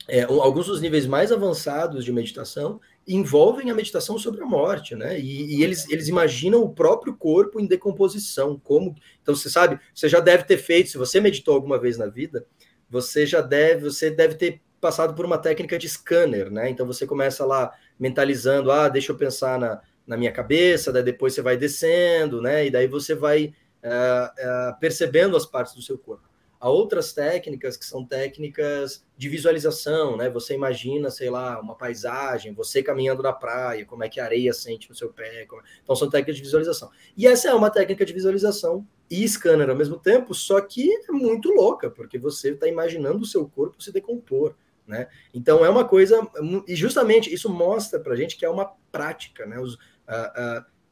é, 0.08 0.24
alguns 0.24 0.66
dos 0.66 0.82
níveis 0.82 1.06
mais 1.06 1.32
avançados 1.32 2.04
de 2.04 2.12
meditação 2.12 2.80
envolvem 3.08 3.70
a 3.70 3.76
meditação 3.76 4.18
sobre 4.18 4.42
a 4.42 4.46
morte, 4.46 4.96
né? 4.96 5.20
E, 5.20 5.58
e, 5.58 5.64
eles, 5.64 5.88
eles 5.90 6.08
imaginam 6.08 6.62
o 6.64 6.74
próprio 6.74 7.16
corpo 7.16 7.60
em 7.60 7.68
decomposição, 7.68 8.60
como 8.64 8.96
então 9.22 9.36
você 9.36 9.50
sabe, 9.50 9.80
você 9.94 10.10
já 10.10 10.20
deve 10.20 10.44
ter 10.44 10.58
feito, 10.58 10.90
se 10.90 10.98
você 10.98 11.20
meditou 11.20 11.56
alguma 11.56 11.80
vez 11.80 11.98
na 11.98 12.08
vida, 12.08 12.46
você 12.90 13.26
já 13.26 13.42
deve, 13.42 13.84
você 13.84 14.10
deve 14.10 14.36
ter 14.36 14.62
passado 14.80 15.14
por 15.14 15.26
uma 15.26 15.38
técnica 15.38 15.78
de 15.78 15.88
scanner, 15.88 16.52
né? 16.52 16.70
Então 16.70 16.86
você 16.86 17.06
começa 17.06 17.46
lá 17.46 17.72
mentalizando, 18.00 18.72
ah, 18.72 18.90
deixa 18.90 19.12
eu 19.12 19.18
pensar 19.18 19.60
na, 19.60 19.82
na 20.12 20.18
minha 20.18 20.32
cabeça, 20.32 20.92
daí 20.92 21.04
depois 21.04 21.34
você 21.34 21.42
vai 21.42 21.56
descendo, 21.56 22.42
né? 22.42 22.66
E 22.66 22.70
daí 22.70 22.86
você 22.86 23.16
vai 23.16 23.46
uh, 23.82 24.74
uh, 24.74 24.78
percebendo 24.78 25.38
as 25.38 25.46
partes 25.46 25.74
do 25.74 25.82
seu 25.82 25.98
corpo. 25.98 26.30
Há 26.60 26.70
outras 26.70 27.14
técnicas 27.14 27.78
que 27.78 27.86
são 27.86 28.06
técnicas 28.06 29.06
de 29.18 29.30
visualização, 29.30 30.18
né? 30.18 30.30
Você 30.30 30.54
imagina, 30.54 31.10
sei 31.10 31.30
lá, 31.30 31.62
uma 31.62 31.76
paisagem, 31.76 32.54
você 32.54 32.84
caminhando 32.84 33.24
na 33.24 33.32
praia, 33.32 33.86
como 33.86 34.04
é 34.04 34.10
que 34.10 34.20
a 34.20 34.26
areia 34.26 34.52
sente 34.52 34.90
no 34.90 34.96
seu 34.96 35.14
pé. 35.14 35.46
Como... 35.46 35.62
Então 35.82 35.96
são 35.96 36.10
técnicas 36.10 36.36
de 36.36 36.42
visualização. 36.42 36.92
E 37.16 37.26
essa 37.26 37.48
é 37.48 37.54
uma 37.54 37.70
técnica 37.70 38.06
de 38.06 38.12
visualização 38.12 38.86
e 39.10 39.26
scanner 39.26 39.70
ao 39.70 39.78
mesmo 39.78 39.98
tempo, 39.98 40.36
só 40.36 40.60
que 40.60 40.92
é 40.94 41.12
muito 41.12 41.50
louca, 41.54 41.90
porque 41.90 42.20
você 42.20 42.52
está 42.52 42.68
imaginando 42.68 43.20
o 43.20 43.26
seu 43.26 43.48
corpo 43.48 43.82
se 43.82 43.94
decompor. 43.94 44.56
Né? 44.86 45.08
Então 45.34 45.64
é 45.64 45.70
uma 45.70 45.86
coisa, 45.86 46.28
e 46.68 46.76
justamente 46.76 47.34
isso 47.34 47.50
mostra 47.50 47.98
para 47.98 48.14
a 48.14 48.16
gente 48.16 48.36
que 48.36 48.44
é 48.44 48.50
uma 48.50 48.74
prática, 48.92 49.46
né? 49.46 49.58
Os, 49.58 49.78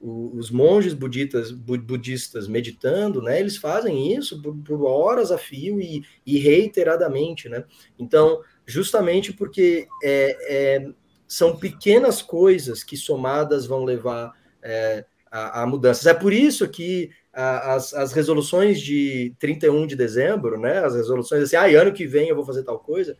os 0.01 0.49
monges 0.49 0.93
budistas, 0.93 1.51
budistas 1.51 2.47
meditando, 2.47 3.21
né, 3.21 3.39
eles 3.39 3.57
fazem 3.57 4.15
isso 4.15 4.41
por, 4.41 4.55
por 4.55 4.85
horas 4.85 5.29
a 5.29 5.37
fio 5.37 5.81
e, 5.81 6.03
e, 6.25 6.37
reiteradamente, 6.37 7.49
né? 7.49 7.65
Então, 7.97 8.41
justamente 8.65 9.33
porque 9.33 9.87
é, 10.01 10.37
é, 10.47 10.87
são 11.27 11.57
pequenas 11.57 12.21
coisas 12.21 12.81
que 12.81 12.95
somadas 12.95 13.65
vão 13.65 13.83
levar 13.83 14.33
é, 14.63 15.03
a, 15.29 15.63
a, 15.63 15.67
mudanças. 15.67 16.05
É 16.05 16.13
por 16.13 16.31
isso 16.31 16.67
que 16.69 17.11
a, 17.33 17.73
as, 17.73 17.93
as 17.93 18.13
resoluções 18.13 18.79
de 18.79 19.35
31 19.37 19.85
de 19.85 19.97
dezembro, 19.97 20.57
né, 20.57 20.79
as 20.79 20.95
resoluções 20.95 21.43
assim, 21.43 21.57
ah, 21.57 21.65
ano 21.81 21.91
que 21.91 22.07
vem 22.07 22.29
eu 22.29 22.35
vou 22.35 22.45
fazer 22.45 22.63
tal 22.63 22.79
coisa, 22.79 23.17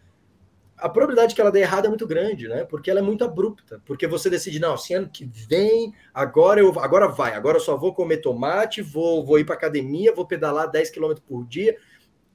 a 0.82 0.90
probabilidade 0.90 1.36
que 1.36 1.42
ela 1.42 1.52
dê 1.52 1.60
errado 1.60 1.86
é 1.86 1.90
muito 1.90 2.08
grande, 2.08 2.48
né? 2.48 2.64
Porque 2.64 2.90
ela 2.90 3.00
é 3.00 3.04
muito 3.04 3.24
abrupta. 3.24 3.82
Porque 3.86 4.08
você 4.08 4.30
decide, 4.30 4.60
não, 4.60 4.74
assim, 4.74 4.94
ano 4.94 5.10
que 5.10 5.26
vem, 5.26 5.94
agora 6.14 6.60
eu 6.60 6.80
agora 6.80 7.08
vai, 7.08 7.34
agora 7.34 7.58
eu 7.58 7.62
só 7.62 7.76
vou 7.76 7.94
comer 7.94 8.18
tomate, 8.18 8.82
vou, 8.82 9.26
vou 9.26 9.40
ir 9.40 9.46
para 9.46 9.56
academia, 9.56 10.14
vou 10.14 10.26
pedalar 10.26 10.72
10 10.72 10.90
km 10.90 11.14
por 11.28 11.46
dia. 11.46 11.78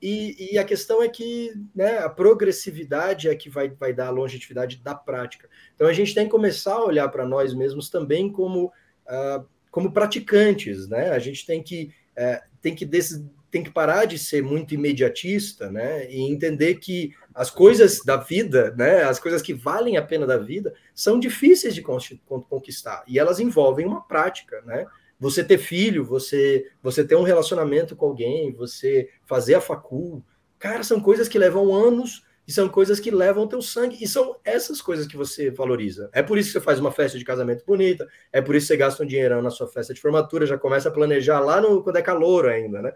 E, 0.02 0.52
e, 0.52 0.58
a 0.58 0.64
questão 0.64 1.02
é 1.02 1.08
que 1.08 1.52
né, 1.74 1.98
a 1.98 2.10
progressividade 2.10 3.26
é 3.26 3.34
que 3.34 3.48
vai, 3.48 3.70
vai 3.70 3.92
dar 3.94 4.08
a 4.08 4.10
longevidade 4.10 4.76
da 4.82 4.94
prática. 4.94 5.48
Então 5.74 5.86
a 5.86 5.94
gente 5.94 6.14
tem 6.14 6.26
que 6.26 6.30
começar 6.30 6.74
a 6.74 6.84
olhar 6.84 7.08
para 7.08 7.26
nós 7.26 7.54
mesmos 7.54 7.88
também 7.88 8.30
como, 8.30 8.66
uh, 8.66 9.46
como 9.70 9.92
praticantes, 9.92 10.88
né? 10.88 11.08
A 11.10 11.18
gente 11.18 11.46
tem 11.46 11.62
que, 11.62 11.90
uh, 12.18 12.38
tem 12.60 12.74
que 12.74 12.84
des 12.84 13.24
tem 13.54 13.62
que 13.62 13.70
parar 13.70 14.04
de 14.04 14.18
ser 14.18 14.42
muito 14.42 14.74
imediatista, 14.74 15.70
né? 15.70 16.10
E 16.10 16.20
entender 16.22 16.74
que 16.74 17.14
as 17.35 17.51
coisas 17.51 18.01
da 18.05 18.16
vida, 18.16 18.73
né? 18.77 19.02
As 19.02 19.19
coisas 19.19 19.43
que 19.43 19.52
valem 19.52 19.97
a 19.97 20.02
pena 20.02 20.27
da 20.27 20.39
vida 20.39 20.73
são 20.94 21.19
difíceis 21.19 21.74
de 21.74 21.82
conquistar 21.82 23.02
e 23.06 23.19
elas 23.19 23.40
envolvem 23.40 23.85
uma 23.85 24.02
prática, 24.02 24.62
né? 24.62 24.86
Você 25.19 25.43
ter 25.43 25.59
filho, 25.59 26.05
você 26.05 26.70
você 26.82 27.05
ter 27.05 27.16
um 27.16 27.23
relacionamento 27.23 27.97
com 27.97 28.06
alguém, 28.06 28.52
você 28.52 29.11
fazer 29.24 29.55
a 29.55 29.61
facul, 29.61 30.23
cara, 30.59 30.85
são 30.85 31.01
coisas 31.01 31.28
que 31.28 31.39
levam 31.39 31.74
anos 31.74 32.23
e 32.46 32.52
são 32.52 32.68
coisas 32.68 33.00
que 33.00 33.10
levam 33.10 33.48
teu 33.48 33.62
sangue, 33.62 33.96
e 34.02 34.06
são 34.06 34.36
essas 34.44 34.82
coisas 34.82 35.06
que 35.06 35.16
você 35.16 35.50
valoriza. 35.50 36.10
É 36.12 36.22
por 36.22 36.36
isso 36.36 36.48
que 36.48 36.58
você 36.58 36.60
faz 36.60 36.78
uma 36.78 36.92
festa 36.92 37.18
de 37.18 37.24
casamento 37.24 37.64
bonita, 37.64 38.06
é 38.32 38.42
por 38.42 38.54
isso 38.54 38.66
que 38.66 38.72
você 38.72 38.76
gasta 38.76 39.02
um 39.02 39.06
dinheirão 39.06 39.40
na 39.40 39.50
sua 39.50 39.66
festa 39.66 39.94
de 39.94 40.00
formatura, 40.00 40.46
já 40.46 40.58
começa 40.58 40.88
a 40.88 40.92
planejar 40.92 41.40
lá 41.40 41.60
no, 41.60 41.82
quando 41.82 41.96
é 41.96 42.02
calor 42.02 42.46
ainda, 42.46 42.82
né? 42.82 42.92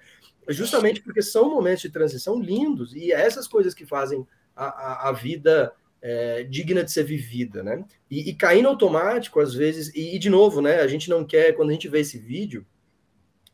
Justamente 0.49 1.03
porque 1.03 1.23
são 1.23 1.51
momentos 1.51 1.83
de 1.83 1.91
transição 1.91 2.41
lindos, 2.41 2.95
e 2.95 3.13
é 3.13 3.21
essas 3.21 3.49
coisas 3.49 3.73
que 3.73 3.87
fazem 3.87 4.27
a, 4.55 4.67
a, 4.67 5.09
a 5.09 5.13
vida 5.13 5.73
é, 6.01 6.45
digna 6.45 6.85
de 6.85 6.93
ser 6.93 7.05
vivida, 7.05 7.63
né? 7.63 7.85
E, 8.11 8.31
e 8.31 8.35
cair 8.35 8.63
no 8.63 8.69
automático, 8.69 9.41
às 9.41 9.55
vezes, 9.55 9.95
e, 9.95 10.17
e 10.17 10.19
de 10.19 10.29
novo, 10.29 10.61
né? 10.61 10.81
A 10.81 10.87
gente 10.87 11.09
não 11.09 11.25
quer, 11.25 11.53
quando 11.53 11.71
a 11.71 11.73
gente 11.73 11.89
vê 11.89 12.01
esse 12.01 12.19
vídeo, 12.19 12.67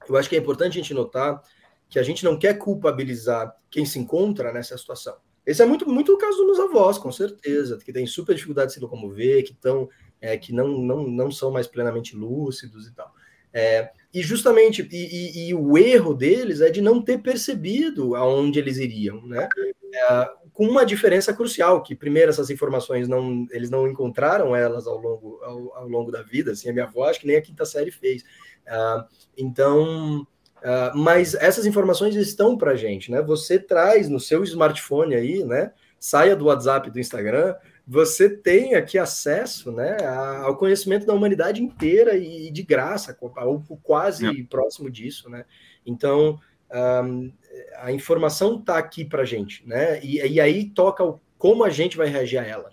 eu 0.09 0.17
acho 0.17 0.29
que 0.29 0.37
é 0.37 0.39
importante 0.39 0.79
a 0.79 0.83
gente 0.83 0.93
notar 0.93 1.43
que 1.89 1.99
a 1.99 2.03
gente 2.03 2.25
não 2.25 2.39
quer 2.39 2.59
culpabilizar 2.59 3.55
quem 3.71 3.87
se 3.87 3.99
encontra 3.99 4.53
nessa 4.53 4.77
situação. 4.77 5.17
Esse 5.47 5.63
é 5.63 5.67
muito, 5.67 5.89
muito 5.89 6.13
o 6.13 6.19
caso 6.19 6.39
dos 6.39 6.47
meus 6.47 6.61
avós, 6.61 6.97
com 6.97 7.13
certeza, 7.13 7.79
que 7.79 7.93
têm 7.93 8.07
super 8.07 8.35
dificuldade 8.35 8.69
de 8.69 8.75
se 8.75 8.81
locomover, 8.81 9.45
que, 9.45 9.53
estão, 9.53 9.89
é, 10.21 10.37
que 10.39 10.53
não, 10.53 10.69
não, 10.79 11.07
não 11.07 11.31
são 11.31 11.51
mais 11.51 11.67
plenamente 11.67 12.17
lúcidos 12.17 12.87
e 12.87 12.95
tal. 12.95 13.13
É, 13.53 13.91
e 14.13 14.21
justamente, 14.21 14.89
e, 14.91 14.97
e, 14.97 15.49
e, 15.49 15.55
o 15.55 15.79
erro 15.79 16.13
deles 16.13 16.61
é 16.61 16.71
de 16.71 16.81
não 16.81 17.01
ter 17.01 17.19
percebido 17.19 18.17
aonde 18.17 18.59
eles 18.59 18.79
iriam, 18.79 19.25
né? 19.27 19.49
É, 19.95 20.31
com 20.53 20.67
uma 20.67 20.85
diferença 20.85 21.33
crucial, 21.33 21.83
que 21.83 21.95
primeiro 21.95 22.31
essas 22.31 22.51
informações 22.51 23.07
não, 23.07 23.47
eles 23.51 23.71
não 23.71 23.87
encontraram 23.87 24.55
elas 24.55 24.87
ao 24.87 24.99
longo, 24.99 25.41
ao, 25.43 25.77
ao 25.77 25.89
longo 25.89 26.11
da 26.11 26.23
vida, 26.23 26.53
assim, 26.53 26.69
a 26.69 26.73
minha 26.73 26.85
avó 26.85 27.05
acho 27.05 27.21
que 27.21 27.27
nem 27.27 27.37
a 27.37 27.43
quinta 27.43 27.65
série 27.65 27.91
fez. 27.91 28.23
Uh, 28.67 29.05
então, 29.37 30.27
Uh, 30.65 30.97
mas 30.97 31.35
essas 31.35 31.67
informações 31.67 32.17
estão 32.17 32.57
para 32.57 32.71
a 32.71 32.77
gente, 32.77 33.11
né? 33.11 33.21
Você 33.21 33.59
traz 33.59 34.09
no 34.09 34.19
seu 34.19 34.43
smartphone 34.43 35.15
aí, 35.15 35.45
né? 35.45 35.73
Saia 36.01 36.35
do 36.35 36.47
WhatsApp 36.47 36.91
do 36.91 36.99
Instagram, 36.99 37.55
você 37.87 38.31
tem 38.31 38.75
aqui 38.75 38.97
acesso 38.99 39.71
né, 39.71 39.97
ao 40.43 40.57
conhecimento 40.57 41.07
da 41.07 41.13
humanidade 41.13 41.63
inteira 41.63 42.17
e 42.17 42.51
de 42.51 42.63
graça, 42.63 43.17
ou 43.21 43.63
quase 43.83 44.27
é. 44.27 44.45
próximo 44.49 44.91
disso, 44.91 45.29
né? 45.29 45.45
Então, 45.85 46.39
um, 47.05 47.31
a 47.77 47.93
informação 47.93 48.59
está 48.59 48.79
aqui 48.79 49.05
para 49.05 49.23
a 49.23 49.27
gente, 49.27 49.67
né? 49.69 50.01
E, 50.03 50.17
e 50.17 50.41
aí 50.41 50.65
toca 50.71 51.05
o, 51.05 51.21
como 51.37 51.63
a 51.63 51.71
gente 51.71 51.97
vai 51.97 52.09
reagir 52.09 52.39
a 52.39 52.45
ela. 52.45 52.71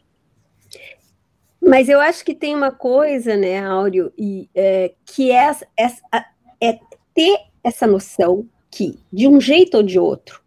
Mas 1.62 1.90
eu 1.90 2.00
acho 2.00 2.26
que 2.26 2.34
tem 2.34 2.56
uma 2.56 2.72
coisa, 2.72 3.38
né, 3.38 3.60
Áureo, 3.60 4.12
e, 4.18 4.50
é, 4.56 4.94
que 5.06 5.32
é, 5.32 5.52
é, 5.78 5.88
é 6.60 6.80
ter 7.14 7.51
essa 7.64 7.86
noção 7.88 8.48
que, 8.70 8.98
de 9.12 9.28
um 9.28 9.40
jeito 9.40 9.78
ou 9.78 9.84
de 9.84 10.00
outro, 10.00 10.42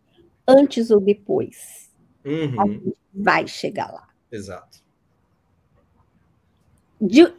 antes 0.46 0.90
ou 0.90 1.00
depois, 1.00 1.90
uhum. 2.24 2.92
vai 3.12 3.46
chegar 3.46 3.92
lá. 3.92 4.08
Exato. 4.30 4.82
de, 7.00 7.32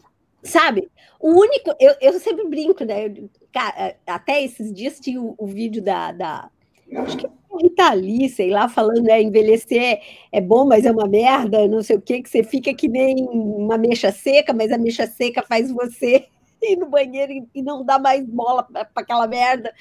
sabe? 0.44 0.90
O 1.20 1.32
único, 1.32 1.74
eu, 1.80 1.96
eu 2.02 2.20
sempre 2.20 2.48
brinco, 2.48 2.84
né? 2.86 3.14
cara, 3.52 3.96
até 4.06 4.44
esses 4.44 4.74
dias 4.74 5.00
tinha 5.00 5.22
o, 5.22 5.34
o 5.38 5.48
vídeo 5.48 5.82
da, 5.82 6.12
da 6.12 6.50
acho 6.98 7.18
que 7.18 7.28
Rita 7.62 7.86
ali, 7.86 8.28
sei 8.28 8.50
lá, 8.50 8.68
falando, 8.68 9.04
né, 9.04 9.22
envelhecer 9.22 10.02
é 10.32 10.42
bom, 10.42 10.66
mas 10.66 10.86
é 10.86 10.92
uma 10.92 11.08
merda, 11.08 11.68
não 11.68 11.82
sei 11.82 11.96
o 11.96 12.02
que, 12.02 12.22
que 12.22 12.30
você 12.30 12.44
fica 12.44 12.74
que 12.74 12.88
nem 12.88 13.16
uma 13.30 13.78
mecha 13.78 14.12
seca, 14.12 14.54
mas 14.54 14.72
a 14.72 14.78
mecha 14.78 15.08
seca 15.08 15.42
faz 15.42 15.72
você 15.72 16.26
ir 16.74 16.78
no 16.78 16.90
banheiro 16.90 17.32
e, 17.32 17.48
e 17.56 17.62
não 17.62 17.84
dar 17.84 18.00
mais 18.00 18.26
bola 18.26 18.64
para 18.64 18.88
aquela 18.96 19.28
merda. 19.28 19.74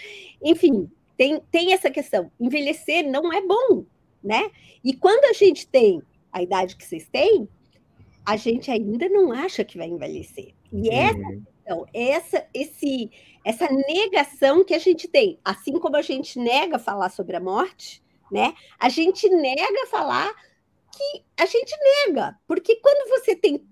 Enfim, 0.43 0.91
tem, 1.17 1.41
tem 1.51 1.73
essa 1.73 1.91
questão. 1.91 2.31
Envelhecer 2.41 3.09
não 3.09 3.33
é 3.33 3.41
bom, 3.41 3.85
né? 4.23 4.51
E 4.83 4.95
quando 4.95 5.25
a 5.25 5.33
gente 5.33 5.67
tem 5.67 6.03
a 6.33 6.43
idade 6.43 6.77
que 6.77 6.85
vocês 6.85 7.09
têm, 7.09 7.49
a 8.25 8.37
gente 8.37 8.71
ainda 8.71 9.09
não 9.09 9.33
acha 9.33 9.65
que 9.65 9.79
vai 9.79 9.87
envelhecer. 9.87 10.55
E 10.73 10.89
essa 10.89 11.19
uhum. 11.19 11.43
questão, 11.45 11.87
essa, 11.93 12.49
esse, 12.53 13.11
essa 13.45 13.69
negação 13.69 14.65
que 14.65 14.75
a 14.75 14.79
gente 14.79 15.07
tem, 15.07 15.39
assim 15.45 15.79
como 15.79 15.97
a 15.97 16.03
gente 16.03 16.39
nega 16.39 16.79
falar 16.79 17.11
sobre 17.11 17.37
a 17.37 17.41
morte, 17.41 18.03
né? 18.33 18.55
A 18.79 18.89
gente 18.89 19.29
nega 19.29 19.87
falar 19.91 20.33
que 20.97 21.25
a 21.37 21.47
gente 21.47 21.75
nega, 22.07 22.39
porque 22.47 22.77
quando 22.77 23.09
você 23.09 23.37
tem 23.37 23.65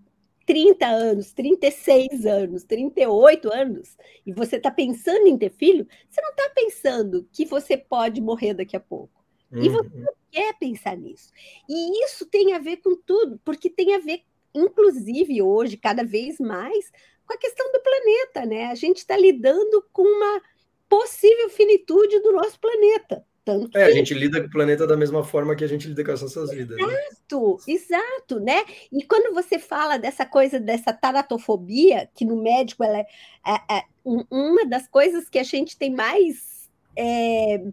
30 0.47 0.86
anos, 0.86 1.32
36 1.32 2.27
anos, 2.27 2.64
38 2.64 3.52
anos, 3.52 3.97
e 4.27 4.32
você 4.32 4.56
está 4.56 4.70
pensando 4.70 5.27
em 5.27 5.39
ter 5.39 5.51
filho, 5.51 5.86
você 6.09 6.20
não 6.20 6.31
está 6.31 6.51
pensando 6.55 7.28
que 7.32 7.44
você 7.44 7.77
pode 7.77 8.20
morrer 8.20 8.55
daqui 8.55 8.77
a 8.77 8.81
pouco. 8.81 9.23
Uhum. 9.51 9.62
E 9.62 9.69
você 9.69 9.89
uhum. 9.97 10.02
não 10.02 10.12
quer 10.31 10.59
pensar 10.59 10.97
nisso. 10.97 11.31
E 11.69 12.05
isso 12.05 12.27
tem 12.27 12.55
a 12.55 12.59
ver 12.59 12.78
com 12.78 12.97
tudo, 12.97 13.40
porque 13.44 13.69
tem 13.69 13.94
a 13.94 13.98
ver, 13.98 14.23
inclusive 14.55 15.43
hoje, 15.43 15.77
cada 15.77 16.05
vez 16.05 16.39
mais, 16.39 16.90
com 17.27 17.35
a 17.35 17.39
questão 17.39 17.70
do 17.70 17.81
planeta, 17.81 18.47
né? 18.47 18.66
A 18.66 18.74
gente 18.74 18.98
está 18.98 19.16
lidando 19.16 19.85
com 19.93 20.02
uma 20.02 20.43
possível 20.89 21.48
finitude 21.48 22.20
do 22.20 22.32
nosso 22.32 22.59
planeta. 22.60 23.24
Tanto 23.44 23.77
é, 23.77 23.85
a 23.85 23.90
gente 23.90 24.14
lida 24.14 24.40
com 24.40 24.47
o 24.47 24.51
planeta 24.51 24.86
da 24.86 24.97
mesma 24.97 25.24
forma 25.24 25.56
que 25.56 25.64
a 25.64 25.66
gente 25.66 25.89
lida 25.89 26.05
com 26.05 26.12
as 26.12 26.23
nossas 26.23 26.52
vidas. 26.52 26.77
Né? 26.77 26.85
Exato, 26.85 27.56
né? 27.66 27.74
exato, 27.74 28.40
né? 28.40 28.64
E 28.93 29.02
quando 29.05 29.35
você 29.35 29.59
fala 29.59 29.97
dessa 29.97 30.24
coisa, 30.24 30.60
dessa 30.60 30.93
taratofobia, 30.93 32.09
que 32.14 32.24
no 32.24 32.40
médico 32.40 32.85
ela 32.85 32.98
é, 32.98 33.06
é, 33.44 33.78
é 33.78 33.85
uma 34.05 34.64
das 34.64 34.86
coisas 34.86 35.28
que 35.28 35.40
a 35.40 35.43
gente 35.43 35.77
tem 35.77 35.93
mais 35.93 36.70
é, 36.97 37.64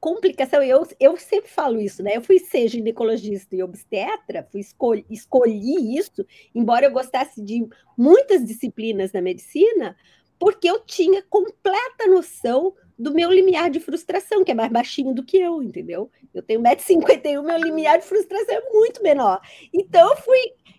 complicação, 0.00 0.60
eu, 0.60 0.84
eu 0.98 1.16
sempre 1.16 1.48
falo 1.48 1.80
isso, 1.80 2.02
né? 2.02 2.16
Eu 2.16 2.22
fui 2.22 2.40
ser 2.40 2.66
ginecologista 2.66 3.54
e 3.54 3.62
obstetra, 3.62 4.48
fui 4.50 4.60
escolhi, 4.60 5.06
escolhi 5.08 5.96
isso, 5.96 6.26
embora 6.52 6.86
eu 6.86 6.90
gostasse 6.90 7.40
de 7.40 7.64
muitas 7.96 8.44
disciplinas 8.44 9.12
na 9.12 9.22
medicina, 9.22 9.96
porque 10.36 10.68
eu 10.68 10.80
tinha 10.80 11.22
completa 11.22 12.08
noção 12.08 12.74
do 12.98 13.12
meu 13.12 13.30
limiar 13.30 13.70
de 13.70 13.80
frustração, 13.80 14.44
que 14.44 14.50
é 14.50 14.54
mais 14.54 14.70
baixinho 14.70 15.14
do 15.14 15.24
que 15.24 15.38
eu, 15.38 15.62
entendeu? 15.62 16.10
Eu 16.32 16.42
tenho 16.42 16.60
1,51m, 16.60 17.42
meu 17.42 17.58
limiar 17.58 17.98
de 17.98 18.04
frustração 18.04 18.54
é 18.54 18.70
muito 18.70 19.02
menor. 19.02 19.40
Então 19.72 20.10
eu 20.10 20.16
fui, 20.16 20.38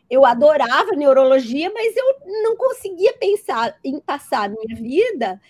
eu 0.10 0.26
adorava 0.26 0.91
neurologia, 0.95 1.72
mas 1.73 1.95
eu 1.95 2.06
não 2.44 2.56
conseguia 2.56 3.14
pensar 3.14 3.77
em 3.84 3.99
passar 3.99 4.45
a 4.45 4.49
minha 4.49 4.76
vida 4.76 5.41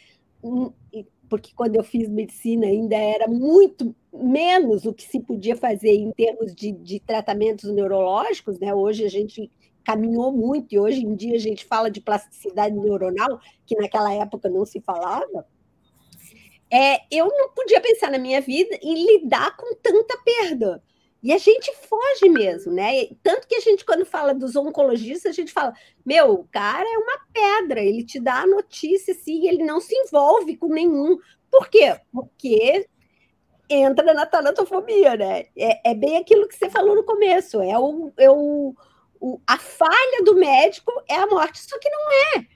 porque 1.34 1.52
quando 1.56 1.76
eu 1.76 1.84
fiz 1.84 2.08
medicina 2.08 2.68
ainda 2.68 2.96
era 2.96 3.28
muito 3.28 3.96
menos 4.14 4.86
o 4.86 4.94
que 4.94 5.02
se 5.02 5.20
podia 5.20 5.56
fazer 5.56 5.90
em 5.90 6.12
termos 6.12 6.54
de, 6.54 6.72
de 6.72 7.00
tratamentos 7.00 7.74
neurológicos, 7.74 8.60
né? 8.60 8.72
Hoje 8.72 9.04
a 9.04 9.10
gente 9.10 9.50
caminhou 9.84 10.32
muito 10.32 10.74
e 10.74 10.80
hoje 10.80 11.04
em 11.04 11.16
dia 11.16 11.36
a 11.36 11.40
gente 11.40 11.66
fala 11.66 11.90
de 11.90 12.00
plasticidade 12.00 12.76
neuronal, 12.76 13.40
que 13.66 13.76
naquela 13.76 14.14
época 14.14 14.48
não 14.48 14.64
se 14.64 14.80
falava. 14.80 15.44
É, 16.74 17.02
eu 17.12 17.28
não 17.28 17.50
podia 17.52 17.80
pensar 17.80 18.10
na 18.10 18.18
minha 18.18 18.42
vida 18.42 18.76
em 18.82 19.06
lidar 19.06 19.56
com 19.56 19.76
tanta 19.76 20.18
perda. 20.26 20.82
E 21.22 21.32
a 21.32 21.38
gente 21.38 21.72
foge 21.88 22.28
mesmo, 22.28 22.74
né? 22.74 23.06
Tanto 23.22 23.48
que 23.48 23.56
a 23.56 23.60
gente, 23.60 23.86
quando 23.86 24.04
fala 24.06 24.34
dos 24.34 24.56
oncologistas, 24.56 25.32
a 25.32 25.36
gente 25.36 25.54
fala: 25.54 25.72
meu, 26.04 26.32
o 26.34 26.48
cara 26.52 26.84
é 26.84 26.98
uma 26.98 27.20
pedra, 27.32 27.80
ele 27.80 28.04
te 28.04 28.20
dá 28.20 28.42
a 28.42 28.48
notícia 28.48 29.14
assim, 29.14 29.48
ele 29.48 29.64
não 29.64 29.80
se 29.80 29.96
envolve 29.96 30.58
com 30.58 30.68
nenhum. 30.68 31.20
Por 31.52 31.70
quê? 31.70 31.96
Porque 32.12 32.88
entra 33.70 34.12
na 34.12 34.26
tanatofobia, 34.26 35.16
né? 35.16 35.46
É, 35.56 35.92
é 35.92 35.94
bem 35.94 36.18
aquilo 36.18 36.48
que 36.48 36.56
você 36.56 36.72
falou 36.72 36.96
no 36.96 37.04
começo: 37.04 37.62
é, 37.62 37.78
o, 37.78 38.12
é 38.18 38.32
o, 38.32 38.76
o, 39.22 39.40
a 39.46 39.60
falha 39.60 40.24
do 40.26 40.36
médico 40.36 40.92
é 41.08 41.16
a 41.16 41.28
morte. 41.28 41.60
Só 41.60 41.78
que 41.78 41.90
não 41.90 42.12
é. 42.36 42.53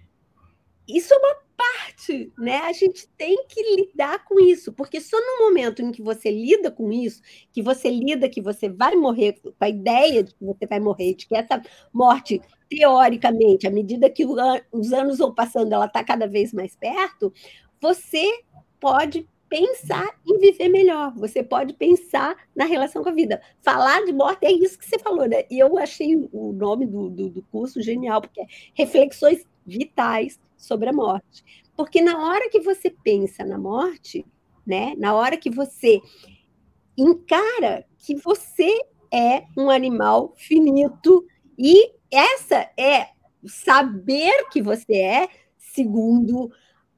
Isso 0.88 1.14
é 1.14 1.18
uma 1.18 1.35
parte, 1.57 2.31
né? 2.38 2.57
A 2.59 2.72
gente 2.72 3.07
tem 3.18 3.45
que 3.47 3.61
lidar 3.76 4.23
com 4.23 4.39
isso, 4.39 4.72
porque 4.72 5.01
só 5.01 5.18
no 5.19 5.45
momento 5.45 5.81
em 5.81 5.91
que 5.91 6.01
você 6.01 6.30
lida 6.30 6.72
com 6.72 6.91
isso, 6.91 7.22
que 7.51 7.61
você 7.61 7.89
lida 7.89 8.30
que 8.30 8.41
você 8.41 8.69
vai 8.69 8.95
morrer, 8.95 9.34
com 9.41 9.51
a 9.59 9.68
ideia 9.69 10.23
de 10.23 10.34
que 10.34 10.45
você 10.45 10.65
vai 10.68 10.80
morrer, 10.80 11.15
de 11.15 11.27
que 11.27 11.35
essa 11.35 11.61
morte, 11.91 12.41
teoricamente, 12.69 13.68
à 13.68 13.72
medida 13.72 14.09
que 14.09 14.26
os 14.26 14.93
anos 14.93 15.18
vão 15.18 15.34
passando, 15.34 15.73
ela 15.73 15.88
está 15.88 16.03
cada 16.03 16.27
vez 16.27 16.53
mais 16.53 16.76
perto, 16.76 17.34
você 17.81 18.43
pode 18.80 19.27
pensar 19.49 20.05
em 20.27 20.38
viver 20.39 20.69
melhor, 20.69 21.14
você 21.15 21.41
pode 21.41 21.73
pensar 21.73 22.35
na 22.55 22.65
relação 22.65 23.01
com 23.01 23.09
a 23.09 23.14
vida. 23.14 23.41
Falar 23.61 24.05
de 24.05 24.14
morte 24.14 24.45
é 24.45 24.51
isso 24.51 24.77
que 24.77 24.85
você 24.85 24.99
falou, 24.99 25.27
né? 25.27 25.43
E 25.49 25.57
eu 25.57 25.77
achei 25.77 26.15
o 26.31 26.51
nome 26.53 26.85
do, 26.85 27.09
do, 27.09 27.30
do 27.30 27.41
curso 27.43 27.81
genial, 27.81 28.22
porque 28.22 28.41
é 28.41 28.45
Reflexões 28.73 29.45
Vitais 29.65 30.39
sobre 30.57 30.89
a 30.89 30.93
morte. 30.93 31.43
Porque 31.75 32.01
na 32.01 32.17
hora 32.27 32.49
que 32.49 32.59
você 32.59 32.89
pensa 32.89 33.45
na 33.45 33.57
morte, 33.57 34.25
né, 34.65 34.95
na 34.97 35.13
hora 35.13 35.38
que 35.38 35.49
você 35.49 36.01
encara 36.97 37.85
que 37.97 38.15
você 38.15 38.69
é 39.13 39.43
um 39.55 39.69
animal 39.69 40.34
finito 40.35 41.25
e 41.57 41.93
essa 42.11 42.69
é 42.77 43.09
saber 43.45 44.49
que 44.51 44.61
você 44.61 44.93
é, 44.93 45.29
segundo 45.57 46.51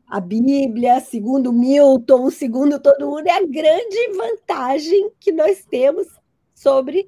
a 0.07 0.19
Bíblia, 0.19 0.99
segundo 0.99 1.53
Milton, 1.53 2.31
segundo 2.31 2.79
todo 2.79 3.07
mundo, 3.07 3.27
é 3.27 3.31
a 3.31 3.45
grande 3.45 4.07
vantagem 4.15 5.11
que 5.19 5.31
nós 5.31 5.63
temos 5.65 6.07
sobre 6.55 7.07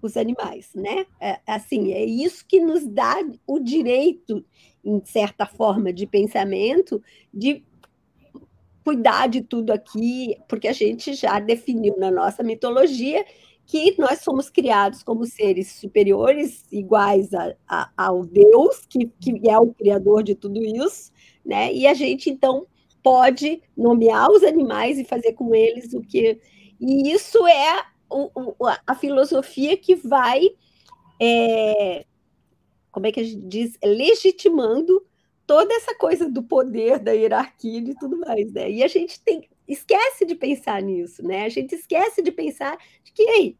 os 0.00 0.16
animais, 0.16 0.70
né? 0.74 1.06
É, 1.20 1.38
assim, 1.46 1.92
é 1.92 2.04
isso 2.04 2.44
que 2.46 2.60
nos 2.60 2.86
dá 2.86 3.16
o 3.46 3.58
direito 3.58 4.44
em 4.84 5.02
certa 5.04 5.46
forma 5.46 5.92
de 5.92 6.06
pensamento, 6.06 7.02
de 7.32 7.64
cuidar 8.84 9.28
de 9.28 9.42
tudo 9.42 9.70
aqui, 9.70 10.36
porque 10.48 10.68
a 10.68 10.72
gente 10.72 11.12
já 11.12 11.38
definiu 11.38 11.96
na 11.98 12.10
nossa 12.10 12.42
mitologia 12.42 13.24
que 13.66 13.94
nós 13.98 14.20
somos 14.20 14.48
criados 14.48 15.02
como 15.02 15.26
seres 15.26 15.72
superiores, 15.72 16.64
iguais 16.72 17.34
a, 17.34 17.54
a, 17.68 17.90
ao 17.94 18.24
Deus, 18.24 18.86
que, 18.88 19.06
que 19.20 19.46
é 19.46 19.58
o 19.58 19.74
criador 19.74 20.22
de 20.22 20.34
tudo 20.34 20.64
isso, 20.64 21.12
né? 21.44 21.70
E 21.70 21.86
a 21.86 21.92
gente, 21.92 22.30
então, 22.30 22.66
pode 23.02 23.62
nomear 23.76 24.30
os 24.30 24.42
animais 24.42 24.98
e 24.98 25.04
fazer 25.04 25.34
com 25.34 25.54
eles 25.54 25.92
o 25.92 26.00
que. 26.00 26.40
E 26.80 27.12
isso 27.12 27.46
é 27.46 27.84
o, 28.10 28.54
o, 28.58 28.66
a 28.86 28.94
filosofia 28.94 29.76
que 29.76 29.94
vai 29.94 30.50
é, 31.20 32.04
como 32.90 33.06
é 33.06 33.12
que 33.12 33.20
a 33.20 33.24
gente 33.24 33.46
diz, 33.46 33.78
legitimando 33.82 35.04
toda 35.46 35.72
essa 35.74 35.94
coisa 35.94 36.28
do 36.28 36.42
poder, 36.42 36.98
da 36.98 37.12
hierarquia 37.12 37.78
e 37.78 37.94
tudo 37.94 38.18
mais, 38.18 38.52
né? 38.52 38.70
E 38.70 38.82
a 38.82 38.88
gente 38.88 39.20
tem 39.20 39.48
esquece 39.66 40.24
de 40.24 40.34
pensar 40.34 40.80
nisso, 40.80 41.22
né? 41.22 41.44
A 41.44 41.48
gente 41.48 41.74
esquece 41.74 42.22
de 42.22 42.32
pensar 42.32 42.76
de 43.04 43.12
que 43.12 43.22
aí, 43.22 43.56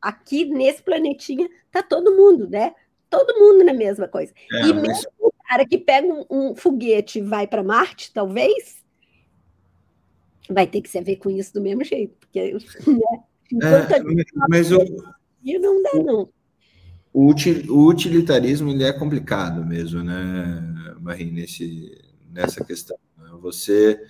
aqui 0.00 0.44
nesse 0.44 0.82
planetinha 0.82 1.48
tá 1.70 1.82
todo 1.82 2.16
mundo, 2.16 2.48
né? 2.48 2.74
Todo 3.08 3.38
mundo 3.38 3.64
na 3.64 3.74
mesma 3.74 4.06
coisa. 4.06 4.32
É, 4.52 4.66
e 4.66 4.72
mesmo 4.72 5.10
o 5.18 5.32
cara 5.48 5.66
que 5.66 5.78
pega 5.78 6.06
um, 6.06 6.24
um 6.30 6.54
foguete 6.54 7.18
e 7.18 7.22
vai 7.22 7.46
para 7.46 7.62
Marte, 7.62 8.12
talvez, 8.12 8.84
vai 10.48 10.66
ter 10.66 10.80
que 10.80 10.88
se 10.88 11.00
ver 11.00 11.16
com 11.16 11.28
isso 11.28 11.52
do 11.52 11.60
mesmo 11.60 11.84
jeito, 11.84 12.14
porque 12.18 12.52
né? 12.86 13.24
É, 13.62 14.02
mas, 14.02 14.24
mas 14.48 14.72
o, 14.72 14.78
não 14.78 15.82
dá 15.82 15.90
não 15.94 16.28
o, 17.12 17.28
util, 17.28 17.64
o 17.68 17.88
utilitarismo 17.88 18.70
ele 18.70 18.84
é 18.84 18.92
complicado 18.92 19.64
mesmo, 19.64 20.02
né, 20.02 20.94
Marie, 21.00 21.30
nesse, 21.30 21.98
nessa 22.32 22.64
questão. 22.64 22.96
Né? 23.18 23.30
Você, 23.40 24.00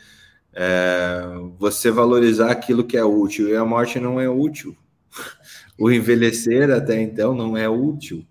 é, 0.53 1.23
você 1.59 1.91
valorizar 1.91 2.51
aquilo 2.51 2.85
que 2.85 2.97
é 2.97 3.05
útil, 3.05 3.49
e 3.49 3.57
a 3.57 3.65
morte 3.65 3.99
não 3.99 4.21
é 4.21 4.29
útil. 4.29 4.77
O 5.83 5.91
envelhecer 5.91 6.71
até 6.71 7.01
então 7.01 7.35
não 7.35 7.57
é 7.57 7.67
útil. 7.67 8.23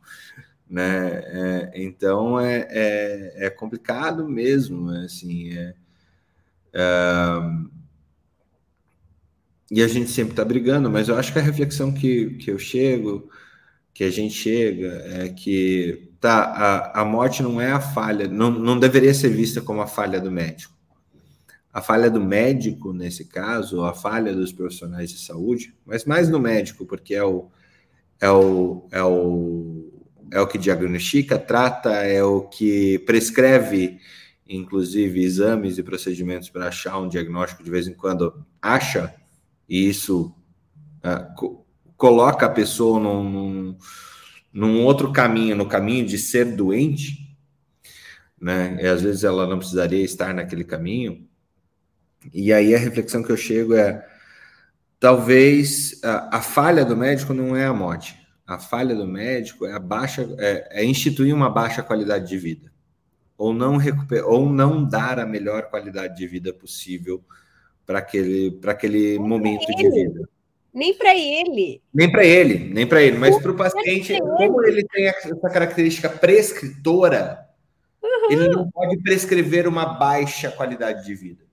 Né? 0.70 1.08
É, 1.26 1.72
então 1.74 2.40
é, 2.40 2.68
é, 2.70 3.48
é, 3.48 3.50
complicado 3.50 4.30
mesmo, 4.30 4.88
assim, 4.92 5.58
é, 5.58 5.74
é, 6.72 6.84
e 9.72 9.84
a 9.84 9.88
gente 9.88 10.10
sempre 10.10 10.32
está 10.32 10.44
brigando, 10.44 10.90
mas 10.90 11.10
eu 11.10 11.18
acho 11.18 11.32
que 11.32 11.40
a 11.40 11.44
reflexão 11.44 11.92
que, 11.92 12.32
que 12.32 12.52
eu 12.52 12.58
chego 12.58 13.30
que 14.00 14.06
a 14.06 14.10
gente 14.10 14.34
chega 14.34 14.88
é 15.08 15.28
que 15.28 16.10
tá, 16.22 16.44
a, 16.44 17.02
a 17.02 17.04
morte 17.06 17.44
não 17.44 17.60
é 17.60 17.70
a 17.70 17.82
falha, 17.82 18.30
não, 18.30 18.50
não 18.50 18.80
deveria 18.80 19.14
ser 19.14 19.28
vista 19.28 19.60
como 19.60 19.82
a 19.82 19.88
falha 19.88 20.22
do 20.22 20.32
médico. 20.32 20.74
A 21.74 21.82
falha 21.82 22.10
do 22.10 22.22
médico, 22.22 22.94
nesse 22.94 23.26
caso, 23.26 23.84
a 23.84 23.94
falha 23.94 24.34
dos 24.34 24.54
profissionais 24.54 25.10
de 25.12 25.20
saúde, 25.20 25.76
mas 25.86 26.06
mais 26.06 26.30
no 26.30 26.40
médico, 26.40 26.86
porque 26.86 27.14
é 27.14 27.24
o, 27.26 27.50
é 28.22 28.32
o, 28.32 28.88
é 28.90 29.04
o, 29.04 29.92
é 30.32 30.40
o 30.40 30.48
que 30.48 30.58
diagnostica, 30.58 31.38
trata, 31.38 31.92
é 31.92 32.24
o 32.24 32.44
que 32.44 33.00
prescreve, 33.00 34.00
inclusive, 34.48 35.22
exames 35.22 35.78
e 35.78 35.84
procedimentos 35.84 36.50
para 36.50 36.70
achar 36.70 36.98
um 36.98 37.10
diagnóstico, 37.10 37.64
de 37.66 37.70
vez 37.70 37.86
em 37.86 37.94
quando 37.94 38.34
acha, 38.62 39.14
e 39.70 39.88
isso 39.88 40.36
uh, 41.06 41.36
co 41.36 41.66
coloca 41.96 42.46
a 42.46 42.50
pessoa 42.50 42.98
num, 42.98 43.30
num, 43.30 43.78
num 44.54 44.84
outro 44.86 45.12
caminho, 45.12 45.54
no 45.54 45.68
caminho 45.68 46.06
de 46.06 46.18
ser 46.18 46.56
doente, 46.56 47.38
né? 48.40 48.78
E 48.82 48.88
às 48.88 49.02
vezes 49.02 49.26
ela 49.26 49.46
não 49.46 49.60
precisaria 49.60 50.02
estar 50.02 50.34
naquele 50.34 50.64
caminho. 50.64 51.28
E 52.34 52.54
aí 52.54 52.74
a 52.74 52.78
reflexão 52.78 53.22
que 53.22 53.32
eu 53.32 53.38
chego 53.38 53.76
é: 53.76 54.08
talvez 54.98 56.00
a, 56.02 56.38
a 56.38 56.42
falha 56.42 56.86
do 56.86 56.96
médico 56.96 57.34
não 57.34 57.54
é 57.54 57.66
a 57.66 57.74
morte. 57.74 58.18
A 58.48 58.58
falha 58.58 58.96
do 58.96 59.06
médico 59.06 59.66
é 59.66 59.74
a 59.74 59.80
baixa, 59.80 60.28
é, 60.40 60.82
é 60.82 60.86
instituir 60.86 61.36
uma 61.36 61.50
baixa 61.50 61.84
qualidade 61.84 62.28
de 62.28 62.38
vida, 62.38 62.72
ou 63.38 63.54
não 63.54 63.78
recuperar, 63.78 64.26
ou 64.26 64.50
não 64.50 64.84
dar 64.84 65.20
a 65.20 65.26
melhor 65.26 65.70
qualidade 65.70 66.16
de 66.16 66.26
vida 66.26 66.52
possível 66.52 67.24
para 67.90 67.98
aquele, 67.98 68.52
para 68.52 68.74
aquele 68.74 69.18
momento 69.18 69.66
de 69.66 69.90
vida. 69.90 70.30
Nem 70.72 70.94
para 70.94 71.18
ele. 71.18 71.82
Nem 71.92 72.12
para 72.12 72.24
ele, 72.24 72.72
nem 72.72 72.86
para 72.86 73.02
ele. 73.02 73.18
Mas 73.18 73.36
para 73.42 73.52
o 73.52 73.58
paciente, 73.58 74.16
como 74.20 74.64
ele 74.64 74.86
tem 74.86 75.08
essa 75.08 75.50
característica 75.50 76.08
prescritora, 76.08 77.48
uhum. 78.00 78.32
ele 78.32 78.48
não 78.50 78.70
pode 78.70 78.96
prescrever 79.02 79.68
uma 79.68 79.98
baixa 79.98 80.52
qualidade 80.52 81.04
de 81.04 81.16
vida. 81.16 81.44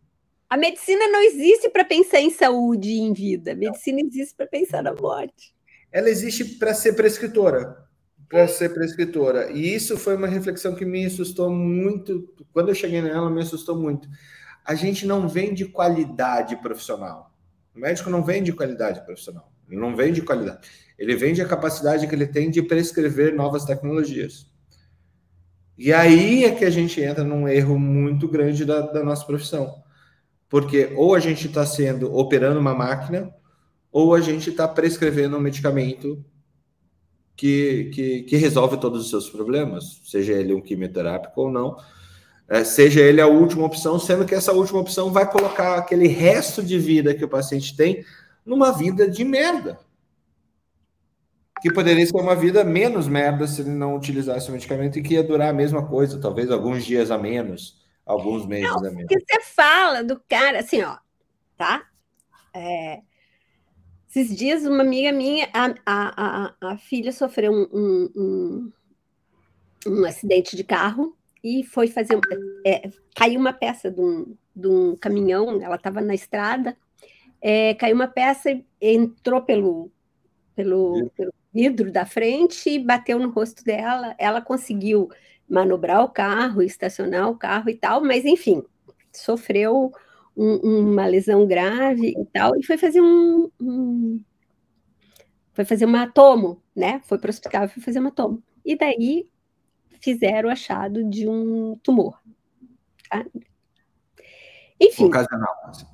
A 0.50 0.58
medicina 0.58 1.08
não 1.08 1.22
existe 1.22 1.70
para 1.70 1.86
pensar 1.86 2.20
em 2.20 2.28
saúde 2.28 2.90
e 2.90 2.98
em 2.98 3.14
vida. 3.14 3.52
A 3.52 3.54
medicina 3.54 4.02
não. 4.02 4.06
existe 4.06 4.34
para 4.36 4.46
pensar 4.46 4.82
na 4.82 4.92
morte. 4.92 5.54
Ela 5.90 6.10
existe 6.10 6.44
para 6.56 6.74
ser 6.74 6.92
prescritora. 6.92 7.78
Para 8.28 8.46
ser 8.46 8.74
prescritora. 8.74 9.50
E 9.52 9.74
isso 9.74 9.96
foi 9.96 10.16
uma 10.16 10.28
reflexão 10.28 10.74
que 10.74 10.84
me 10.84 11.06
assustou 11.06 11.48
muito. 11.48 12.28
Quando 12.52 12.68
eu 12.68 12.74
cheguei 12.74 13.00
nela, 13.00 13.30
me 13.30 13.40
assustou 13.40 13.74
muito. 13.74 14.06
A 14.66 14.74
gente 14.74 15.06
não 15.06 15.28
vende 15.28 15.64
qualidade 15.66 16.56
profissional. 16.56 17.32
O 17.74 17.80
médico 17.80 18.10
não 18.10 18.22
vende 18.22 18.52
qualidade 18.52 19.04
profissional. 19.04 19.52
Ele 19.68 19.80
não 19.80 19.94
vende 19.94 20.22
qualidade. 20.22 20.66
Ele 20.98 21.14
vende 21.14 21.42
a 21.42 21.48
capacidade 21.48 22.06
que 22.06 22.14
ele 22.14 22.26
tem 22.26 22.50
de 22.50 22.62
prescrever 22.62 23.34
novas 23.34 23.64
tecnologias. 23.64 24.46
E 25.76 25.92
aí 25.92 26.44
é 26.44 26.50
que 26.54 26.64
a 26.64 26.70
gente 26.70 27.00
entra 27.00 27.22
num 27.22 27.46
erro 27.46 27.78
muito 27.78 28.26
grande 28.26 28.64
da, 28.64 28.80
da 28.80 29.04
nossa 29.04 29.24
profissão 29.26 29.84
porque 30.48 30.92
ou 30.96 31.14
a 31.14 31.20
gente 31.20 31.46
está 31.46 31.64
sendo 31.66 32.14
operando 32.14 32.60
uma 32.60 32.74
máquina, 32.74 33.32
ou 33.90 34.14
a 34.14 34.20
gente 34.20 34.50
está 34.50 34.68
prescrevendo 34.68 35.36
um 35.36 35.40
medicamento 35.40 36.24
que, 37.36 37.90
que, 37.94 38.22
que, 38.22 38.36
resolve 38.36 38.78
todos 38.78 39.02
os 39.02 39.10
seus 39.10 39.28
problemas, 39.28 40.00
seja 40.04 40.32
ele 40.32 40.54
um 40.54 40.60
quimioterápico 40.60 41.42
ou 41.42 41.50
não, 41.50 41.76
seja 42.64 43.00
ele 43.00 43.20
a 43.20 43.26
última 43.26 43.64
opção, 43.64 43.98
sendo 43.98 44.24
que 44.24 44.34
essa 44.34 44.52
última 44.52 44.80
opção 44.80 45.12
vai 45.12 45.30
colocar 45.30 45.76
aquele 45.76 46.06
resto 46.06 46.62
de 46.62 46.78
vida 46.78 47.14
que 47.14 47.24
o 47.24 47.28
paciente 47.28 47.76
tem 47.76 48.04
numa 48.44 48.72
vida 48.72 49.10
de 49.10 49.24
merda. 49.24 49.78
Que 51.60 51.72
poderia 51.72 52.06
ser 52.06 52.16
uma 52.16 52.36
vida 52.36 52.62
menos 52.62 53.08
merda 53.08 53.46
se 53.46 53.62
ele 53.62 53.70
não 53.70 53.96
utilizasse 53.96 54.48
o 54.48 54.52
medicamento 54.52 54.98
e 54.98 55.02
que 55.02 55.14
ia 55.14 55.22
durar 55.22 55.48
a 55.48 55.54
mesma 55.54 55.86
coisa, 55.86 56.20
talvez 56.20 56.50
alguns 56.50 56.84
dias 56.84 57.10
a 57.10 57.18
menos 57.18 57.84
alguns 58.06 58.46
meses 58.46 58.70
não, 58.70 58.78
a 58.78 58.82
menos. 58.82 59.06
Porque 59.08 59.20
você 59.20 59.40
fala 59.42 60.04
do 60.04 60.20
cara, 60.28 60.60
assim, 60.60 60.80
ó, 60.82 60.96
tá? 61.58 61.84
É, 62.54 63.02
esses 64.08 64.34
dias, 64.34 64.64
uma 64.64 64.82
amiga 64.82 65.12
minha, 65.12 65.50
a, 65.52 65.74
a, 65.84 66.54
a, 66.64 66.72
a 66.72 66.78
filha 66.78 67.12
sofreu 67.12 67.52
um, 67.52 67.68
um, 67.72 68.12
um, 68.16 68.72
um, 69.88 70.04
acidente 70.04 70.56
de 70.56 70.62
carro 70.62 71.15
e 71.46 71.62
foi 71.62 71.86
fazer. 71.86 72.18
É, 72.66 72.90
caiu 73.14 73.38
uma 73.38 73.52
peça 73.52 73.88
de 73.88 74.00
um, 74.00 74.36
de 74.54 74.66
um 74.66 74.96
caminhão, 74.96 75.62
ela 75.62 75.76
estava 75.76 76.00
na 76.00 76.12
estrada, 76.12 76.76
é, 77.40 77.72
caiu 77.74 77.94
uma 77.94 78.08
peça 78.08 78.60
entrou 78.80 79.40
pelo, 79.42 79.92
pelo, 80.56 81.08
pelo 81.16 81.32
vidro 81.54 81.92
da 81.92 82.04
frente 82.04 82.68
e 82.68 82.80
bateu 82.80 83.20
no 83.20 83.30
rosto 83.30 83.62
dela. 83.62 84.16
Ela 84.18 84.42
conseguiu 84.42 85.08
manobrar 85.48 86.02
o 86.02 86.08
carro, 86.08 86.62
estacionar 86.62 87.30
o 87.30 87.36
carro 87.36 87.70
e 87.70 87.76
tal, 87.76 88.02
mas 88.02 88.24
enfim, 88.24 88.64
sofreu 89.12 89.92
um, 90.36 90.56
uma 90.90 91.06
lesão 91.06 91.46
grave 91.46 92.08
e 92.08 92.26
tal, 92.32 92.56
e 92.58 92.64
foi 92.64 92.76
fazer 92.76 93.00
um, 93.00 93.48
um 93.60 94.20
foi 95.54 95.64
fazer 95.64 95.84
uma 95.84 96.08
tomo, 96.08 96.60
né? 96.74 97.00
Foi 97.04 97.18
para 97.18 97.28
o 97.28 97.30
hospital 97.30 97.64
e 97.66 97.68
foi 97.68 97.82
fazer 97.82 98.00
uma 98.00 98.10
tomo. 98.10 98.42
E 98.64 98.76
daí 98.76 99.30
fizeram 100.00 100.48
o 100.48 100.52
achado 100.52 101.04
de 101.04 101.28
um 101.28 101.76
tumor. 101.82 102.20
Tá? 103.08 103.24
Enfim. 104.80 105.06
Ocasional. 105.06 105.54
Assim. 105.64 105.86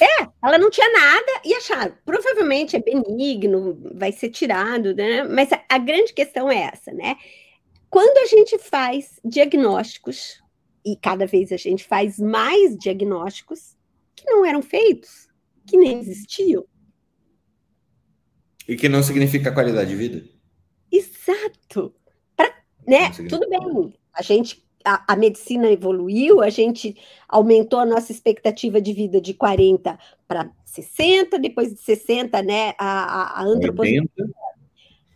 É, 0.00 0.28
ela 0.42 0.58
não 0.58 0.70
tinha 0.70 0.90
nada 0.92 1.40
e 1.44 1.54
acharam. 1.54 1.94
Provavelmente 2.04 2.76
é 2.76 2.80
benigno, 2.80 3.78
vai 3.94 4.10
ser 4.10 4.30
tirado, 4.30 4.94
né? 4.94 5.22
Mas 5.24 5.52
a, 5.52 5.62
a 5.68 5.78
grande 5.78 6.12
questão 6.12 6.50
é 6.50 6.70
essa, 6.72 6.92
né? 6.92 7.16
Quando 7.88 8.18
a 8.18 8.26
gente 8.26 8.58
faz 8.58 9.20
diagnósticos, 9.24 10.42
e 10.84 10.96
cada 10.96 11.26
vez 11.26 11.52
a 11.52 11.56
gente 11.56 11.84
faz 11.84 12.18
mais 12.18 12.76
diagnósticos 12.76 13.76
que 14.16 14.24
não 14.26 14.44
eram 14.44 14.60
feitos, 14.60 15.28
que 15.66 15.76
nem 15.76 16.00
existiam. 16.00 16.66
E 18.66 18.76
que 18.76 18.88
não 18.88 19.02
significa 19.02 19.52
qualidade 19.52 19.90
de 19.90 19.96
vida. 19.96 20.28
Exato. 20.90 21.94
Né? 22.86 23.10
Tudo 23.28 23.48
bem. 23.48 23.94
A 24.12 24.22
gente 24.22 24.64
a, 24.84 25.14
a, 25.14 25.16
medicina 25.16 25.70
evoluiu, 25.70 26.42
a 26.42 26.50
gente 26.50 26.94
aumentou 27.26 27.80
a 27.80 27.86
nossa 27.86 28.12
expectativa 28.12 28.80
de 28.80 28.92
vida 28.92 29.20
de 29.20 29.32
40 29.32 29.98
para 30.28 30.50
60, 30.66 31.38
depois 31.38 31.72
de 31.72 31.80
60, 31.80 32.42
né? 32.42 32.74
A, 32.78 32.86
a, 32.86 33.40
a 33.40 33.44
antroposofia. 33.44 34.04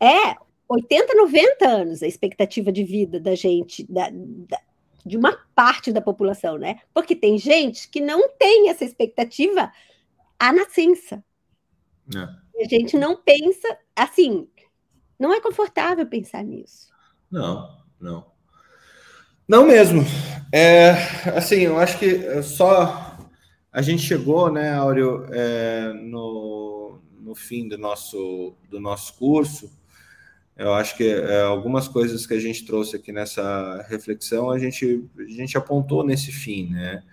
É, 0.00 0.36
80, 0.68 1.14
90 1.14 1.68
anos 1.68 2.02
a 2.02 2.06
expectativa 2.06 2.72
de 2.72 2.84
vida 2.84 3.20
da 3.20 3.34
gente, 3.34 3.84
da, 3.90 4.08
da, 4.10 4.60
de 5.04 5.16
uma 5.16 5.36
parte 5.54 5.92
da 5.92 6.00
população, 6.00 6.56
né? 6.56 6.80
Porque 6.94 7.14
tem 7.14 7.36
gente 7.38 7.88
que 7.90 8.00
não 8.00 8.30
tem 8.30 8.70
essa 8.70 8.84
expectativa 8.84 9.70
à 10.38 10.52
nascença. 10.52 11.22
É. 12.14 12.64
A 12.64 12.68
gente 12.68 12.96
não 12.96 13.16
pensa 13.16 13.78
assim, 13.94 14.48
não 15.18 15.32
é 15.32 15.40
confortável 15.40 16.06
pensar 16.06 16.42
nisso. 16.42 16.88
Não, 17.30 17.76
não. 18.00 18.26
Não 19.46 19.66
mesmo. 19.66 20.04
É, 20.52 20.90
assim, 21.36 21.60
eu 21.60 21.78
acho 21.78 21.98
que 21.98 22.42
só 22.42 23.16
a 23.72 23.82
gente 23.82 24.02
chegou, 24.02 24.50
né, 24.50 24.72
Áureo, 24.72 25.26
é, 25.30 25.92
no, 25.92 26.98
no 27.20 27.34
fim 27.34 27.68
do 27.68 27.78
nosso, 27.78 28.54
do 28.70 28.80
nosso 28.80 29.14
curso 29.14 29.70
eu 30.58 30.74
acho 30.74 30.96
que 30.96 31.04
é, 31.04 31.42
algumas 31.42 31.86
coisas 31.86 32.26
que 32.26 32.34
a 32.34 32.40
gente 32.40 32.66
trouxe 32.66 32.96
aqui 32.96 33.12
nessa 33.12 33.86
reflexão, 33.88 34.50
a 34.50 34.58
gente, 34.58 35.04
a 35.16 35.30
gente 35.30 35.56
apontou 35.56 36.04
nesse 36.04 36.32
fim, 36.32 36.70
né? 36.70 37.04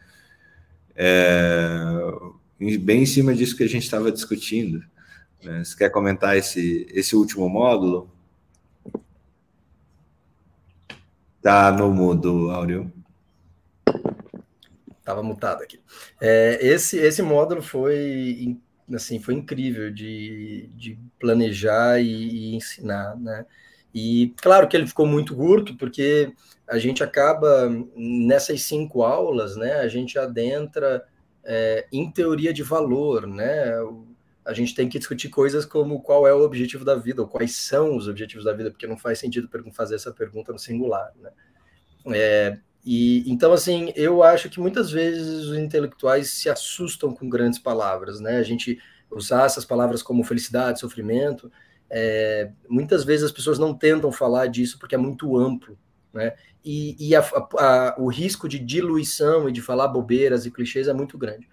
É, 0.95 1.79
bem 2.79 3.03
em 3.03 3.05
cima 3.05 3.35
disso 3.35 3.55
que 3.55 3.63
a 3.63 3.69
gente 3.69 3.83
estava 3.83 4.11
discutindo. 4.11 4.83
Né? 5.43 5.63
Você 5.63 5.77
quer 5.77 5.91
comentar 5.91 6.35
esse, 6.35 6.87
esse 6.89 7.15
último 7.15 7.47
módulo? 7.47 8.09
Tá 11.45 11.72
no 11.72 11.93
mudo, 11.93 12.49
Áureo. 12.49 12.91
Estava 14.97 15.22
mutado 15.22 15.61
aqui. 15.61 15.80
É, 16.19 16.57
esse, 16.59 16.97
esse 16.97 17.22
módulo 17.22 17.61
foi 17.61 18.57
assim, 18.91 19.19
foi 19.19 19.35
incrível 19.35 19.91
de, 19.91 20.67
de 20.73 20.97
planejar 21.19 22.01
e, 22.01 22.07
e, 22.07 22.55
ensinar, 22.55 23.15
né? 23.17 23.45
E 23.93 24.34
claro 24.41 24.67
que 24.67 24.76
ele 24.76 24.88
ficou 24.88 25.05
muito 25.05 25.35
curto, 25.35 25.77
porque 25.77 26.34
a 26.67 26.80
gente 26.80 27.03
acaba, 27.03 27.69
nessas 27.95 28.63
cinco 28.63 29.03
aulas, 29.03 29.55
né, 29.55 29.73
a 29.73 29.88
gente 29.88 30.17
adentra 30.17 31.05
é, 31.43 31.85
em 31.91 32.09
teoria 32.09 32.51
de 32.51 32.63
valor, 32.63 33.27
né? 33.27 33.72
A 34.45 34.53
gente 34.53 34.76
tem 34.76 34.88
que 34.88 34.99
discutir 34.99 35.30
coisas 35.30 35.65
como 35.65 36.01
qual 36.01 36.27
é 36.27 36.34
o 36.34 36.43
objetivo 36.43 36.85
da 36.85 36.95
vida, 36.95 37.22
ou 37.22 37.27
quais 37.27 37.55
são 37.55 37.97
os 37.97 38.07
objetivos 38.07 38.45
da 38.45 38.53
vida, 38.53 38.72
porque 38.72 38.88
não 38.88 38.97
faz 38.97 39.19
sentido 39.19 39.49
fazer 39.73 39.95
essa 39.95 40.13
pergunta 40.13 40.53
no 40.53 40.59
singular, 40.59 41.11
né? 41.19 41.31
É, 42.13 42.59
e 42.85 43.23
então, 43.31 43.51
assim, 43.53 43.91
eu 43.95 44.22
acho 44.23 44.49
que 44.49 44.59
muitas 44.59 44.91
vezes 44.91 45.45
os 45.47 45.57
intelectuais 45.57 46.30
se 46.31 46.49
assustam 46.49 47.13
com 47.13 47.27
grandes 47.30 47.59
palavras, 47.59 48.19
né? 48.19 48.38
A 48.38 48.43
gente 48.43 48.80
usar 49.09 49.45
essas 49.45 49.65
palavras 49.65 50.03
como 50.03 50.23
felicidade, 50.23 50.80
sofrimento, 50.80 51.51
É, 51.89 52.51
muitas 52.67 53.05
vezes 53.05 53.26
as 53.26 53.31
pessoas 53.31 53.59
não 53.59 53.73
tentam 53.77 54.11
falar 54.11 54.47
disso 54.47 54.80
porque 54.80 54.95
é 54.95 54.97
muito 54.97 55.38
amplo, 55.38 55.77
né? 56.13 56.34
E, 56.63 56.95
e 56.99 57.15
a, 57.15 57.22
a, 57.22 57.95
o 57.99 58.07
risco 58.09 58.49
de 58.49 58.59
diluição 58.59 59.47
e 59.47 59.51
de 59.51 59.61
falar 59.61 59.88
bobeiras 59.88 60.45
e 60.45 60.51
clichês 60.51 60.88
é 60.88 60.93
muito 60.93 61.17
grande. 61.17 61.47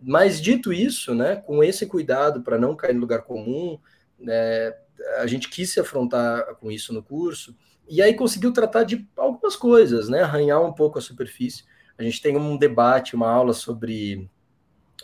Mas 0.00 0.40
dito 0.40 0.72
isso, 0.72 1.14
né, 1.14 1.36
com 1.36 1.64
esse 1.64 1.86
cuidado 1.86 2.42
para 2.42 2.58
não 2.58 2.76
cair 2.76 2.94
no 2.94 3.00
lugar 3.00 3.22
comum, 3.22 3.78
né, 4.18 4.74
a 5.18 5.26
gente 5.26 5.48
quis 5.48 5.72
se 5.72 5.80
afrontar 5.80 6.54
com 6.56 6.70
isso 6.70 6.92
no 6.92 7.02
curso 7.02 7.56
e 7.88 8.02
aí 8.02 8.14
conseguiu 8.14 8.52
tratar 8.52 8.82
de 8.84 9.06
algumas 9.16 9.56
coisas, 9.56 10.08
né, 10.08 10.22
arranhar 10.22 10.62
um 10.62 10.72
pouco 10.72 10.98
a 10.98 11.02
superfície. 11.02 11.64
A 11.96 12.02
gente 12.02 12.20
tem 12.20 12.36
um 12.36 12.56
debate, 12.56 13.14
uma 13.14 13.30
aula 13.30 13.52
sobre 13.52 14.28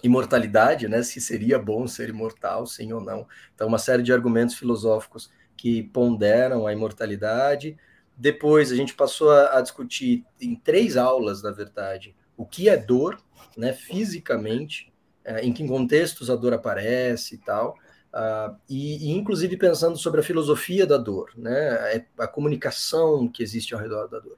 imortalidade, 0.02 0.89
né, 0.89 1.02
se 1.02 1.20
seria 1.20 1.59
bom 1.59 1.86
ser 1.86 2.09
imortal, 2.09 2.66
sim 2.66 2.93
ou 2.93 3.01
não. 3.01 3.27
Então, 3.55 3.69
uma 3.69 3.78
série 3.78 4.02
de 4.02 4.12
argumentos 4.12 4.56
filosóficos 4.56 5.31
que 5.56 5.85
ponderam 5.85 6.66
a 6.66 6.73
imortalidade. 6.73 7.77
Depois, 8.16 8.73
a 8.73 8.74
gente 8.74 8.94
passou 8.94 9.31
a, 9.31 9.59
a 9.59 9.60
discutir 9.60 10.24
em 10.40 10.56
três 10.56 10.97
aulas, 10.97 11.43
na 11.43 11.52
verdade, 11.52 12.16
o 12.36 12.44
que 12.44 12.69
é 12.69 12.77
dor, 12.77 13.19
né, 13.56 13.73
fisicamente, 13.73 14.93
é, 15.24 15.40
em 15.40 15.52
que 15.52 15.66
contextos 15.66 16.31
a 16.31 16.36
dor 16.36 16.52
aparece 16.52 17.36
e 17.36 17.39
tal. 17.39 17.77
Uh, 18.12 18.55
e, 18.69 19.09
e, 19.09 19.10
inclusive 19.12 19.56
pensando 19.56 19.97
sobre 19.97 20.20
a 20.20 20.24
filosofia 20.24 20.86
da 20.86 20.98
dor, 20.98 21.31
né, 21.35 21.97
é 21.97 22.06
a 22.19 22.27
comunicação 22.27 23.27
que 23.27 23.43
existe 23.43 23.74
ao 23.74 23.81
redor 23.81 24.06
da 24.06 24.19
dor. 24.19 24.36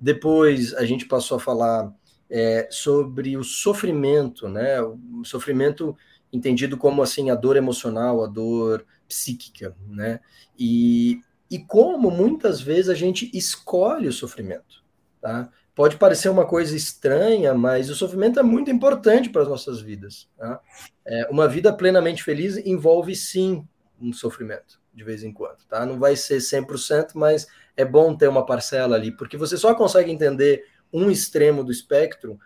Depois 0.00 0.72
a 0.74 0.84
gente 0.84 1.04
passou 1.04 1.36
a 1.36 1.40
falar 1.40 1.92
é, 2.30 2.68
sobre 2.70 3.36
o 3.36 3.42
sofrimento, 3.42 4.48
né, 4.48 4.80
o 4.80 5.24
sofrimento 5.24 5.96
entendido 6.32 6.76
como 6.76 7.02
assim 7.02 7.28
a 7.30 7.34
dor 7.34 7.56
emocional, 7.56 8.22
a 8.22 8.28
dor 8.28 8.86
psíquica, 9.08 9.74
né, 9.88 10.20
e, 10.56 11.20
e 11.50 11.58
como 11.58 12.12
muitas 12.12 12.60
vezes 12.60 12.88
a 12.88 12.94
gente 12.94 13.28
escolhe 13.34 14.06
o 14.06 14.12
sofrimento, 14.12 14.84
tá? 15.20 15.50
Pode 15.78 15.96
parecer 15.96 16.28
uma 16.28 16.44
coisa 16.44 16.74
estranha, 16.74 17.54
mas 17.54 17.88
o 17.88 17.94
sofrimento 17.94 18.40
é 18.40 18.42
muito 18.42 18.68
importante 18.68 19.30
para 19.30 19.42
as 19.42 19.48
nossas 19.48 19.80
vidas. 19.80 20.28
Tá? 20.36 20.60
É, 21.06 21.28
uma 21.30 21.46
vida 21.46 21.72
plenamente 21.72 22.24
feliz 22.24 22.56
envolve 22.56 23.14
sim 23.14 23.64
um 24.02 24.12
sofrimento, 24.12 24.80
de 24.92 25.04
vez 25.04 25.22
em 25.22 25.32
quando. 25.32 25.58
Tá? 25.68 25.86
Não 25.86 25.96
vai 25.96 26.16
ser 26.16 26.38
100%, 26.38 27.10
mas 27.14 27.46
é 27.76 27.84
bom 27.84 28.16
ter 28.16 28.26
uma 28.26 28.44
parcela 28.44 28.96
ali, 28.96 29.12
porque 29.12 29.36
você 29.36 29.56
só 29.56 29.72
consegue 29.72 30.10
entender 30.10 30.64
um 30.92 31.12
extremo 31.12 31.62
do 31.62 31.70
espectro 31.70 32.40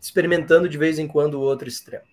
experimentando 0.00 0.68
de 0.68 0.78
vez 0.78 1.00
em 1.00 1.08
quando 1.08 1.34
o 1.34 1.40
outro 1.40 1.66
extremo. 1.66 2.04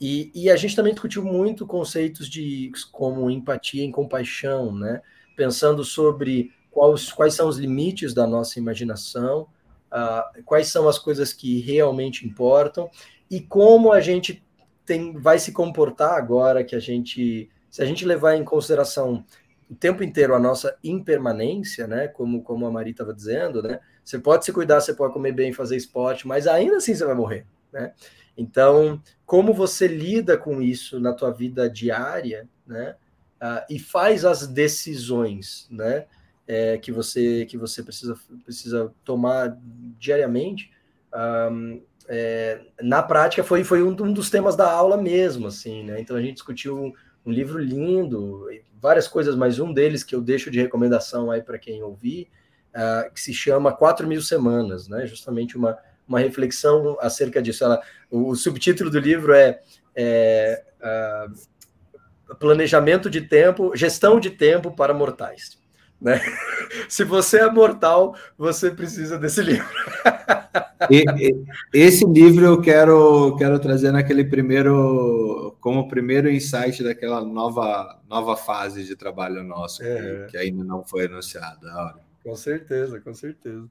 E, 0.00 0.30
e, 0.36 0.48
a 0.48 0.54
gente 0.54 0.76
também 0.76 0.92
discutiu 0.92 1.24
muito 1.24 1.66
conceitos 1.66 2.30
de 2.30 2.70
como 2.92 3.28
empatia 3.28 3.84
e 3.84 3.90
compaixão, 3.90 4.72
né? 4.72 5.02
Pensando 5.36 5.82
sobre 5.82 6.52
quais, 6.78 7.12
quais 7.12 7.34
são 7.34 7.48
os 7.48 7.58
limites 7.58 8.14
da 8.14 8.26
nossa 8.26 8.58
imaginação, 8.58 9.48
uh, 9.92 10.42
quais 10.44 10.68
são 10.68 10.88
as 10.88 10.98
coisas 10.98 11.32
que 11.32 11.58
realmente 11.60 12.26
importam 12.26 12.88
e 13.28 13.40
como 13.40 13.92
a 13.92 14.00
gente 14.00 14.44
tem, 14.86 15.12
vai 15.18 15.38
se 15.38 15.52
comportar 15.52 16.14
agora 16.14 16.62
que 16.62 16.76
a 16.76 16.80
gente, 16.80 17.50
se 17.70 17.82
a 17.82 17.84
gente 17.84 18.06
levar 18.06 18.36
em 18.36 18.44
consideração 18.44 19.24
o 19.68 19.74
tempo 19.74 20.02
inteiro 20.02 20.34
a 20.34 20.38
nossa 20.38 20.78
impermanência, 20.82 21.86
né? 21.86 22.08
Como, 22.08 22.42
como 22.42 22.64
a 22.64 22.70
Mari 22.70 22.92
estava 22.92 23.12
dizendo, 23.12 23.62
né? 23.62 23.80
Você 24.02 24.18
pode 24.18 24.46
se 24.46 24.52
cuidar, 24.52 24.80
você 24.80 24.94
pode 24.94 25.12
comer 25.12 25.32
bem, 25.32 25.52
fazer 25.52 25.76
esporte, 25.76 26.26
mas 26.26 26.46
ainda 26.46 26.78
assim 26.78 26.94
você 26.94 27.04
vai 27.04 27.14
morrer, 27.14 27.44
né? 27.70 27.92
Então, 28.34 29.02
como 29.26 29.52
você 29.52 29.86
lida 29.86 30.38
com 30.38 30.62
isso 30.62 30.98
na 30.98 31.12
tua 31.12 31.30
vida 31.32 31.68
diária, 31.68 32.48
né? 32.66 32.94
Uh, 33.42 33.64
e 33.68 33.78
faz 33.78 34.24
as 34.24 34.46
decisões, 34.46 35.68
né? 35.70 36.06
É, 36.48 36.78
que 36.78 36.90
você 36.90 37.44
que 37.44 37.58
você 37.58 37.82
precisa, 37.82 38.16
precisa 38.42 38.90
tomar 39.04 39.54
diariamente. 39.98 40.72
Um, 41.14 41.82
é, 42.08 42.62
na 42.80 43.02
prática 43.02 43.44
foi, 43.44 43.62
foi 43.62 43.82
um, 43.82 43.90
um, 43.90 44.12
dos 44.12 44.30
temas 44.30 44.56
da 44.56 44.72
aula 44.72 44.96
mesmo, 44.96 45.46
assim, 45.46 45.84
né? 45.84 46.00
Então 46.00 46.16
a 46.16 46.22
gente 46.22 46.34
discutiu 46.34 46.94
um, 47.24 47.30
livro 47.30 47.58
lindo, 47.58 48.46
várias 48.80 49.06
coisas, 49.06 49.36
mas 49.36 49.58
um 49.58 49.70
deles 49.74 50.02
que 50.02 50.14
eu 50.14 50.22
deixo 50.22 50.50
de 50.50 50.58
recomendação 50.58 51.30
aí 51.30 51.42
para 51.42 51.58
quem 51.58 51.82
ouvir, 51.82 52.30
uh, 52.74 53.12
que 53.12 53.20
se 53.20 53.34
chama 53.34 53.76
Quatro 53.76 54.06
Mil 54.06 54.22
Semanas, 54.22 54.88
né? 54.88 55.06
Justamente 55.06 55.54
uma, 55.54 55.76
uma 56.08 56.18
reflexão 56.18 56.96
acerca 56.98 57.42
disso. 57.42 57.62
Ela, 57.62 57.82
o, 58.10 58.30
o 58.30 58.34
subtítulo 58.34 58.88
do 58.88 58.98
livro 58.98 59.34
é, 59.34 59.60
é 59.94 60.64
uh, 60.80 62.36
Planejamento 62.36 63.10
de 63.10 63.20
Tempo, 63.20 63.76
Gestão 63.76 64.18
de 64.18 64.30
Tempo 64.30 64.70
para 64.70 64.94
Mortais. 64.94 65.58
Né? 66.00 66.20
Se 66.88 67.02
você 67.04 67.38
é 67.38 67.50
mortal, 67.50 68.14
você 68.36 68.70
precisa 68.70 69.18
desse 69.18 69.42
livro. 69.42 69.66
E, 70.90 71.04
e, 71.18 71.44
esse 71.72 72.04
livro 72.04 72.44
eu 72.44 72.60
quero, 72.60 73.34
quero 73.36 73.58
trazer 73.58 73.90
naquele 73.90 74.24
primeiro, 74.24 75.56
como 75.60 75.88
primeiro 75.88 76.30
insight 76.30 76.82
daquela 76.84 77.24
nova, 77.24 78.00
nova 78.08 78.36
fase 78.36 78.84
de 78.84 78.94
trabalho 78.94 79.42
nosso, 79.42 79.82
é. 79.82 80.26
que, 80.26 80.32
que, 80.32 80.36
ainda 80.36 80.62
não 80.62 80.84
foi 80.84 81.06
anunciada. 81.06 81.94
Com 82.22 82.36
certeza, 82.36 83.00
com 83.00 83.14
certeza. 83.14 83.68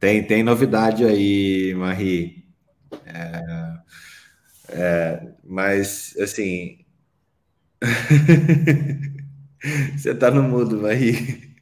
Tem, 0.00 0.26
tem 0.26 0.42
novidade 0.42 1.04
aí, 1.04 1.74
Marie. 1.74 2.44
É, 3.06 3.74
é, 4.68 5.28
mas, 5.44 6.16
assim. 6.20 6.84
Você 9.96 10.10
está 10.10 10.30
no 10.30 10.42
mudo, 10.42 10.80
Marie. 10.80 11.54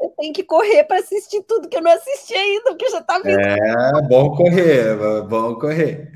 Eu 0.00 0.08
tenho 0.16 0.32
que 0.32 0.44
correr 0.44 0.84
para 0.84 1.00
assistir 1.00 1.42
tudo 1.42 1.68
que 1.68 1.76
eu 1.76 1.82
não 1.82 1.90
assisti 1.90 2.34
ainda, 2.34 2.70
porque 2.70 2.88
já 2.88 3.00
está 3.00 3.18
vindo. 3.18 3.38
É 3.38 4.08
bom 4.08 4.34
correr, 4.34 4.96
bom 5.28 5.54
correr. 5.56 6.10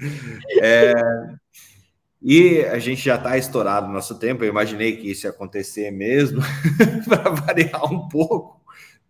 É, 0.60 0.94
e 2.22 2.60
a 2.64 2.78
gente 2.78 3.02
já 3.02 3.16
está 3.16 3.36
estourado 3.36 3.86
no 3.86 3.92
nosso 3.92 4.18
tempo. 4.18 4.42
Eu 4.42 4.48
imaginei 4.48 4.96
que 4.96 5.10
isso 5.10 5.26
ia 5.26 5.30
acontecer 5.30 5.90
mesmo, 5.90 6.40
para 7.06 7.30
variar 7.30 7.84
um 7.92 8.08
pouco, 8.08 8.62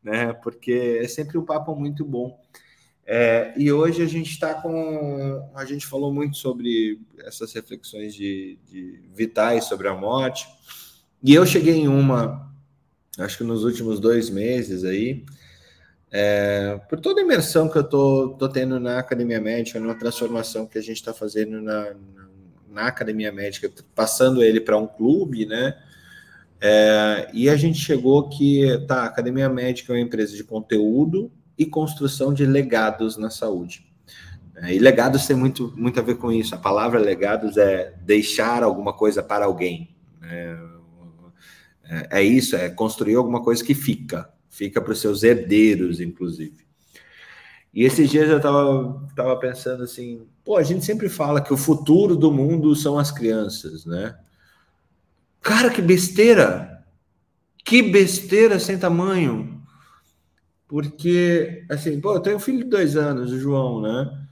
né? 0.03 0.33
Porque 0.43 0.99
é 1.01 1.07
sempre 1.07 1.39
um 1.39 1.45
papo 1.45 1.77
muito 1.77 2.05
bom. 2.05 2.37
É, 3.07 3.53
e 3.57 3.71
hoje 3.71 4.03
a 4.03 4.07
gente 4.07 4.31
está 4.31 4.55
com. 4.55 5.51
A 5.55 5.65
gente 5.65 5.87
falou 5.87 6.13
muito 6.13 6.39
sobre 6.39 6.99
essas 7.19 7.53
reflexões 7.53 8.15
de, 8.15 8.59
de 8.67 9.01
vitais 9.15 9.65
sobre 9.65 9.89
a 9.89 9.95
morte. 9.95 10.49
E 11.27 11.33
eu 11.35 11.47
cheguei 11.47 11.77
em 11.77 11.89
uma, 11.89 12.53
acho 13.19 13.39
que 13.39 13.45
nos 13.45 13.65
últimos 13.65 13.99
dois 13.99 14.29
meses 14.29 14.85
aí, 14.85 15.25
é, 16.13 16.79
por 16.87 17.01
toda 17.01 17.19
a 17.19 17.25
imersão 17.25 17.67
que 17.67 17.79
eu 17.79 17.83
tô, 17.83 18.37
tô 18.39 18.47
tendo 18.47 18.79
na 18.79 18.99
academia 18.99 19.41
médica, 19.41 19.81
numa 19.81 19.95
transformação 19.95 20.67
que 20.67 20.77
a 20.77 20.83
gente 20.83 20.99
está 20.99 21.15
fazendo 21.15 21.63
na, 21.63 21.95
na, 22.71 22.87
academia 22.89 23.33
médica, 23.33 23.73
passando 23.95 24.43
ele 24.43 24.61
para 24.61 24.77
um 24.77 24.87
clube, 24.87 25.47
né? 25.47 25.75
É, 26.61 27.31
e 27.33 27.49
a 27.49 27.57
gente 27.57 27.79
chegou 27.79 28.29
que 28.29 28.85
tá, 28.87 29.05
a 29.05 29.07
academia 29.07 29.49
médica 29.49 29.95
é 29.95 29.97
uma 29.97 30.03
empresa 30.03 30.37
de 30.37 30.45
conteúdo 30.45 31.33
e 31.57 31.65
construção 31.65 32.35
de 32.35 32.45
legados 32.45 33.17
na 33.17 33.31
saúde. 33.31 33.87
É, 34.57 34.75
e 34.75 34.79
legados 34.79 35.27
tem 35.27 35.35
muito, 35.35 35.73
muito 35.75 35.99
a 35.99 36.03
ver 36.03 36.17
com 36.19 36.31
isso. 36.31 36.55
A 36.55 36.59
palavra 36.59 37.01
legados 37.01 37.57
é 37.57 37.95
deixar 38.03 38.63
alguma 38.63 38.93
coisa 38.93 39.23
para 39.23 39.47
alguém. 39.47 39.89
Né? 40.21 40.74
É, 41.89 42.21
é 42.21 42.23
isso, 42.23 42.57
é 42.57 42.69
construir 42.71 43.15
alguma 43.15 43.43
coisa 43.43 43.63
que 43.63 43.75
fica, 43.75 44.29
fica 44.49 44.81
para 44.81 44.93
os 44.93 45.01
seus 45.01 45.23
herdeiros, 45.23 46.01
inclusive. 46.01 46.65
E 47.73 47.83
esses 47.83 48.09
dias 48.09 48.29
eu 48.29 48.37
estava 48.37 49.09
tava 49.17 49.37
pensando 49.37 49.83
assim, 49.83 50.27
pô, 50.45 50.57
a 50.57 50.63
gente 50.63 50.85
sempre 50.85 51.09
fala 51.09 51.41
que 51.41 51.53
o 51.53 51.57
futuro 51.57 52.17
do 52.17 52.31
mundo 52.31 52.75
são 52.77 52.99
as 52.99 53.11
crianças, 53.11 53.85
né? 53.85 54.17
Cara, 55.43 55.71
que 55.71 55.83
besteira! 55.83 56.85
Que 57.65 57.83
besteira 57.83 58.61
sem 58.61 58.79
tamanho! 58.79 59.63
Porque, 60.69 61.65
assim, 61.71 62.01
pô, 62.01 62.15
eu 62.15 62.21
tenho 62.21 62.37
um 62.37 62.41
filho 62.41 62.59
de 62.59 62.71
dois 62.71 62.97
anos, 62.97 63.33
o 63.33 63.39
João, 63.39 63.83
né? 63.83 64.27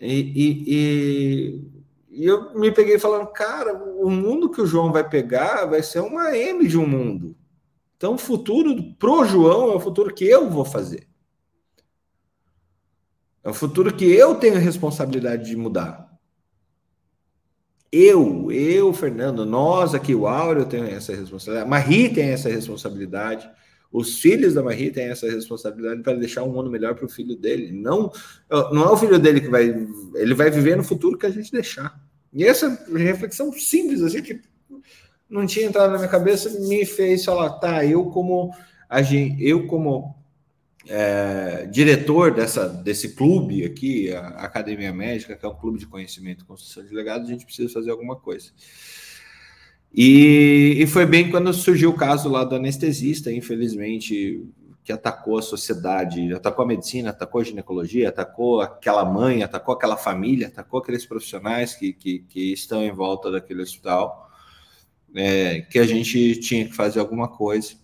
E, 0.00 0.64
e, 0.68 1.73
e 2.14 2.26
eu 2.26 2.54
me 2.54 2.70
peguei 2.70 2.98
falando, 2.98 3.26
cara, 3.26 3.74
o 3.74 4.08
mundo 4.08 4.48
que 4.48 4.60
o 4.60 4.66
João 4.66 4.92
vai 4.92 5.08
pegar 5.08 5.66
vai 5.66 5.82
ser 5.82 5.98
uma 5.98 6.36
M 6.36 6.66
de 6.66 6.78
um 6.78 6.86
mundo. 6.86 7.36
Então, 7.96 8.14
o 8.14 8.18
futuro 8.18 8.94
pro 8.98 9.24
João 9.24 9.72
é 9.72 9.74
o 9.74 9.80
futuro 9.80 10.14
que 10.14 10.24
eu 10.24 10.48
vou 10.48 10.64
fazer. 10.64 11.08
É 13.42 13.50
o 13.50 13.54
futuro 13.54 13.92
que 13.94 14.04
eu 14.04 14.36
tenho 14.36 14.56
a 14.56 14.60
responsabilidade 14.60 15.44
de 15.44 15.56
mudar. 15.56 16.08
Eu, 17.90 18.50
eu, 18.50 18.92
Fernando, 18.92 19.44
nós 19.44 19.94
aqui, 19.94 20.14
o 20.14 20.26
Áureo 20.26 20.66
tem 20.66 20.82
essa 20.84 21.14
responsabilidade, 21.14 21.66
a 21.66 21.70
Marie 21.70 22.12
tem 22.12 22.30
essa 22.30 22.48
responsabilidade, 22.48 23.50
os 23.94 24.18
filhos 24.18 24.54
da 24.54 24.60
Marie 24.60 24.90
têm 24.90 25.04
essa 25.04 25.30
responsabilidade 25.30 26.02
para 26.02 26.14
deixar 26.14 26.42
um 26.42 26.50
mundo 26.50 26.68
melhor 26.68 26.96
para 26.96 27.06
o 27.06 27.08
filho 27.08 27.36
dele. 27.36 27.70
Não, 27.70 28.10
não 28.50 28.82
é 28.82 28.90
o 28.90 28.96
filho 28.96 29.20
dele 29.20 29.40
que 29.40 29.48
vai, 29.48 29.72
ele 30.16 30.34
vai 30.34 30.50
viver 30.50 30.76
no 30.76 30.82
futuro 30.82 31.16
que 31.16 31.26
a 31.26 31.30
gente 31.30 31.52
deixar. 31.52 31.96
E 32.32 32.42
essa 32.42 32.76
reflexão 32.92 33.52
simples, 33.52 34.02
assim, 34.02 34.20
que 34.20 34.40
não 35.30 35.46
tinha 35.46 35.66
entrado 35.66 35.92
na 35.92 35.98
minha 35.98 36.10
cabeça, 36.10 36.50
me 36.58 36.84
fez 36.84 37.24
falar, 37.24 37.50
tá, 37.50 37.86
eu 37.86 38.06
como 38.06 38.52
eu 39.38 39.68
como 39.68 40.12
é, 40.88 41.68
diretor 41.70 42.34
dessa, 42.34 42.68
desse 42.68 43.14
clube 43.14 43.64
aqui, 43.64 44.12
a 44.12 44.26
Academia 44.44 44.92
Médica, 44.92 45.36
que 45.36 45.46
é 45.46 45.48
um 45.48 45.54
clube 45.54 45.78
de 45.78 45.86
conhecimento 45.86 46.42
e 46.42 46.46
construção 46.48 46.84
de 46.84 46.92
legados, 46.92 47.28
a 47.28 47.32
gente 47.32 47.44
precisa 47.44 47.72
fazer 47.72 47.92
alguma 47.92 48.16
coisa. 48.16 48.50
E, 49.96 50.76
e 50.78 50.86
foi 50.88 51.06
bem 51.06 51.30
quando 51.30 51.52
surgiu 51.54 51.90
o 51.90 51.96
caso 51.96 52.28
lá 52.28 52.42
do 52.42 52.56
anestesista, 52.56 53.32
infelizmente, 53.32 54.44
que 54.82 54.92
atacou 54.92 55.38
a 55.38 55.42
sociedade, 55.42 56.34
atacou 56.34 56.64
a 56.64 56.68
medicina, 56.68 57.10
atacou 57.10 57.40
a 57.40 57.44
ginecologia, 57.44 58.08
atacou 58.08 58.60
aquela 58.60 59.04
mãe, 59.04 59.44
atacou 59.44 59.72
aquela 59.72 59.96
família, 59.96 60.48
atacou 60.48 60.80
aqueles 60.80 61.06
profissionais 61.06 61.74
que, 61.74 61.92
que, 61.92 62.18
que 62.28 62.52
estão 62.52 62.82
em 62.82 62.90
volta 62.90 63.30
daquele 63.30 63.62
hospital, 63.62 64.28
é, 65.14 65.60
que 65.60 65.78
a 65.78 65.86
gente 65.86 66.40
tinha 66.40 66.64
que 66.64 66.74
fazer 66.74 66.98
alguma 66.98 67.28
coisa 67.28 67.74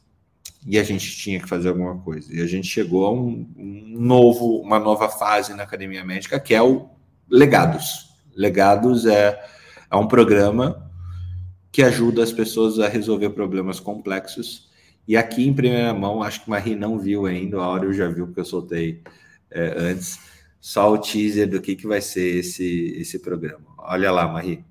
e 0.67 0.79
a 0.79 0.83
gente 0.83 1.17
tinha 1.17 1.41
que 1.41 1.49
fazer 1.49 1.69
alguma 1.69 1.97
coisa. 1.99 2.35
E 2.35 2.43
a 2.43 2.47
gente 2.47 2.67
chegou 2.67 3.07
a 3.07 3.13
um, 3.13 3.49
um 3.57 3.95
novo, 3.97 4.61
uma 4.61 4.81
nova 4.81 5.09
fase 5.09 5.55
na 5.55 5.63
academia 5.63 6.05
médica, 6.05 6.41
que 6.41 6.55
é 6.55 6.61
o 6.61 6.91
Legados. 7.29 8.11
Legados 8.35 9.07
é, 9.07 9.41
é 9.89 9.97
um 9.97 10.09
programa 10.09 10.90
que 11.73 11.83
ajuda 11.83 12.23
as 12.23 12.33
pessoas 12.33 12.79
a 12.79 12.89
resolver 12.89 13.31
problemas 13.31 13.79
complexos 13.79 14.71
e 15.11 15.17
aqui 15.17 15.45
em 15.45 15.53
primeira 15.53 15.93
mão, 15.93 16.23
acho 16.23 16.45
que 16.45 16.51
Marie 16.51 16.77
não 16.77 16.97
viu 16.97 17.27
ainda, 17.27 17.59
a 17.59 17.65
Áureo 17.65 17.93
já 17.93 18.09
viu, 18.09 18.27
porque 18.27 18.39
eu 18.39 18.45
soltei 18.45 19.03
é, 19.51 19.75
antes, 19.77 20.21
só 20.61 20.93
o 20.93 20.99
teaser 20.99 21.49
do 21.49 21.61
que, 21.61 21.75
que 21.75 21.87
vai 21.87 22.01
ser 22.01 22.37
esse, 22.37 22.95
esse 22.97 23.19
programa. 23.19 23.67
Olha 23.79 24.13
lá, 24.13 24.29
Marie. 24.29 24.65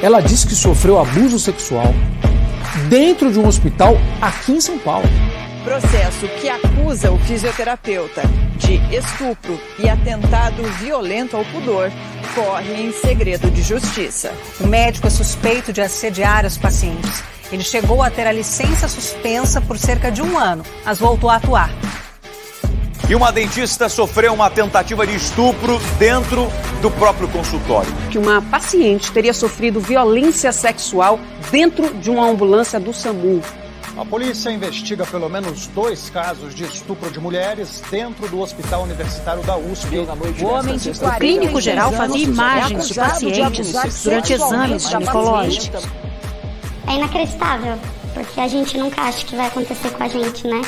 Ela 0.00 0.20
disse 0.20 0.46
que 0.46 0.54
sofreu 0.54 1.00
abuso 1.00 1.36
sexual 1.38 1.92
dentro 2.88 3.32
de 3.32 3.40
um 3.40 3.46
hospital 3.48 3.96
aqui 4.22 4.52
em 4.52 4.60
São 4.60 4.78
Paulo. 4.78 5.08
Processo 5.64 6.28
que 6.40 6.48
acusa 6.48 7.10
o 7.10 7.18
fisioterapeuta 7.18 8.22
de 8.56 8.74
estupro 8.94 9.58
e 9.78 9.88
atentado 9.88 10.62
violento 10.80 11.36
ao 11.36 11.44
pudor 11.46 11.90
corre 12.34 12.74
em 12.74 12.92
segredo 12.92 13.50
de 13.50 13.62
justiça. 13.62 14.32
O 14.60 14.66
médico 14.66 15.06
é 15.06 15.10
suspeito 15.10 15.72
de 15.72 15.80
assediar 15.80 16.44
os 16.46 16.56
pacientes 16.56 17.22
ele 17.50 17.64
chegou 17.64 18.02
a 18.02 18.10
ter 18.10 18.26
a 18.26 18.32
licença 18.32 18.86
suspensa 18.88 19.60
por 19.60 19.78
cerca 19.78 20.10
de 20.10 20.22
um 20.22 20.38
ano, 20.38 20.62
mas 20.84 20.98
voltou 20.98 21.30
a 21.30 21.36
atuar. 21.36 21.70
E 23.08 23.14
uma 23.14 23.32
dentista 23.32 23.88
sofreu 23.88 24.34
uma 24.34 24.50
tentativa 24.50 25.06
de 25.06 25.16
estupro 25.16 25.80
dentro 25.98 26.46
do 26.82 26.90
próprio 26.90 27.26
consultório. 27.28 27.90
Que 28.10 28.18
uma 28.18 28.42
paciente 28.42 29.10
teria 29.10 29.32
sofrido 29.32 29.80
violência 29.80 30.52
sexual 30.52 31.18
dentro 31.50 31.94
de 31.94 32.10
uma 32.10 32.28
ambulância 32.28 32.78
do 32.78 32.92
SAMU. 32.92 33.40
A 33.96 34.04
polícia 34.04 34.50
investiga 34.50 35.04
pelo 35.06 35.28
menos 35.28 35.66
dois 35.68 36.10
casos 36.10 36.54
de 36.54 36.64
estupro 36.64 37.10
de 37.10 37.18
mulheres 37.18 37.82
dentro 37.90 38.28
do 38.28 38.40
Hospital 38.40 38.82
Universitário 38.82 39.42
da 39.42 39.56
USP. 39.56 39.98
O 40.42 40.46
homem 40.46 40.76
de 40.76 40.90
o 40.90 41.10
clínico 41.18 41.60
geral 41.60 41.92
fazia 41.92 42.24
imagens 42.24 42.88
de 42.88 42.94
pacientes 42.94 43.72
durante 44.02 44.32
exames 44.32 44.88
ginecológicos. 44.88 45.84
É 46.86 46.94
inacreditável, 46.94 47.78
porque 48.14 48.40
a 48.40 48.48
gente 48.48 48.78
nunca 48.78 49.02
acha 49.02 49.26
que 49.26 49.36
vai 49.36 49.46
acontecer 49.46 49.90
com 49.90 50.02
a 50.02 50.08
gente, 50.08 50.46
né? 50.46 50.62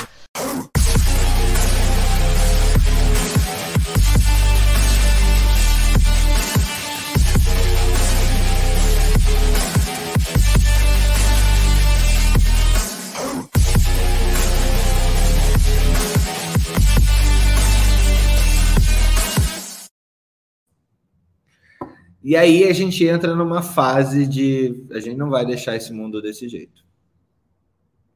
E 22.30 22.36
aí 22.36 22.62
a 22.62 22.72
gente 22.72 23.04
entra 23.04 23.34
numa 23.34 23.60
fase 23.60 24.24
de 24.24 24.86
a 24.92 25.00
gente 25.00 25.16
não 25.16 25.28
vai 25.28 25.44
deixar 25.44 25.74
esse 25.74 25.92
mundo 25.92 26.22
desse 26.22 26.48
jeito. 26.48 26.84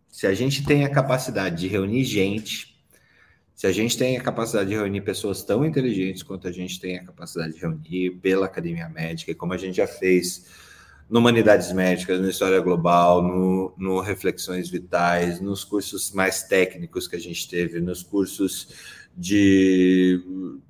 Se 0.08 0.24
a 0.24 0.32
gente 0.32 0.64
tem 0.64 0.84
a 0.84 0.88
capacidade 0.88 1.56
de 1.56 1.66
reunir 1.66 2.04
gente, 2.04 2.80
se 3.56 3.66
a 3.66 3.72
gente 3.72 3.98
tem 3.98 4.16
a 4.16 4.22
capacidade 4.22 4.68
de 4.68 4.76
reunir 4.76 5.00
pessoas 5.00 5.42
tão 5.42 5.64
inteligentes 5.64 6.22
quanto 6.22 6.46
a 6.46 6.52
gente 6.52 6.78
tem 6.78 6.96
a 6.96 7.04
capacidade 7.04 7.54
de 7.54 7.58
reunir 7.58 8.12
pela 8.22 8.46
academia 8.46 8.88
médica, 8.88 9.32
e 9.32 9.34
como 9.34 9.52
a 9.52 9.56
gente 9.56 9.78
já 9.78 9.86
fez 9.88 10.46
no 11.10 11.18
Humanidades 11.18 11.72
Médicas, 11.72 12.20
no 12.20 12.30
História 12.30 12.60
Global, 12.60 13.20
no, 13.20 13.74
no 13.76 14.00
Reflexões 14.00 14.70
Vitais, 14.70 15.40
nos 15.40 15.64
cursos 15.64 16.12
mais 16.12 16.44
técnicos 16.44 17.08
que 17.08 17.16
a 17.16 17.20
gente 17.20 17.48
teve, 17.48 17.80
nos 17.80 18.04
cursos 18.04 18.68
de, 19.16 20.20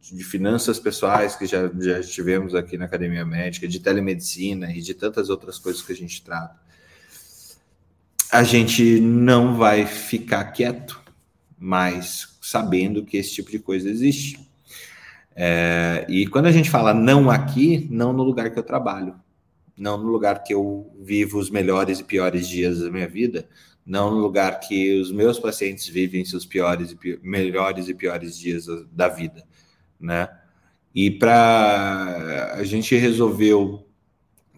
de 0.01 0.23
finanças 0.23 0.79
pessoais 0.79 1.35
que 1.35 1.47
já, 1.47 1.71
já 1.79 2.03
tivemos 2.03 2.55
aqui 2.55 2.77
na 2.77 2.85
Academia 2.85 3.25
Médica, 3.25 3.67
de 3.67 3.81
telemedicina 3.81 4.71
e 4.71 4.81
de 4.81 4.95
tantas 4.95 5.31
outras 5.31 5.59
coisas 5.59 5.83
que 5.83 5.93
a 5.93 5.97
gente 5.97 6.23
trata. 6.23 6.63
A 8.31 8.43
gente 8.43 9.01
não 9.01 9.57
vai 9.57 9.87
ficar 9.87 10.45
quieto, 10.47 11.01
mas 11.59 12.37
sabendo 12.43 13.05
que 13.05 13.17
esse 13.17 13.33
tipo 13.33 13.51
de 13.51 13.59
coisa 13.59 13.89
existe. 13.89 14.39
É, 15.35 16.05
e 16.09 16.27
quando 16.27 16.47
a 16.47 16.53
gente 16.53 16.71
fala 16.71 16.93
não 16.93 17.31
aqui, 17.31 17.89
não 17.91 18.13
no 18.13 18.23
lugar 18.23 18.51
que 18.51 18.59
eu 18.59 18.63
trabalho, 18.63 19.15
não 19.77 19.97
no 19.97 20.09
lugar 20.09 20.43
que 20.43 20.55
eu 20.55 20.93
vivo 21.01 21.39
os 21.39 21.51
melhores 21.51 22.01
e 22.01 22.05
piores 22.05 22.47
dias 22.47 22.81
da 22.81 22.91
minha 22.91 23.09
vida, 23.09 23.49
não 23.87 24.11
no 24.11 24.19
lugar 24.19 24.61
que 24.61 24.99
os 24.99 25.13
meus 25.13 25.39
pacientes 25.39 25.87
vivem 25.87 26.25
seus 26.25 26.47
piores 26.47 26.91
e 26.91 26.97
piores, 26.97 27.23
melhores 27.23 27.89
e 27.89 27.95
piores 27.95 28.39
dias 28.39 28.67
da 28.91 29.09
vida, 29.09 29.45
né? 30.01 30.29
E 30.95 31.11
para 31.11 32.55
a 32.55 32.65
gente 32.65 32.97
resolveu 32.97 33.87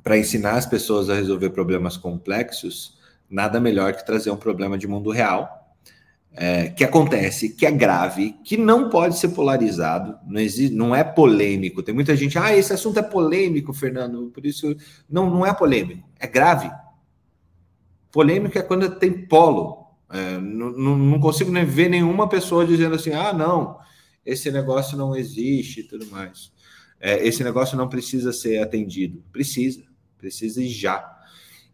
para 0.03 0.19
ensinar 0.19 0.53
as 0.53 0.67
pessoas 0.67 1.11
a 1.11 1.15
resolver 1.15 1.51
problemas 1.51 1.97
complexos, 1.97 2.97
nada 3.29 3.59
melhor 3.59 3.95
que 3.95 4.07
trazer 4.07 4.31
um 4.31 4.37
problema 4.37 4.79
de 4.79 4.87
mundo 4.87 5.11
real, 5.11 5.75
é, 6.33 6.69
que 6.69 6.85
acontece, 6.85 7.49
que 7.49 7.65
é 7.67 7.71
grave, 7.71 8.37
que 8.45 8.57
não 8.57 8.91
pode 8.91 9.19
ser 9.19 9.31
polarizado, 9.31 10.17
não, 10.27 10.41
existe, 10.41 10.75
não 10.77 10.95
é 10.95 11.03
polêmico. 11.03 11.83
Tem 11.83 11.95
muita 11.95 12.15
gente, 12.15 12.39
ah, 12.39 12.57
esse 12.57 12.73
assunto 12.73 12.99
é 12.99 13.03
polêmico, 13.03 13.73
Fernando, 13.73 14.31
por 14.33 14.45
isso 14.45 14.77
não, 15.11 15.29
não 15.29 15.47
é 15.47 15.53
polêmico, 15.53 16.07
é 16.21 16.27
grave 16.27 16.71
Polêmica 18.11 18.59
é 18.61 18.63
quando 18.63 18.99
tem 18.99 19.27
polo. 19.27 19.87
É, 20.11 20.39
não, 20.39 21.19
consigo 21.19 21.51
nem 21.51 21.65
ver 21.65 21.89
nenhuma 21.89 22.29
pessoa 22.29 22.67
dizendo 22.67 22.95
assim: 22.95 23.13
ah, 23.13 23.33
não, 23.33 23.79
esse 24.25 24.51
negócio 24.51 24.97
não 24.97 25.17
existe 25.17 25.81
e 25.81 25.85
tudo 25.85 26.07
mais. 26.07 26.53
É, 27.01 27.27
esse 27.27 27.45
negócio 27.45 27.77
não 27.77 27.89
precisa 27.89 28.33
ser 28.33 28.63
atendido. 28.63 29.23
Precisa, 29.33 29.83
precisa 30.19 30.63
e 30.63 30.69
já. 30.69 31.15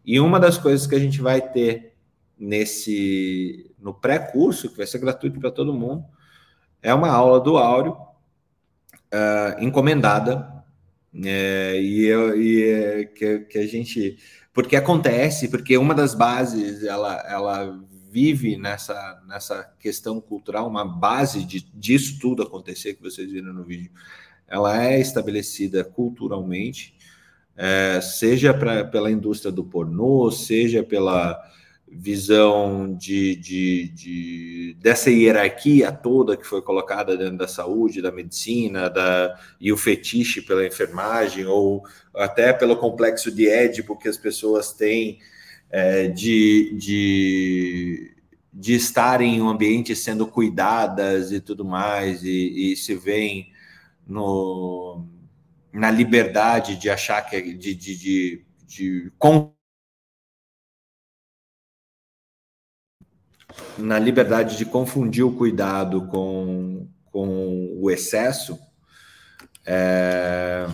E 0.05 0.19
uma 0.19 0.39
das 0.39 0.57
coisas 0.57 0.85
que 0.85 0.95
a 0.95 0.99
gente 0.99 1.21
vai 1.21 1.41
ter 1.41 1.93
nesse 2.37 3.71
no 3.79 3.93
pré-curso, 3.93 4.69
que 4.69 4.77
vai 4.77 4.87
ser 4.87 4.99
gratuito 4.99 5.39
para 5.39 5.51
todo 5.51 5.73
mundo, 5.73 6.05
é 6.81 6.93
uma 6.93 7.09
aula 7.09 7.39
do 7.39 7.57
Áureo 7.57 7.93
uh, 7.93 9.63
encomendada. 9.63 10.51
É, 11.23 11.79
e, 11.79 12.05
eu, 12.05 12.41
e 12.41 12.63
é, 12.63 13.05
que, 13.05 13.39
que 13.39 13.57
a 13.59 13.67
gente 13.67 14.17
porque 14.53 14.75
acontece, 14.75 15.47
porque 15.47 15.77
uma 15.77 15.95
das 15.95 16.13
bases 16.13 16.83
ela, 16.83 17.15
ela 17.27 17.83
vive 18.11 18.55
nessa, 18.55 19.21
nessa 19.27 19.63
questão 19.79 20.21
cultural, 20.21 20.67
uma 20.67 20.85
base 20.85 21.43
de, 21.43 21.61
disso 21.73 22.19
tudo 22.21 22.43
acontecer 22.43 22.93
que 22.93 23.01
vocês 23.01 23.31
viram 23.31 23.51
no 23.51 23.63
vídeo, 23.63 23.91
ela 24.47 24.85
é 24.85 24.99
estabelecida 24.99 25.83
culturalmente, 25.83 26.95
é, 27.57 27.99
seja 28.01 28.53
pra, 28.53 28.85
pela 28.85 29.09
indústria 29.09 29.51
do 29.51 29.63
pornô, 29.63 30.29
seja 30.29 30.83
pela 30.83 31.43
visão 31.95 32.95
de, 32.95 33.35
de, 33.35 33.87
de, 33.89 34.77
dessa 34.79 35.09
hierarquia 35.09 35.91
toda 35.91 36.37
que 36.37 36.45
foi 36.45 36.61
colocada 36.61 37.17
dentro 37.17 37.37
da 37.37 37.47
saúde, 37.47 38.01
da 38.01 38.11
medicina, 38.11 38.89
da, 38.89 39.37
e 39.59 39.71
o 39.71 39.77
fetiche 39.77 40.41
pela 40.41 40.65
enfermagem, 40.65 41.45
ou 41.45 41.83
até 42.15 42.51
pelo 42.53 42.75
complexo 42.77 43.31
de 43.31 43.47
Édipo 43.47 43.97
que 43.97 44.07
as 44.07 44.17
pessoas 44.17 44.73
têm 44.73 45.19
é, 45.69 46.07
de, 46.07 46.75
de, 46.77 48.15
de 48.53 48.73
estar 48.75 49.21
em 49.21 49.41
um 49.41 49.49
ambiente 49.49 49.95
sendo 49.95 50.27
cuidadas 50.27 51.31
e 51.31 51.39
tudo 51.39 51.63
mais, 51.63 52.23
e, 52.23 52.73
e 52.73 52.75
se 52.75 52.95
veem 52.95 53.51
no, 54.07 55.05
na 55.71 55.89
liberdade 55.89 56.75
de 56.75 56.89
achar 56.89 57.21
que 57.21 57.53
de, 57.53 57.73
de, 57.73 57.97
de, 57.97 58.45
de 58.67 59.11
na 63.77 63.99
liberdade 63.99 64.57
de 64.57 64.65
confundir 64.65 65.23
o 65.23 65.35
cuidado 65.35 66.07
com, 66.07 66.87
com 67.11 67.77
o 67.79 67.89
excesso, 67.91 68.59
é, 69.65 70.67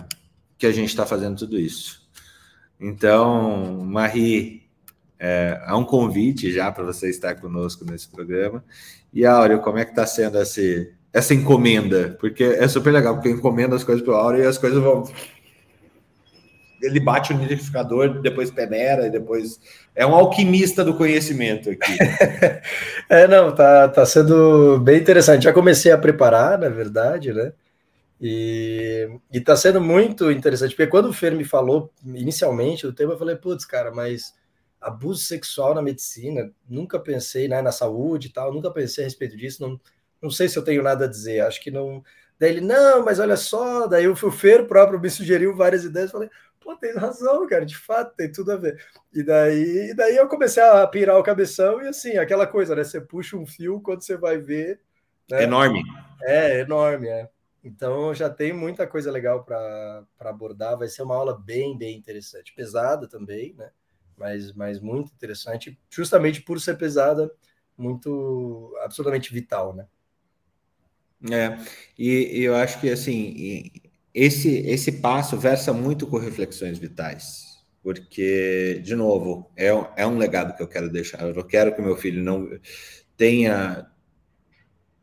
que 0.58 0.66
a 0.66 0.72
gente 0.72 0.88
está 0.88 1.06
fazendo 1.06 1.38
tudo 1.38 1.58
isso. 1.58 2.00
Então, 2.80 3.84
Marie, 3.84 4.60
É, 5.22 5.60
há 5.66 5.76
um 5.76 5.84
convite 5.84 6.50
já 6.50 6.72
para 6.72 6.82
você 6.82 7.10
estar 7.10 7.34
conosco 7.34 7.84
nesse 7.84 8.08
programa. 8.08 8.64
E 9.12 9.26
Áureo, 9.26 9.60
como 9.60 9.76
é 9.76 9.84
que 9.84 9.90
está 9.90 10.06
sendo 10.06 10.40
esse, 10.40 10.94
essa 11.12 11.34
encomenda? 11.34 12.16
Porque 12.18 12.42
é 12.42 12.66
super 12.66 12.90
legal, 12.90 13.16
porque 13.16 13.28
encomenda 13.28 13.76
as 13.76 13.84
coisas 13.84 14.02
para 14.02 14.14
o 14.14 14.36
e 14.38 14.46
as 14.46 14.56
coisas 14.56 14.82
vão. 14.82 15.04
Ele 16.82 17.00
bate 17.00 17.32
o 17.32 17.36
nidificador, 17.36 18.20
depois 18.20 18.50
peneira, 18.50 19.06
e 19.06 19.10
depois. 19.10 19.60
É 19.94 20.06
um 20.06 20.14
alquimista 20.14 20.84
do 20.84 20.94
conhecimento 20.94 21.70
aqui. 21.70 21.98
é, 23.08 23.28
não, 23.28 23.54
tá, 23.54 23.88
tá 23.88 24.06
sendo 24.06 24.78
bem 24.80 24.98
interessante. 24.98 25.44
Já 25.44 25.52
comecei 25.52 25.92
a 25.92 25.98
preparar, 25.98 26.58
na 26.58 26.68
verdade, 26.68 27.32
né? 27.32 27.52
E, 28.20 29.08
está 29.32 29.56
sendo 29.56 29.80
muito 29.80 30.30
interessante, 30.30 30.76
porque 30.76 30.90
quando 30.90 31.08
o 31.08 31.12
Fer 31.12 31.34
me 31.34 31.44
falou 31.44 31.90
inicialmente 32.04 32.86
do 32.86 32.92
tema, 32.92 33.14
eu 33.14 33.18
falei, 33.18 33.34
putz, 33.34 33.64
cara, 33.64 33.90
mas 33.90 34.34
abuso 34.78 35.22
sexual 35.22 35.74
na 35.74 35.80
medicina, 35.80 36.50
nunca 36.68 36.98
pensei 36.98 37.48
né, 37.48 37.62
na 37.62 37.72
saúde 37.72 38.28
e 38.28 38.32
tal, 38.32 38.52
nunca 38.52 38.70
pensei 38.70 39.04
a 39.04 39.06
respeito 39.06 39.36
disso, 39.36 39.62
não, 39.62 39.80
não 40.20 40.30
sei 40.30 40.48
se 40.48 40.58
eu 40.58 40.64
tenho 40.64 40.82
nada 40.82 41.06
a 41.06 41.08
dizer, 41.08 41.40
acho 41.40 41.60
que 41.62 41.70
não. 41.70 42.02
Daí 42.38 42.50
ele, 42.50 42.60
não, 42.60 43.04
mas 43.04 43.18
olha 43.18 43.36
só, 43.36 43.86
daí 43.86 44.06
o 44.06 44.16
Fer 44.16 44.66
próprio 44.66 45.00
me 45.00 45.10
sugeriu 45.10 45.56
várias 45.56 45.84
ideias, 45.84 46.10
falei, 46.10 46.30
pô, 46.70 46.76
tem 46.76 46.94
razão, 46.94 47.46
cara, 47.46 47.64
de 47.64 47.76
fato, 47.76 48.14
tem 48.14 48.30
tudo 48.30 48.52
a 48.52 48.56
ver. 48.56 48.82
E 49.12 49.22
daí, 49.22 49.90
e 49.90 49.94
daí 49.94 50.16
eu 50.16 50.28
comecei 50.28 50.62
a 50.62 50.86
pirar 50.86 51.18
o 51.18 51.22
cabeção 51.22 51.82
e 51.82 51.88
assim, 51.88 52.16
aquela 52.16 52.46
coisa, 52.46 52.74
né? 52.74 52.84
Você 52.84 53.00
puxa 53.00 53.36
um 53.36 53.46
fio 53.46 53.80
quando 53.80 54.02
você 54.02 54.16
vai 54.16 54.38
ver. 54.38 54.80
Né? 55.30 55.44
Enorme. 55.44 55.82
É, 56.22 56.60
enorme, 56.60 57.08
é. 57.08 57.28
Então 57.62 58.14
já 58.14 58.30
tem 58.30 58.52
muita 58.52 58.86
coisa 58.86 59.10
legal 59.10 59.44
para 59.44 60.04
abordar. 60.18 60.78
Vai 60.78 60.88
ser 60.88 61.02
uma 61.02 61.16
aula 61.16 61.38
bem, 61.38 61.76
bem 61.76 61.96
interessante. 61.96 62.54
Pesada 62.54 63.08
também, 63.08 63.54
né? 63.54 63.70
Mas, 64.16 64.52
mas 64.52 64.80
muito 64.80 65.12
interessante, 65.12 65.78
justamente 65.88 66.42
por 66.42 66.60
ser 66.60 66.76
pesada, 66.76 67.30
muito 67.76 68.76
absolutamente 68.82 69.32
vital, 69.32 69.74
né? 69.74 69.86
É, 71.30 71.58
e, 71.98 72.40
e 72.40 72.42
eu 72.44 72.54
acho 72.54 72.80
que 72.80 72.90
assim, 72.90 73.72
esse, 74.14 74.48
esse 74.66 74.92
passo 74.92 75.36
versa 75.36 75.72
muito 75.72 76.06
com 76.06 76.18
reflexões 76.18 76.78
vitais, 76.78 77.62
porque, 77.82 78.80
de 78.84 78.94
novo, 78.94 79.50
é, 79.56 79.68
é 79.96 80.06
um 80.06 80.18
legado 80.18 80.56
que 80.56 80.62
eu 80.62 80.68
quero 80.68 80.90
deixar. 80.90 81.22
Eu 81.22 81.44
quero 81.44 81.74
que 81.74 81.82
meu 81.82 81.96
filho 81.96 82.22
não 82.22 82.48
tenha 83.16 83.86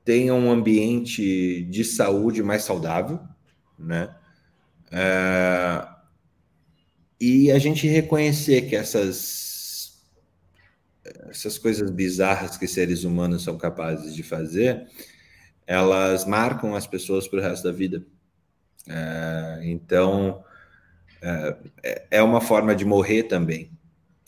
tenha 0.03 0.33
um 0.33 0.49
ambiente 0.49 1.63
de 1.63 1.83
saúde 1.83 2.41
mais 2.41 2.63
saudável, 2.63 3.19
né? 3.77 4.15
É, 4.89 5.85
e 7.19 7.51
a 7.51 7.59
gente 7.59 7.87
reconhecer 7.87 8.69
que 8.69 8.75
essas 8.75 9.47
essas 11.29 11.57
coisas 11.57 11.89
bizarras 11.91 12.57
que 12.57 12.67
seres 12.67 13.03
humanos 13.03 13.43
são 13.43 13.57
capazes 13.57 14.15
de 14.15 14.23
fazer, 14.23 14.87
elas 15.65 16.25
marcam 16.25 16.75
as 16.75 16.87
pessoas 16.87 17.27
para 17.27 17.39
o 17.39 17.41
resto 17.41 17.63
da 17.63 17.71
vida. 17.71 18.05
É, 18.89 19.59
então 19.63 20.43
é, 21.21 22.05
é 22.11 22.23
uma 22.23 22.41
forma 22.41 22.75
de 22.75 22.85
morrer 22.85 23.23
também. 23.23 23.71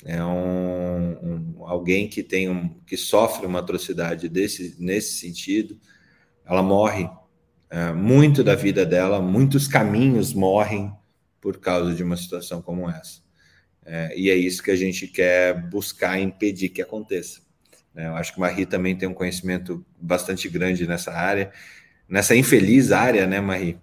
É 0.05 0.23
um, 0.23 1.57
um 1.57 1.65
alguém 1.65 2.07
que 2.07 2.23
tem 2.23 2.49
um, 2.49 2.69
que 2.85 2.95
sofre 2.95 3.45
uma 3.45 3.59
atrocidade 3.59 4.29
desse, 4.29 4.75
nesse 4.79 5.19
sentido, 5.19 5.77
ela 6.45 6.63
morre. 6.63 7.09
É, 7.71 7.93
muito 7.93 8.43
da 8.43 8.55
vida 8.55 8.83
dela, 8.83 9.21
muitos 9.21 9.67
caminhos 9.67 10.33
morrem 10.33 10.91
por 11.39 11.59
causa 11.59 11.93
de 11.93 12.01
uma 12.01 12.17
situação 12.17 12.63
como 12.63 12.89
essa. 12.89 13.21
É, 13.85 14.17
e 14.17 14.29
é 14.29 14.35
isso 14.35 14.63
que 14.63 14.71
a 14.71 14.75
gente 14.75 15.07
quer 15.07 15.53
buscar 15.69 16.19
impedir 16.19 16.69
que 16.69 16.81
aconteça. 16.81 17.41
É, 17.95 18.07
eu 18.07 18.15
acho 18.15 18.33
que 18.33 18.39
Marie 18.39 18.65
também 18.65 18.95
tem 18.95 19.07
um 19.07 19.13
conhecimento 19.13 19.85
bastante 20.01 20.49
grande 20.49 20.87
nessa 20.87 21.11
área, 21.11 21.51
nessa 22.07 22.35
infeliz 22.35 22.91
área, 22.91 23.27
né, 23.27 23.39
Marie? 23.39 23.77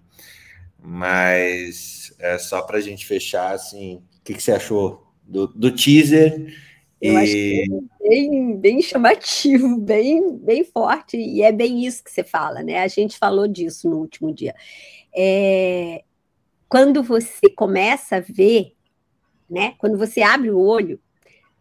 Mas 0.89 2.15
é 2.17 2.37
só 2.37 2.61
para 2.61 2.77
a 2.77 2.81
gente 2.81 3.05
fechar, 3.05 3.53
assim, 3.53 3.95
o 3.95 4.23
que, 4.23 4.33
que 4.33 4.41
você 4.41 4.53
achou 4.53 5.05
do, 5.21 5.45
do 5.45 5.69
teaser? 5.69 6.55
Eu 7.01 7.13
e... 7.13 7.17
acho 7.17 7.31
que 7.33 7.67
é 8.05 8.09
bem, 8.09 8.55
bem 8.57 8.81
chamativo, 8.81 9.75
bem, 9.83 10.37
bem 10.37 10.63
forte, 10.63 11.17
e 11.17 11.41
é 11.41 11.51
bem 11.51 11.85
isso 11.85 12.01
que 12.01 12.09
você 12.09 12.23
fala, 12.23 12.63
né? 12.63 12.79
A 12.79 12.87
gente 12.87 13.17
falou 13.17 13.49
disso 13.49 13.89
no 13.89 13.97
último 13.97 14.33
dia. 14.33 14.55
É, 15.13 16.05
quando 16.69 17.03
você 17.03 17.49
começa 17.49 18.15
a 18.15 18.21
ver, 18.21 18.71
né? 19.49 19.73
Quando 19.79 19.97
você 19.97 20.21
abre 20.21 20.51
o 20.51 20.57
olho, 20.57 21.01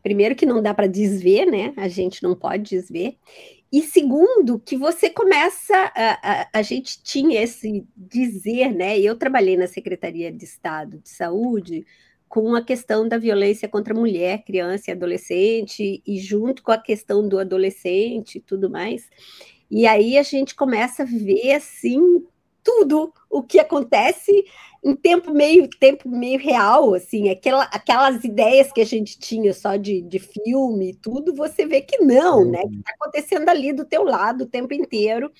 primeiro 0.05 0.37
que 0.37 0.47
não 0.47 0.63
dá 0.63 0.73
para 0.73 0.87
desver, 0.87 1.47
né? 1.47 1.75
A 1.77 1.89
gente 1.89 2.23
não 2.23 2.37
pode 2.37 2.71
desver. 2.71 3.17
E 3.73 3.83
segundo, 3.83 4.61
que 4.61 4.77
você 4.77 5.11
começa, 5.11 5.75
a, 5.95 6.43
a, 6.43 6.49
a, 6.55 6.63
gente 6.63 7.03
tinha 7.03 7.43
esse 7.43 7.85
dizer, 7.97 8.73
né? 8.73 8.99
Eu 8.99 9.17
trabalhei 9.17 9.57
na 9.57 9.67
Secretaria 9.67 10.31
de 10.33 10.45
Estado 10.45 10.99
de 10.99 11.09
Saúde 11.09 11.85
com 12.29 12.55
a 12.55 12.63
questão 12.63 13.09
da 13.09 13.19
violência 13.19 13.69
contra 13.69 13.95
mulher, 13.95 14.45
criança 14.45 14.91
e 14.91 14.93
adolescente, 14.93 16.03
e 16.07 16.19
junto 16.19 16.63
com 16.63 16.73
a 16.73 16.79
questão 16.79 17.29
do 17.29 17.39
adolescente 17.39 18.37
e 18.37 18.41
tudo 18.41 18.71
mais. 18.71 19.09
E 19.71 19.87
aí 19.87 20.17
a 20.17 20.23
gente 20.23 20.55
começa 20.55 21.03
a 21.03 21.07
ver 21.07 21.55
assim 21.55 22.01
tudo 22.67 23.15
o 23.31 23.45
que 23.45 23.61
acontece 23.61 24.45
em 24.85 24.97
tempo 24.97 25.33
meio 25.33 25.69
tempo 25.69 26.09
meio 26.09 26.39
real, 26.39 26.95
assim, 26.95 27.31
aquela, 27.31 27.63
aquelas 27.65 28.25
ideias 28.25 28.73
que 28.73 28.81
a 28.81 28.85
gente 28.85 29.17
tinha 29.19 29.55
só 29.55 29.77
de, 29.77 30.03
de 30.03 30.19
filme 30.19 30.91
e 30.91 30.95
tudo, 30.95 31.33
você 31.33 31.65
vê 31.65 31.81
que 31.81 31.99
não, 31.99 32.45
né? 32.45 32.61
Que 32.63 32.79
está 32.79 32.93
acontecendo 32.93 33.49
ali 33.49 33.73
do 33.73 33.85
teu 33.85 34.03
lado 34.03 34.43
o 34.43 34.49
tempo 34.49 34.75
inteiro. 34.75 35.31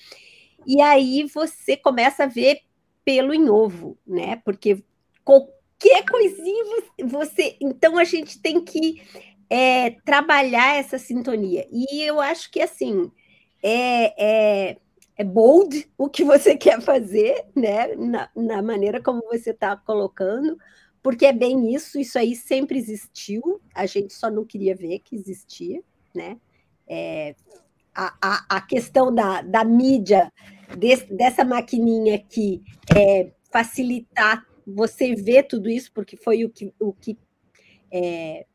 E 0.65 0.81
aí 0.81 1.27
você 1.33 1.75
começa 1.75 2.23
a 2.23 2.27
ver 2.27 2.61
pelo 3.03 3.33
em 3.33 3.49
ovo, 3.49 3.97
né? 4.07 4.41
Porque 4.43 4.81
qualquer 5.23 6.05
coisinha 6.09 6.81
você. 7.03 7.57
Então 7.59 7.97
a 7.97 8.05
gente 8.05 8.41
tem 8.41 8.63
que 8.63 9.01
é, 9.49 9.91
trabalhar 10.05 10.77
essa 10.77 10.97
sintonia. 10.97 11.67
E 11.71 12.01
eu 12.01 12.21
acho 12.21 12.49
que 12.49 12.61
assim 12.61 13.11
é, 13.61 14.13
é 14.71 14.77
é 15.17 15.23
bold 15.23 15.89
o 15.97 16.09
que 16.09 16.23
você 16.23 16.55
quer 16.57 16.79
fazer, 16.81 17.45
né? 17.55 17.95
Na, 17.95 18.29
na 18.35 18.61
maneira 18.61 19.01
como 19.01 19.21
você 19.31 19.51
está 19.51 19.75
colocando, 19.75 20.57
porque 21.01 21.25
é 21.25 21.33
bem 21.33 21.73
isso, 21.73 21.99
isso 21.99 22.17
aí 22.17 22.35
sempre 22.35 22.77
existiu, 22.77 23.61
a 23.73 23.85
gente 23.85 24.13
só 24.13 24.29
não 24.29 24.45
queria 24.45 24.75
ver 24.75 24.99
que 24.99 25.15
existia, 25.15 25.81
né? 26.13 26.37
É, 26.87 27.35
a, 27.93 28.15
a, 28.21 28.57
a 28.57 28.61
questão 28.61 29.13
da, 29.13 29.41
da 29.41 29.63
mídia, 29.63 30.31
dessa 31.09 31.43
maquininha 31.43 32.15
aqui, 32.15 32.61
é, 32.95 33.31
facilitar 33.51 34.45
você 34.65 35.15
ver 35.15 35.43
tudo 35.43 35.69
isso, 35.69 35.91
porque 35.93 36.15
foi 36.15 36.43
o 36.43 36.49
que, 36.49 36.73
o 36.79 36.93
que 36.93 37.17
é, 37.91 38.45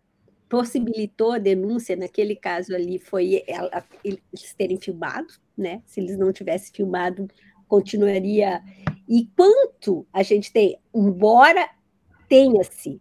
possibilitou 0.49 1.33
a 1.33 1.39
denúncia 1.39 1.97
naquele 1.97 2.37
caso 2.37 2.75
ali 2.75 2.99
foi 2.99 3.43
ela, 3.47 3.85
eles 4.05 4.55
terem 4.57 4.79
filmado, 4.79 5.33
né? 5.57 5.83
Se 5.87 6.01
eles 6.01 6.19
não 6.19 6.33
tivessem 6.33 6.73
filmado, 6.75 7.29
continuaria. 7.69 8.63
E 9.09 9.27
quanto 9.37 10.07
a 10.13 10.23
gente 10.23 10.53
tem, 10.53 10.79
embora 10.95 11.69
tenha-se, 12.29 13.01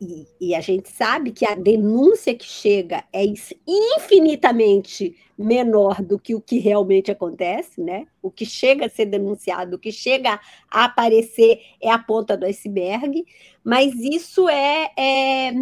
e, 0.00 0.26
e, 0.38 0.54
a 0.54 0.60
gente 0.60 0.90
sabe 0.90 1.32
que 1.32 1.46
a 1.46 1.54
denúncia 1.54 2.34
que 2.34 2.44
chega 2.44 3.02
é 3.10 3.24
infinitamente 3.66 5.16
menor 5.38 6.02
do 6.02 6.18
que 6.18 6.34
o 6.34 6.40
que 6.40 6.58
realmente 6.58 7.10
acontece, 7.10 7.80
né? 7.80 8.06
O 8.20 8.30
que 8.30 8.44
chega 8.44 8.86
a 8.86 8.90
ser 8.90 9.06
denunciado, 9.06 9.76
o 9.76 9.78
que 9.78 9.90
chega 9.90 10.38
a 10.70 10.84
aparecer 10.84 11.60
é 11.80 11.90
a 11.90 11.98
ponta 11.98 12.36
do 12.36 12.44
iceberg, 12.44 13.24
mas 13.64 13.94
isso 13.94 14.48
é, 14.50 14.90
é 14.98 15.52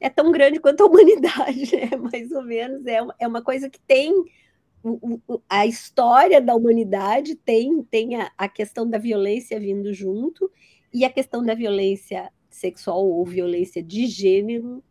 é 0.00 0.08
tão 0.08 0.32
grande 0.32 0.58
quanto 0.58 0.82
a 0.82 0.86
humanidade, 0.86 1.70
né? 1.76 1.96
mais 1.98 2.32
ou 2.32 2.42
menos. 2.42 2.86
É 2.86 3.00
é 3.18 3.28
uma 3.28 3.42
coisa 3.42 3.68
que 3.68 3.80
tem 3.80 4.14
a 5.48 5.66
história 5.66 6.40
da 6.40 6.54
humanidade 6.54 7.34
tem, 7.34 7.82
tem 7.82 8.16
a, 8.16 8.30
a, 8.36 8.48
questão 8.48 8.88
da 8.88 8.98
violência 8.98 9.60
vindo 9.60 9.92
junto 9.92 10.50
e 10.92 11.04
a 11.04 11.10
questão 11.10 11.44
da 11.44 11.54
violência 11.54 12.30
sexual 12.48 13.06
ou 13.06 13.24
violência 13.24 13.82
de 13.82 14.06
gênero. 14.06 14.82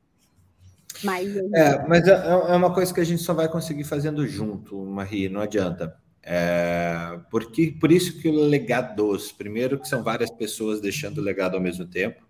Mais 1.04 1.36
é, 1.36 1.88
mas 1.88 2.08
é, 2.08 2.14
é 2.14 2.56
uma 2.56 2.74
coisa 2.74 2.94
que 2.94 3.00
a 3.00 3.06
gente 3.06 3.22
só 3.22 3.34
vai 3.34 3.48
conseguir 3.50 3.84
fazendo 3.84 4.28
junto, 4.28 4.78
Marie, 4.86 5.30
não 5.30 5.42
adianta. 5.42 5.96
É, 6.22 7.20
porque, 7.32 7.76
por 7.80 7.92
isso 7.92 8.20
que 8.22 8.28
o 8.28 8.34
legados, 8.34 9.32
primeiro 9.32 9.80
que 9.80 9.88
são 9.88 10.04
várias 10.04 10.30
pessoas 10.30 10.82
deixando 10.82 11.20
o 11.20 11.24
legado 11.24 11.56
ao 11.56 11.62
mesmo 11.62 11.86
tempo, 11.86 12.30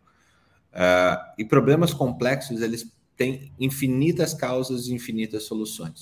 Uh, 0.71 1.17
e 1.37 1.43
problemas 1.43 1.93
complexos, 1.93 2.61
eles 2.61 2.91
têm 3.17 3.51
infinitas 3.59 4.33
causas 4.33 4.87
e 4.87 4.93
infinitas 4.93 5.43
soluções. 5.43 6.01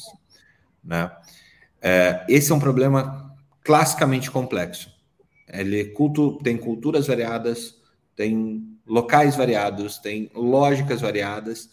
Né? 0.83 1.09
Uh, 1.77 2.25
esse 2.27 2.51
é 2.51 2.55
um 2.55 2.59
problema 2.59 3.35
classicamente 3.63 4.31
complexo. 4.31 4.91
Ele 5.47 5.85
culto, 5.85 6.37
tem 6.43 6.57
culturas 6.57 7.07
variadas, 7.07 7.75
tem 8.15 8.77
locais 8.85 9.35
variados, 9.35 9.97
tem 9.97 10.31
lógicas 10.33 11.01
variadas, 11.01 11.69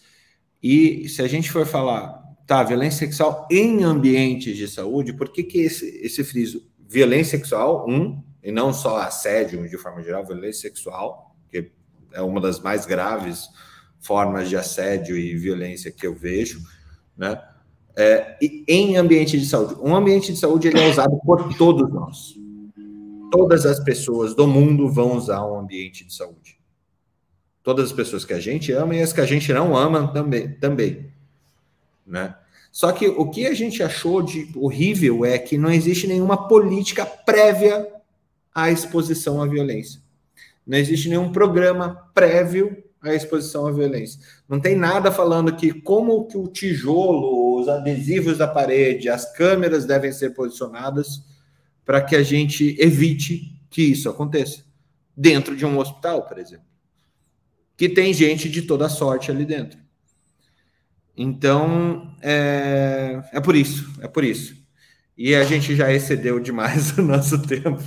E 0.67 1.07
se 1.09 1.21
a 1.21 1.27
gente 1.27 1.51
for 1.51 1.65
falar, 1.65 2.23
tá, 2.47 2.63
violência 2.63 3.05
sexual 3.05 3.47
em 3.51 3.83
ambientes 3.83 4.57
de 4.57 4.67
saúde, 4.67 5.13
por 5.13 5.31
que, 5.31 5.43
que 5.43 5.59
esse, 5.59 5.85
esse 6.03 6.23
friso? 6.23 6.67
Violência 6.79 7.37
sexual, 7.37 7.87
um, 7.87 8.23
e 8.41 8.51
não 8.51 8.73
só 8.73 8.97
assédio 8.97 9.69
de 9.69 9.77
forma 9.77 10.01
geral, 10.01 10.25
violência 10.25 10.61
sexual, 10.69 11.35
que 11.51 11.71
é 12.13 12.21
uma 12.21 12.41
das 12.41 12.59
mais 12.59 12.85
graves 12.85 13.47
formas 13.99 14.49
de 14.49 14.57
assédio 14.57 15.17
e 15.17 15.35
violência 15.35 15.91
que 15.91 16.07
eu 16.07 16.15
vejo, 16.15 16.59
né? 17.15 17.39
É, 17.97 18.37
em 18.67 18.97
ambiente 18.97 19.39
de 19.39 19.45
saúde. 19.45 19.75
Um 19.81 19.95
ambiente 19.95 20.33
de 20.33 20.37
saúde 20.37 20.67
ele 20.67 20.79
é 20.79 20.89
usado 20.89 21.17
por 21.25 21.55
todos 21.57 21.89
nós. 21.89 22.35
Todas 23.31 23.65
as 23.65 23.79
pessoas 23.79 24.35
do 24.35 24.45
mundo 24.45 24.89
vão 24.89 25.15
usar 25.15 25.45
um 25.45 25.57
ambiente 25.59 26.05
de 26.05 26.13
saúde. 26.13 26.59
Todas 27.63 27.85
as 27.85 27.91
pessoas 27.93 28.25
que 28.25 28.33
a 28.33 28.39
gente 28.39 28.71
ama 28.71 28.95
e 28.95 29.01
as 29.01 29.13
que 29.13 29.21
a 29.21 29.25
gente 29.25 29.51
não 29.51 29.75
ama 29.75 30.07
também, 30.09 30.51
também, 30.53 31.09
né? 32.05 32.35
Só 32.71 32.91
que 32.91 33.07
o 33.07 33.29
que 33.29 33.47
a 33.47 33.53
gente 33.53 33.81
achou 33.81 34.21
de 34.21 34.49
horrível 34.53 35.23
é 35.23 35.39
que 35.39 35.57
não 35.57 35.71
existe 35.71 36.05
nenhuma 36.07 36.49
política 36.49 37.05
prévia 37.05 37.87
à 38.53 38.69
exposição 38.69 39.41
à 39.41 39.47
violência. 39.47 40.01
Não 40.67 40.77
existe 40.77 41.07
nenhum 41.07 41.31
programa 41.31 42.09
prévio 42.13 42.83
à 43.09 43.15
exposição 43.15 43.67
à 43.67 43.71
violência. 43.71 44.19
Não 44.47 44.59
tem 44.59 44.75
nada 44.75 45.11
falando 45.11 45.55
que 45.55 45.73
como 45.73 46.25
que 46.25 46.37
o 46.37 46.47
tijolo, 46.47 47.59
os 47.59 47.67
adesivos 47.67 48.37
da 48.37 48.47
parede, 48.47 49.09
as 49.09 49.31
câmeras 49.33 49.85
devem 49.85 50.11
ser 50.11 50.31
posicionadas 50.31 51.23
para 51.85 52.01
que 52.01 52.15
a 52.15 52.23
gente 52.23 52.75
evite 52.79 53.61
que 53.69 53.81
isso 53.83 54.09
aconteça 54.09 54.63
dentro 55.15 55.55
de 55.55 55.65
um 55.65 55.77
hospital, 55.77 56.23
por 56.23 56.37
exemplo, 56.37 56.65
que 57.77 57.87
tem 57.87 58.13
gente 58.13 58.49
de 58.49 58.63
toda 58.63 58.89
sorte 58.89 59.31
ali 59.31 59.45
dentro. 59.45 59.79
Então, 61.15 62.13
é, 62.21 63.21
é 63.31 63.39
por 63.39 63.55
isso, 63.55 63.89
é 64.01 64.07
por 64.07 64.23
isso. 64.23 64.65
E 65.17 65.33
a 65.33 65.45
gente 65.45 65.75
já 65.75 65.91
excedeu 65.93 66.39
demais 66.39 66.95
o 66.97 67.01
nosso 67.01 67.41
tempo, 67.41 67.81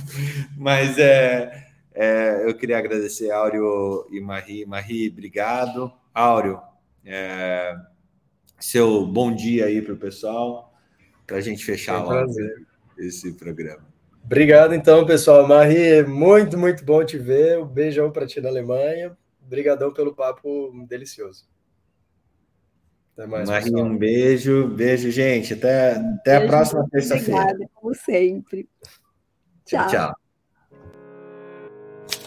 mas 0.57 0.97
é, 0.97 1.68
é, 2.01 2.45
eu 2.45 2.55
queria 2.55 2.77
agradecer 2.77 3.29
Áureo 3.29 4.07
e 4.09 4.21
Marie. 4.21 4.65
Marie, 4.65 5.09
obrigado. 5.09 5.91
Áureo, 6.13 6.61
é, 7.05 7.75
seu 8.57 9.05
bom 9.05 9.35
dia 9.35 9.65
aí 9.65 9.81
para 9.81 9.93
o 9.93 9.97
pessoal, 9.97 10.73
para 11.27 11.35
a 11.35 11.41
gente 11.41 11.65
fechar 11.65 12.01
lá 12.01 12.25
esse 12.97 13.33
programa. 13.33 13.85
Obrigado, 14.23 14.73
então, 14.73 15.05
pessoal. 15.05 15.45
Marie, 15.45 16.03
muito, 16.03 16.57
muito 16.57 16.85
bom 16.85 17.03
te 17.03 17.17
ver. 17.17 17.59
Um 17.59 17.65
beijão 17.65 18.09
para 18.09 18.25
ti 18.25 18.39
na 18.39 18.47
Alemanha. 18.47 19.17
Obrigadão 19.45 19.91
pelo 19.91 20.15
papo 20.15 20.71
delicioso. 20.87 21.49
Até 23.11 23.27
mais. 23.27 23.49
Marie, 23.49 23.71
pessoal. 23.71 23.85
um 23.85 23.97
beijo. 23.97 24.67
Beijo, 24.69 25.11
gente. 25.11 25.53
Até, 25.53 25.97
até 25.97 26.39
beijo, 26.39 26.45
a 26.45 26.47
próxima 26.47 26.87
terça-feira. 26.89 27.41
Obrigada, 27.41 27.69
como 27.73 27.93
sempre. 27.93 28.69
Tchau. 29.65 29.87
tchau. 29.89 30.28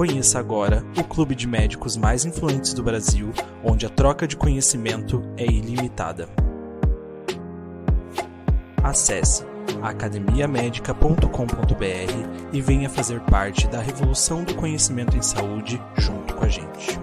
Conheça 0.00 0.38
agora 0.38 0.82
o 0.96 1.04
clube 1.04 1.34
de 1.34 1.46
médicos 1.46 1.94
mais 1.94 2.24
influentes 2.24 2.72
do 2.72 2.82
Brasil, 2.82 3.32
onde 3.62 3.84
a 3.84 3.90
troca 3.90 4.26
de 4.26 4.34
conhecimento 4.34 5.22
é 5.36 5.44
ilimitada. 5.44 6.26
Acesse 8.82 9.44
academiamedica.com.br 9.82 12.48
e 12.50 12.62
venha 12.62 12.88
fazer 12.88 13.20
parte 13.20 13.68
da 13.68 13.82
revolução 13.82 14.42
do 14.42 14.54
conhecimento 14.54 15.18
em 15.18 15.22
saúde 15.22 15.78
junto 15.98 16.34
com 16.34 16.46
a 16.46 16.48
gente. 16.48 16.98